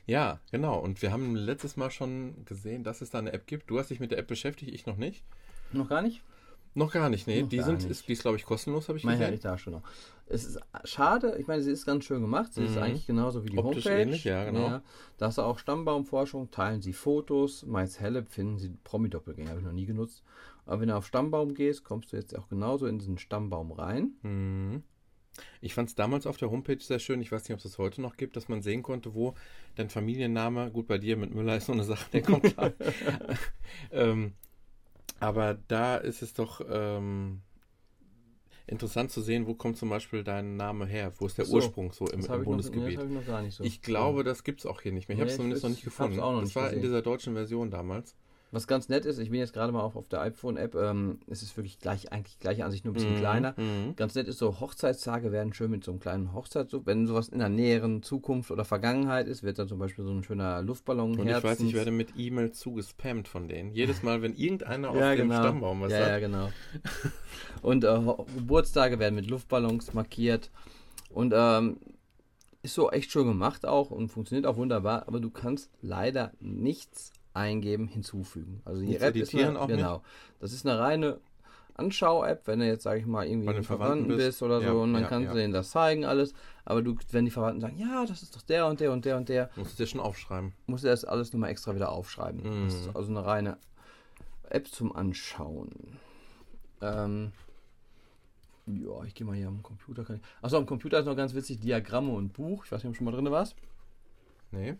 Ja, 0.06 0.38
genau. 0.52 0.78
Und 0.78 1.02
wir 1.02 1.10
haben 1.12 1.34
letztes 1.34 1.76
Mal 1.76 1.90
schon 1.90 2.44
gesehen, 2.44 2.84
dass 2.84 3.00
es 3.00 3.10
da 3.10 3.18
eine 3.18 3.32
App 3.32 3.46
gibt. 3.46 3.68
Du 3.70 3.78
hast 3.78 3.90
dich 3.90 4.00
mit 4.00 4.10
der 4.12 4.18
App 4.18 4.28
beschäftigt, 4.28 4.72
ich 4.72 4.86
noch 4.86 4.96
nicht. 4.96 5.24
Noch 5.72 5.88
gar 5.88 6.00
nicht? 6.02 6.22
Noch 6.74 6.92
gar 6.92 7.08
nicht, 7.08 7.26
nee. 7.26 7.42
Noch 7.42 7.48
die 7.48 7.62
sind, 7.62 7.78
nicht. 7.78 7.90
ist, 7.90 8.06
die 8.06 8.12
ist, 8.12 8.20
glaube 8.22 8.36
ich, 8.36 8.44
kostenlos, 8.44 8.88
habe 8.88 8.98
ich 8.98 9.04
Mein 9.04 9.14
gesehen. 9.14 9.24
Herrlich, 9.24 9.40
da 9.40 9.56
schon 9.58 9.72
noch. 9.72 9.82
Es 10.26 10.44
ist 10.44 10.60
schade, 10.84 11.36
ich 11.40 11.46
meine, 11.46 11.62
sie 11.62 11.70
ist 11.72 11.86
ganz 11.86 12.04
schön 12.04 12.20
gemacht. 12.20 12.52
Sie 12.52 12.64
ist 12.64 12.76
Mhm. 12.76 12.82
eigentlich 12.82 13.06
genauso 13.06 13.44
wie 13.44 13.48
die 13.48 13.58
Optisch 13.58 13.86
Homepage. 13.86 14.02
ähnlich, 14.02 14.24
ja, 14.24 14.44
genau. 14.44 14.80
Da 15.16 15.26
hast 15.26 15.38
du 15.38 15.42
auch 15.42 15.58
Stammbaumforschung, 15.58 16.50
teilen 16.50 16.82
Sie 16.82 16.92
Fotos. 16.92 17.64
Miles 17.64 17.98
Helleb 17.98 18.28
finden 18.28 18.58
Sie 18.58 18.76
Promi-Doppelgänger, 18.84 19.50
habe 19.50 19.60
ich 19.60 19.66
noch 19.66 19.72
nie 19.72 19.86
genutzt. 19.86 20.22
Aber 20.66 20.80
wenn 20.80 20.88
du 20.88 20.96
auf 20.96 21.06
Stammbaum 21.06 21.54
gehst, 21.54 21.82
kommst 21.84 22.12
du 22.12 22.16
jetzt 22.16 22.36
auch 22.36 22.48
genauso 22.48 22.86
in 22.86 22.98
diesen 22.98 23.16
Stammbaum 23.18 23.72
rein. 23.72 24.12
Mhm. 24.22 24.82
Ich 25.60 25.74
fand 25.74 25.88
es 25.88 25.94
damals 25.94 26.26
auf 26.26 26.36
der 26.36 26.50
Homepage 26.50 26.78
sehr 26.80 26.98
schön. 26.98 27.20
Ich 27.20 27.32
weiß 27.32 27.42
nicht, 27.44 27.52
ob 27.52 27.58
es 27.58 27.64
das 27.64 27.78
heute 27.78 28.00
noch 28.02 28.16
gibt, 28.16 28.36
dass 28.36 28.48
man 28.48 28.62
sehen 28.62 28.82
konnte, 28.82 29.14
wo 29.14 29.34
dein 29.74 29.90
Familienname, 29.90 30.70
gut 30.70 30.86
bei 30.86 30.98
dir 30.98 31.16
mit 31.16 31.34
Müller 31.34 31.56
ist 31.56 31.66
so 31.66 31.72
eine 31.72 31.84
Sache, 31.84 32.10
der 32.12 32.22
kommt 32.22 32.44
klar. 32.44 32.72
ähm, 33.92 34.32
aber 35.20 35.58
da 35.68 35.96
ist 35.96 36.22
es 36.22 36.34
doch 36.34 36.60
ähm, 36.68 37.40
interessant 38.66 39.10
zu 39.10 39.20
sehen, 39.20 39.46
wo 39.46 39.54
kommt 39.54 39.76
zum 39.76 39.88
Beispiel 39.88 40.24
dein 40.24 40.56
Name 40.56 40.86
her? 40.86 41.12
Wo 41.18 41.26
ist 41.26 41.38
der 41.38 41.44
so, 41.44 41.54
Ursprung 41.56 41.92
so 41.92 42.06
im, 42.06 42.14
im 42.14 42.20
ich, 42.20 42.28
noch- 42.28 42.36
nee, 42.38 42.44
Bundesgebiet? 42.44 43.00
ich 43.46 43.54
so. 43.54 43.64
Ich 43.64 43.80
glaube, 43.82 44.24
das 44.24 44.44
gibt 44.44 44.60
es 44.60 44.66
auch 44.66 44.80
hier 44.80 44.92
nicht 44.92 45.08
mehr. 45.08 45.16
Ich 45.16 45.20
habe 45.20 45.30
es 45.30 45.34
Nee, 45.34 45.38
zumindest 45.38 45.62
noch 45.62 45.70
ich- 45.70 45.76
nicht 45.76 45.84
gefunden. 45.84 46.20
auch 46.20 46.32
noch 46.32 46.40
das 46.40 46.48
nicht 46.48 46.56
war 46.56 46.64
in 46.64 46.76
gesehen. 46.76 46.82
dieser 46.82 47.02
deutschen 47.02 47.34
Version 47.34 47.70
damals. 47.70 48.14
Was 48.56 48.66
ganz 48.66 48.88
nett 48.88 49.04
ist, 49.04 49.18
ich 49.18 49.28
bin 49.28 49.38
jetzt 49.38 49.52
gerade 49.52 49.70
mal 49.70 49.82
auf, 49.82 49.96
auf 49.96 50.08
der 50.08 50.20
iPhone-App, 50.22 50.74
ähm, 50.76 51.18
es 51.28 51.42
ist 51.42 51.54
wirklich 51.58 51.78
gleich, 51.78 52.10
eigentlich 52.10 52.38
gleiche 52.38 52.64
Ansicht, 52.64 52.86
nur 52.86 52.92
ein 52.92 52.94
bisschen 52.94 53.12
Mhm, 53.12 53.18
kleiner. 53.18 53.54
mhm. 53.58 53.94
Ganz 53.96 54.14
nett 54.14 54.28
ist 54.28 54.38
so, 54.38 54.60
Hochzeitstage 54.60 55.30
werden 55.30 55.52
schön 55.52 55.70
mit 55.70 55.84
so 55.84 55.90
einem 55.90 56.00
kleinen 56.00 56.32
Hochzeits... 56.32 56.74
Wenn 56.86 57.06
sowas 57.06 57.28
in 57.28 57.38
der 57.38 57.50
näheren 57.50 58.02
Zukunft 58.02 58.50
oder 58.50 58.64
Vergangenheit 58.64 59.28
ist, 59.28 59.42
wird 59.42 59.58
dann 59.58 59.68
zum 59.68 59.78
Beispiel 59.78 60.04
so 60.06 60.10
ein 60.10 60.22
schöner 60.24 60.62
Luftballon 60.62 61.18
Und 61.18 61.28
ich 61.28 61.34
weiß, 61.34 61.36
ich 61.36 61.44
Herzens- 61.44 61.72
werde 61.74 61.90
mit 61.90 62.14
E-Mail 62.16 62.52
zugespammt 62.52 63.28
von 63.28 63.46
denen. 63.46 63.72
Jedes 63.74 64.02
Mal, 64.02 64.22
wenn 64.22 64.34
irgendeiner 64.34 64.88
ja, 64.94 65.10
auf 65.10 65.16
dem 65.16 65.28
genau. 65.28 65.40
Stammbaum 65.42 65.80
was 65.82 65.92
ja, 65.92 65.98
sagt. 65.98 66.10
ja, 66.12 66.18
genau. 66.20 66.48
Und 67.60 67.84
äh, 67.84 68.00
Geburtstage 68.36 68.98
werden 68.98 69.16
mit 69.16 69.28
Luftballons 69.28 69.92
markiert. 69.92 70.50
Und 71.10 71.34
ähm, 71.36 71.76
ist 72.62 72.74
so 72.74 72.90
echt 72.90 73.10
schön 73.10 73.26
gemacht 73.26 73.66
auch 73.66 73.90
und 73.90 74.08
funktioniert 74.08 74.46
auch 74.46 74.56
wunderbar, 74.56 75.06
aber 75.06 75.20
du 75.20 75.30
kannst 75.30 75.70
leider 75.82 76.32
nichts 76.40 77.12
eingeben, 77.36 77.86
hinzufügen. 77.86 78.62
Also 78.64 78.80
die 78.82 78.96
App 78.96 79.14
ist 79.14 79.32
editieren 79.32 79.50
eine, 79.50 79.60
auch 79.60 79.66
nicht? 79.68 79.76
genau. 79.76 80.02
Das 80.40 80.52
ist 80.52 80.66
eine 80.66 80.78
reine 80.78 81.20
Anschau-App, 81.74 82.46
wenn 82.46 82.60
du 82.60 82.66
jetzt, 82.66 82.84
sag 82.84 82.98
ich 82.98 83.06
mal, 83.06 83.26
irgendwie 83.26 83.46
Verwandten 83.46 83.64
Verwandten 83.64 84.08
bist, 84.08 84.26
bist. 84.26 84.42
oder 84.42 84.60
so 84.60 84.66
Ja, 84.66 84.72
und 84.72 84.94
dann 84.94 85.02
ja, 85.02 85.08
kannst 85.08 85.26
ja. 85.26 85.32
du 85.32 85.38
denen 85.38 85.52
das 85.52 85.70
zeigen 85.70 86.06
alles, 86.06 86.32
aber 86.64 86.80
du, 86.82 86.96
wenn 87.10 87.26
die 87.26 87.30
Verwandten 87.30 87.60
sagen, 87.60 87.76
ja, 87.78 88.06
das 88.06 88.22
ist 88.22 88.34
doch 88.34 88.42
der 88.42 88.66
und 88.66 88.80
der 88.80 88.92
und 88.92 89.04
der 89.04 89.16
und 89.18 89.28
der, 89.28 89.50
Musst 89.56 89.78
du 89.78 89.82
dir 89.82 89.86
schon 89.86 90.00
aufschreiben. 90.00 90.54
musst 90.66 90.84
du 90.84 90.88
das 90.88 91.04
alles 91.04 91.32
nochmal 91.32 91.50
extra 91.50 91.74
wieder 91.74 91.92
aufschreiben. 91.92 92.42
Mhm. 92.42 92.64
Das 92.64 92.74
ist 92.74 92.96
also 92.96 93.10
eine 93.10 93.24
reine 93.26 93.58
App 94.48 94.68
zum 94.68 94.96
Anschauen. 94.96 95.98
Ähm, 96.80 97.32
ja, 98.66 99.04
ich 99.04 99.14
gehe 99.14 99.26
mal 99.26 99.36
hier 99.36 99.48
am 99.48 99.62
Computer. 99.62 100.04
Achso, 100.40 100.56
am 100.56 100.66
Computer 100.66 100.98
ist 100.98 101.04
noch 101.06 101.16
ganz 101.16 101.34
witzig, 101.34 101.60
Diagramme 101.60 102.12
und 102.12 102.32
Buch. 102.32 102.64
Ich 102.64 102.72
weiß 102.72 102.82
nicht, 102.82 102.88
ob 102.88 102.92
du 102.94 102.96
schon 102.96 103.04
mal 103.04 103.12
drin 103.12 103.30
warst. 103.30 103.54
Nee. 104.50 104.76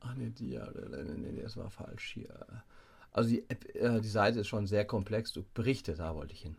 Ach 0.00 0.14
nee, 0.14 0.30
Dia, 0.30 0.70
nee, 0.90 1.02
nee, 1.02 1.32
nee, 1.32 1.42
das 1.42 1.56
war 1.56 1.70
falsch 1.70 2.12
hier. 2.14 2.46
Also 3.10 3.30
die 3.30 3.48
App, 3.48 3.64
äh, 3.74 4.00
die 4.00 4.08
Seite 4.08 4.40
ist 4.40 4.48
schon 4.48 4.66
sehr 4.66 4.84
komplex. 4.84 5.32
Du 5.32 5.44
Berichte, 5.54 5.94
da 5.94 6.14
wollte 6.14 6.34
ich 6.34 6.42
hin. 6.42 6.56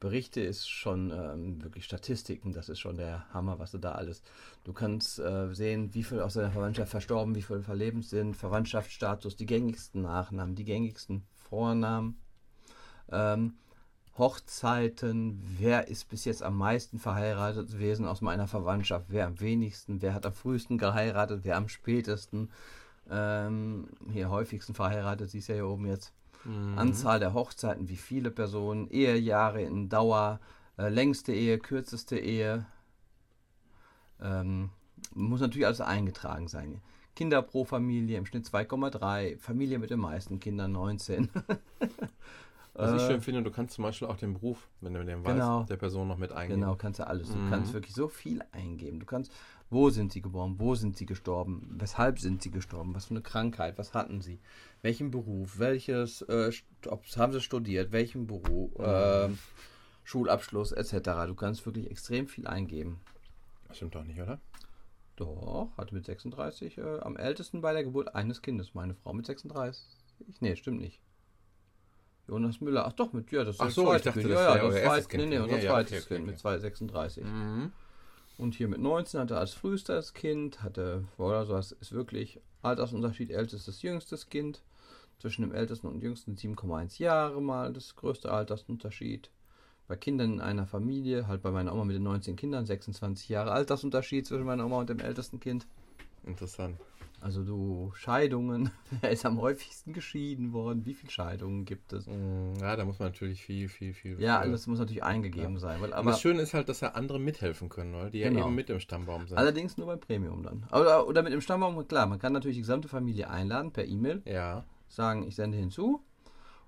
Berichte 0.00 0.40
ist 0.40 0.66
schon 0.68 1.10
ähm, 1.10 1.62
wirklich 1.62 1.84
Statistiken, 1.84 2.52
das 2.54 2.70
ist 2.70 2.80
schon 2.80 2.96
der 2.96 3.32
Hammer, 3.34 3.58
was 3.58 3.70
du 3.72 3.78
da 3.78 3.92
alles. 3.92 4.22
Du 4.64 4.72
kannst 4.72 5.18
äh, 5.18 5.52
sehen, 5.52 5.92
wie 5.92 6.02
viel 6.02 6.20
aus 6.20 6.34
deiner 6.34 6.50
Verwandtschaft 6.50 6.90
verstorben, 6.90 7.34
wie 7.34 7.42
viele 7.42 7.62
verlebend 7.62 8.06
sind, 8.06 8.34
Verwandtschaftsstatus, 8.34 9.36
die 9.36 9.44
gängigsten 9.44 10.00
Nachnamen, 10.00 10.54
die 10.54 10.64
gängigsten 10.64 11.22
Vornamen, 11.34 12.18
ähm, 13.12 13.58
Hochzeiten, 14.18 15.40
wer 15.58 15.88
ist 15.88 16.08
bis 16.08 16.24
jetzt 16.24 16.42
am 16.42 16.56
meisten 16.58 16.98
verheiratet 16.98 17.70
gewesen 17.70 18.06
aus 18.06 18.20
meiner 18.20 18.48
Verwandtschaft, 18.48 19.06
wer 19.08 19.26
am 19.26 19.40
wenigsten, 19.40 20.02
wer 20.02 20.14
hat 20.14 20.26
am 20.26 20.32
frühesten 20.32 20.78
geheiratet, 20.78 21.40
wer 21.44 21.56
am 21.56 21.68
spätesten, 21.68 22.50
ähm, 23.10 23.88
hier 24.12 24.30
häufigsten 24.30 24.74
verheiratet, 24.74 25.30
siehst 25.30 25.48
du 25.48 25.52
ja 25.52 25.56
hier 25.58 25.68
oben 25.68 25.86
jetzt. 25.86 26.12
Mhm. 26.44 26.78
Anzahl 26.78 27.20
der 27.20 27.34
Hochzeiten, 27.34 27.88
wie 27.88 27.96
viele 27.96 28.30
Personen, 28.30 28.88
Ehejahre 28.90 29.62
in 29.62 29.88
Dauer, 29.88 30.40
äh, 30.78 30.88
längste 30.88 31.32
Ehe, 31.32 31.58
kürzeste 31.58 32.18
Ehe. 32.18 32.66
Ähm, 34.20 34.70
muss 35.14 35.40
natürlich 35.40 35.66
alles 35.66 35.80
eingetragen 35.80 36.48
sein. 36.48 36.80
Kinder 37.16 37.42
pro 37.42 37.64
Familie 37.64 38.18
im 38.18 38.26
Schnitt 38.26 38.46
2,3, 38.46 39.38
Familie 39.38 39.78
mit 39.78 39.90
den 39.90 40.00
meisten 40.00 40.40
Kindern 40.40 40.72
19. 40.72 41.28
Was 42.80 42.92
ich 42.92 43.02
Äh, 43.02 43.06
schön 43.06 43.20
finde, 43.20 43.42
du 43.42 43.50
kannst 43.50 43.74
zum 43.74 43.82
Beispiel 43.84 44.08
auch 44.08 44.16
den 44.16 44.34
Beruf, 44.34 44.68
wenn 44.80 44.94
du 44.94 45.04
den 45.04 45.22
Genau. 45.22 45.60
weißt, 45.60 45.70
der 45.70 45.76
Person 45.76 46.08
noch 46.08 46.16
mit 46.16 46.32
eingeben. 46.32 46.60
Genau, 46.60 46.76
kannst 46.76 46.98
du 47.00 47.06
alles. 47.06 47.28
Du 47.30 47.38
Mhm. 47.38 47.46
kannst 47.50 47.74
wirklich 47.74 47.94
so 47.94 48.08
viel 48.08 48.42
eingeben. 48.52 49.00
Du 49.00 49.06
kannst, 49.06 49.30
wo 49.68 49.90
sind 49.90 50.12
sie 50.12 50.22
geboren, 50.22 50.54
wo 50.58 50.74
sind 50.74 50.96
sie 50.96 51.04
gestorben, 51.06 51.76
weshalb 51.78 52.18
sind 52.18 52.42
sie 52.42 52.50
gestorben, 52.50 52.94
was 52.94 53.06
für 53.06 53.10
eine 53.10 53.20
Krankheit, 53.22 53.76
was 53.76 53.92
hatten 53.92 54.20
sie, 54.22 54.40
welchen 54.82 55.10
Beruf, 55.10 55.58
welches, 55.58 56.22
äh, 56.22 56.50
ob, 56.86 57.04
haben 57.16 57.32
sie 57.32 57.40
studiert, 57.40 57.92
welchen 57.92 58.26
Beruf, 58.26 58.70
ähm, 58.78 59.38
Schulabschluss 60.04 60.72
etc. 60.72 61.26
Du 61.26 61.34
kannst 61.34 61.64
wirklich 61.66 61.90
extrem 61.90 62.26
viel 62.26 62.46
eingeben. 62.46 63.00
Das 63.68 63.76
stimmt 63.76 63.94
doch 63.94 64.04
nicht, 64.04 64.20
oder? 64.20 64.40
Doch, 65.16 65.70
hatte 65.76 65.94
mit 65.94 66.06
36 66.06 66.78
äh, 66.78 66.98
am 67.00 67.16
ältesten 67.16 67.60
bei 67.60 67.72
der 67.74 67.84
Geburt 67.84 68.14
eines 68.14 68.40
Kindes, 68.40 68.74
meine 68.74 68.94
Frau 68.94 69.12
mit 69.12 69.26
36. 69.26 69.84
Nee, 70.40 70.56
stimmt 70.56 70.80
nicht. 70.80 71.00
Jonas 72.30 72.60
Müller, 72.60 72.86
ach 72.86 72.92
doch, 72.92 73.12
mit, 73.12 73.32
ja, 73.32 73.42
das 73.42 73.56
ist 73.56 73.60
Ach 73.60 73.66
das 73.66 73.74
so, 73.74 73.82
ich 73.82 73.88
zweite 73.88 74.04
dachte, 74.04 74.20
Kind. 74.20 74.32
das 74.32 74.40
Ja, 74.40 74.56
ja, 74.56 74.62
das 74.62 74.62
euer 74.62 74.80
erstes 74.80 75.04
zweite, 75.04 75.08
Kind. 75.08 75.30
nee, 75.30 75.36
nee, 75.36 75.42
unser 75.42 75.56
Ja, 75.56 75.62
ja, 75.62 75.70
zweites 75.70 75.92
okay, 75.92 76.02
okay, 76.04 76.14
Kind 76.14 76.26
mit 76.26 76.34
okay. 76.34 76.42
236. 76.42 77.24
Mhm. 77.24 77.72
Und 78.38 78.54
hier 78.54 78.68
mit 78.68 78.80
19 78.80 79.20
hatte 79.20 79.34
er 79.34 79.40
als 79.40 79.52
frühestes 79.52 80.14
Kind, 80.14 80.62
hatte, 80.62 81.04
oder 81.18 81.44
so, 81.44 81.54
das 81.54 81.72
ist 81.72 81.92
wirklich 81.92 82.40
Altersunterschied, 82.62 83.30
ältestes, 83.30 83.82
jüngstes 83.82 84.28
Kind. 84.28 84.62
Zwischen 85.18 85.42
dem 85.42 85.52
ältesten 85.52 85.86
und 85.88 86.02
jüngsten 86.02 86.36
7,1 86.36 86.98
Jahre 86.98 87.42
mal 87.42 87.74
das 87.74 87.94
größte 87.96 88.32
Altersunterschied. 88.32 89.28
Bei 89.86 89.96
Kindern 89.96 90.34
in 90.34 90.40
einer 90.40 90.66
Familie, 90.66 91.26
halt 91.26 91.42
bei 91.42 91.50
meiner 91.50 91.74
Oma 91.74 91.84
mit 91.84 91.96
den 91.96 92.04
19 92.04 92.36
Kindern, 92.36 92.64
26 92.64 93.28
Jahre 93.28 93.50
Altersunterschied 93.50 94.24
zwischen 94.26 94.46
meiner 94.46 94.64
Oma 94.64 94.78
und 94.78 94.88
dem 94.88 95.00
ältesten 95.00 95.40
Kind. 95.40 95.66
Interessant. 96.24 96.78
Also 97.20 97.44
du, 97.44 97.92
Scheidungen, 97.94 98.70
wer 99.02 99.10
ist 99.10 99.26
am 99.26 99.40
häufigsten 99.40 99.92
geschieden 99.92 100.52
worden? 100.52 100.86
Wie 100.86 100.94
viele 100.94 101.10
Scheidungen 101.10 101.64
gibt 101.66 101.92
es? 101.92 102.06
Mhm. 102.06 102.54
Ja, 102.60 102.76
da 102.76 102.84
muss 102.84 102.98
man 102.98 103.08
natürlich 103.08 103.42
viel, 103.42 103.68
viel, 103.68 103.92
viel. 103.92 104.20
Ja, 104.20 104.38
alles 104.38 104.66
muss 104.66 104.78
natürlich 104.78 105.04
eingegeben 105.04 105.58
sein. 105.58 105.80
Weil, 105.80 105.92
Aber 105.92 106.12
das 106.12 106.20
Schöne 106.20 106.40
ist 106.40 106.54
halt, 106.54 106.68
dass 106.68 106.80
ja 106.80 106.92
andere 106.92 107.18
mithelfen 107.18 107.68
können, 107.68 107.94
oder? 107.94 108.10
die 108.10 108.20
ja 108.20 108.28
Genau. 108.30 108.46
eben 108.46 108.54
mit 108.54 108.70
im 108.70 108.80
Stammbaum 108.80 109.26
sind. 109.28 109.36
allerdings 109.36 109.76
nur 109.76 109.86
beim 109.86 110.00
Premium 110.00 110.42
dann. 110.42 110.64
Oder, 110.72 111.06
oder 111.06 111.22
mit 111.22 111.32
dem 111.32 111.40
Stammbaum, 111.42 111.86
klar, 111.86 112.06
man 112.06 112.18
kann 112.18 112.32
natürlich 112.32 112.56
die 112.56 112.62
gesamte 112.62 112.88
Familie 112.88 113.28
einladen 113.28 113.70
per 113.72 113.84
E-Mail, 113.86 114.22
ja. 114.24 114.64
sagen, 114.88 115.26
ich 115.26 115.36
sende 115.36 115.58
hinzu. 115.58 116.02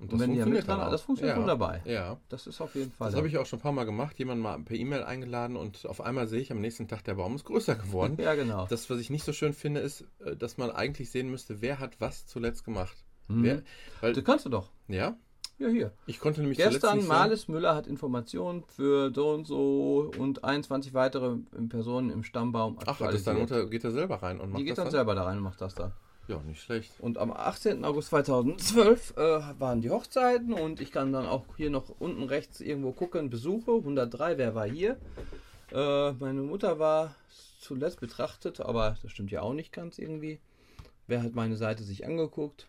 Und 0.03 0.13
Und 0.13 0.19
wenn 0.21 0.31
funktioniert 0.31 0.69
dann 0.69 0.91
das 0.91 1.03
funktioniert 1.03 1.37
ja. 1.37 1.41
wunderbar. 1.41 1.87
Ja. 1.87 2.19
Das 2.29 2.47
ist 2.49 2.61
auf 2.61 2.75
jeden 2.75 2.91
Fall. 2.91 3.09
Das 3.09 3.17
habe 3.17 3.29
ich 3.29 3.39
auch 3.39 3.47
schon 3.47 3.61
ein 3.61 3.63
paar 3.63 3.71
Mal 3.73 3.85
gemacht, 3.85 4.19
jemanden 4.19 4.43
mal 4.43 4.59
per 4.59 4.77
E-Mail 4.77 5.05
eingeladen 5.05 5.57
und 5.57 5.87
auf 5.87 6.01
einmal 6.01 6.27
sehe 6.27 6.41
ich 6.41 6.51
am 6.51 6.61
nächsten 6.61 6.89
Tag, 6.89 7.05
der 7.05 7.15
Baum 7.15 7.37
ist 7.37 7.45
größer 7.45 7.77
geworden. 7.77 8.17
Ja, 8.23 8.35
genau. 8.35 8.67
Das, 8.69 8.91
was 8.91 8.99
ich 8.99 9.11
nicht 9.11 9.25
so 9.25 9.33
schön 9.33 9.53
finde, 9.53 9.81
ist, 9.81 10.05
äh, 10.25 10.35
dass 10.37 10.59
man 10.59 10.71
eigentlich 10.71 11.11
sehen 11.11 11.31
müsste, 11.31 11.61
wer 11.63 11.79
hat 11.79 12.01
was 12.01 12.27
zuletzt 12.27 12.65
gemacht. 12.65 12.97
Mhm. 13.29 13.43
Wer, 13.45 13.63
weil, 14.01 14.13
das 14.13 14.25
kannst 14.25 14.45
du 14.45 14.51
doch. 14.51 14.71
ja, 14.89 15.17
Ja, 15.59 15.69
hier. 15.69 15.93
ich 16.07 16.19
konnte 16.19 16.41
nämlich 16.41 16.59
Gestern, 16.59 17.07
Marlis 17.07 17.47
Müller 17.47 17.77
hat 17.77 17.87
Informationen 17.87 18.65
für 18.67 19.13
so 19.15 19.31
und 19.31 19.47
so 19.47 20.11
und 20.19 20.43
21 20.43 20.93
weitere 20.95 21.37
Personen 21.69 22.11
im 22.11 22.25
Stammbaum 22.25 22.77
Ach, 22.79 22.81
hat 22.81 22.89
das 22.89 22.99
dann 22.99 23.37
aktualisiert. 23.37 23.51
unter, 23.53 23.71
geht 23.71 23.85
er 23.85 23.93
selber 23.93 24.17
rein 24.23 24.41
und 24.41 24.51
macht 24.51 24.61
Die 24.61 24.65
geht 24.65 24.73
das 24.73 24.77
dann 24.79 24.87
dann? 24.87 24.93
selber 24.93 25.15
da 25.15 25.23
rein 25.25 25.37
und 25.39 25.45
macht 25.45 25.61
das 25.61 25.75
da. 25.77 25.93
Ja, 26.29 26.39
nicht 26.41 26.63
schlecht. 26.63 26.93
Und 27.01 27.19
am 27.19 27.33
18. 27.33 27.85
August 27.85 28.09
2012 28.11 29.17
äh, 29.17 29.41
waren 29.59 29.81
die 29.81 29.91
Hochzeiten 29.91 30.53
und 30.53 30.81
ich 30.81 30.93
kann 30.93 31.13
dann 31.13 31.27
auch 31.27 31.45
hier 31.57 31.71
noch 31.71 31.89
unten 31.99 32.23
rechts 32.23 32.61
irgendwo 32.61 32.93
gucken, 32.93 33.29
Besuche, 33.29 33.73
103, 33.73 34.39
wer 34.39 34.55
war 34.55 34.67
hier? 34.67 34.99
Äh, 35.73 36.13
meine 36.13 36.43
Mutter 36.43 36.79
war 36.79 37.15
zuletzt 37.61 38.01
betrachtet, 38.01 38.61
aber 38.61 38.97
das 39.03 39.11
stimmt 39.11 39.31
ja 39.33 39.43
auch 39.43 39.53
nicht 39.53 39.73
ganz 39.73 39.99
irgendwie. 39.99 40.41
Wer 41.09 41.23
hat 41.23 41.35
meine 41.35 41.57
Seite 41.57 41.83
sich 41.83 42.07
angeguckt? 42.07 42.69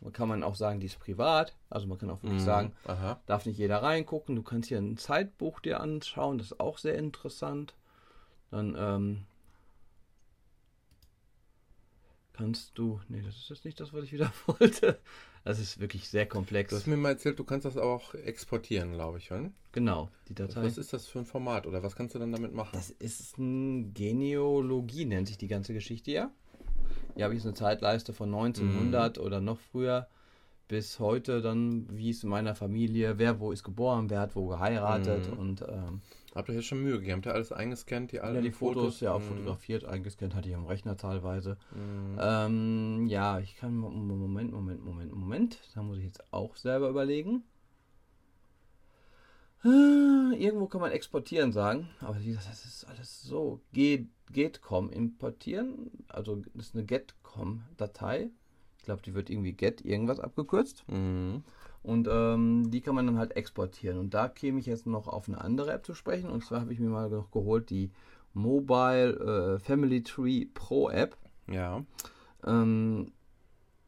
Man 0.00 0.12
kann 0.12 0.28
man 0.28 0.42
auch 0.42 0.54
sagen, 0.54 0.80
die 0.80 0.86
ist 0.86 0.98
privat. 1.00 1.54
Also 1.70 1.86
man 1.88 1.98
kann 1.98 2.08
auch 2.10 2.22
wirklich 2.22 2.40
Mhm. 2.40 2.46
sagen, 2.46 2.72
Aha. 2.86 3.20
darf 3.26 3.44
nicht 3.46 3.58
jeder 3.58 3.82
reingucken. 3.82 4.36
Du 4.36 4.42
kannst 4.42 4.68
hier 4.68 4.78
ein 4.78 4.96
Zeitbuch 4.96 5.60
dir 5.60 5.80
anschauen, 5.80 6.38
das 6.38 6.52
ist 6.52 6.60
auch 6.60 6.78
sehr 6.78 6.94
interessant. 6.94 7.74
Dann 8.50 8.76
ähm, 8.78 9.24
kannst 12.38 12.78
du, 12.78 13.00
nee, 13.08 13.20
das 13.22 13.36
ist 13.36 13.50
jetzt 13.50 13.64
nicht 13.64 13.78
das, 13.80 13.92
was 13.92 14.04
ich 14.04 14.12
wieder 14.12 14.32
wollte. 14.46 14.98
Das 15.44 15.58
ist 15.58 15.78
wirklich 15.80 16.08
sehr 16.08 16.26
komplex. 16.26 16.70
Du 16.70 16.76
hast 16.76 16.86
mir 16.86 16.96
mal 16.96 17.10
erzählt, 17.10 17.38
du 17.38 17.44
kannst 17.44 17.64
das 17.64 17.76
auch 17.76 18.14
exportieren, 18.14 18.92
glaube 18.92 19.18
ich, 19.18 19.30
oder? 19.32 19.50
genau, 19.72 20.08
die 20.28 20.34
Datei. 20.34 20.62
Was 20.62 20.78
ist 20.78 20.92
das 20.92 21.06
für 21.06 21.18
ein 21.20 21.26
Format 21.26 21.66
oder 21.66 21.82
was 21.82 21.94
kannst 21.96 22.14
du 22.14 22.18
dann 22.18 22.32
damit 22.32 22.52
machen? 22.54 22.70
Das 22.72 22.90
ist 22.90 23.38
ein 23.38 23.92
Genealogie, 23.94 25.04
nennt 25.04 25.28
sich 25.28 25.38
die 25.38 25.48
ganze 25.48 25.72
Geschichte 25.74 26.10
ja. 26.10 26.30
Hier 27.14 27.24
habe 27.24 27.34
ich 27.34 27.42
so 27.42 27.48
eine 27.48 27.54
Zeitleiste 27.56 28.12
von 28.12 28.28
1900 28.32 29.18
oder 29.18 29.40
noch 29.40 29.58
früher 29.58 30.06
bis 30.68 30.98
heute 31.00 31.40
dann, 31.40 31.86
wie 31.90 32.10
es 32.10 32.22
in 32.22 32.28
meiner 32.28 32.54
Familie, 32.54 33.18
wer 33.18 33.40
wo 33.40 33.52
ist 33.52 33.64
geboren, 33.64 34.10
wer 34.10 34.20
hat 34.20 34.36
wo 34.36 34.46
geheiratet 34.48 35.30
Mhm. 35.32 35.38
und 35.38 35.62
ähm, 35.62 36.02
Habt 36.38 36.48
ihr 36.50 36.54
jetzt 36.54 36.66
schon 36.66 36.82
Mühe 36.84 37.00
gegeben? 37.00 37.16
Habt 37.16 37.26
ihr 37.26 37.34
alles 37.34 37.50
eingescannt, 37.50 38.12
die 38.12 38.20
alten 38.20 38.36
ja, 38.36 38.40
die 38.42 38.52
Fotos, 38.52 39.00
ja 39.00 39.12
auch 39.12 39.18
Mhm. 39.18 39.24
fotografiert, 39.24 39.84
eingescannt 39.84 40.36
hatte 40.36 40.48
ich 40.48 40.54
am 40.54 40.66
Rechner 40.66 40.96
teilweise. 40.96 41.56
Mhm. 41.74 42.16
Ähm, 42.20 43.06
ja, 43.08 43.40
ich 43.40 43.56
kann, 43.56 43.74
Moment, 43.76 44.52
Moment, 44.52 44.84
Moment, 44.84 45.12
Moment, 45.12 45.58
da 45.74 45.82
muss 45.82 45.98
ich 45.98 46.04
jetzt 46.04 46.32
auch 46.32 46.54
selber 46.54 46.88
überlegen. 46.90 47.42
Äh, 49.64 50.36
Irgendwo 50.40 50.66
kann 50.66 50.80
man 50.80 50.92
exportieren 50.92 51.50
sagen, 51.52 51.88
aber 52.00 52.20
wie 52.20 52.26
gesagt, 52.28 52.48
das 52.48 52.64
ist 52.64 52.84
alles 52.84 53.20
so. 53.22 53.60
Ge- 53.72 54.06
Getcom 54.30 54.90
importieren, 54.90 55.90
also 56.06 56.36
das 56.54 56.66
ist 56.68 56.74
eine 56.76 56.84
Getcom-Datei. 56.84 58.30
Ich 58.78 58.84
glaube, 58.84 59.02
die 59.02 59.14
wird 59.14 59.28
irgendwie 59.28 59.54
Get 59.54 59.84
irgendwas 59.84 60.20
abgekürzt. 60.20 60.84
Mhm. 60.86 61.42
Und 61.88 62.06
ähm, 62.10 62.70
die 62.70 62.82
kann 62.82 62.94
man 62.94 63.06
dann 63.06 63.16
halt 63.16 63.34
exportieren. 63.34 63.98
Und 63.98 64.12
da 64.12 64.28
käme 64.28 64.60
ich 64.60 64.66
jetzt 64.66 64.86
noch 64.86 65.08
auf 65.08 65.26
eine 65.26 65.40
andere 65.40 65.72
App 65.72 65.86
zu 65.86 65.94
sprechen. 65.94 66.28
Und 66.28 66.44
zwar 66.44 66.60
habe 66.60 66.72
ich 66.74 66.80
mir 66.80 66.90
mal 66.90 67.08
noch 67.08 67.30
geholt 67.30 67.70
die 67.70 67.90
Mobile 68.34 69.54
äh, 69.54 69.58
Family 69.58 70.02
Tree 70.02 70.44
Pro 70.52 70.90
App. 70.90 71.16
Ja. 71.50 71.82
Ähm, 72.44 73.10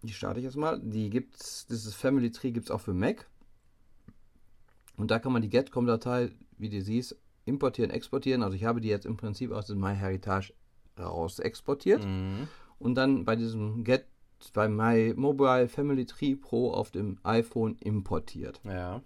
die 0.00 0.14
starte 0.14 0.40
ich 0.40 0.46
jetzt 0.46 0.56
mal. 0.56 0.80
Die 0.80 1.10
gibt's, 1.10 1.66
dieses 1.66 1.94
Family 1.94 2.30
Tree 2.30 2.52
gibt 2.52 2.64
es 2.64 2.70
auch 2.70 2.80
für 2.80 2.94
Mac. 2.94 3.28
Und 4.96 5.10
da 5.10 5.18
kann 5.18 5.34
man 5.34 5.42
die 5.42 5.50
Getcom-Datei, 5.50 6.30
wie 6.56 6.70
du 6.70 6.80
siehst, 6.80 7.18
importieren, 7.44 7.90
exportieren. 7.90 8.42
Also 8.42 8.56
ich 8.56 8.64
habe 8.64 8.80
die 8.80 8.88
jetzt 8.88 9.04
im 9.04 9.18
Prinzip 9.18 9.52
aus 9.52 9.66
dem 9.66 9.78
MyHeritage 9.78 10.54
raus 10.98 11.38
exportiert. 11.38 12.02
Mhm. 12.02 12.48
Und 12.78 12.94
dann 12.94 13.26
bei 13.26 13.36
diesem 13.36 13.84
Get, 13.84 14.06
bei 14.48 14.68
My 14.68 15.12
Mobile 15.16 15.68
Family 15.68 16.06
Tree 16.06 16.34
Pro 16.34 16.72
auf 16.72 16.90
dem 16.90 17.18
iPhone 17.22 17.76
importiert. 17.76 18.60
Ja. 18.64 19.02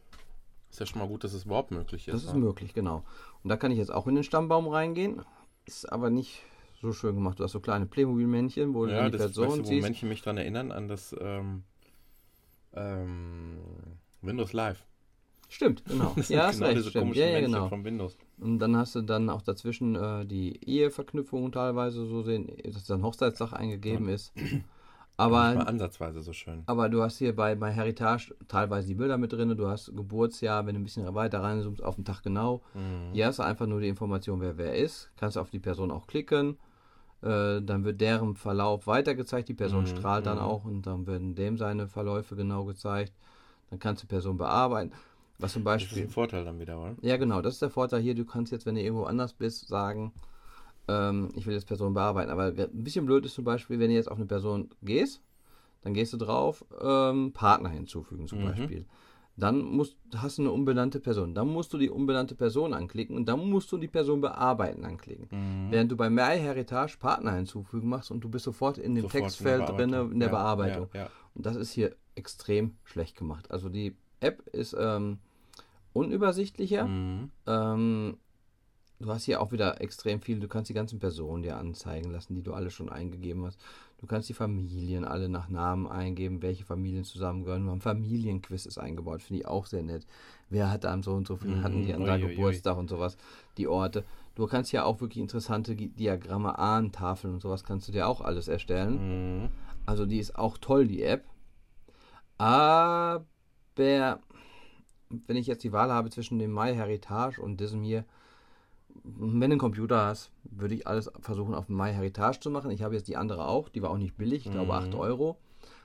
Ist 0.71 0.81
ja 0.81 0.87
schon 0.87 1.01
mal 1.01 1.09
gut, 1.09 1.25
dass 1.25 1.33
es 1.33 1.45
überhaupt 1.45 1.71
möglich 1.71 2.09
ist. 2.09 2.15
Das 2.15 2.25
ist 2.25 2.35
ne? 2.35 2.41
möglich, 2.41 2.75
genau. 2.75 3.05
Und 3.43 3.51
da 3.51 3.57
kann 3.57 3.71
ich 3.71 3.79
jetzt 3.79 3.93
auch 3.93 4.07
in 4.07 4.15
den 4.15 4.25
Stammbaum 4.25 4.69
reingehen. 4.69 5.23
Ist 5.67 5.91
aber 5.93 6.11
nicht 6.11 6.43
so 6.81 6.93
schön 6.93 7.15
gemacht. 7.15 7.39
Du 7.39 7.45
hast 7.45 7.53
so 7.53 7.61
kleine 7.61 7.87
Playmobil-Männchen, 7.87 8.75
wo 8.75 8.87
Ja, 8.87 9.05
du 9.05 9.13
die 9.13 9.19
Person 9.19 9.47
weißt 9.47 9.59
du, 9.59 9.63
wo 9.63 9.69
siehst. 9.69 9.83
Männchen 9.83 10.09
mich 10.09 10.23
daran 10.23 10.39
erinnern 10.39 10.73
an 10.73 10.89
das 10.89 11.15
ähm, 11.21 11.63
ähm, 12.75 13.59
Windows 14.23 14.53
Live. 14.53 14.85
Stimmt, 15.49 15.85
genau. 15.85 16.15
Ja, 16.29 16.49
hast 16.49 16.59
genau 16.59 16.71
recht, 16.71 16.89
stimmt. 16.89 17.15
Ja, 17.17 17.27
ja, 17.27 17.41
genau. 17.41 17.69
vom 17.69 17.85
Windows. 17.85 18.17
Und 18.39 18.59
dann 18.59 18.77
hast 18.77 18.97
du 18.97 19.03
dann 19.03 19.31
auch 19.31 19.43
dazwischen 19.43 19.95
äh, 19.95 20.27
die 20.27 20.59
Eheverknüpfung 20.69 21.53
teilweise 21.53 22.05
so 22.07 22.23
sehen, 22.23 22.51
dass 22.65 22.87
dann 22.87 23.03
Hochzeitstag 23.03 23.53
eingegeben 23.53 24.09
ist. 24.09 24.33
Nicht 25.23 25.55
mal 25.55 25.63
Aber, 25.63 25.67
ansatzweise 25.67 26.23
so 26.23 26.33
schön. 26.33 26.63
aber 26.67 26.89
du 26.89 27.03
hast 27.03 27.19
hier 27.19 27.35
bei, 27.37 27.55
bei 27.55 27.71
Heritage 27.73 28.35
teilweise 28.49 28.89
die 28.89 28.95
Bilder 28.95 29.19
mit 29.19 29.33
drin, 29.33 29.57
du 29.57 29.69
hast 29.69 29.95
Geburtsjahr, 29.95 30.67
wenn 30.67 30.75
du 30.75 30.81
ein 30.81 30.85
bisschen 30.85 31.15
weiter 31.15 31.43
reinzoomst, 31.43 31.83
auf 31.83 31.97
den 31.97 32.05
Tag 32.05 32.23
genau. 32.23 32.63
Mhm. 32.75 33.13
Hier 33.13 33.27
hast 33.27 33.39
du 33.39 33.43
einfach 33.43 33.67
nur 33.67 33.81
die 33.81 33.89
Information, 33.89 34.41
wer 34.41 34.57
wer 34.59 34.75
ist. 34.77 35.11
Kannst 35.17 35.39
auf 35.39 35.51
die 35.51 35.61
Person 35.61 35.91
auch 35.91 36.07
klicken. 36.07 36.59
Äh, 37.23 37.63
dann 37.63 37.85
wird 37.85 38.01
deren 38.01 38.37
Verlauf 38.37 38.87
weitergezeigt. 38.87 39.49
Die 39.49 39.55
Person 39.55 39.85
Mhm, 39.85 39.87
strahlt 39.87 40.27
dann 40.27 40.39
mhm. 40.39 40.45
auch 40.45 40.65
und 40.65 40.83
dann 40.87 41.07
werden 41.07 41.35
dem 41.35 41.59
seine 41.59 41.89
Verläufe 41.89 42.37
genau 42.37 42.65
gezeigt. 42.65 43.13
Dann 43.71 43.79
kannst 43.79 44.03
du 44.03 44.07
die 44.07 44.11
Person 44.11 44.37
bearbeiten. 44.39 44.93
Was 45.39 45.53
zum 45.53 45.65
Das 45.65 45.83
ist 45.83 45.91
Beispiel. 45.91 46.05
ein 46.05 46.11
Vorteil 46.11 46.45
dann 46.45 46.59
wieder, 46.61 46.81
oder? 46.81 46.97
Ja, 47.03 47.17
genau, 47.17 47.41
das 47.43 47.55
ist 47.55 47.63
der 47.63 47.71
Vorteil 47.71 48.01
hier. 48.03 48.15
Du 48.15 48.25
kannst 48.25 48.53
jetzt, 48.53 48.67
wenn 48.67 48.75
du 48.77 48.83
irgendwo 48.83 49.05
anders 49.05 49.33
bist, 49.33 49.69
sagen, 49.69 50.13
ähm, 50.89 51.31
ich 51.35 51.47
will 51.47 51.55
jetzt 51.55 51.67
Person 51.67 51.95
bearbeiten. 51.95 52.31
Aber 52.31 52.45
ein 52.47 52.85
bisschen 52.85 53.07
blöd 53.07 53.25
ist 53.25 53.35
zum 53.35 53.45
Beispiel, 53.45 53.79
wenn 53.79 53.89
du 53.91 53.95
jetzt 53.95 54.11
auf 54.11 54.17
eine 54.19 54.27
Person 54.27 54.71
gehst, 54.83 55.23
dann 55.83 55.95
gehst 55.95 56.13
du 56.13 56.17
drauf, 56.17 56.65
ähm, 56.81 57.33
Partner 57.33 57.69
hinzufügen 57.69 58.27
zum 58.27 58.41
Mhm. 58.41 58.45
Beispiel. 58.45 58.87
Dann 59.37 59.63
musst, 59.63 59.97
hast 60.15 60.39
du 60.39 60.43
eine 60.43 60.53
unbenannte 60.53 61.01
Person. 61.01 61.35
Dann 61.35 61.49
musst 61.49 61.73
du 61.73 61.79
die 61.79 61.91
unbenannte 61.91 62.37
Person 62.37 62.73
anklicken 62.73 63.17
und 63.17 63.27
dann 63.29 63.51
musst 63.51 63.71
du 63.73 63.79
die 63.79 63.89
Person 63.89 64.21
bearbeiten 64.21 64.85
anklicken. 64.85 65.27
Mhm. 65.31 65.73
Während 65.73 65.91
du 65.91 65.97
bei 65.97 66.09
MyHeritage 66.09 66.99
Partner 66.99 67.33
hinzufügen 67.33 67.89
machst 67.89 68.13
und 68.13 68.21
du 68.21 68.29
bist 68.29 68.45
sofort 68.45 68.79
in 68.79 68.95
dem 68.95 69.03
Sofort 69.03 69.15
in 69.41 69.45
der 69.47 69.67
Textfeld 69.67 70.13
in 70.13 70.21
der 70.21 70.29
Ja, 70.29 70.35
Bearbeitung. 70.35 70.89
Ja, 70.95 71.01
ja. 71.01 71.11
Und 71.35 71.47
das 71.47 71.57
ist 71.57 71.73
hier 71.73 71.97
extrem 72.15 72.77
schlecht 72.85 73.17
gemacht. 73.17 73.51
Also 73.51 73.69
die 73.69 73.97
App 74.21 74.47
ist 74.53 74.77
ähm, 74.79 75.19
unübersichtlicher. 75.93 76.87
Mhm. 76.87 77.31
Ähm, 77.47 78.17
du 79.01 79.11
hast 79.11 79.25
hier 79.25 79.41
auch 79.41 79.53
wieder 79.53 79.81
extrem 79.81 80.21
viel. 80.21 80.41
Du 80.41 80.49
kannst 80.49 80.71
die 80.71 80.75
ganzen 80.75 80.99
Personen 80.99 81.43
dir 81.43 81.57
anzeigen 81.57 82.11
lassen, 82.11 82.35
die 82.35 82.43
du 82.43 82.55
alle 82.55 82.71
schon 82.71 82.89
eingegeben 82.89 83.45
hast. 83.45 83.59
Du 83.99 84.07
kannst 84.07 84.29
die 84.29 84.35
Familien 84.35 85.05
alle 85.05 85.29
nach 85.29 85.49
Namen 85.49 85.87
eingeben, 85.87 86.43
welche 86.43 86.65
Familien 86.65 87.05
zusammengehören. 87.05 87.65
Wir 87.65 87.71
haben 87.71 87.81
Familienquiz 87.81 88.67
ist 88.67 88.79
eingebaut, 88.79 89.23
finde 89.23 89.41
ich 89.41 89.47
auch 89.47 89.67
sehr 89.67 89.83
nett. 89.83 90.07
Wer 90.51 90.71
hat 90.71 90.85
da 90.85 91.03
so 91.03 91.13
und 91.13 91.27
so 91.27 91.37
viel, 91.37 91.57
Mhm, 91.57 91.63
hatten 91.65 91.87
die 91.87 91.95
an 91.95 92.03
ui. 92.03 92.21
Geburtstag 92.21 92.77
und 92.77 92.91
sowas, 92.91 93.17
die 93.57 93.67
Orte. 93.67 94.05
Du 94.35 94.47
kannst 94.47 94.73
ja 94.73 94.85
auch 94.85 95.01
wirklich 95.01 95.23
interessante 95.23 95.75
Diagramme, 95.75 96.59
Ahnentafeln 96.59 97.35
und 97.35 97.41
sowas 97.41 97.65
kannst 97.65 97.89
du 97.89 97.93
dir 97.93 98.09
auch 98.09 98.21
alles 98.21 98.49
erstellen. 98.49 99.43
Mhm. 99.43 99.49
Also 99.87 100.07
die 100.07 100.19
ist 100.19 100.37
auch 100.37 100.59
toll, 100.59 100.87
die 100.87 101.03
App. 101.03 101.25
Aber 102.37 103.25
wenn 103.77 104.17
ich 105.37 105.47
jetzt 105.47 105.65
die 105.65 105.73
Wahl 105.73 105.93
habe 105.93 106.11
zwischen 106.11 106.39
dem 106.39 106.53
MyHeritage 106.53 107.41
und 107.41 107.61
diesem 107.61 107.83
hier, 107.83 108.05
wenn 109.03 109.41
du 109.41 109.45
einen 109.45 109.59
Computer 109.59 110.07
hast, 110.07 110.31
würde 110.45 110.75
ich 110.75 110.87
alles 110.87 111.11
versuchen 111.21 111.55
auf 111.55 111.69
MyHeritage 111.69 112.41
zu 112.41 112.51
machen. 112.51 112.71
Ich 112.71 112.83
habe 112.83 112.95
jetzt 112.95 113.09
die 113.09 113.17
andere 113.17 113.47
auch, 113.49 113.69
die 113.69 113.83
war 113.83 113.91
auch 113.91 113.99
nicht 113.99 114.17
billig, 114.17 114.47
ich 114.47 114.53
glaube 114.53 114.73
Mhm. 114.73 114.79
8 114.79 114.95
Euro. 114.95 115.39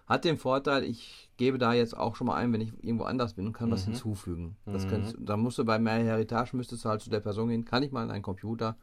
Hat 0.08 0.26
den 0.26 0.38
Vorteil, 0.38 0.84
ich 0.84 1.30
gebe 1.38 1.58
da 1.58 1.74
jetzt 1.74 1.96
auch 1.96 2.16
schon 2.16 2.28
mal 2.28 2.36
ein, 2.36 2.52
wenn 2.52 2.62
ich 2.62 2.74
irgendwo 2.84 3.04
anders 3.06 3.36
bin 3.36 3.48
und 3.48 3.54
kann 3.54 3.70
was 3.72 3.82
Mhm. 3.82 3.92
hinzufügen. 3.92 4.56
Das 4.66 4.86
Mhm. 4.86 4.90
kannst, 4.90 5.16
da 5.20 5.38
musst 5.38 5.58
du 5.58 5.66
bei 5.66 5.78
MyHeritage, 5.80 6.56
müsstest 6.56 6.86
du 6.86 6.90
halt 6.90 7.02
zu 7.02 7.10
der 7.10 7.20
Person 7.20 7.50
gehen, 7.50 7.66
kann 7.66 7.84
ich 7.84 7.92
mal 7.92 8.04
in 8.04 8.12
einen 8.12 8.24
Computer 8.24 8.76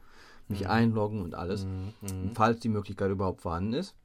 mich 0.48 0.64
Mhm. 0.64 0.70
einloggen 0.70 1.22
und 1.22 1.34
alles 1.34 1.64
Mhm. 1.64 1.92
Mhm. 2.02 2.30
falls 2.34 2.60
die 2.60 2.68
Möglichkeit 2.68 3.10
überhaupt 3.10 3.42
vorhanden 3.42 3.72
ist. 3.72 3.96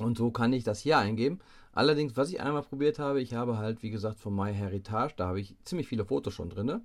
Und 0.00 0.16
so 0.16 0.30
kann 0.30 0.52
ich 0.52 0.64
das 0.64 0.80
hier 0.80 0.98
eingeben. 0.98 1.40
Allerdings, 1.72 2.16
was 2.16 2.30
ich 2.30 2.40
einmal 2.40 2.62
probiert 2.62 2.98
habe, 2.98 3.20
ich 3.20 3.34
habe 3.34 3.56
halt, 3.58 3.82
wie 3.82 3.90
gesagt, 3.90 4.20
von 4.20 4.34
MyHeritage, 4.34 5.14
da 5.16 5.28
habe 5.28 5.40
ich 5.40 5.56
ziemlich 5.64 5.88
viele 5.88 6.04
Fotos 6.04 6.34
schon 6.34 6.50
drin. 6.50 6.82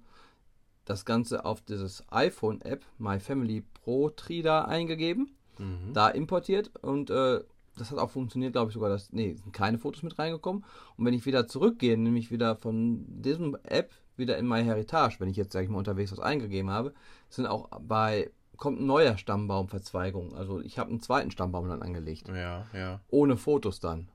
Das 0.85 1.05
Ganze 1.05 1.45
auf 1.45 1.61
dieses 1.61 2.03
iPhone-App 2.11 2.83
My 2.97 3.19
Family 3.19 3.63
Pro 3.83 4.09
Tree 4.09 4.41
da 4.41 4.65
eingegeben, 4.65 5.35
Mhm. 5.59 5.93
da 5.93 6.09
importiert 6.09 6.71
und 6.81 7.09
äh, 7.11 7.41
das 7.77 7.91
hat 7.91 7.99
auch 7.99 8.09
funktioniert, 8.09 8.53
glaube 8.53 8.69
ich 8.69 8.73
sogar, 8.73 8.89
dass, 8.89 9.11
nee, 9.13 9.33
sind 9.35 9.51
keine 9.53 9.77
Fotos 9.79 10.03
mit 10.03 10.17
reingekommen. 10.19 10.63
Und 10.97 11.05
wenn 11.05 11.13
ich 11.13 11.25
wieder 11.25 11.47
zurückgehe, 11.47 11.97
nämlich 11.97 12.31
wieder 12.31 12.55
von 12.55 13.03
diesem 13.07 13.55
App 13.63 13.91
wieder 14.15 14.37
in 14.37 14.47
MyHeritage, 14.47 15.19
wenn 15.19 15.29
ich 15.29 15.37
jetzt, 15.37 15.53
sage 15.53 15.65
ich 15.65 15.71
mal, 15.71 15.77
unterwegs 15.79 16.11
was 16.11 16.19
eingegeben 16.19 16.69
habe, 16.69 16.93
sind 17.29 17.47
auch 17.47 17.69
bei, 17.81 18.29
kommt 18.57 18.79
ein 18.79 18.85
neuer 18.85 19.17
Stammbaumverzweigung. 19.17 20.35
Also 20.35 20.59
ich 20.61 20.77
habe 20.77 20.89
einen 20.91 21.01
zweiten 21.01 21.31
Stammbaum 21.31 21.67
dann 21.67 21.81
angelegt 21.81 22.27
Ja, 22.29 22.65
ja. 22.73 22.99
ohne 23.09 23.37
Fotos 23.37 23.79
dann. 23.79 24.07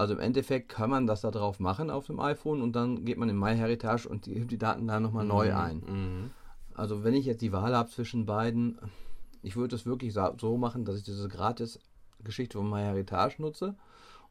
Also 0.00 0.14
im 0.14 0.20
Endeffekt 0.20 0.70
kann 0.70 0.88
man 0.88 1.06
das 1.06 1.20
da 1.20 1.30
drauf 1.30 1.60
machen 1.60 1.90
auf 1.90 2.06
dem 2.06 2.20
iPhone 2.20 2.62
und 2.62 2.74
dann 2.74 3.04
geht 3.04 3.18
man 3.18 3.28
in 3.28 3.38
MyHeritage 3.38 4.08
und 4.08 4.22
gibt 4.22 4.50
die 4.50 4.56
Daten 4.56 4.86
da 4.86 4.98
nochmal 4.98 5.26
neu 5.26 5.50
Mhm. 5.50 5.56
ein. 5.56 5.76
Mhm. 5.86 6.30
Also 6.74 7.04
wenn 7.04 7.12
ich 7.12 7.26
jetzt 7.26 7.42
die 7.42 7.52
Wahl 7.52 7.76
habe 7.76 7.90
zwischen 7.90 8.24
beiden, 8.24 8.78
ich 9.42 9.56
würde 9.56 9.76
es 9.76 9.84
wirklich 9.84 10.14
so 10.14 10.56
machen, 10.56 10.86
dass 10.86 10.96
ich 10.96 11.02
diese 11.02 11.28
Gratis-Geschichte 11.28 12.56
von 12.56 12.70
MyHeritage 12.70 13.42
nutze 13.42 13.74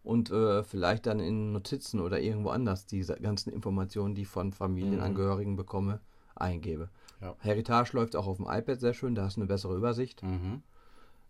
und 0.03 0.31
äh, 0.31 0.63
vielleicht 0.63 1.05
dann 1.05 1.19
in 1.19 1.51
Notizen 1.51 1.99
oder 1.99 2.19
irgendwo 2.19 2.49
anders 2.49 2.87
diese 2.87 3.17
ganzen 3.17 3.53
Informationen, 3.53 4.15
die 4.15 4.23
ich 4.23 4.27
von 4.27 4.51
Familienangehörigen 4.51 5.55
bekomme, 5.55 5.99
eingebe. 6.33 6.89
Ja. 7.21 7.35
Heritage 7.41 7.91
läuft 7.93 8.15
auch 8.15 8.25
auf 8.25 8.37
dem 8.37 8.47
iPad 8.49 8.79
sehr 8.79 8.95
schön, 8.95 9.13
da 9.13 9.25
hast 9.25 9.37
du 9.37 9.41
eine 9.41 9.47
bessere 9.47 9.75
Übersicht. 9.75 10.23
Mhm. 10.23 10.63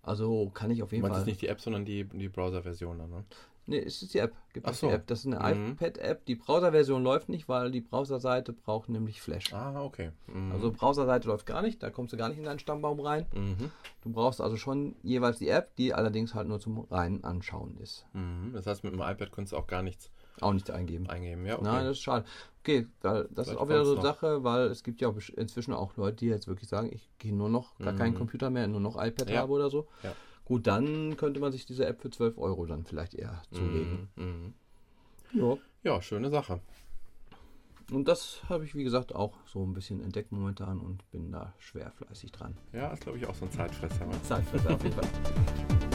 Also 0.01 0.49
kann 0.53 0.71
ich 0.71 0.81
auf 0.81 0.93
jeden 0.93 1.05
Fall. 1.05 1.17
jetzt 1.17 1.27
nicht 1.27 1.41
die 1.41 1.47
App, 1.49 1.59
sondern 1.59 1.83
die, 1.83 2.05
die 2.05 2.29
Browser-Version 2.29 2.99
dann, 2.99 3.09
ne? 3.09 3.25
Nee, 3.69 3.79
es 3.79 4.01
ist 4.01 4.13
die 4.13 4.17
App. 4.19 4.33
Gibt 4.51 4.67
Ach 4.67 4.73
so. 4.73 4.87
die 4.87 4.93
App. 4.93 5.05
Das 5.07 5.19
ist 5.19 5.27
eine 5.33 5.55
Mhm. 5.55 5.71
iPad-App. 5.73 6.25
Die 6.25 6.35
Browser-Version 6.35 7.03
läuft 7.03 7.29
nicht, 7.29 7.47
weil 7.47 7.69
die 7.71 7.81
Browserseite 7.81 8.51
braucht 8.51 8.89
nämlich 8.89 9.21
Flash. 9.21 9.53
Ah, 9.53 9.81
okay. 9.83 10.11
Mhm. 10.27 10.51
Also 10.51 10.71
Browserseite 10.71 11.27
läuft 11.27 11.45
gar 11.45 11.61
nicht, 11.61 11.81
da 11.83 11.89
kommst 11.91 12.13
du 12.13 12.17
gar 12.17 12.29
nicht 12.29 12.39
in 12.39 12.43
deinen 12.45 12.59
Stammbaum 12.59 12.99
rein. 12.99 13.27
Mhm. 13.33 13.71
Du 14.01 14.09
brauchst 14.11 14.41
also 14.41 14.57
schon 14.57 14.95
jeweils 15.03 15.37
die 15.37 15.49
App, 15.49 15.75
die 15.75 15.93
allerdings 15.93 16.33
halt 16.33 16.47
nur 16.47 16.59
zum 16.59 16.79
reinen 16.89 17.23
Anschauen 17.23 17.77
ist. 17.77 18.05
Mhm. 18.13 18.51
Das 18.53 18.65
heißt, 18.65 18.83
mit 18.83 18.93
dem 18.93 19.01
iPad 19.01 19.31
kannst 19.31 19.51
du 19.51 19.57
auch 19.57 19.67
gar 19.67 19.83
nichts 19.83 20.09
Auch 20.41 20.53
nicht 20.53 20.71
eingeben. 20.71 21.07
eingeben, 21.09 21.45
ja? 21.45 21.55
Okay. 21.55 21.63
Nein, 21.65 21.83
das 21.85 21.97
ist 21.97 22.01
schade. 22.03 22.25
Okay, 22.63 22.87
weil 23.01 23.23
das 23.31 23.47
Vielleicht 23.47 23.49
ist 23.51 23.57
auch 23.57 23.69
wieder 23.69 23.85
so 23.85 23.93
eine 23.93 24.01
Sache, 24.01 24.43
weil 24.43 24.61
es 24.67 24.83
gibt 24.83 24.99
ja 25.01 25.07
auch 25.09 25.15
inzwischen 25.35 25.73
auch 25.73 25.95
Leute, 25.95 26.17
die 26.17 26.25
jetzt 26.27 26.47
wirklich 26.47 26.67
sagen, 26.69 26.89
ich 26.91 27.07
gehe 27.19 27.33
nur 27.35 27.49
noch, 27.49 27.77
gar 27.77 27.93
keinen 27.93 28.13
Mhm. 28.13 28.17
Computer 28.17 28.49
mehr, 28.49 28.67
nur 28.67 28.81
noch 28.81 28.95
iPad 29.01 29.29
Ja. 29.29 29.41
habe 29.41 29.51
oder 29.53 29.69
so. 29.69 29.87
Ja. 30.03 30.13
Gut, 30.49 30.65
dann 30.65 31.15
könnte 31.15 31.39
man 31.39 31.51
sich 31.51 31.67
diese 31.67 31.85
App 31.85 32.01
für 32.01 32.09
12 32.09 32.39
Euro 32.39 32.65
dann 32.65 32.83
vielleicht 32.83 33.13
eher 33.13 33.39
zulegen. 33.51 34.09
Mhm. 34.15 34.53
Mhm. 35.33 35.39
Ja. 35.39 35.57
Ja, 35.83 36.01
schöne 36.01 36.31
Sache. 36.31 36.59
Und 37.91 38.07
das 38.07 38.41
habe 38.49 38.65
ich, 38.65 38.73
wie 38.73 38.83
gesagt, 38.83 39.13
auch 39.13 39.35
so 39.45 39.63
ein 39.63 39.73
bisschen 39.73 40.01
entdeckt 40.01 40.31
momentan 40.31 40.79
und 40.79 41.09
bin 41.11 41.31
da 41.31 41.53
schwer 41.59 41.91
fleißig 41.91 42.31
dran. 42.31 42.57
Ja, 42.73 42.91
ist 42.91 43.03
glaube 43.03 43.19
ich 43.19 43.27
auch 43.27 43.35
so 43.35 43.45
ein 43.45 43.51
Zeitfresser. 43.51 44.07
wa? 44.07 44.23
Zeitfresser 44.23 44.73
auf 44.73 44.83
jeden 44.83 44.95
Fall. 44.95 45.09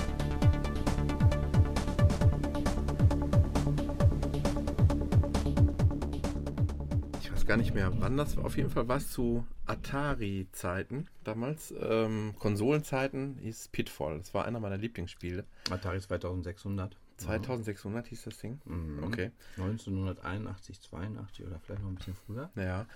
weiß 7.44 7.48
gar 7.48 7.56
nicht 7.58 7.74
mehr, 7.74 7.92
wann 8.00 8.16
das 8.16 8.38
war. 8.38 8.46
Auf 8.46 8.56
jeden 8.56 8.70
Fall 8.70 8.88
war 8.88 8.96
es 8.96 9.10
zu 9.10 9.46
Atari-Zeiten 9.66 11.08
damals. 11.24 11.74
Ähm, 11.78 12.34
Konsolenzeiten 12.38 13.36
hieß 13.36 13.68
Pitfall. 13.68 14.16
Das 14.16 14.32
war 14.32 14.46
einer 14.46 14.60
meiner 14.60 14.78
Lieblingsspiele. 14.78 15.44
Atari 15.68 16.00
2600. 16.00 16.96
2600 17.18 18.06
hieß 18.06 18.24
das 18.24 18.38
Ding. 18.38 18.62
Mhm. 18.64 19.04
Okay. 19.04 19.30
1981, 19.58 20.80
82 20.80 21.46
oder 21.46 21.60
vielleicht 21.60 21.82
noch 21.82 21.90
ein 21.90 21.96
bisschen 21.96 22.14
früher. 22.14 22.50
Ja. 22.56 22.86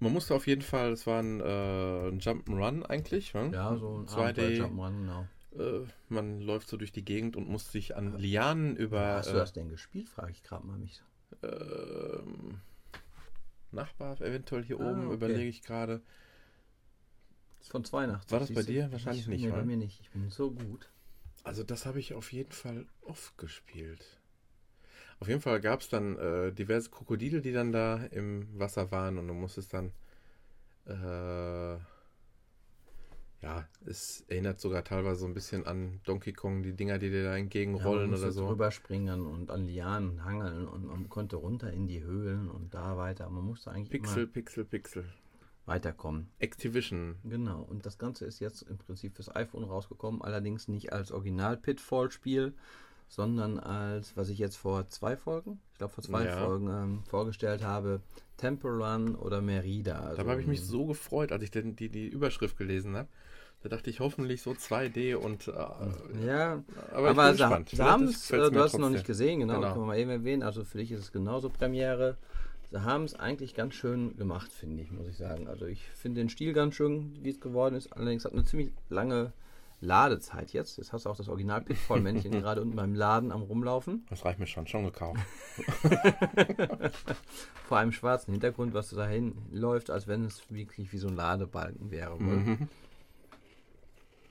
Man 0.00 0.12
musste 0.12 0.34
auf 0.34 0.46
jeden 0.46 0.60
Fall, 0.60 0.92
es 0.92 1.06
war 1.06 1.22
ein, 1.22 1.40
äh, 1.40 2.08
ein 2.08 2.20
Jump'n'Run 2.20 2.82
eigentlich. 2.84 3.32
ne? 3.32 3.52
Ja, 3.54 3.74
so 3.78 4.00
ein 4.00 4.06
2D. 4.06 4.58
Jump'n'Run, 4.58 4.98
genau. 4.98 5.26
Äh, 5.58 5.86
man 6.10 6.42
läuft 6.42 6.68
so 6.68 6.76
durch 6.76 6.92
die 6.92 7.06
Gegend 7.06 7.36
und 7.36 7.48
muss 7.48 7.72
sich 7.72 7.96
an 7.96 8.18
Lianen 8.18 8.76
über 8.76 9.14
Hast 9.14 9.30
du 9.30 9.36
das 9.36 9.54
denn 9.54 9.70
gespielt, 9.70 10.10
frage 10.10 10.32
ich 10.32 10.42
gerade 10.42 10.66
mal 10.66 10.76
mich. 10.76 11.02
äh, 11.42 11.46
ähm, 11.46 12.60
Nachbar 13.76 14.20
eventuell 14.20 14.64
hier 14.64 14.80
Ah, 14.80 14.90
oben, 14.90 15.06
okay. 15.06 15.14
überlege 15.14 15.48
ich 15.48 15.62
gerade. 15.62 16.00
Von 17.62 17.84
82. 17.84 18.32
War 18.32 18.40
das 18.40 18.52
bei 18.52 18.62
dir? 18.62 18.90
Wahrscheinlich 18.92 19.26
nicht, 19.26 19.42
Nee, 19.44 19.50
bei 19.50 19.64
mir 19.64 19.76
nicht. 19.76 20.00
Ich 20.00 20.10
bin 20.10 20.30
so 20.30 20.50
gut. 20.50 20.88
Also 21.44 21.62
das 21.62 21.86
habe 21.86 21.98
ich 22.00 22.14
auf 22.14 22.32
jeden 22.32 22.52
Fall 22.52 22.86
oft 23.02 23.36
gespielt. 23.38 24.04
Auf 25.20 25.28
jeden 25.28 25.40
Fall 25.40 25.60
gab 25.60 25.80
es 25.80 25.88
dann 25.88 26.16
äh, 26.18 26.52
diverse 26.52 26.90
Krokodile, 26.90 27.40
die 27.40 27.52
dann 27.52 27.72
da 27.72 28.04
im 28.10 28.46
Wasser 28.58 28.90
waren 28.90 29.18
und 29.18 29.28
du 29.28 29.34
musstest 29.34 29.72
dann 29.72 29.92
äh, 30.86 31.78
ja, 33.42 33.68
es 33.84 34.24
erinnert 34.28 34.60
sogar 34.60 34.82
teilweise 34.82 35.20
so 35.20 35.26
ein 35.26 35.34
bisschen 35.34 35.66
an 35.66 36.00
Donkey 36.04 36.32
Kong, 36.32 36.62
die 36.62 36.72
Dinger, 36.72 36.98
die 36.98 37.10
dir 37.10 37.24
da 37.24 37.36
entgegenrollen 37.36 38.10
man 38.10 38.18
oder 38.18 38.32
so. 38.32 38.48
Rüberspringen 38.48 39.26
und 39.26 39.50
an 39.50 39.66
Lianen 39.66 40.24
hangeln 40.24 40.66
und 40.66 40.86
man 40.86 41.08
konnte 41.08 41.36
runter 41.36 41.72
in 41.72 41.86
die 41.86 42.02
Höhlen 42.02 42.48
und 42.48 42.74
da 42.74 42.96
weiter. 42.96 43.28
Man 43.28 43.44
musste 43.44 43.70
eigentlich 43.70 43.90
Pixel, 43.90 44.26
Pixel, 44.26 44.64
Pixel. 44.64 45.04
weiterkommen. 45.66 46.28
Activision. 46.38 47.16
Genau, 47.24 47.62
und 47.62 47.84
das 47.84 47.98
Ganze 47.98 48.24
ist 48.24 48.40
jetzt 48.40 48.62
im 48.62 48.78
Prinzip 48.78 49.16
fürs 49.16 49.34
iPhone 49.34 49.64
rausgekommen, 49.64 50.22
allerdings 50.22 50.66
nicht 50.68 50.92
als 50.92 51.12
Original-Pitfall-Spiel, 51.12 52.54
sondern 53.08 53.58
als, 53.58 54.16
was 54.16 54.28
ich 54.28 54.38
jetzt 54.38 54.56
vor 54.56 54.88
zwei 54.88 55.16
Folgen, 55.16 55.60
ich 55.72 55.78
glaube 55.78 55.92
vor 55.94 56.04
zwei 56.04 56.24
Ja. 56.24 56.36
Folgen 56.36 56.68
ähm, 56.68 57.02
vorgestellt 57.08 57.62
habe, 57.62 58.00
Temple 58.36 58.70
Run 58.70 59.14
oder 59.14 59.40
Merida. 59.40 60.00
Also, 60.00 60.22
Da 60.22 60.28
habe 60.28 60.40
ich 60.40 60.46
mich 60.46 60.62
so 60.62 60.86
gefreut, 60.86 61.32
als 61.32 61.42
ich 61.42 61.50
denn 61.50 61.76
die, 61.76 61.88
die 61.88 62.06
Überschrift 62.08 62.56
gelesen 62.58 62.96
habe. 62.96 63.08
Da 63.62 63.70
dachte 63.70 63.88
ich 63.90 64.00
hoffentlich 64.00 64.42
so 64.42 64.50
2D 64.52 65.14
und. 65.16 65.48
Äh, 65.48 65.52
Ja, 66.26 66.62
aber, 66.92 67.10
aber, 67.10 67.30
ich 67.32 67.38
bin 67.38 67.66
sie, 67.68 67.82
haben 67.82 68.04
es, 68.04 68.30
äh, 68.30 68.36
du 68.36 68.42
hast 68.42 68.52
es 68.52 68.52
noch 68.54 68.80
trotzdem. 68.80 68.92
nicht 68.92 69.06
gesehen, 69.06 69.40
genau, 69.40 69.54
Genau. 69.54 69.68
kann 69.70 69.78
man 69.78 69.86
mal 69.88 69.98
eben 69.98 70.10
erwähnen. 70.10 70.42
Also 70.42 70.62
für 70.64 70.78
dich 70.78 70.92
ist 70.92 71.00
es 71.00 71.12
genauso 71.12 71.48
Premiere. 71.48 72.16
Sie 72.70 72.82
haben 72.82 73.04
es 73.04 73.14
eigentlich 73.14 73.54
ganz 73.54 73.74
schön 73.74 74.16
gemacht, 74.16 74.52
finde 74.52 74.82
ich, 74.82 74.90
muss 74.90 75.06
ich 75.08 75.16
sagen. 75.16 75.48
Also 75.48 75.66
ich 75.66 75.82
finde 75.94 76.20
den 76.20 76.28
Stil 76.28 76.52
ganz 76.52 76.74
schön, 76.74 77.16
wie 77.22 77.30
es 77.30 77.40
geworden 77.40 77.74
ist. 77.76 77.92
Allerdings 77.92 78.24
hat 78.24 78.32
eine 78.34 78.44
ziemlich 78.44 78.70
lange 78.90 79.32
Ladezeit 79.80 80.52
jetzt. 80.52 80.78
Jetzt 80.78 80.92
hast 80.92 81.04
du 81.04 81.10
auch 81.10 81.16
das 81.16 81.28
Original 81.28 81.60
Pitfall-Männchen 81.62 82.30
gerade 82.42 82.62
unten 82.62 82.76
beim 82.76 82.94
Laden 82.94 83.32
am 83.32 83.42
rumlaufen. 83.42 84.06
Das 84.08 84.24
reicht 84.24 84.38
mir 84.38 84.46
schon, 84.46 84.66
schon 84.66 84.84
gekauft. 84.84 85.20
Vor 87.68 87.78
einem 87.78 87.92
schwarzen 87.92 88.32
Hintergrund, 88.32 88.74
was 88.74 88.90
dahin 88.90 89.34
läuft, 89.50 89.90
als 89.90 90.06
wenn 90.06 90.24
es 90.24 90.42
wirklich 90.50 90.92
wie 90.92 90.98
so 90.98 91.08
ein 91.08 91.16
Ladebalken 91.16 91.90
wäre. 91.90 92.18
Mhm. 92.18 92.68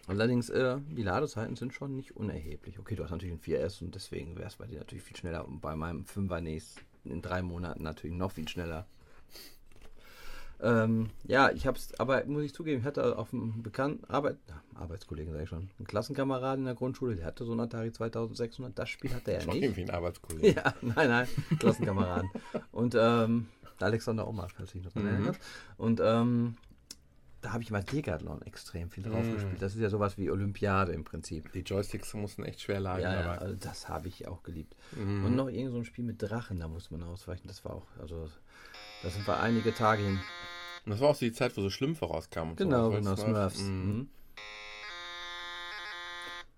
Allerdings, 0.07 0.49
äh, 0.49 0.77
die 0.89 1.01
Ladezeiten 1.01 1.55
sind 1.55 1.73
schon 1.73 1.95
nicht 1.95 2.15
unerheblich. 2.15 2.77
Okay, 2.77 2.95
du 2.95 3.03
hast 3.03 3.11
natürlich 3.11 3.35
ein 3.35 3.41
4S 3.41 3.83
und 3.83 3.95
deswegen 3.95 4.35
wäre 4.35 4.47
es 4.47 4.55
bei 4.55 4.67
dir 4.67 4.79
natürlich 4.79 5.03
viel 5.03 5.17
schneller. 5.17 5.47
Und 5.47 5.61
bei 5.61 5.75
meinem 5.75 6.03
5er 6.03 6.41
nächst 6.41 6.79
in 7.03 7.21
drei 7.21 7.41
Monaten 7.41 7.83
natürlich 7.83 8.15
noch 8.15 8.31
viel 8.31 8.47
schneller. 8.47 8.85
Ähm, 10.61 11.09
ja, 11.25 11.51
ich 11.51 11.67
habe 11.67 11.77
es, 11.77 11.99
aber 11.99 12.23
muss 12.25 12.43
ich 12.43 12.53
zugeben, 12.53 12.79
ich 12.81 12.85
hatte 12.85 13.17
auf 13.17 13.33
einem 13.33 13.61
bekannten 13.61 14.05
Arbeit, 14.05 14.37
Arbeitskollegen, 14.73 15.31
sage 15.33 15.43
ich 15.43 15.49
schon, 15.49 15.69
einen 15.77 15.87
Klassenkameraden 15.87 16.59
in 16.61 16.65
der 16.65 16.75
Grundschule, 16.75 17.15
der 17.15 17.25
hatte 17.25 17.45
so 17.45 17.51
ein 17.53 17.59
Atari 17.59 17.91
2600. 17.91 18.77
Das 18.77 18.89
Spiel 18.89 19.13
hatte 19.13 19.31
er 19.33 19.41
Schon 19.41 19.53
nicht. 19.55 19.63
irgendwie 19.63 19.81
ein 19.83 19.89
Arbeitskollege. 19.91 20.53
Ja, 20.55 20.73
nein, 20.81 21.09
nein, 21.09 21.27
Klassenkameraden. 21.59 22.31
und 22.71 22.95
ähm, 22.97 23.47
Alexander 23.79 24.27
Omar, 24.27 24.49
falls 24.49 24.71
du 24.71 24.77
dich 24.77 24.85
noch 24.85 24.93
dran 24.93 25.03
Mhm. 25.03 25.09
erinnerst. 25.09 25.41
Und 25.77 25.99
ähm, 26.03 26.55
da 27.41 27.51
habe 27.53 27.61
ich 27.61 27.69
mal 27.69 27.83
Decathlon 27.83 28.41
extrem 28.43 28.89
viel 28.89 29.03
drauf 29.03 29.27
Mhm. 29.27 29.33
gespielt. 29.33 29.61
Das 29.61 29.75
ist 29.75 29.81
ja 29.81 29.89
sowas 29.89 30.17
wie 30.17 30.31
Olympiade 30.31 30.93
im 30.93 31.03
Prinzip. 31.03 31.51
Die 31.51 31.59
Joysticks 31.59 32.13
mussten 32.15 32.43
echt 32.43 32.61
schwer 32.61 32.79
lagen. 32.79 33.03
Ja, 33.03 33.13
ja, 33.21 33.31
also 33.33 33.55
das 33.55 33.87
habe 33.89 34.07
ich 34.07 34.27
auch 34.27 34.41
geliebt. 34.41 34.75
Mhm. 34.95 35.25
Und 35.25 35.35
noch 35.35 35.49
irgend 35.49 35.71
so 35.73 35.77
ein 35.77 35.85
Spiel 35.85 36.05
mit 36.05 36.21
Drachen, 36.21 36.59
da 36.59 36.67
musste 36.67 36.93
man 36.97 37.03
ausweichen. 37.03 37.47
Das 37.47 37.63
war 37.65 37.73
auch, 37.75 37.85
also 37.99 38.27
da 39.03 39.09
sind 39.09 39.27
wir 39.27 39.39
einige 39.39 39.73
Tage 39.73 40.03
hin. 40.03 40.19
Und 40.85 40.91
das 40.91 40.99
war 40.99 41.09
auch 41.09 41.15
so 41.15 41.25
die 41.25 41.31
Zeit, 41.33 41.55
wo 41.57 41.61
so 41.61 41.69
Schlümpfe 41.69 42.05
rauskamen. 42.05 42.51
und 42.51 42.57
Genau, 42.57 42.91
sowas, 42.91 42.99
genau, 42.99 43.15
du, 43.15 43.21
Smurfs. 43.21 43.59
Mhm. 43.61 43.87
Mhm. 43.87 44.09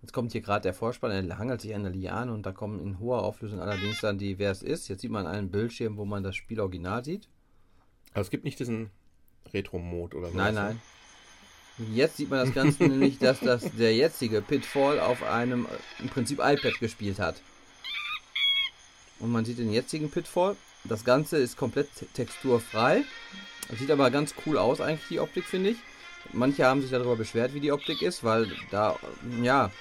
Jetzt 0.01 0.14
kommt 0.14 0.31
hier 0.31 0.41
gerade 0.41 0.61
der 0.61 0.73
Vorspann, 0.73 1.30
er 1.30 1.38
hangelt 1.38 1.61
sich 1.61 1.73
an 1.73 1.84
der 1.84 1.91
Liane 1.91 2.31
und 2.31 2.45
da 2.45 2.51
kommen 2.51 2.80
in 2.80 2.99
hoher 2.99 3.23
Auflösung 3.23 3.59
allerdings 3.59 3.99
dann 3.99 4.18
die, 4.18 4.38
wer 4.38 4.51
es 4.51 4.61
ist. 4.61 4.88
Jetzt 4.88 5.01
sieht 5.01 5.11
man 5.11 5.26
einen 5.26 5.49
Bildschirm, 5.49 5.97
wo 5.97 6.05
man 6.05 6.23
das 6.23 6.35
Spiel 6.35 6.59
original 6.59 7.03
sieht. 7.03 7.27
Aber 8.11 8.22
es 8.22 8.30
gibt 8.30 8.43
nicht 8.43 8.59
diesen 8.59 8.91
Retro-Mode 9.53 10.18
oder 10.18 10.30
so. 10.30 10.38
Nein, 10.38 10.53
nein. 10.53 10.81
Jetzt 11.93 12.18
sieht 12.18 12.30
man 12.30 12.39
das 12.39 12.53
Ganze 12.53 12.84
nämlich, 12.88 13.18
dass 13.18 13.39
das 13.39 13.72
der 13.72 13.95
jetzige 13.95 14.41
Pitfall 14.41 14.99
auf 14.99 15.23
einem 15.23 15.68
im 15.99 16.09
Prinzip 16.09 16.39
iPad 16.39 16.80
gespielt 16.80 17.19
hat. 17.19 17.41
Und 19.19 19.31
man 19.31 19.45
sieht 19.45 19.57
den 19.57 19.72
jetzigen 19.72 20.11
Pitfall. 20.11 20.55
Das 20.89 21.03
Ganze 21.03 21.38
ist 21.38 21.57
komplett 21.57 21.93
te- 21.95 22.05
texturfrei. 22.07 23.03
Sieht 23.77 23.91
aber 23.91 24.09
ganz 24.11 24.34
cool 24.45 24.57
aus, 24.57 24.80
eigentlich 24.80 25.07
die 25.09 25.19
Optik, 25.19 25.43
finde 25.45 25.72
ich. 25.72 25.77
Manche 26.34 26.65
haben 26.65 26.81
sich 26.81 26.91
darüber 26.91 27.15
beschwert, 27.15 27.53
wie 27.53 27.59
die 27.59 27.72
Optik 27.72 28.01
ist, 28.01 28.23
weil 28.23 28.51
da, 28.72 28.97
ja, 29.41 29.72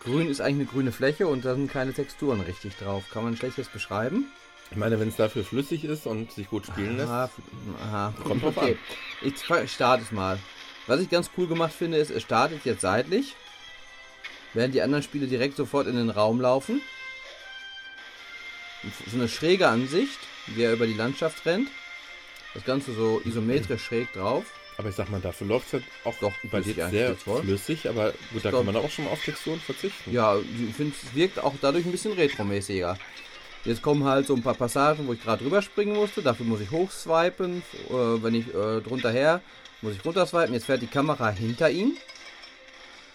grün 0.00 0.28
ist 0.28 0.40
eigentlich 0.40 0.68
eine 0.68 0.72
grüne 0.72 0.92
Fläche 0.92 1.26
und 1.26 1.44
da 1.44 1.54
sind 1.54 1.70
keine 1.72 1.92
Texturen 1.92 2.40
richtig 2.40 2.76
drauf. 2.76 3.04
Kann 3.12 3.24
man 3.24 3.36
schlecht 3.36 3.58
jetzt 3.58 3.72
beschreiben. 3.72 4.26
Ich 4.70 4.76
meine, 4.76 4.98
wenn 4.98 5.08
es 5.08 5.16
dafür 5.16 5.44
flüssig 5.44 5.84
ist 5.84 6.06
und 6.06 6.32
sich 6.32 6.48
gut 6.48 6.66
spielen 6.66 6.96
lässt. 6.96 7.08
Aha, 7.10 7.30
aha. 7.82 8.14
Kommt 8.24 8.42
drauf 8.42 8.56
okay. 8.56 8.76
Ich 9.22 9.36
fa- 9.36 9.66
starte 9.66 10.02
es 10.04 10.10
mal. 10.12 10.38
Was 10.86 11.00
ich 11.00 11.10
ganz 11.10 11.30
cool 11.36 11.46
gemacht 11.46 11.72
finde, 11.72 11.98
ist, 11.98 12.10
es 12.10 12.22
startet 12.22 12.64
jetzt 12.64 12.80
seitlich, 12.80 13.34
während 14.52 14.74
die 14.74 14.82
anderen 14.82 15.02
Spiele 15.02 15.26
direkt 15.26 15.56
sofort 15.56 15.86
in 15.86 15.96
den 15.96 16.10
Raum 16.10 16.40
laufen. 16.40 16.80
So 19.10 19.16
eine 19.16 19.28
schräge 19.28 19.68
Ansicht, 19.68 20.18
wie 20.48 20.62
er 20.62 20.72
über 20.72 20.86
die 20.86 20.94
Landschaft 20.94 21.44
rennt. 21.46 21.68
Das 22.54 22.64
Ganze 22.64 22.92
so 22.92 23.20
isometrisch 23.24 23.84
schräg 23.84 24.12
drauf. 24.12 24.44
Aber 24.76 24.88
ich 24.88 24.94
sag 24.96 25.08
mal, 25.10 25.20
dafür 25.20 25.46
läuft 25.46 25.68
es 25.68 25.72
halt 25.74 25.84
auch 26.04 26.14
Doch, 26.20 26.32
bei 26.50 26.60
dir 26.60 26.88
sehr 26.88 27.14
flüssig, 27.16 27.88
aber 27.88 28.12
gut, 28.32 28.44
da 28.44 28.50
glaub- 28.50 28.64
kann 28.64 28.74
man 28.74 28.76
auch 28.84 28.90
schon 28.90 29.04
mal 29.04 29.12
auf 29.12 29.22
Texturen 29.24 29.60
verzichten. 29.60 30.12
Ja, 30.12 30.36
ich 30.36 30.74
finde, 30.74 30.94
es 31.00 31.14
wirkt 31.14 31.38
auch 31.42 31.54
dadurch 31.60 31.84
ein 31.84 31.92
bisschen 31.92 32.12
retromäßiger. 32.12 32.98
Jetzt 33.64 33.82
kommen 33.82 34.04
halt 34.04 34.26
so 34.26 34.34
ein 34.34 34.42
paar 34.42 34.54
Passagen, 34.54 35.06
wo 35.06 35.12
ich 35.12 35.22
gerade 35.22 35.42
drüber 35.42 35.62
springen 35.62 35.94
musste. 35.94 36.22
Dafür 36.22 36.44
muss 36.44 36.60
ich 36.60 36.70
hochswipen. 36.70 37.62
Äh, 37.88 37.92
wenn 38.22 38.34
ich 38.34 38.48
äh, 38.48 38.80
drunter 38.80 39.10
her, 39.10 39.40
muss 39.80 39.94
ich 39.94 40.04
runterswipen. 40.04 40.52
Jetzt 40.52 40.66
fährt 40.66 40.82
die 40.82 40.86
Kamera 40.86 41.30
hinter 41.30 41.70
ihm. 41.70 41.96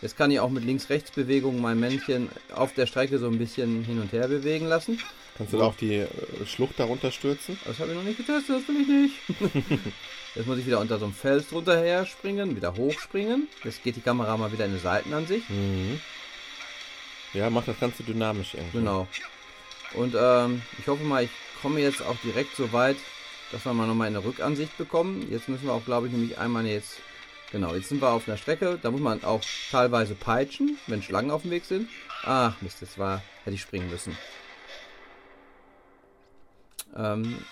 Jetzt 0.01 0.17
kann 0.17 0.31
ich 0.31 0.39
auch 0.39 0.49
mit 0.49 0.63
Links-Rechts-Bewegungen 0.63 1.61
mein 1.61 1.79
Männchen 1.79 2.29
auf 2.55 2.73
der 2.73 2.85
Strecke 2.87 3.19
so 3.19 3.27
ein 3.27 3.37
bisschen 3.37 3.83
hin 3.83 3.99
und 3.99 4.11
her 4.13 4.27
bewegen 4.29 4.65
lassen. 4.65 4.97
Kannst 5.39 5.53
du 5.53 5.57
da 5.57 5.63
auch 5.63 5.75
die 5.75 5.95
äh, 5.95 6.07
Schlucht 6.45 6.77
darunter 6.77 7.13
stürzen? 7.13 7.57
Das 7.63 7.79
habe 7.79 7.91
ich 7.91 7.95
noch 7.95 8.03
nicht 8.03 8.17
getestet, 8.17 8.57
das 8.57 8.67
will 8.67 8.81
ich 8.81 8.87
nicht. 8.89 9.53
Jetzt 10.35 10.47
muss 10.47 10.57
ich 10.57 10.65
wieder 10.65 10.81
unter 10.81 10.99
so 10.99 11.05
einem 11.05 11.13
Fels 11.13 11.47
drunter 11.47 11.79
her 11.79 12.05
springen, 12.05 12.57
wieder 12.57 12.75
hochspringen. 12.75 13.47
Jetzt 13.63 13.81
geht 13.81 13.95
die 13.95 14.01
Kamera 14.01 14.35
mal 14.35 14.51
wieder 14.51 14.65
in 14.65 14.71
eine 14.71 14.81
Seitenansicht. 14.81 15.49
Mhm. 15.49 16.01
Ja, 17.33 17.49
macht 17.49 17.69
das 17.69 17.79
Ganze 17.79 18.03
dynamisch 18.03 18.53
irgendwie. 18.53 18.79
Genau. 18.79 19.07
Und 19.93 20.13
ähm, 20.19 20.61
ich 20.77 20.87
hoffe 20.87 21.05
mal, 21.05 21.23
ich 21.23 21.29
komme 21.61 21.79
jetzt 21.79 22.01
auch 22.01 22.17
direkt 22.21 22.57
so 22.57 22.73
weit, 22.73 22.97
dass 23.53 23.63
wir 23.63 23.73
mal 23.73 23.87
nochmal 23.87 24.07
eine 24.07 24.21
Rückansicht 24.21 24.77
bekommen. 24.77 25.25
Jetzt 25.31 25.47
müssen 25.47 25.67
wir 25.67 25.73
auch, 25.73 25.85
glaube 25.85 26.07
ich, 26.07 26.13
nämlich 26.13 26.37
einmal 26.37 26.65
jetzt. 26.65 26.97
Genau, 27.53 27.73
jetzt 27.73 27.87
sind 27.87 28.01
wir 28.01 28.09
auf 28.09 28.27
einer 28.27 28.35
Strecke. 28.35 28.77
Da 28.81 28.91
muss 28.91 28.99
man 28.99 29.23
auch 29.23 29.41
teilweise 29.71 30.15
peitschen, 30.15 30.77
wenn 30.87 31.01
Schlangen 31.01 31.31
auf 31.31 31.43
dem 31.43 31.51
Weg 31.51 31.63
sind. 31.63 31.89
Ach, 32.23 32.55
Mist, 32.59 32.81
das 32.81 32.97
war. 32.97 33.23
Hätte 33.45 33.55
ich 33.55 33.61
springen 33.61 33.89
müssen. 33.89 34.17
Ähm, 36.95 37.43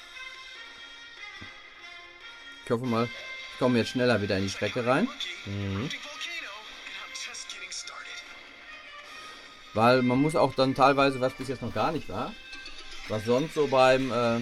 ich 2.66 2.72
hoffe 2.72 2.86
mal, 2.86 3.06
ich 3.06 3.60
komme 3.60 3.78
jetzt 3.78 3.90
schneller 3.90 4.22
wieder 4.22 4.38
in 4.38 4.44
die 4.44 4.50
Strecke 4.50 4.86
rein. 4.86 5.08
Mhm. 5.46 5.90
Weil 9.74 10.02
man 10.02 10.20
muss 10.20 10.36
auch 10.36 10.54
dann 10.56 10.76
teilweise, 10.76 11.22
was 11.22 11.34
bis 11.34 11.48
jetzt 11.48 11.62
noch 11.62 11.74
gar 11.74 11.92
nicht 11.92 12.10
war, 12.10 12.34
was 13.10 13.26
sonst 13.26 13.54
so 13.54 13.68
beim 13.68 14.12
äh, 14.12 14.42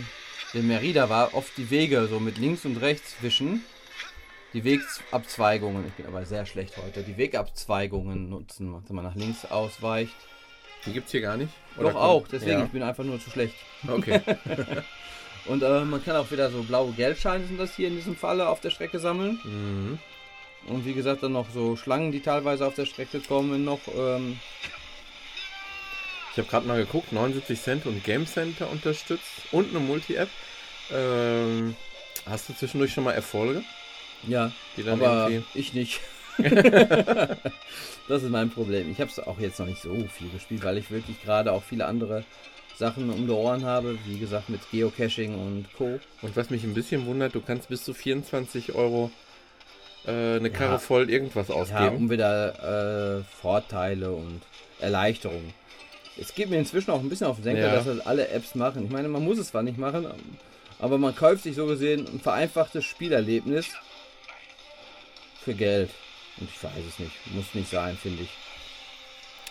dem 0.53 0.67
Merida 0.67 1.09
war, 1.09 1.33
oft 1.33 1.55
die 1.57 1.69
Wege 1.69 2.07
so 2.07 2.19
mit 2.19 2.37
links 2.37 2.65
und 2.65 2.77
rechts 2.77 3.15
wischen. 3.21 3.63
Die 4.53 4.63
Wegabzweigungen, 4.63 5.85
ich 5.85 5.93
bin 5.93 6.05
aber 6.05 6.25
sehr 6.25 6.45
schlecht 6.45 6.77
heute, 6.77 7.03
die 7.03 7.17
Wegabzweigungen 7.17 8.29
nutzen, 8.29 8.73
wenn 8.87 8.95
man 8.95 9.03
nach 9.03 9.15
links 9.15 9.43
ausweicht. 9.45 10.15
Die 10.85 10.93
gibt's 10.93 11.11
hier 11.11 11.21
gar 11.21 11.37
nicht? 11.37 11.51
Doch 11.77 11.83
kommt- 11.83 11.95
auch, 11.95 12.27
deswegen, 12.27 12.59
Ja. 12.59 12.65
ich 12.65 12.71
bin 12.71 12.83
einfach 12.83 13.03
nur 13.03 13.19
zu 13.19 13.29
schlecht. 13.29 13.55
Okay. 13.87 14.21
Und 15.45 15.61
äh, 15.61 15.81
man 15.85 16.03
kann 16.03 16.15
auch 16.15 16.29
wieder 16.31 16.49
so 16.49 16.63
blaue 16.63 16.91
Geldscheine 16.93 17.45
sind 17.45 17.59
das 17.59 17.75
hier 17.75 17.87
in 17.87 17.95
diesem 17.95 18.15
Falle 18.15 18.47
auf 18.49 18.61
der 18.61 18.71
Strecke 18.71 18.99
sammeln. 18.99 19.39
mhm. 19.43 19.99
Und 20.67 20.83
wie 20.85 20.93
gesagt, 20.93 21.21
dann 21.21 21.33
noch 21.33 21.47
so 21.53 21.75
Schlangen, 21.75 22.11
die 22.11 22.21
teilweise 22.21 22.65
auf 22.65 22.73
der 22.73 22.87
Strecke 22.87 23.19
kommen, 23.19 23.63
noch. 23.63 23.81
Ähm, 23.95 24.39
Ich 26.31 26.39
habe 26.39 26.47
gerade 26.49 26.65
mal 26.67 26.77
geguckt, 26.77 27.11
79 27.13 27.61
Cent 27.61 27.85
und 27.85 28.03
Game 28.03 28.25
Center 28.25 28.69
unterstützt 28.71 29.29
und 29.51 29.69
eine 29.69 29.79
Multi-App. 29.79 30.29
Ähm, 30.91 31.75
hast 32.25 32.49
du 32.49 32.53
zwischendurch 32.53 32.93
schon 32.93 33.03
mal 33.03 33.11
Erfolge? 33.13 33.63
ja, 34.27 34.51
Die 34.75 34.81
dann 34.83 34.99
aber 35.01 35.29
ich 35.53 35.73
nicht. 35.73 36.01
das 38.07 38.23
ist 38.23 38.29
mein 38.29 38.49
Problem. 38.49 38.91
Ich 38.91 38.99
habe 38.99 39.09
es 39.09 39.19
auch 39.19 39.39
jetzt 39.39 39.59
noch 39.59 39.67
nicht 39.67 39.81
so 39.81 39.93
viel 40.11 40.29
gespielt, 40.29 40.63
weil 40.63 40.77
ich 40.77 40.91
wirklich 40.91 41.21
gerade 41.23 41.51
auch 41.51 41.63
viele 41.63 41.85
andere 41.85 42.23
Sachen 42.77 43.09
um 43.09 43.25
die 43.25 43.31
Ohren 43.33 43.63
habe. 43.65 43.97
Wie 44.05 44.19
gesagt, 44.19 44.49
mit 44.49 44.61
Geocaching 44.71 45.33
und 45.35 45.65
Co. 45.77 45.99
Und 46.21 46.35
was 46.35 46.49
mich 46.49 46.63
ein 46.63 46.73
bisschen 46.73 47.05
wundert, 47.05 47.35
du 47.35 47.41
kannst 47.41 47.69
bis 47.69 47.83
zu 47.83 47.93
24 47.93 48.75
Euro 48.75 49.11
äh, 50.05 50.11
eine 50.11 50.49
Ja. 50.49 50.53
Karre 50.53 50.79
voll 50.79 51.09
irgendwas 51.09 51.47
Ja, 51.47 51.55
ausgeben. 51.55 51.95
um 51.95 52.09
wieder 52.09 53.19
äh, 53.19 53.23
Vorteile 53.41 54.11
und 54.11 54.41
Erleichterungen. 54.79 55.53
Es 56.19 56.33
geht 56.35 56.49
mir 56.49 56.57
inzwischen 56.59 56.91
auch 56.91 56.99
ein 57.01 57.09
bisschen 57.09 57.27
auf 57.27 57.37
den 57.37 57.43
Senker, 57.43 57.67
Ja. 57.67 57.75
dass 57.75 57.85
das 57.85 58.05
alle 58.05 58.27
Apps 58.29 58.55
machen. 58.55 58.85
Ich 58.85 58.91
meine, 58.91 59.07
man 59.07 59.23
muss 59.23 59.37
es 59.37 59.49
zwar 59.49 59.63
nicht 59.63 59.77
machen, 59.77 60.07
aber 60.79 60.97
man 60.97 61.15
kauft 61.15 61.43
sich 61.43 61.55
so 61.55 61.65
gesehen 61.65 62.05
ein 62.13 62.19
vereinfachtes 62.19 62.83
Spielerlebnis 62.85 63.67
für 65.43 65.53
Geld. 65.53 65.89
Und 66.39 66.49
ich 66.49 66.63
weiß 66.63 66.83
es 66.87 66.99
nicht. 66.99 67.13
Muss 67.33 67.53
nicht 67.53 67.69
sein, 67.69 67.97
finde 67.97 68.23
ich. 68.23 68.29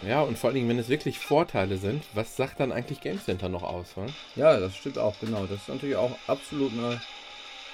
Ja, 0.06 0.20
und 0.22 0.36
vor 0.36 0.48
allen 0.48 0.56
Dingen, 0.56 0.68
wenn 0.68 0.78
es 0.78 0.88
wirklich 0.88 1.18
Vorteile 1.18 1.78
sind, 1.78 2.02
was 2.12 2.36
sagt 2.36 2.60
dann 2.60 2.72
eigentlich 2.72 3.00
Game 3.00 3.22
Center 3.22 3.48
noch 3.48 3.62
aus? 3.62 3.96
Wa? 3.96 4.06
Ja, 4.36 4.58
das 4.58 4.76
stimmt 4.76 4.98
auch, 4.98 5.14
genau. 5.20 5.46
Das 5.46 5.60
ist 5.60 5.68
natürlich 5.68 5.96
auch 5.96 6.16
absolut 6.26 6.72
eine 6.72 7.00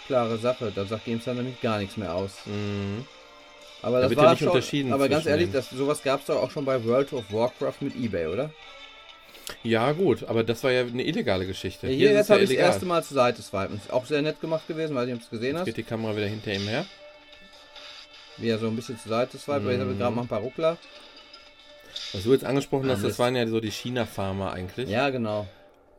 klare 0.07 0.39
Sache. 0.39 0.70
Da 0.74 0.85
sagt 0.85 1.07
GameStar 1.07 1.35
nämlich 1.35 1.61
gar 1.61 1.78
nichts 1.78 1.97
mehr 1.97 2.15
aus. 2.15 2.32
Mhm. 2.45 3.07
Aber 3.82 3.97
Da 3.97 4.03
das 4.03 4.11
wird 4.11 4.19
ja 4.20 4.24
war 4.24 4.31
nicht 4.32 4.41
schon, 4.41 4.49
unterschieden 4.49 4.93
Aber 4.93 5.09
ganz 5.09 5.27
ehrlich, 5.27 5.51
das, 5.51 5.70
sowas 5.70 6.03
gab 6.03 6.20
es 6.20 6.27
doch 6.27 6.37
auch 6.43 6.51
schon 6.51 6.65
bei 6.65 6.85
World 6.85 7.12
of 7.15 7.32
Warcraft 7.32 7.77
mit 7.81 7.97
eBay, 7.97 8.27
oder? 8.27 8.51
Ja, 9.62 9.93
gut, 9.93 10.24
aber 10.24 10.45
das 10.45 10.62
war 10.62 10.70
ja 10.70 10.82
eine 10.82 11.03
illegale 11.03 11.47
Geschichte. 11.47 11.89
Hier, 11.89 12.11
ist 12.11 12.12
es 12.12 12.16
jetzt 12.19 12.28
ja 12.28 12.35
habe 12.35 12.45
ich 12.45 12.51
das 12.51 12.59
erste 12.59 12.87
Mal 12.87 13.03
zur 13.03 13.15
Seite 13.16 13.43
swipen. 13.43 13.77
Ist 13.77 13.93
auch 13.93 14.05
sehr 14.07 14.23
nett 14.23 14.41
gemacht 14.41 14.69
gewesen, 14.69 14.95
weil 14.95 15.07
du 15.07 15.15
es 15.15 15.31
gesehen 15.31 15.51
Jetzt 15.53 15.59
hast. 15.59 15.65
geht 15.66 15.77
die 15.78 15.82
Kamera 15.82 16.15
wieder 16.16 16.27
hinter 16.27 16.53
ihm 16.53 16.69
her. 16.69 16.85
Wie 18.41 18.49
er 18.49 18.59
so 18.59 18.67
ein 18.69 18.77
bisschen 18.77 18.99
zur 18.99 19.11
Seite 19.11 19.39
swipet. 19.39 19.65
Jetzt 19.71 19.81
habe 19.81 19.91
ich 19.91 19.97
Mhm. 19.97 19.99
gerade 19.99 20.17
mal 20.17 20.23
ein 20.23 20.29
paar 20.29 20.41
Ruckler. 20.41 20.79
Was 22.12 22.23
du 22.23 22.33
jetzt 22.33 22.45
angesprochen 22.45 22.91
hast, 22.91 23.05
das 23.05 23.19
waren 23.19 23.37
ja 23.37 23.47
so 23.47 23.61
die 23.61 23.71
China-Farmer 23.71 24.53
eigentlich. 24.53 24.89
Ja, 24.89 25.11
genau. 25.11 25.47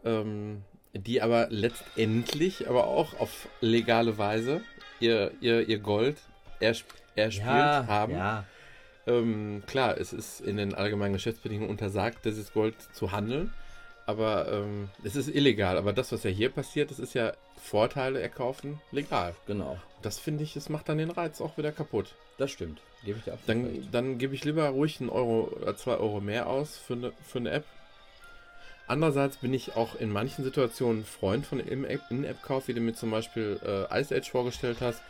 ähm, 0.04 0.64
die 0.94 1.22
aber 1.22 1.48
letztendlich 1.50 2.68
aber 2.68 2.88
auch 2.88 3.20
auf 3.20 3.48
legale 3.62 4.18
Weise 4.18 4.62
ihr, 5.00 5.32
ihr, 5.40 5.68
ihr 5.68 5.80
Gold 5.80 6.18
ersp 6.60 6.86
erspielt 7.16 7.46
ja, 7.46 7.86
haben. 7.88 8.14
Ja. 8.14 8.46
Ähm, 9.06 9.64
klar, 9.68 9.98
es 9.98 10.12
ist 10.14 10.42
in 10.42 10.58
den 10.58 10.74
allgemeinen 10.74 11.14
Geschäftsbedingungen 11.14 11.70
untersagt, 11.70 12.26
dieses 12.26 12.52
Gold 12.54 12.76
zu 12.94 13.12
handeln, 13.12 13.54
aber 14.06 14.52
ähm, 14.52 14.90
es 15.04 15.16
ist 15.16 15.28
illegal. 15.28 15.78
Aber 15.78 15.92
das, 15.94 16.12
was 16.12 16.24
ja 16.24 16.30
hier 16.30 16.50
passiert, 16.50 16.90
das 16.92 17.00
ist 17.00 17.14
ja 17.14 17.34
Vorteile 17.62 18.22
erkaufen 18.22 18.80
legal. 18.92 19.36
Genau. 19.46 19.78
Das 20.02 20.20
finde 20.20 20.44
ich, 20.44 20.54
das 20.54 20.70
macht 20.70 20.90
dann 20.90 20.98
den 20.98 21.12
Reiz 21.12 21.42
auch 21.42 21.58
wieder 21.58 21.72
kaputt. 21.72 22.16
Das 22.38 22.52
stimmt. 22.52 22.82
Gebe 23.06 23.18
ich 23.20 23.24
dir 23.26 23.34
absolut 23.34 23.50
Dann, 23.66 23.66
recht. 23.76 23.88
dann 23.94 24.18
gebe 24.18 24.36
ich 24.36 24.44
lieber 24.44 24.68
ruhig 24.70 25.00
einen 25.00 25.10
Euro 25.10 25.50
oder 25.62 25.76
zwei 25.78 25.98
Euro 25.98 26.20
mehr 26.22 26.48
aus 26.48 26.78
für 26.78 26.94
eine, 26.94 27.12
für 27.28 27.40
eine 27.40 27.52
App. 27.52 27.66
Andererseits 28.88 29.38
bin 29.38 29.54
ich 29.54 29.76
auch 29.76 29.96
in 29.96 30.12
manchen 30.12 30.44
Situationen 30.44 31.06
Freund 31.06 31.46
von 31.46 31.60
In-App- 31.60 32.10
In-App-Kauf, 32.10 32.68
wie 32.68 32.74
du 32.74 32.82
mir 32.82 32.94
zum 32.94 33.12
Beispiel 33.12 33.60
äh, 33.64 34.02
Ice 34.02 34.14
Age 34.16 34.30
vorgestellt 34.30 34.78
hast. 34.82 35.02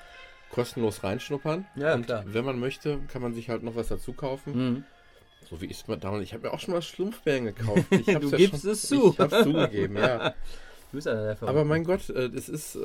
Kostenlos 0.52 1.04
reinschnuppern. 1.04 1.66
Ja, 1.76 1.94
Und 1.96 2.06
klar. 2.06 2.24
wenn 2.28 2.44
man 2.46 2.60
möchte, 2.60 3.00
kann 3.12 3.22
man 3.22 3.34
sich 3.34 3.50
halt 3.50 3.64
noch 3.64 3.76
was 3.76 3.88
dazu 3.88 4.12
kaufen. 4.14 4.54
Mhm. 4.74 4.84
So 5.50 5.62
wie 5.62 5.66
ich 5.66 5.80
es 5.82 5.88
mal 5.88 5.98
damals. 5.98 6.24
Ich 6.24 6.34
habe 6.34 6.44
mir 6.48 6.54
auch 6.54 6.60
schon 6.60 6.74
mal 6.74 6.82
Schlumpfbären 6.82 7.46
gekauft. 7.46 7.86
Du 7.92 8.12
ja 8.12 8.20
gibst 8.20 8.62
schon, 8.62 8.72
es 8.72 8.82
zu. 8.88 9.12
Ich 9.14 9.20
habe 9.20 9.44
zugegeben, 9.44 9.98
ja. 9.98 10.30
Du 10.92 10.98
bist 10.98 11.08
einer 11.08 11.22
der 11.22 11.32
Aber 11.32 11.38
Verrückten. 11.38 11.68
mein 11.70 11.84
Gott, 11.86 12.10
äh, 12.10 12.30
das 12.30 12.50
ist 12.50 12.76
äh. 12.76 12.80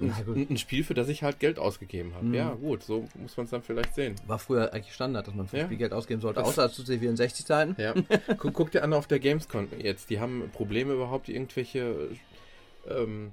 Ein, 0.00 0.46
ein 0.50 0.56
Spiel, 0.58 0.84
für 0.84 0.94
das 0.94 1.08
ich 1.08 1.22
halt 1.22 1.38
Geld 1.38 1.58
ausgegeben 1.58 2.14
habe. 2.14 2.26
Mhm. 2.26 2.34
Ja, 2.34 2.54
gut, 2.54 2.82
so 2.82 3.08
muss 3.20 3.36
man 3.36 3.44
es 3.44 3.50
dann 3.50 3.62
vielleicht 3.62 3.94
sehen. 3.94 4.14
War 4.26 4.38
früher 4.38 4.72
eigentlich 4.72 4.94
Standard, 4.94 5.26
dass 5.28 5.34
man 5.34 5.46
für 5.48 5.58
Ja. 5.58 5.64
Spiel 5.66 5.76
Geld 5.78 5.92
ausgeben 5.92 6.20
sollte, 6.20 6.40
Das- 6.40 6.48
außer 6.48 6.70
zu 6.72 6.82
C64-Zeiten. 6.82 7.76
Ja. 7.78 7.94
guck, 8.38 8.52
guck 8.54 8.70
dir 8.70 8.82
an 8.82 8.92
auf 8.92 9.06
der 9.06 9.18
Gamescom 9.18 9.68
jetzt. 9.78 10.10
Die 10.10 10.20
haben 10.20 10.50
Probleme 10.52 10.92
überhaupt, 10.94 11.28
irgendwelche 11.28 12.08
ähm, 12.88 13.32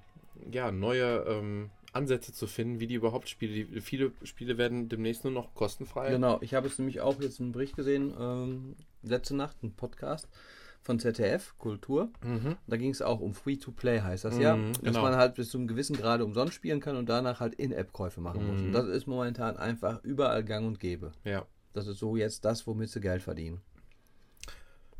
ja, 0.52 0.72
neue 0.72 1.26
ähm, 1.27 1.69
Ansätze 1.91 2.34
zu 2.34 2.45
finden, 2.48 2.80
wie 2.80 2.88
die 2.88 2.94
überhaupt 2.95 3.30
Spiele. 3.30 3.53
Die, 3.65 3.81
viele 3.81 4.11
Spiele 4.23 4.57
werden 4.57 4.90
demnächst 4.90 5.23
nur 5.23 5.34
noch 5.34 5.53
kostenfrei. 5.56 6.11
Genau, 6.11 6.38
ich 6.41 6.53
habe 6.53 6.68
es 6.68 6.77
nämlich 6.77 7.02
auch 7.02 7.19
jetzt 7.22 7.40
einen 7.40 7.52
Bericht 7.52 7.76
gesehen, 7.76 8.14
ähm, 8.19 8.76
letzte 9.02 9.36
Nacht, 9.36 9.56
einen 9.64 9.73
Podcast 9.73 10.27
von 10.82 11.00
ZDF, 11.00 11.56
Kultur. 11.58 12.10
Mhm. 12.24 12.56
Da 12.68 12.78
ging 12.78 12.90
es 12.92 13.02
auch 13.02 13.20
um 13.20 13.34
Free-to-Play, 13.34 14.02
heißt 14.02 14.26
das 14.26 14.38
ja. 14.38 14.56
Mhm, 14.56 14.74
Dass 14.74 14.82
genau. 14.82 15.02
man 15.02 15.16
halt 15.16 15.36
bis 15.36 15.50
zu 15.50 15.58
einem 15.58 15.68
gewissen 15.68 15.96
Grade 15.96 16.24
umsonst 16.26 16.54
spielen 16.54 16.80
kann 16.80 16.96
und 16.96 17.08
danach 17.10 17.40
halt 17.40 17.56
In-App-Käufe 17.56 18.22
machen 18.22 18.48
muss. 18.48 18.60
Mhm. 18.62 18.68
Und 18.68 18.74
das 18.74 18.88
ist 18.88 19.06
momentan 19.08 19.58
einfach 19.58 20.04
überall 20.04 20.44
gang 20.44 20.66
und 20.68 20.80
gäbe. 20.80 21.12
Ja. 21.24 21.46
Das 21.74 21.88
ist 21.88 22.00
so 22.00 22.16
jetzt 22.16 22.46
das, 22.46 22.66
womit 22.66 22.90
sie 22.90 23.02
Geld 23.02 23.22
verdienen. 23.22 23.62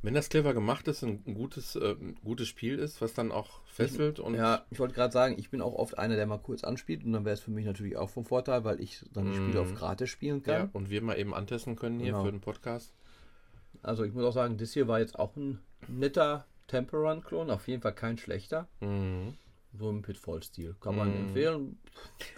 Wenn 0.02 0.14
das 0.14 0.30
clever 0.30 0.54
gemacht 0.54 0.88
ist, 0.88 1.04
ein 1.04 1.26
gutes, 1.34 1.76
äh, 1.76 1.94
gutes 2.24 2.48
Spiel 2.48 2.80
ist, 2.80 3.02
was 3.02 3.14
dann 3.14 3.34
auch 3.34 3.62
fesselt 3.66 4.22
und 4.22 4.34
ja, 4.34 4.64
ich 4.70 4.80
wollte 4.80 4.94
gerade 4.94 5.12
sagen, 5.12 5.36
ich 5.38 5.50
bin 5.50 5.62
auch 5.62 5.74
oft 5.74 5.98
einer, 5.98 6.16
der 6.16 6.26
mal 6.26 6.38
kurz 6.38 6.64
anspielt 6.64 7.04
und 7.04 7.12
dann 7.12 7.26
wäre 7.26 7.34
es 7.34 7.42
für 7.42 7.52
mich 7.52 7.66
natürlich 7.66 7.98
auch 7.98 8.10
vom 8.10 8.24
Vorteil, 8.24 8.64
weil 8.64 8.80
ich 8.80 9.04
dann 9.12 9.26
die 9.26 9.34
Spiele 9.36 9.56
Mhm. 9.62 9.72
auf 9.72 9.76
gratis 9.76 10.10
spielen 10.10 10.42
ja, 10.46 10.60
kann. 10.60 10.70
und 10.72 10.90
wir 10.90 11.02
mal 11.02 11.20
eben 11.20 11.34
antesten 11.34 11.76
können 11.76 12.00
hier 12.00 12.14
Genau. 12.14 12.24
für 12.24 12.32
den 12.32 12.40
Podcast. 12.40 12.94
Also 13.82 14.04
ich 14.04 14.14
muss 14.14 14.24
auch 14.26 14.34
sagen, 14.34 14.58
das 14.58 14.74
hier 14.74 14.88
war 14.88 15.00
jetzt 15.00 15.18
auch 15.18 15.36
ein 15.36 15.60
netter 15.88 16.46
Temple 16.68 17.00
Run 17.00 17.24
Klon, 17.24 17.50
auf 17.50 17.68
jeden 17.68 17.82
Fall 17.82 17.94
kein 17.94 18.18
schlechter. 18.18 18.68
Mhm. 18.82 19.34
So 19.78 19.88
im 19.92 20.02
Pitfall-Stil. 20.02 20.76
Kann 20.82 20.96
man 20.96 21.10
Mhm. 21.12 21.28
empfehlen. 21.28 21.78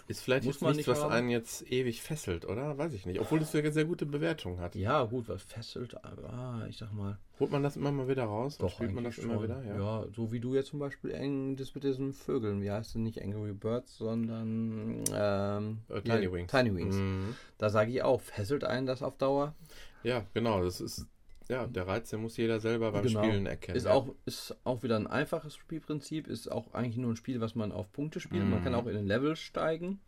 Ist 0.06 0.20
vielleicht 0.22 0.44
Muss 0.44 0.60
man 0.60 0.72
nichts, 0.76 0.86
nicht 0.86 0.94
was 0.96 1.02
haben. 1.02 1.12
einen 1.12 1.30
jetzt 1.30 1.62
ewig 1.72 2.02
fesselt, 2.02 2.44
oder? 2.44 2.76
Weiß 2.76 2.92
ich 2.92 3.06
nicht. 3.06 3.18
Obwohl 3.20 3.40
es 3.40 3.54
ja 3.54 3.70
sehr 3.72 3.86
gute 3.86 4.04
Bewertungen 4.04 4.60
hat. 4.60 4.74
Ja, 4.74 5.02
gut, 5.04 5.30
was 5.30 5.42
fesselt, 5.42 6.04
aber 6.04 6.30
ah, 6.30 6.66
ich 6.68 6.76
sag 6.76 6.92
mal. 6.92 7.18
Holt 7.40 7.50
man 7.50 7.62
das 7.62 7.76
immer 7.76 7.90
mal 7.90 8.06
wieder 8.06 8.24
raus? 8.24 8.58
Doch, 8.58 8.70
spielt 8.70 8.92
man 8.92 9.04
das 9.04 9.14
eigentlich 9.18 9.24
immer 9.24 9.34
schon. 9.36 9.44
wieder? 9.44 9.64
Ja. 9.64 10.04
so 10.14 10.30
wie 10.30 10.40
du 10.40 10.54
jetzt 10.54 10.68
zum 10.68 10.78
Beispiel 10.78 11.10
eng, 11.12 11.56
das 11.56 11.74
mit 11.74 11.84
diesen 11.84 12.12
Vögeln, 12.12 12.60
wie 12.60 12.70
heißt 12.70 12.94
denn 12.96 13.02
nicht 13.02 13.22
Angry 13.22 13.54
Birds, 13.54 13.96
sondern 13.96 15.02
ähm, 15.14 15.78
Äh, 15.88 16.02
hier, 16.02 16.14
Tiny 16.16 16.32
Wings. 16.32 16.50
Tiny 16.50 16.74
Wings. 16.74 16.94
Mhm. 16.96 17.34
Da 17.56 17.70
sage 17.70 17.92
ich 17.92 18.02
auch, 18.02 18.20
fesselt 18.20 18.62
einen 18.64 18.86
das 18.86 19.02
auf 19.02 19.16
Dauer? 19.16 19.54
Ja, 20.02 20.26
genau. 20.34 20.62
Das 20.62 20.82
ist 20.82 21.06
ja 21.52 21.66
der 21.66 21.86
Reiz, 21.86 22.10
den 22.10 22.20
muss 22.22 22.36
jeder 22.36 22.58
selber 22.60 22.92
beim 22.92 23.04
Genau. 23.04 23.22
Spielen 23.22 23.46
erkennen. 23.46 23.76
Ist 23.76 23.84
ja. 23.86 23.92
auch, 23.92 24.14
ist 24.26 24.56
auch 24.64 24.82
wieder 24.82 24.96
ein 24.96 25.06
einfaches 25.06 25.54
Spielprinzip, 25.56 26.26
ist 26.26 26.50
auch 26.50 26.74
eigentlich 26.74 26.96
nur 26.96 27.12
ein 27.12 27.16
Spiel, 27.16 27.40
was 27.40 27.54
man 27.54 27.72
auf 27.72 27.92
Punkte 27.92 28.20
spielt. 28.20 28.44
Man 28.44 28.60
Mhm. 28.60 28.64
kann 28.64 28.74
auch 28.74 28.86
in 28.86 28.94
den 28.94 29.06
Level 29.06 29.36
steigen. 29.36 30.00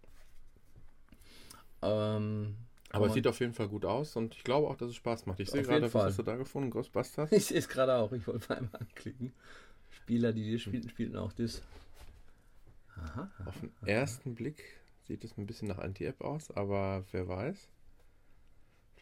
Ähm, 1.82 2.56
Aber 2.90 3.06
es 3.06 3.14
sieht 3.14 3.26
auf 3.26 3.40
jeden 3.40 3.52
Fall 3.52 3.68
gut 3.68 3.84
aus 3.84 4.16
und 4.16 4.34
ich 4.34 4.44
glaube 4.44 4.68
auch, 4.68 4.76
dass 4.76 4.88
es 4.88 4.96
Spaß 4.96 5.26
macht. 5.26 5.40
Ich 5.40 5.50
sehe 5.50 5.62
gerade, 5.62 5.92
was 5.92 6.04
hast 6.04 6.18
du 6.18 6.22
da 6.22 6.36
gefunden? 6.36 6.70
Ghostbusters? 6.70 7.30
Ich 7.32 7.46
sehe 7.46 7.58
es 7.58 7.68
gerade 7.68 7.94
auch, 7.96 8.12
ich 8.12 8.26
wollte 8.26 8.46
mal 8.48 8.58
einmal 8.58 8.80
anklicken. 8.80 9.32
Spieler, 9.90 10.32
die 10.32 10.52
das 10.52 10.62
spielten, 10.62 10.88
spielten 10.88 11.16
auch 11.16 11.32
das. 11.32 11.62
Aha. 12.96 13.30
Auf 13.44 13.60
den 13.60 13.72
ersten 13.86 14.34
Blick 14.34 14.62
sieht 15.06 15.24
es 15.24 15.36
ein 15.36 15.46
bisschen 15.46 15.68
nach 15.68 15.78
Anti-App 15.78 16.20
aus, 16.22 16.50
aber 16.52 17.04
wer 17.12 17.26
weiß. 17.28 17.68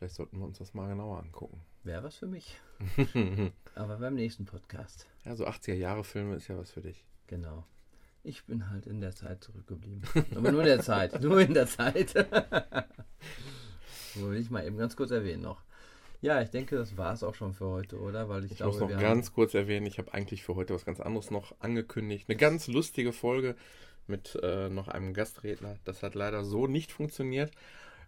Vielleicht 0.02 0.16
sollten 0.16 0.40
wir 0.40 0.46
uns 0.46 0.58
das 0.58 0.74
mal 0.74 0.88
genauer 0.88 1.20
angucken. 1.20 1.60
Wäre 1.84 2.02
was 2.02 2.16
für 2.16 2.26
mich. 2.26 2.58
Aber 3.76 3.98
beim 3.98 4.16
nächsten 4.16 4.44
Podcast. 4.46 5.06
ja, 5.24 5.36
so 5.36 5.46
80er-Jahre-Filme 5.46 6.34
ist 6.34 6.48
ja 6.48 6.58
was 6.58 6.72
für 6.72 6.80
dich. 6.80 7.04
Genau. 7.28 7.64
Ich 8.24 8.44
bin 8.44 8.68
halt 8.68 8.88
in 8.88 9.00
der 9.00 9.14
Zeit 9.14 9.44
zurückgeblieben. 9.44 10.02
Aber 10.34 10.50
nur 10.50 10.62
in 10.62 10.66
der 10.66 10.80
Zeit. 10.80 11.20
Nur 11.22 11.40
in 11.40 11.54
der 11.54 11.68
Zeit. 11.68 12.16
Will 14.16 14.40
ich 14.40 14.50
mal 14.50 14.66
eben 14.66 14.76
ganz 14.76 14.96
kurz 14.96 15.12
erwähnen 15.12 15.42
noch. 15.42 15.62
Ja, 16.20 16.42
ich 16.42 16.50
denke, 16.50 16.74
das 16.74 16.96
war 16.96 17.12
es 17.12 17.22
auch 17.22 17.36
schon 17.36 17.54
für 17.54 17.66
heute, 17.66 18.00
oder? 18.00 18.28
Weil 18.28 18.44
ich, 18.44 18.50
Ich 18.50 18.56
glaube, 18.56 18.72
muss 18.76 18.90
noch 18.90 19.00
ganz 19.00 19.32
kurz 19.32 19.54
erwähnen, 19.54 19.86
ich 19.86 19.98
habe 19.98 20.12
eigentlich 20.12 20.42
für 20.42 20.56
heute 20.56 20.74
was 20.74 20.84
ganz 20.84 20.98
anderes 20.98 21.30
noch 21.30 21.54
angekündigt. 21.60 22.28
Eine 22.28 22.38
ganz 22.38 22.66
lustige 22.66 23.12
Folge 23.12 23.54
mit 24.08 24.36
äh, 24.42 24.68
noch 24.68 24.88
einem 24.88 25.14
Gastredner. 25.14 25.76
Das 25.84 26.02
hat 26.02 26.16
leider 26.16 26.42
so 26.42 26.66
nicht 26.66 26.90
funktioniert. 26.90 27.52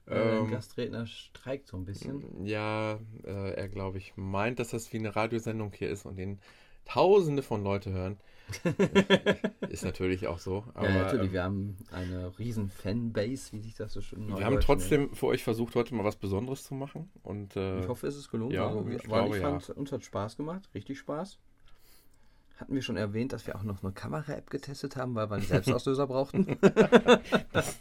Äh, 0.07 0.15
Ähm, 0.15 0.49
der 0.49 0.57
Gastredner 0.57 1.07
streikt 1.07 1.69
so 1.69 1.77
ein 1.77 1.85
bisschen. 1.85 2.45
Ja, 2.45 2.99
äh, 3.25 3.55
er 3.55 3.69
glaube 3.69 3.99
ich 3.99 4.13
meint, 4.17 4.59
dass 4.59 4.71
das 4.71 4.93
wie 4.93 4.99
eine 4.99 5.15
Radiosendung 5.15 5.73
hier 5.73 5.91
ist 5.91 6.07
und 6.07 6.17
den 6.17 6.41
Tausende 6.85 7.43
von 7.43 7.63
Leute 7.65 7.93
hören. 7.93 8.19
ist 9.71 9.85
natürlich 9.85 10.27
auch 10.27 10.39
so. 10.39 10.65
Aber 10.75 10.89
ja, 10.89 11.05
natürlich, 11.05 11.29
ähm, 11.29 11.33
wir 11.33 11.43
haben 11.45 11.77
eine 11.91 12.39
riesen 12.39 12.69
Fanbase, 12.69 13.53
wie 13.53 13.61
sich 13.61 13.75
das 13.75 13.95
so 13.95 14.03
schön 14.03 14.29
wir 14.29 14.45
haben 14.45 14.61
trotzdem 14.61 15.15
für 15.15 15.27
euch 15.27 15.43
versucht, 15.43 15.75
heute 15.77 15.95
mal 15.95 16.05
was 16.05 16.17
Besonderes 16.17 16.65
zu 16.65 16.75
machen. 16.75 17.11
Und 17.23 17.57
äh, 17.57 17.81
Ich 17.81 17.89
hoffe, 17.89 18.07
es 18.07 18.17
ist 18.17 18.31
gelungen. 18.31 18.53
ja, 18.53 18.67
also, 18.67 18.87
ich 18.87 19.03
glaube, 19.03 19.37
ich 19.37 19.43
ja. 19.43 19.59
fand, 19.59 19.71
uns 19.71 19.93
hat 19.93 20.05
Spaß 20.05 20.37
gemacht, 20.37 20.69
richtig 20.75 20.99
Spaß. 20.99 21.39
Hatten 22.57 22.73
wir 22.75 22.83
schon 22.83 22.97
erwähnt, 22.97 23.33
dass 23.33 23.47
wir 23.49 23.57
auch 23.57 23.65
noch 23.65 23.83
eine 23.83 23.91
Kamera-App 23.93 24.49
getestet 24.49 24.97
haben, 24.97 25.15
weil 25.17 25.29
wir 25.29 25.35
einen 25.37 25.45
Selbstauslöser 25.47 26.07
brauchten? 26.07 26.57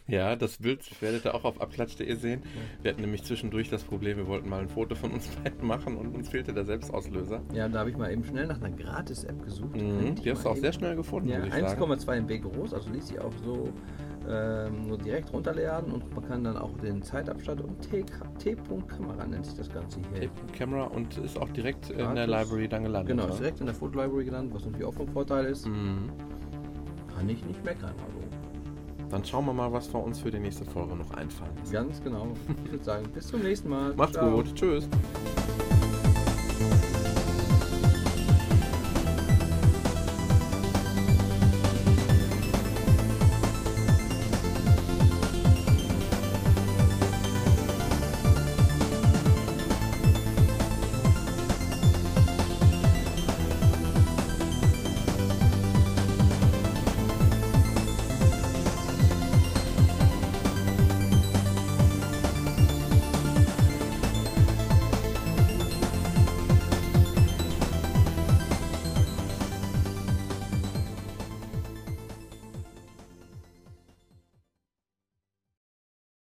ja, 0.08 0.36
das 0.36 0.58
Bild 0.58 1.00
werdet 1.02 1.26
ihr 1.26 1.36
auch 1.36 1.44
auf 1.44 1.62
abklatsch.de 1.62 2.16
sehen. 2.16 2.42
Wir 2.82 2.92
hatten 2.92 3.02
nämlich 3.02 3.24
zwischendurch 3.24 3.70
das 3.70 3.84
Problem, 3.84 4.18
wir 4.18 4.28
wollten 4.28 4.50
mal 4.50 4.62
ein 4.62 4.70
Foto 4.70 4.96
von 4.96 5.12
uns 5.12 5.28
beiden 5.44 5.66
machen 5.68 5.96
und 5.98 6.16
uns 6.16 6.30
fehlte 6.30 6.54
der 6.54 6.66
Selbstauslöser. 6.66 7.42
ja, 7.54 7.68
da 7.68 7.80
habe 7.80 7.92
ich 7.92 7.98
mal 7.98 8.12
eben 8.12 8.24
schnell 8.24 8.48
nach 8.48 8.58
einer 8.62 8.72
Gratis-App 8.76 9.44
gesucht. 9.44 9.76
Mhm, 9.76 10.16
die 10.16 10.32
hast 10.32 10.44
du 10.44 10.50
auch 10.50 10.56
sehr 10.58 10.74
schnell 10.74 10.96
gefunden, 10.96 11.30
Ja, 11.30 11.38
würde 11.38 11.50
ich 11.50 11.54
sagen. 11.54 11.82
1,2 11.84 12.16
MB 12.22 12.42
groß, 12.42 12.74
also 12.74 12.90
ließ 12.90 13.08
sich 13.10 13.20
auch 13.20 13.34
so 13.44 13.72
ähm, 14.30 14.88
nur 14.88 14.98
direkt 14.98 15.34
runterladen 15.34 15.92
und 15.92 16.14
man 16.16 16.26
kann 16.26 16.44
dann 16.44 16.58
auch 16.58 16.76
den 16.78 17.02
Zeitabstand 17.02 17.62
und 17.62 17.80
T- 17.82 18.06
T-Punkt-Kamera 18.40 19.26
nennt 19.26 19.46
sich 19.46 19.56
das 19.56 19.70
Ganze 19.70 20.00
hier. 20.12 20.22
Tape 20.22 20.54
Camera 20.54 20.84
und 20.86 21.18
ist 21.18 21.38
auch 21.40 21.50
direkt 21.50 21.90
in 21.90 21.98
der 21.98 22.28
Gratis. 22.28 22.28
Library 22.28 22.68
dann 22.68 22.84
gelandet. 22.84 23.16
Genau, 23.18 23.28
ist 23.30 23.40
direkt 23.40 23.60
in 23.60 23.66
der 23.66 23.76
Foto 23.76 24.02
Library 24.02 24.26
gelandet, 24.26 24.54
was 24.56 24.66
natürlich 24.66 24.86
auch 24.86 24.94
vom 24.94 25.08
Vorteil 25.08 25.46
ist. 25.46 25.68
Mhm. 25.68 26.10
Kann 27.16 27.30
ich 27.30 27.46
nicht 27.46 27.64
meckern. 27.64 27.92
Also. 27.92 29.08
Dann 29.10 29.24
schauen 29.24 29.46
wir 29.46 29.54
mal, 29.54 29.72
was 29.72 29.94
wir 29.94 30.04
uns 30.04 30.20
für 30.20 30.32
die 30.32 30.40
nächste 30.40 30.66
Folge 30.66 30.96
noch 30.96 31.12
einfallen. 31.12 31.52
Ganz 31.72 32.02
genau. 32.04 32.28
Ich 32.66 32.72
würde 32.72 32.84
sagen, 32.84 33.04
bis 33.14 33.28
zum 33.28 33.42
nächsten 33.42 33.70
Mal. 33.70 33.94
Macht's 33.96 34.14
Ciao. 34.14 34.32
gut. 34.38 34.56
Tschüss. 34.56 34.90